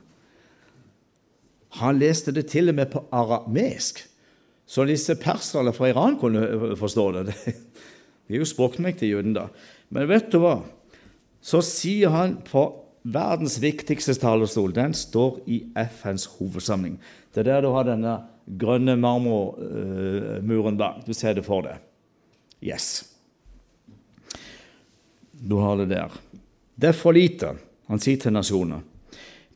Han 1.81 2.01
leste 2.01 2.33
det 2.35 2.49
til 2.51 2.73
og 2.73 2.79
med 2.81 2.91
på 2.91 3.03
aramesk, 3.15 4.01
så 4.67 4.85
disse 4.87 5.15
perserne 5.19 5.73
fra 5.75 5.91
Iran 5.91 6.17
kunne 6.19 6.77
forstå 6.79 7.05
det. 7.19 7.35
De 8.31 8.37
er 8.37 8.45
jo 8.45 8.47
språkmektige, 8.47 9.17
jødene, 9.17 9.35
da. 9.35 9.49
Men 9.91 10.07
vet 10.07 10.29
du 10.31 10.39
hva? 10.39 10.61
Så 11.43 11.59
sier 11.67 12.13
han 12.15 12.37
på 12.47 12.63
verdens 13.03 13.57
viktigste 13.59 14.15
talerstol. 14.23 14.71
Den 14.77 14.95
står 14.95 15.41
i 15.51 15.65
FNs 15.75 16.29
hovedsamling. 16.37 16.95
Det 17.35 17.43
er 17.43 17.49
der 17.49 17.67
du 17.67 17.73
har 17.75 17.89
denne 17.89 18.21
grønne 18.61 18.95
marmormuren 19.03 20.79
bak. 20.79 21.03
Du 21.09 21.11
ser 21.17 21.35
det 21.35 21.43
for 21.49 21.67
deg. 21.67 21.83
Yes. 22.63 23.03
Du 25.35 25.59
har 25.59 25.81
det 25.81 25.91
der. 25.97 26.15
Det 26.79 26.93
er 26.93 26.97
for 26.97 27.17
lite, 27.17 27.57
han 27.91 27.99
sier 27.99 28.21
til 28.21 28.37
nasjonene. 28.37 28.85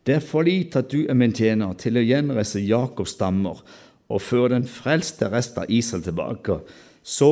Det 0.05 0.19
er 0.19 0.25
for 0.25 0.45
lite 0.45 0.83
at 0.83 0.91
du 0.91 1.07
er 1.09 1.17
min 1.17 1.33
tjener 1.33 1.79
til 1.81 1.97
å 1.97 2.05
gjenreise 2.05 2.61
Jakobs 2.61 3.15
stammer 3.15 3.63
og 4.11 4.21
føre 4.21 4.57
den 4.59 4.67
frelste 4.69 5.31
rest 5.33 5.57
av 5.63 5.71
Israel 5.73 6.03
tilbake. 6.05 6.59
Så 7.01 7.31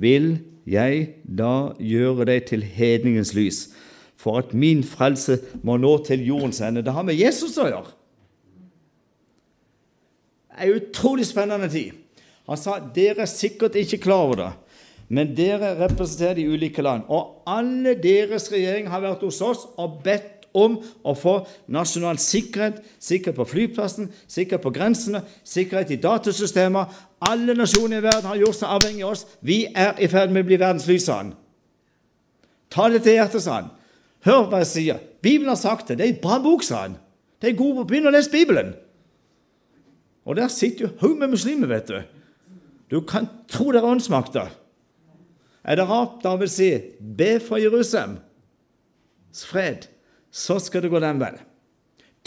vil 0.00 0.32
jeg 0.68 1.06
da 1.24 1.72
gjøre 1.80 2.26
deg 2.30 2.48
til 2.50 2.64
hedningens 2.64 3.32
lys, 3.36 3.68
for 4.20 4.40
at 4.42 4.52
min 4.52 4.82
frelse 4.84 5.38
må 5.64 5.78
nå 5.80 5.94
til 6.04 6.24
jordens 6.26 6.60
ende. 6.64 6.84
Det 6.84 6.94
har 6.94 7.06
med 7.06 7.18
Jesus 7.18 7.56
å 7.60 7.68
gjøre. 7.68 7.94
En 10.60 10.74
utrolig 10.76 11.24
spennende 11.28 11.70
tid. 11.72 11.96
Han 12.50 12.58
sa 12.58 12.80
dere 12.94 13.24
er 13.24 13.30
sikkert 13.30 13.78
ikke 13.78 14.02
klar 14.02 14.26
over 14.26 14.40
det, 14.42 14.50
men 15.10 15.32
dere 15.38 15.72
representerer 15.78 16.36
de 16.38 16.48
ulike 16.50 16.82
land. 16.84 17.06
Og 17.08 17.44
alle 17.48 17.94
deres 17.98 18.50
regjeringer 18.52 18.92
har 18.92 19.04
vært 19.04 19.24
hos 19.26 19.40
oss 19.44 19.64
og 19.80 20.00
bedt 20.04 20.39
om 20.56 20.78
å 20.80 21.14
få 21.14 21.34
nasjonal 21.70 22.18
sikkerhet, 22.20 22.80
sikkerhet 23.02 23.38
på 23.38 23.46
flyplassen, 23.52 24.08
sikkerhet 24.30 24.64
på 24.64 24.72
grensene, 24.74 25.22
sikkerhet 25.46 25.92
i 25.94 26.00
datasystemer. 26.02 26.90
Alle 27.28 27.54
nasjoner 27.54 28.00
i 28.00 28.06
verden 28.06 28.30
har 28.30 28.40
gjort 28.40 28.58
seg 28.58 28.74
avhengig 28.76 29.04
av 29.04 29.14
oss. 29.14 29.26
Vi 29.44 29.62
er 29.70 30.00
i 30.00 30.08
ferd 30.10 30.32
med 30.34 30.44
å 30.44 30.50
bli 30.50 30.60
verdens 30.60 30.88
lys, 30.90 31.06
sa 31.06 31.20
han. 31.22 31.34
Ta 32.70 32.88
det 32.90 33.02
til 33.04 33.18
hjertet, 33.18 33.44
sa 33.44 33.60
han. 33.60 33.72
Hør 34.26 34.46
hva 34.50 34.62
jeg 34.62 34.70
sier. 34.70 35.02
Bibelen 35.22 35.52
har 35.52 35.60
sagt 35.60 35.88
det. 35.88 35.98
Det 35.98 36.06
er 36.06 36.14
en 36.14 36.22
bra 36.22 36.38
bok, 36.42 36.64
sa 36.66 36.84
han. 36.84 36.96
Det 37.40 37.50
er 37.50 37.58
god 37.58 37.82
å 37.82 37.88
Begynn 37.88 38.08
å 38.08 38.14
lese 38.14 38.32
Bibelen. 38.32 38.74
Og 40.28 40.36
der 40.36 40.50
sitter 40.52 40.86
jo 40.86 40.94
haug 41.00 41.16
med 41.18 41.32
muslimer, 41.32 41.70
vet 41.70 41.88
du. 41.88 42.00
Du 42.90 43.00
kan 43.06 43.28
tro 43.48 43.70
det 43.72 43.80
er 43.80 43.88
åndsmakter. 43.88 44.50
Er 45.64 45.76
det 45.76 45.86
rart 45.88 46.20
da 46.24 46.34
vil 46.40 46.50
si 46.50 46.70
be 47.00 47.38
for 47.40 47.60
Jerusalem. 47.60 48.18
fred? 49.32 49.86
Så 50.30 50.58
skal 50.62 50.82
det 50.82 50.90
gå 50.92 51.00
den 51.02 51.20
vel. 51.20 51.38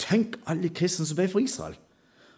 Tenk 0.00 0.36
alle 0.50 0.70
kristne 0.74 1.06
som 1.06 1.16
ber 1.18 1.30
for 1.30 1.44
Israel, 1.44 1.76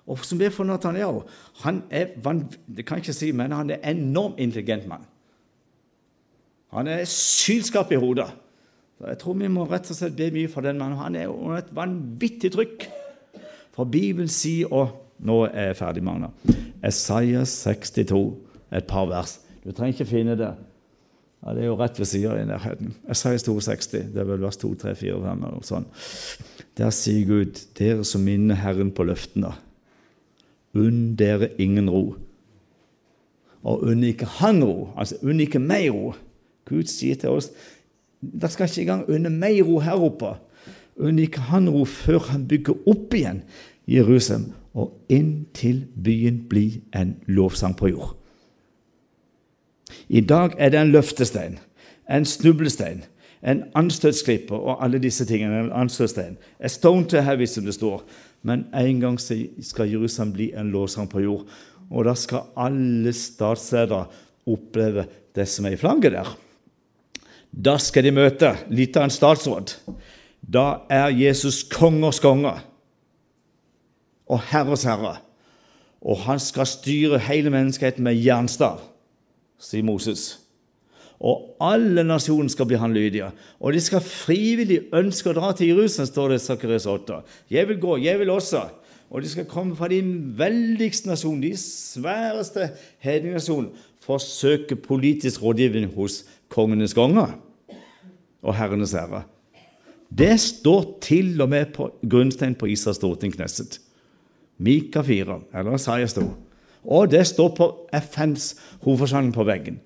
og 0.06 0.22
som 0.24 0.38
ber 0.38 0.52
for 0.54 0.68
Netanyahu. 0.68 1.22
Han 1.64 1.82
er 1.90 2.14
det 2.16 2.86
kan 2.86 2.98
jeg 2.98 3.06
ikke 3.06 3.12
si, 3.12 3.32
men 3.32 3.52
han 3.52 3.70
er 3.70 3.80
en 3.82 3.96
enormt 3.96 4.40
intelligent 4.40 4.86
mann. 4.86 5.06
Han 6.74 6.86
er 6.86 7.04
sylskarp 7.04 7.92
i 7.92 8.00
hodet. 8.00 8.28
Jeg 9.00 9.18
tror 9.18 9.34
vi 9.36 9.48
må 9.48 9.66
rett 9.68 9.90
og 9.90 9.96
slett 9.96 10.16
be 10.16 10.30
mye 10.32 10.48
for 10.48 10.64
den 10.64 10.78
mannen. 10.78 10.98
Han 10.98 11.16
er 11.16 11.28
under 11.28 11.60
et 11.60 11.74
vanvittig 11.74 12.52
trykk. 12.54 12.86
For 13.76 13.84
Bibelen 13.84 14.28
sier 14.28 14.72
og 14.72 15.02
Nå 15.16 15.46
er 15.46 15.70
jeg 15.70 15.76
ferdig, 15.78 16.02
Magna. 16.04 16.28
Esaias 16.84 17.48
62, 17.62 18.34
et 18.76 18.84
par 18.84 19.06
vers. 19.08 19.38
Du 19.64 19.70
trenger 19.72 19.94
ikke 19.94 20.10
finne 20.10 20.34
det. 20.36 20.50
Ja, 21.46 21.54
Det 21.54 21.62
er 21.62 21.66
jo 21.66 21.78
rett 21.78 21.98
ved 21.98 22.06
sida 22.10 22.34
i 22.34 22.46
nærheten. 22.46 22.94
Esaias 23.10 23.42
62, 23.46 23.86
det 23.86 24.18
er 24.18 24.24
vel 24.26 24.42
vers 24.42 24.56
2, 24.56 24.74
3, 24.74 24.94
4, 24.98 25.20
5 25.22 25.44
eller 25.44 25.54
noe 25.54 25.62
sånt. 25.62 25.86
Der 26.76 26.90
sier 26.90 27.26
Gud, 27.26 27.60
dere 27.78 28.04
som 28.04 28.24
minner 28.26 28.58
Herren 28.58 28.90
på 28.90 29.06
løftene, 29.06 29.52
unn 30.74 31.14
dere 31.16 31.52
ingen 31.62 31.88
ro. 31.90 32.16
Og 33.62 33.86
unn 33.86 34.02
ikke 34.04 34.26
Han 34.40 34.64
ro, 34.64 34.90
altså 34.96 35.16
unn 35.22 35.40
ikke 35.40 35.62
meg 35.62 35.88
ro. 35.94 36.12
Gud 36.66 36.90
sier 36.90 37.14
til 37.14 37.30
oss 37.30 37.52
dere 38.20 38.50
skal 38.50 38.66
ikke 38.66 38.82
engang 38.82 39.08
unne 39.12 39.30
meg 39.30 39.60
ro 39.66 39.78
her 39.84 40.02
oppe. 40.02 40.34
Unn 40.96 41.18
ikke 41.20 41.40
Han 41.52 41.68
ro 41.70 41.84
før 41.84 42.32
Han 42.32 42.46
bygger 42.48 42.88
opp 42.88 43.14
igjen 43.14 43.42
Jerusalem, 43.86 44.52
og 44.74 44.96
inntil 45.08 45.84
byen 46.04 46.42
blir 46.48 46.80
en 46.96 47.16
lovsang 47.26 47.76
på 47.76 47.92
jord. 47.92 48.16
I 50.08 50.20
dag 50.20 50.54
er 50.58 50.70
det 50.70 50.80
en 50.80 50.92
løftestein, 50.94 51.58
en 52.10 52.24
snublestein, 52.24 53.04
en 53.46 53.62
anstøtsklipper 53.78 54.56
og 54.56 54.84
alle 54.84 54.98
disse 54.98 55.24
tingene. 55.26 55.66
En 55.66 55.72
anstøtstein. 55.72 56.36
A 56.60 56.68
stone 56.68 57.06
to 57.06 57.20
heavy, 57.22 57.46
som 57.46 57.64
det 57.64 57.74
står. 57.74 58.02
Men 58.42 58.66
en 58.74 59.00
gang 59.00 59.20
skal 59.20 59.90
Jerusalem 59.90 60.32
bli 60.32 60.50
en 60.56 60.70
låsang 60.70 61.08
på 61.10 61.20
jord. 61.20 61.46
Og 61.90 62.04
da 62.04 62.14
skal 62.18 62.48
alle 62.56 63.12
statsledere 63.14 64.06
oppleve 64.46 65.06
det 65.36 65.46
som 65.48 65.66
er 65.66 65.76
i 65.76 65.80
flagget 65.80 66.16
der. 66.16 66.32
Da 67.50 67.76
skal 67.78 68.04
de 68.04 68.14
møte 68.14 68.52
litt 68.68 68.96
av 68.96 69.06
en 69.06 69.14
statsråd. 69.14 69.76
da 70.46 70.86
er 70.90 71.08
Jesus 71.10 71.64
kongers 71.64 72.20
konge 72.20 72.52
og 74.26 74.40
herres 74.52 74.84
herre. 74.86 75.16
Og 76.02 76.18
han 76.26 76.38
skal 76.38 76.66
styre 76.66 77.18
hele 77.18 77.50
menneskeheten 77.50 78.04
med 78.04 78.14
jernstav, 78.14 78.78
sier 79.60 79.84
Moses. 79.86 80.26
Og 81.16 81.56
alle 81.64 82.04
nasjoner 82.04 82.50
skal 82.52 82.68
bli 82.68 82.78
han 82.80 82.92
lydige. 82.92 83.30
Og 83.60 83.72
de 83.72 83.80
skal 83.80 84.04
frivillig 84.04 84.82
ønske 84.96 85.32
å 85.32 85.36
dra 85.36 85.52
til 85.56 85.72
Jerusalem, 85.72 86.10
står 86.10 86.34
det 86.34 86.40
i 86.40 86.44
Sakarias 86.44 86.88
8. 86.90 87.22
Jeg 87.50 87.68
vil 87.70 87.80
gå, 87.80 87.96
jeg 88.04 88.20
vil 88.20 88.34
også. 88.34 88.66
Og 89.10 89.22
de 89.22 89.30
skal 89.30 89.46
komme 89.48 89.76
fra 89.78 89.88
de 89.88 90.00
veldigste 90.36 91.08
nasjonene, 91.08 91.52
de 91.52 91.60
sværeste 91.60 92.68
hedningnasjonene, 93.04 93.84
for 94.02 94.18
å 94.18 94.22
søke 94.22 94.76
politisk 94.78 95.42
rådgivning 95.42 95.88
hos 95.96 96.20
kongenes 96.52 96.94
konger 96.94 97.32
og 98.46 98.54
herrenes 98.54 98.94
herre. 98.94 99.24
Det 100.06 100.36
står 100.38 100.84
til 101.02 101.40
og 101.42 101.50
med 101.50 101.72
på 101.74 101.88
grunnstein 102.06 102.54
på 102.58 102.68
Israels 102.70 103.00
storting 103.00 103.34
Knesset. 103.34 103.80
Mika 104.62 105.02
4, 105.04 105.40
eller 105.54 105.74
Isaiah 105.74 106.08
2. 106.08 106.28
Og 106.86 107.10
det 107.10 107.24
står 107.26 107.52
på 107.56 107.68
FNs 107.92 108.54
hovedforsamling 108.84 109.34
på 109.34 109.44
veggen. 109.46 109.80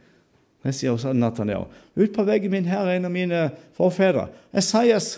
Det 0.60 0.74
sier 0.76 0.92
også 0.92 1.14
Nathaniel. 1.16 1.66
Ut 1.96 2.12
på 2.12 2.24
veggen 2.28 2.52
min 2.52 2.68
her 2.68 2.84
er 2.84 2.98
en 2.98 3.08
av 3.08 3.14
mine 3.14 3.44
forfedre. 3.76 4.28
Esaias 4.52 5.14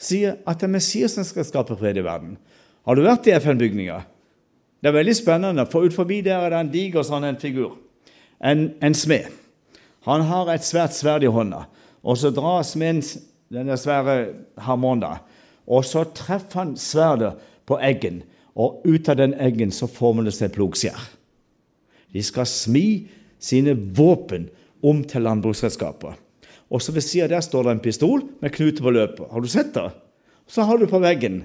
sier 0.00 0.40
at 0.48 0.58
det 0.58 0.66
er 0.66 0.74
Messiasen 0.74 1.26
skal 1.26 1.46
skape 1.46 1.76
fred 1.78 2.00
i 2.00 2.04
verden. 2.04 2.34
Har 2.88 2.96
du 2.96 3.04
vært 3.04 3.28
i 3.28 3.36
FN-bygninga? 3.36 4.00
Det 4.80 4.88
er 4.88 4.96
veldig 4.96 5.14
spennende, 5.14 5.66
for 5.68 5.84
ut 5.84 5.94
forbi 5.94 6.22
der 6.24 6.40
er 6.40 6.54
det 6.54 6.60
en 6.64 6.72
diger 6.72 7.04
sånn 7.06 7.26
en 7.28 7.38
figur. 7.38 7.76
En, 8.40 8.70
en 8.80 8.96
smed. 8.96 9.28
Han 10.08 10.24
har 10.24 10.48
et 10.48 10.64
svært 10.64 10.96
sverd 10.96 11.26
i 11.26 11.30
hånda, 11.30 11.66
og 12.00 12.16
så 12.16 12.32
drar 12.32 12.64
smeden 12.64 13.04
denne 13.52 13.76
svære 13.76 14.14
harmonen, 14.64 15.20
og 15.68 15.84
så 15.84 16.06
treffer 16.16 16.62
han 16.62 16.72
sverdet 16.80 17.34
på 17.68 17.76
eggen, 17.84 18.22
og 18.60 18.84
ut 18.84 19.08
av 19.08 19.16
den 19.20 19.34
eggen 19.40 19.72
så 19.72 19.88
former 19.88 20.26
det 20.26 20.34
seg 20.36 20.52
plogskjær. 20.54 21.00
De 22.12 22.22
skal 22.26 22.48
smi 22.48 23.06
sine 23.40 23.72
våpen 23.96 24.48
om 24.84 25.00
til 25.06 25.24
landbruksredskaper. 25.24 26.18
Og 26.70 26.82
så 26.82 26.92
ved 26.94 27.04
sida 27.06 27.28
der 27.30 27.42
står 27.44 27.66
det 27.66 27.76
en 27.76 27.84
pistol 27.84 28.24
med 28.42 28.52
knute 28.54 28.84
på 28.84 28.92
løpet. 28.94 29.30
Har 29.30 29.42
du 29.42 29.48
sett 29.50 29.72
det? 29.74 29.88
Så 30.50 30.66
har 30.66 30.78
du 30.78 30.86
på 30.90 31.00
veggen 31.02 31.42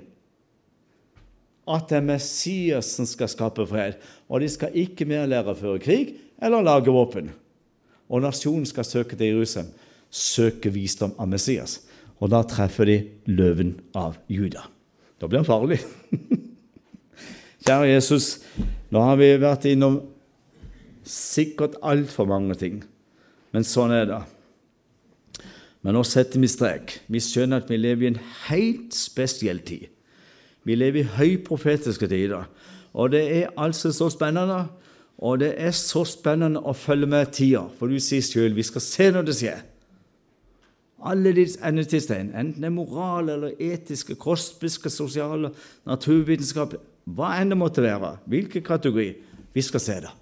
at 1.66 1.90
det 1.90 1.98
er 1.98 2.06
Messias 2.06 2.92
som 2.94 3.08
skal 3.10 3.30
skape 3.32 3.66
fred. 3.70 3.98
Og 4.30 4.44
de 4.44 4.50
skal 4.52 4.76
ikke 4.78 5.08
mer 5.10 5.26
lære 5.30 5.54
å 5.54 5.58
føre 5.58 5.82
krig 5.82 6.14
eller 6.44 6.66
lage 6.66 6.94
våpen. 6.94 7.32
Og 8.06 8.22
nasjonen 8.22 8.68
skal 8.70 8.86
søke 8.86 9.18
til 9.18 9.34
Jerusalem, 9.34 9.72
søke 10.14 10.70
visdom 10.74 11.16
av 11.18 11.30
Messias. 11.32 11.80
Og 12.22 12.30
da 12.32 12.44
treffer 12.48 12.90
de 12.90 13.00
løven 13.28 13.74
av 13.98 14.20
Juda. 14.32 14.68
Da 15.20 15.30
blir 15.30 15.42
han 15.42 15.48
farlig. 15.50 15.82
Kjære 17.66 17.96
Jesus, 17.96 18.26
nå 18.94 19.02
har 19.02 19.16
vi 19.18 19.32
vært 19.42 19.64
innom 19.66 19.96
sikkert 21.02 21.80
altfor 21.82 22.28
mange 22.30 22.54
ting. 22.60 22.84
Men 23.56 23.66
sånn 23.66 23.94
er 23.96 24.06
det. 24.06 24.20
Men 25.82 25.98
nå 25.98 26.04
setter 26.06 26.44
vi 26.44 26.50
strek. 26.52 26.94
Vi 27.10 27.24
skjønner 27.26 27.64
at 27.64 27.74
vi 27.74 27.82
lever 27.82 28.06
i 28.06 28.12
en 28.14 28.22
helt 28.52 28.94
spesiell 28.94 29.64
tid. 29.66 29.90
Vi 30.62 30.78
lever 30.78 31.02
i 31.02 31.10
høyprofetiske 31.18 32.06
tider. 32.14 32.46
Og 32.94 33.16
det 33.18 33.26
er 33.34 33.52
altså 33.58 33.90
så 33.90 34.12
spennende. 34.14 34.68
Og 35.18 35.42
det 35.42 35.56
er 35.58 35.74
så 35.74 36.06
spennende 36.06 36.62
å 36.62 36.78
følge 36.78 37.10
med 37.10 37.34
tida, 37.34 37.66
for 37.80 37.90
du 37.90 37.98
sier 37.98 38.22
sjøl 38.22 38.54
vi 38.54 38.66
skal 38.68 38.84
se 38.84 39.14
når 39.16 39.26
det 39.26 39.42
skjer. 39.42 39.62
Alle 41.06 41.34
disse 41.34 41.62
endetidstegn, 41.66 42.36
enten 42.38 42.62
det 42.62 42.70
er 42.70 42.78
moral 42.78 43.30
eller 43.34 43.58
etiske, 43.62 44.18
kostbiske, 44.22 44.90
sosiale, 44.94 45.50
naturvitenskap, 45.90 46.76
hva 47.06 47.36
enn 47.38 47.52
det 47.53 47.57
måtte 47.60 47.84
være, 47.86 48.15
hvilken 48.26 48.64
kategori, 48.65 49.10
vi 49.53 49.64
skal 49.64 49.84
se 49.84 49.99
det. 50.07 50.14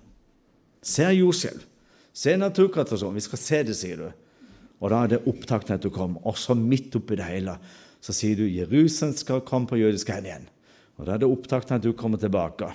Se 0.84 1.08
jordskjelv, 1.16 1.64
se 2.14 2.36
naturkatastrofen. 2.38 3.16
Vi 3.16 3.24
skal 3.24 3.40
se 3.40 3.62
det, 3.70 3.76
sier 3.80 4.02
du. 4.02 4.10
Og 4.84 4.92
da 4.92 5.04
er 5.04 5.14
det 5.14 5.22
opptak 5.32 5.70
at 5.72 5.84
du 5.84 5.90
kommer. 5.94 6.20
Og 6.28 6.38
så 6.38 6.56
midt 6.58 6.96
oppi 7.00 7.16
det 7.18 7.30
hele 7.30 7.56
så 8.04 8.12
sier 8.12 8.36
du 8.36 8.44
Jerusalem 8.52 9.16
skal 9.16 9.46
komme 9.48 9.70
på 9.70 9.80
jødisk 9.80 10.12
hen 10.12 10.28
igjen. 10.28 10.50
Og 11.00 11.08
Da 11.08 11.16
er 11.16 11.24
det 11.24 11.30
opptak 11.32 11.72
at 11.72 11.84
du 11.84 11.94
kommer 11.94 12.20
tilbake. 12.20 12.68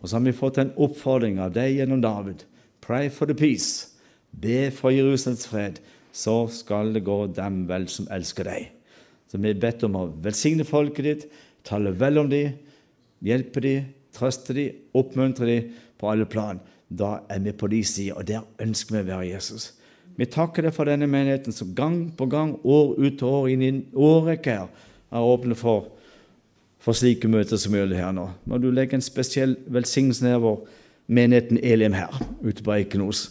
Og 0.00 0.08
så 0.08 0.18
har 0.18 0.24
vi 0.24 0.32
fått 0.32 0.58
en 0.58 0.74
oppfordring 0.76 1.38
av 1.40 1.54
deg 1.54 1.78
gjennom 1.78 2.02
David. 2.02 2.44
Pray 2.80 3.08
for 3.08 3.26
the 3.26 3.34
peace. 3.34 3.94
Be 4.32 4.70
for 4.70 4.90
Jerusalems 4.90 5.46
fred. 5.46 5.78
Så 6.12 6.48
skal 6.50 6.92
det 6.92 7.04
gå 7.06 7.26
dem 7.32 7.66
vel 7.68 7.88
som 7.88 8.08
elsker 8.10 8.44
deg. 8.44 8.68
Så 9.30 9.38
vi 9.38 9.50
er 9.50 9.62
bedt 9.62 9.84
om 9.86 9.96
å 9.96 10.08
velsigne 10.24 10.66
folket 10.66 11.04
ditt, 11.04 11.26
tale 11.64 11.92
vel 11.92 12.18
om 12.18 12.28
dem, 12.30 12.56
hjelpe 13.24 13.62
dem, 13.64 13.88
trøste 14.14 14.54
dem, 14.56 14.78
oppmuntre 14.96 15.48
dem 15.48 15.72
på 15.98 16.10
alle 16.10 16.26
plan. 16.28 16.60
Da 16.88 17.18
er 17.28 17.42
vi 17.44 17.52
på 17.52 17.68
de 17.68 17.82
sider, 17.84 18.16
og 18.16 18.26
der 18.28 18.46
ønsker 18.62 18.96
vi 18.96 19.02
å 19.02 19.10
være 19.10 19.28
Jesus. 19.32 19.72
Vi 20.18 20.26
takker 20.26 20.66
deg 20.66 20.74
for 20.74 20.88
denne 20.88 21.06
menigheten 21.06 21.54
som 21.54 21.74
gang 21.78 22.08
på 22.18 22.26
gang, 22.30 22.56
år 22.64 22.96
ut 22.98 23.22
og 23.22 23.34
år 23.42 23.50
inn 23.52 23.62
i 23.62 23.70
en 23.70 23.82
årrekke 23.94 24.56
her, 24.56 24.70
er 25.14 25.24
åpne 25.24 25.54
for, 25.56 25.92
for 26.82 26.96
slike 26.96 27.28
møter 27.30 27.60
som 27.60 27.76
gjør 27.76 27.92
det 27.92 28.00
her 28.00 28.14
nå. 28.16 28.26
Må 28.48 28.58
du 28.58 28.70
legge 28.74 28.98
en 28.98 29.04
spesiell 29.04 29.54
velsignelse 29.70 30.26
nedover 30.26 30.64
menigheten 31.08 31.60
Elim 31.62 31.94
her 31.96 32.12
ute 32.42 32.64
på 32.64 32.74
Eikenos. 32.74 33.28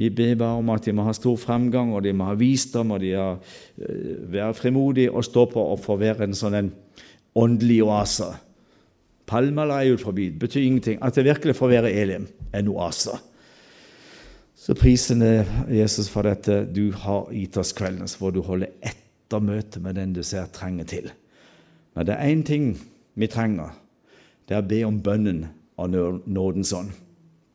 Vi 0.00 0.08
ber 0.14 0.38
bare 0.40 0.60
om 0.62 0.70
at 0.72 0.86
de 0.86 0.94
må 0.96 1.04
ha 1.04 1.12
stor 1.12 1.34
fremgang, 1.36 1.90
og 1.92 2.04
de 2.06 2.14
må 2.16 2.30
ha 2.30 2.36
visdom, 2.38 2.94
og 2.94 3.02
de 3.02 3.10
må 3.18 3.26
uh, 3.36 4.30
være 4.32 4.54
frimodige 4.56 5.12
og 5.12 5.26
stå 5.26 5.44
på 5.50 5.64
og 5.74 5.82
få 5.82 5.98
være 6.00 6.24
en 6.28 6.36
sånn 6.36 6.56
en 6.56 6.70
åndelig 7.36 7.82
oase. 7.84 8.30
Palmeleiet 9.30 9.94
ut 9.94 10.02
forbi 10.02 10.30
betyr 10.34 10.64
ingenting. 10.66 10.98
At 11.02 11.14
det 11.14 11.24
virkelig 11.28 11.54
får 11.56 11.70
være 11.70 11.92
Elim, 11.92 12.26
en 12.54 12.68
oase. 12.68 13.14
Så 14.58 14.74
prisen 14.74 15.22
er 15.22 15.46
Jesus 15.70 16.10
for 16.10 16.26
dette 16.26 16.64
du 16.68 16.90
har 16.92 17.30
gitt 17.32 17.56
oss 17.56 17.72
kvelden, 17.72 18.10
hvor 18.18 18.34
du 18.34 18.42
holder 18.44 18.74
etter 18.82 19.40
møtet 19.40 19.80
med 19.82 19.96
den 19.96 20.12
du 20.12 20.22
ser 20.26 20.50
trenger 20.52 20.84
til. 20.84 21.10
Men 21.94 22.06
det 22.06 22.16
er 22.16 22.32
én 22.34 22.42
ting 22.46 22.74
vi 23.14 23.30
trenger. 23.30 23.70
Det 24.48 24.56
er 24.56 24.64
å 24.64 24.68
be 24.68 24.82
om 24.84 24.98
bønnen 25.00 25.44
av 25.78 25.94
nådens 26.26 26.72
ånd. 26.76 26.90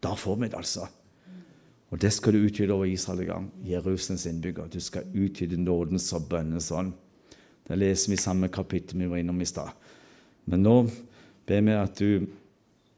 Da 0.01 0.15
får 0.15 0.39
vi 0.41 0.47
det, 0.47 0.57
altså. 0.57 0.87
Og 1.91 2.01
det 2.01 2.11
skal 2.13 2.33
du 2.33 2.45
utgyte 2.47 2.73
over 2.73 2.89
Israel 2.89 3.21
i 3.21 3.27
gang. 3.29 3.49
Jerusalems 3.67 4.25
innbygger. 4.25 4.71
Du 4.71 4.79
skal 4.79 5.05
utgyte 5.13 5.59
nådens 5.59 6.07
og 6.15 6.29
bønnens 6.31 6.71
ånd. 6.71 6.93
Det 7.67 7.77
leser 7.77 8.11
vi 8.11 8.17
i 8.17 8.21
samme 8.21 8.49
kapittel 8.53 9.03
vi 9.03 9.11
var 9.11 9.21
innom 9.21 9.41
i 9.41 9.47
stad. 9.49 9.69
Men 10.45 10.65
nå 10.65 10.75
ber 11.45 11.63
vi 11.65 11.77
at 11.77 12.01
du 12.01 12.25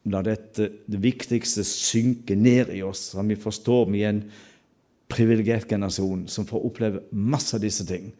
la 0.07 0.21
dette, 0.23 0.69
det 0.87 0.99
viktigste 1.03 1.65
synke 1.67 2.35
ned 2.39 2.71
i 2.75 2.83
oss, 2.85 3.11
så 3.11 3.25
vi 3.27 3.35
forstår 3.39 3.89
vi 3.91 4.03
er 4.05 4.13
en 4.13 4.23
privilegert 5.11 5.67
generasjon 5.69 6.25
som 6.31 6.47
får 6.47 6.65
oppleve 6.67 7.03
masse 7.11 7.55
av 7.55 7.63
disse 7.63 7.85
ting. 7.87 8.11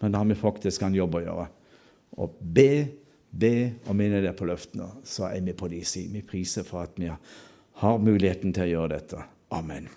Men 0.00 0.12
da 0.12 0.20
har 0.20 0.28
vi 0.28 0.36
faktisk 0.38 0.84
en 0.84 0.96
jobb 0.96 1.18
å 1.18 1.24
gjøre. 1.24 1.48
Og 2.20 2.38
be, 2.40 2.70
be 3.30 3.54
og 3.88 3.96
minne 3.98 4.22
deg 4.24 4.36
på 4.38 4.48
løftene, 4.48 4.90
så 5.08 5.28
er 5.30 5.44
vi 5.44 5.56
på 5.56 5.68
de 5.72 5.80
side. 5.84 6.12
Vi 6.12 6.24
priser 6.26 6.66
for 6.66 6.84
at 6.84 6.96
vi 7.00 7.10
har 7.10 8.00
muligheten 8.00 8.54
til 8.54 8.68
å 8.68 8.72
gjøre 8.74 8.94
dette. 8.96 9.24
Amen. 9.54 9.88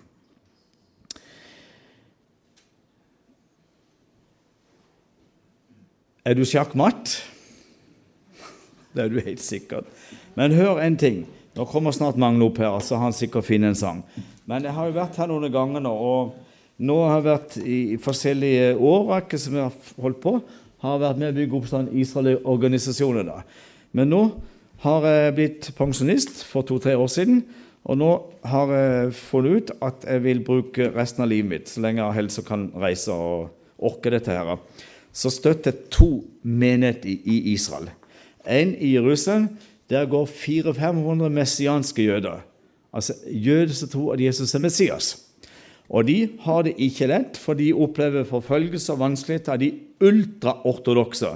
Er 6.28 6.36
du 6.36 6.44
sjakkmatt? 6.44 7.14
Det 8.98 9.04
er 9.04 9.12
du 9.14 9.20
helt 9.22 9.42
sikkert. 9.42 9.86
Men 10.34 10.56
hør 10.58 10.80
en 10.82 10.96
ting. 10.98 11.20
Nå 11.54 11.66
kommer 11.70 11.94
snart 11.94 12.18
Magne 12.18 12.48
opp 12.48 12.58
her, 12.58 12.74
så 12.82 12.96
har 12.98 13.08
han 13.08 13.14
sikkert 13.14 13.46
funnet 13.46 13.70
en 13.70 13.78
sang. 13.78 14.00
Men 14.50 14.66
jeg 14.66 14.74
har 14.74 14.88
jo 14.88 14.96
vært 14.96 15.18
her 15.20 15.30
noen 15.30 15.52
ganger 15.54 15.84
nå, 15.84 15.92
og 15.94 16.82
nå 16.82 16.96
har 17.04 17.20
jeg 17.20 17.26
vært 17.28 17.54
i 17.62 17.78
forskjellige 18.02 18.72
årrekker 18.90 19.40
som 19.42 19.54
jeg 19.54 19.68
har 19.68 20.02
holdt 20.02 20.20
på. 20.22 20.34
Har 20.82 20.98
vært 21.02 21.22
med 21.22 21.30
å 21.30 21.36
bygge 21.38 21.58
opp 21.58 21.70
sånn 21.70 21.92
Israel-organisasjoner. 21.98 23.26
da. 23.26 23.38
Men 23.94 24.10
nå 24.10 24.22
har 24.82 25.06
jeg 25.06 25.36
blitt 25.38 25.70
pensjonist 25.78 26.42
for 26.46 26.66
to-tre 26.66 26.94
år 26.98 27.10
siden. 27.10 27.42
Og 27.88 27.98
nå 28.02 28.10
har 28.50 28.74
jeg 28.74 29.14
funnet 29.16 29.70
ut 29.70 29.72
at 29.86 30.06
jeg 30.10 30.24
vil 30.26 30.42
bruke 30.46 30.90
resten 30.94 31.22
av 31.24 31.30
livet 31.30 31.50
mitt, 31.54 31.70
så 31.70 31.82
lenge 31.86 32.02
jeg 32.02 32.30
og 32.42 32.50
kan 32.50 32.68
reise 32.78 33.14
og 33.14 33.48
orke 33.78 34.10
dette 34.14 34.34
her. 34.34 34.58
Så 35.14 35.30
støtter 35.34 35.72
jeg 35.72 35.90
to 35.94 36.10
menigheter 36.42 37.10
i 37.10 37.54
Israel. 37.54 37.90
En 38.48 38.74
i 38.74 38.94
Jerusalem 38.94 39.50
der 39.88 40.08
går 40.08 40.26
400-500 40.26 41.28
messianske 41.32 42.02
jøder. 42.02 42.42
Altså 42.92 43.14
jøder 43.28 43.72
som 43.76 43.88
tror 43.92 44.12
at 44.14 44.20
Jesus 44.20 44.54
er 44.54 44.64
Messias. 44.64 45.14
Og 45.88 46.04
de 46.04 46.28
har 46.44 46.64
det 46.66 46.74
ikke 46.76 47.08
lett, 47.08 47.38
for 47.40 47.56
de 47.56 47.70
opplever 47.72 48.26
forfølgelse 48.28 48.92
og 48.92 49.00
vanskeligheter 49.00 49.54
av 49.54 49.62
de 49.62 49.70
ultraortodokse. 50.04 51.30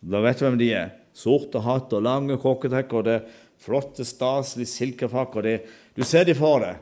Da 0.00 0.22
vet 0.22 0.38
du 0.38 0.46
hvem 0.46 0.58
de 0.60 0.70
er. 0.78 0.92
Sorte 1.18 1.62
hatt 1.64 1.94
og 1.96 2.04
lange 2.06 2.38
kokketrekk 2.38 2.94
og 2.94 3.08
det 3.08 3.18
flotte, 3.58 4.06
staselige 4.06 4.70
silkefrakk. 4.70 5.42
det, 5.42 5.60
Du 5.96 6.04
ser 6.04 6.24
de 6.24 6.34
for 6.34 6.62
deg. 6.62 6.76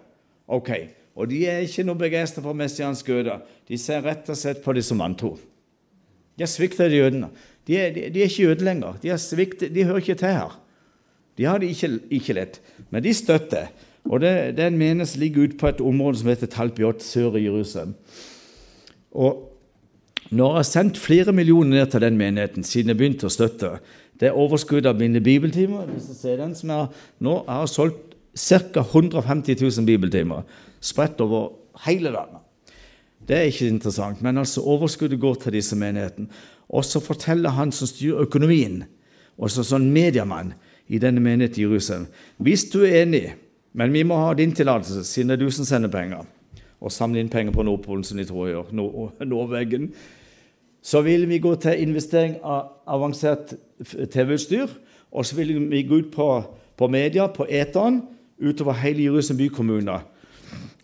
Ok. 0.46 0.70
Og 1.16 1.28
de 1.28 1.46
er 1.48 1.64
ikke 1.64 1.84
noe 1.84 1.96
begeistra 1.96 2.42
for 2.42 2.52
messianske 2.52 3.12
jøder. 3.12 3.40
De 3.68 3.78
ser 3.78 4.04
rett 4.04 4.28
og 4.28 4.36
slett 4.36 4.62
på 4.62 4.72
dem 4.72 4.82
som 4.82 4.98
vantro. 5.00 5.38
De 6.36 6.44
har 6.44 6.52
svikta 6.52 6.84
jødene. 6.84 7.30
De 7.66 7.76
er, 7.78 7.90
de, 7.94 8.06
de 8.14 8.22
er 8.22 8.30
ikke 8.30 8.42
jøder 8.42 8.64
lenger. 8.68 8.96
De, 9.02 9.18
sviktet, 9.18 9.74
de, 9.74 9.84
hører 9.84 10.04
ikke 10.04 10.14
til 10.14 10.28
her. 10.28 10.54
De 11.38 11.44
har 11.44 11.58
det 11.58 11.72
ikke, 11.74 11.98
ikke 12.10 12.38
lett. 12.38 12.60
Men 12.90 13.04
de 13.04 13.14
støtter. 13.14 13.68
Og 14.06 14.22
det, 14.22 14.56
Den 14.56 14.78
menes 14.78 15.16
ligger 15.16 15.48
ute 15.48 15.58
på 15.58 15.68
et 15.68 15.82
område 15.82 16.20
som 16.20 16.30
heter 16.30 16.46
Talpiot, 16.46 17.02
sør 17.02 17.36
i 17.36 17.44
Jerusalem. 17.44 17.94
Og 19.10 19.52
nå 20.30 20.48
har 20.56 20.66
sendt 20.66 20.98
flere 20.98 21.32
millioner 21.32 21.80
ned 21.80 21.90
til 21.90 22.02
den 22.02 22.18
menigheten 22.18 22.64
siden 22.66 22.92
jeg 22.92 22.98
begynte 22.98 23.28
å 23.28 23.34
støtte. 23.34 23.76
Det 24.16 24.30
er 24.30 24.38
overskudd 24.38 24.86
av 24.86 24.98
mine 24.98 25.20
bibeltimer. 25.20 25.86
som 26.54 26.70
jeg 26.70 26.88
nå 27.18 27.34
jeg 27.46 27.54
har 27.54 27.66
solgt 27.66 28.16
ca. 28.36 28.80
150 28.80 29.56
000 29.60 29.86
bibeltimer 29.86 30.42
spredt 30.80 31.20
over 31.20 31.52
hele 31.86 32.10
landet. 32.10 32.42
Det 33.28 33.36
er 33.36 33.48
ikke 33.50 33.68
interessant, 33.68 34.22
men 34.22 34.38
altså 34.38 34.62
overskuddet 34.62 35.20
går 35.20 35.34
til 35.34 35.52
disse 35.52 35.76
menighetene. 35.76 36.28
Og 36.68 36.84
så 36.84 37.00
forteller 37.00 37.54
han 37.54 37.72
som 37.72 37.88
styrer 37.88 38.26
økonomien, 38.26 38.84
også 39.38 39.64
sånn 39.66 39.90
mediemann 39.92 40.54
i 40.88 40.98
denne 41.02 41.20
menigheten 41.20 41.60
i 41.60 41.66
Jerusalem 41.66 42.06
Hvis 42.40 42.64
du 42.72 42.80
er 42.86 43.02
enig, 43.02 43.34
men 43.76 43.92
vi 43.92 44.02
må 44.08 44.16
ha 44.16 44.32
din 44.34 44.54
tillatelse, 44.56 45.04
siden 45.04 45.30
det 45.30 45.36
er 45.36 45.44
du 45.44 45.50
som 45.52 45.68
sender 45.68 45.92
penger, 45.92 46.24
og 46.80 46.92
samle 46.92 47.20
inn 47.20 47.32
penger 47.32 47.52
på 47.52 47.64
Nordpolen, 47.66 48.04
som 48.04 48.18
de 48.18 48.24
tror 48.24 48.48
gjør, 48.48 48.72
Nordveggen, 49.30 49.90
så 50.82 51.02
vil 51.02 51.28
vi 51.28 51.42
gå 51.42 51.54
til 51.60 51.82
investering 51.82 52.36
av 52.44 52.76
avansert 52.86 53.54
TV-utstyr, 54.12 54.70
og 55.12 55.26
så 55.26 55.36
vil 55.36 55.56
vi 55.70 55.82
gå 55.82 56.02
ut 56.02 56.12
på, 56.14 56.28
på 56.78 56.88
media, 56.88 57.26
på 57.26 57.46
eteren, 57.50 58.02
utover 58.38 58.76
hele 58.82 59.02
Jerusalem 59.08 59.38
bykommune. 59.38 59.98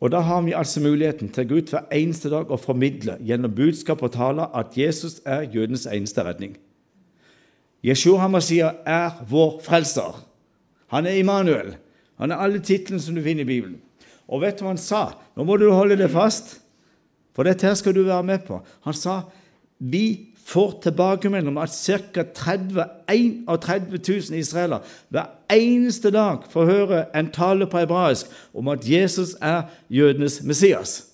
Og 0.03 0.11
Da 0.11 0.21
har 0.21 0.41
vi 0.43 0.55
altså 0.59 0.81
muligheten 0.83 1.29
til 1.31 1.45
å 1.45 1.49
gå 1.49 1.61
ut 1.63 1.69
hver 1.71 1.85
eneste 1.95 2.31
dag 2.31 2.51
og 2.51 2.59
formidle 2.61 3.15
gjennom 3.23 3.53
budskap 3.55 4.01
og 4.03 4.11
taler 4.17 4.51
at 4.59 4.75
Jesus 4.75 5.21
er 5.23 5.47
jødens 5.47 5.87
eneste 5.87 6.25
redning. 6.27 6.57
Jeshua 7.87 8.25
Hamasiah 8.25 8.83
er 8.87 9.23
vår 9.31 9.61
frelser. 9.63 10.19
Han 10.91 11.07
er 11.07 11.21
Immanuel. 11.21 11.77
Han 12.19 12.35
er 12.35 12.43
alle 12.43 12.59
titlene 12.59 13.03
som 13.03 13.15
du 13.15 13.23
finner 13.23 13.47
i 13.47 13.53
Bibelen. 13.53 13.79
Og 14.27 14.43
vet 14.43 14.59
du 14.59 14.65
hva 14.67 14.75
han 14.75 14.83
sa? 14.83 15.05
Nå 15.39 15.47
må 15.47 15.55
du 15.59 15.69
holde 15.71 15.99
det 16.01 16.11
fast, 16.11 16.57
for 17.33 17.47
dette 17.47 17.67
her 17.67 17.79
skal 17.79 17.95
du 17.95 18.03
være 18.03 18.27
med 18.27 18.43
på. 18.47 18.59
Han 18.83 18.99
sa 18.99 19.21
vi 19.79 20.32
får 20.45 20.81
tilbakemelding 20.83 21.49
om 21.49 21.59
at 21.63 21.71
ca. 21.71 22.23
30, 22.35 22.85
31 23.09 23.83
000 24.09 24.39
israelere 24.39 24.81
hver 25.09 25.27
eneste 25.51 26.11
dag 26.11 26.45
får 26.51 26.65
høre 26.65 27.05
en 27.19 27.31
tale 27.31 27.67
på 27.67 27.79
hebraisk 27.79 28.27
om 28.55 28.69
at 28.69 28.91
Jesus 28.91 29.37
er 29.41 29.63
jødenes 29.91 30.43
Messias. 30.43 31.07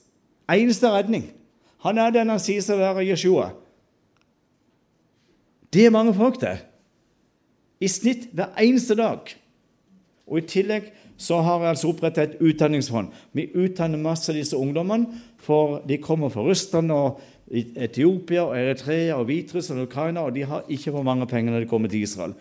Eneste 0.53 0.91
redning. 0.91 1.33
Han 1.79 1.99
er 1.99 2.11
den 2.11 2.29
han 2.29 2.41
sier 2.43 2.63
seg 2.65 2.79
å 2.79 2.87
være 2.87 3.07
Jeshua. 3.07 3.51
Det 5.73 5.85
er 5.87 5.95
mange 5.95 6.15
folk, 6.17 6.41
det. 6.41 6.57
I 7.81 7.89
snitt 7.89 8.31
hver 8.33 8.57
eneste 8.59 8.97
dag. 8.99 9.29
Og 10.27 10.41
I 10.41 10.47
tillegg 10.49 10.89
så 11.19 11.41
har 11.43 11.61
jeg 11.61 11.75
altså 11.75 11.91
opprettet 11.91 12.23
et 12.23 12.41
utdanningsfond. 12.41 13.09
Vi 13.33 13.49
utdanner 13.55 14.01
masse 14.01 14.31
av 14.33 14.39
disse 14.39 14.57
ungdommene, 14.57 15.21
for 15.39 15.83
de 15.89 15.99
kommer 16.03 16.31
fra 16.33 16.45
Russland 16.47 16.93
og 16.95 17.21
Etiopia, 17.51 18.43
og 18.45 18.57
Eritrea, 18.59 19.15
og 19.16 19.25
Hviterussland 19.25 19.81
og 19.81 19.89
Ukraina, 19.89 20.20
og 20.20 20.35
de 20.35 20.45
har 20.45 20.66
ikke 20.69 20.93
for 20.93 21.03
mange 21.07 21.27
penger 21.27 21.53
når 21.53 21.65
de 21.65 21.70
kommer 21.70 21.89
til 21.89 22.03
Israel. 22.03 22.35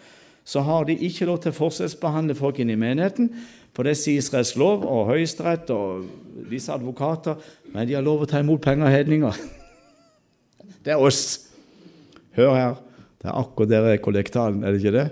Så 0.47 0.61
har 0.63 0.83
de 0.87 0.95
ikke 0.95 1.27
lov 1.27 1.39
til 1.43 1.51
å 1.51 1.57
forskjellsbehandle 1.57 2.35
folk 2.35 2.59
inn 2.59 2.71
i 2.71 2.79
menigheten, 2.79 3.29
for 3.75 3.87
det 3.87 3.97
sier 3.99 4.21
Israels 4.21 4.55
lov 4.57 4.85
og 4.87 5.09
Høyesterett 5.11 5.69
og 5.75 6.07
disse 6.49 6.73
advokater, 6.73 7.37
men 7.73 7.87
de 7.87 7.95
har 7.97 8.05
lov 8.05 8.23
å 8.23 8.29
ta 8.29 8.41
imot 8.41 8.63
penger 8.63 8.87
av 8.87 8.95
hedninger. 8.95 9.39
Det 10.87 10.93
er 10.93 11.03
oss. 11.03 11.49
Hør 12.37 12.53
her. 12.55 12.75
Det 13.19 13.27
er 13.27 13.39
akkurat 13.41 13.71
dere 13.71 13.95
er 13.95 13.99
kollektalen, 13.99 14.61
er 14.63 14.71
det 14.71 14.79
ikke 14.79 14.93
det? 14.95 15.07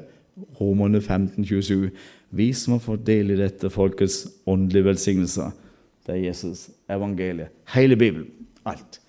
Romerne 0.55 1.01
15, 1.01 1.43
27. 1.43 1.89
Vi 2.35 2.47
som 2.55 2.77
har 2.77 2.83
fått 2.85 3.03
del 3.07 3.33
i 3.33 3.39
dette 3.39 3.71
folkets 3.73 4.21
åndelige 4.47 4.87
velsignelser. 4.87 5.51
Det 6.05 6.15
er 6.15 6.21
Jesus, 6.29 6.69
evangeliet, 6.91 7.51
hele 7.73 7.97
Bibelen. 7.99 8.29
Alt. 8.63 9.01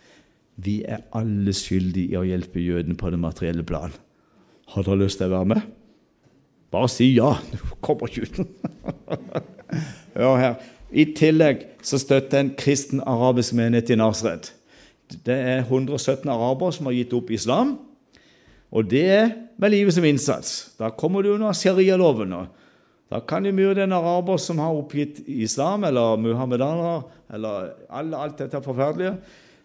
Vi 0.56 0.80
er 0.88 1.04
alle 1.16 1.52
skyldige 1.52 2.14
i 2.14 2.18
å 2.18 2.24
hjelpe 2.24 2.62
jødene 2.64 2.96
på 2.96 3.10
det 3.12 3.20
materielle 3.20 3.64
plan. 3.66 3.92
Har 4.72 4.86
dere 4.86 5.04
lyst 5.04 5.20
til 5.20 5.28
å 5.28 5.36
være 5.36 5.50
med? 5.52 5.66
Bare 6.72 6.88
si 6.90 7.10
ja. 7.14 7.34
Du 7.52 7.58
kommer 7.84 8.10
ikke 8.10 8.26
uten. 8.26 8.48
Hør 10.16 10.40
her. 10.40 10.56
I 10.90 11.04
tillegg 11.18 11.66
så 11.84 11.98
støtter 12.00 12.40
en 12.40 12.54
kristen 12.58 13.02
arabisk 13.04 13.56
menighet 13.58 13.92
i 13.92 13.98
Nasred. 14.00 14.50
Det 15.26 15.34
er 15.34 15.64
117 15.66 16.28
arabere 16.30 16.74
som 16.74 16.88
har 16.88 16.96
gitt 16.96 17.14
opp 17.14 17.30
islam. 17.34 17.76
Og 18.74 18.88
det 18.90 19.04
er 19.12 19.34
med 19.60 19.74
livet 19.74 19.94
som 19.94 20.06
innsats. 20.06 20.54
Da 20.78 20.90
kommer 20.90 21.22
du 21.22 21.34
under 21.34 21.54
sharialoven. 21.54 22.34
Da 23.12 23.20
kan 23.22 23.44
de 23.46 23.52
myrde 23.54 23.84
en 23.84 23.94
araber 23.94 24.40
som 24.42 24.58
har 24.58 24.74
oppgitt 24.74 25.20
islam, 25.30 25.84
eller 25.86 26.16
muhammedaner, 26.18 27.04
eller 27.30 27.70
alt 27.94 28.40
dette 28.40 28.62
forferdelige. 28.64 29.14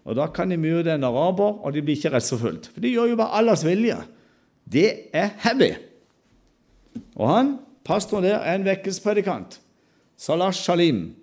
Og 0.06 0.16
Da 0.16 0.28
kan 0.28 0.50
de 0.50 0.58
myrde 0.58 0.94
en 0.96 1.04
araber, 1.04 1.62
og 1.62 1.74
de 1.74 1.82
blir 1.82 1.96
ikke 1.96 2.14
rettsforfulgt. 2.16 2.72
For 2.74 2.82
de 2.82 2.90
gjør 2.90 3.12
jo 3.12 3.16
bare 3.20 3.38
Allahs 3.38 3.66
vilje. 3.66 3.98
Det 4.66 5.14
er 5.14 5.30
heavy. 5.44 5.74
Og 7.16 7.30
han, 7.30 7.58
pastoren 7.86 8.26
der, 8.26 8.40
er 8.40 8.56
en 8.56 8.66
vekkelsespredikant. 8.66 9.60
Salah 10.18 10.54
Shalim. 10.54 11.14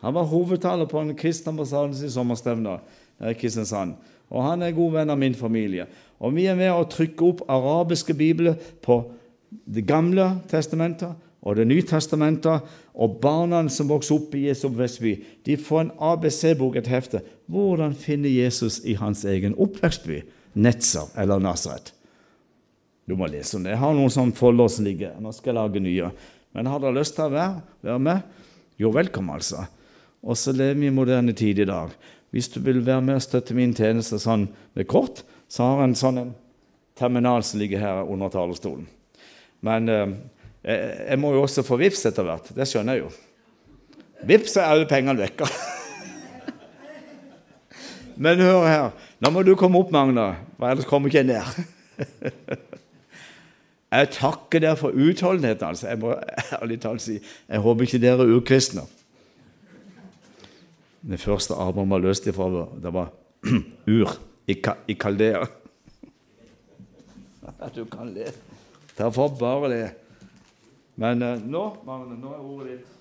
Han 0.00 0.14
var 0.14 0.28
hovedtaler 0.30 0.88
på 0.88 1.00
en 1.00 1.14
kristne 1.16 1.52
ambassadens 1.52 2.02
sommerstevne 2.12 2.78
i 3.20 3.34
Kristiansand. 3.34 3.94
Og 4.30 4.44
han 4.46 4.62
er 4.62 4.74
god 4.74 4.92
venn 4.94 5.10
av 5.10 5.18
min 5.18 5.34
familie. 5.34 5.86
Og 6.20 6.34
vi 6.36 6.46
er 6.46 6.58
med 6.58 6.70
å 6.72 6.86
trykke 6.88 7.26
opp 7.26 7.42
arabiske 7.50 8.14
bibler 8.14 8.58
på 8.82 9.02
Det 9.50 9.82
gamle 9.82 10.24
testamentet 10.46 11.10
og 11.40 11.56
Det 11.56 11.64
nye 11.66 11.82
testamentet, 11.82 12.66
og 12.94 13.20
barna 13.22 13.62
som 13.72 13.88
vokser 13.88 14.18
opp 14.18 14.34
i 14.36 14.46
Jesu 14.48 14.66
oppvekstby, 14.68 15.12
de 15.44 15.56
får 15.56 15.80
en 15.80 15.92
ABC-bok, 16.10 16.76
et 16.76 16.90
hefte. 16.92 17.22
Hvordan 17.48 17.94
finne 17.96 18.28
Jesus 18.28 18.82
i 18.84 18.94
hans 18.94 19.24
egen 19.24 19.56
oppvekstby, 19.56 20.20
Netzer 20.54 21.08
eller 21.16 21.40
Nasaret? 21.40 21.94
Du 23.08 23.16
må 23.16 23.26
lese 23.26 23.56
om 23.56 23.64
det. 23.64 23.72
Jeg 23.72 23.80
har 23.80 23.96
noen 23.96 24.12
sånne 24.12 24.36
folder 24.36 24.68
som 24.70 24.84
ligger 24.86 25.16
Nå 25.18 25.32
skal 25.34 25.50
jeg 25.50 25.56
lage 25.56 25.82
nye. 25.82 26.10
Men 26.54 26.68
har 26.70 26.82
dere 26.82 26.98
lyst 26.98 27.16
til 27.16 27.26
å 27.26 27.32
være, 27.32 27.62
være 27.82 28.02
med? 28.04 28.36
Jo, 28.78 28.92
velkommen, 28.94 29.34
altså. 29.34 29.64
Og 30.20 30.36
så 30.36 30.52
lever 30.52 30.78
vi 30.78 30.90
i 30.90 30.94
moderne 30.94 31.32
tid 31.36 31.62
i 31.62 31.68
dag. 31.68 31.94
Hvis 32.30 32.50
du 32.52 32.60
vil 32.62 32.84
være 32.86 33.02
med 33.02 33.18
og 33.18 33.24
støtte 33.24 33.56
min 33.56 33.72
tjeneste 33.74 34.20
sånn 34.22 34.46
med 34.76 34.88
kort, 34.90 35.24
så 35.50 35.66
har 35.66 35.80
jeg 35.80 35.88
en 35.88 35.98
sånn 35.98 36.20
terminal 37.00 37.42
som 37.46 37.62
ligger 37.62 37.82
her 37.82 38.02
under 38.04 38.30
talerstolen. 38.30 38.84
Men 39.66 39.88
eh, 39.90 40.12
jeg 40.64 41.18
må 41.20 41.32
jo 41.34 41.44
også 41.46 41.64
få 41.64 41.78
vips 41.80 42.04
etter 42.10 42.26
hvert. 42.26 42.50
Det 42.56 42.66
skjønner 42.68 42.98
jeg 42.98 43.06
jo. 43.06 43.12
Vips 44.28 44.56
er 44.60 44.68
alle 44.68 44.88
pengene 44.88 45.16
vekka. 45.22 45.48
Men 48.22 48.42
hør 48.44 48.66
her. 48.68 48.90
Nå 49.20 49.32
må 49.32 49.44
du 49.46 49.54
komme 49.56 49.80
opp, 49.80 49.92
Magna, 49.94 50.34
ellers 50.60 50.88
kommer 50.88 51.08
ikke 51.08 51.22
jeg 51.22 51.30
ned. 51.32 52.66
Jeg 53.90 54.06
takker 54.14 54.62
dere 54.62 54.78
for 54.78 54.94
utholdenheten. 54.94 55.66
altså. 55.66 55.88
Jeg 55.88 55.98
må 55.98 56.12
ærlig 56.54 56.76
talt 56.80 57.02
si 57.02 57.16
jeg 57.18 57.62
håper 57.64 57.88
ikke 57.88 57.98
dere 57.98 58.22
er 58.22 58.34
urkristne. 58.36 58.84
Den 61.02 61.18
første 61.18 61.56
Abraham 61.58 61.90
var 61.90 62.04
løst 62.04 62.28
ifra, 62.30 62.46
det 62.78 62.92
var 62.94 63.10
Ur 63.90 64.12
i, 64.46 64.94
Kaldea. 64.94 65.42
Du 67.74 67.84
kan 67.90 68.12
le. 68.14 68.30
Derfor 68.98 69.28
bare 69.40 69.70
det. 69.72 69.90
Men 70.94 71.22
uh, 71.22 71.36
nå, 71.46 71.64
Magne, 71.86 72.16
nå 72.20 72.32
er 72.34 72.40
ordet 72.40 72.78
ditt. 72.78 72.99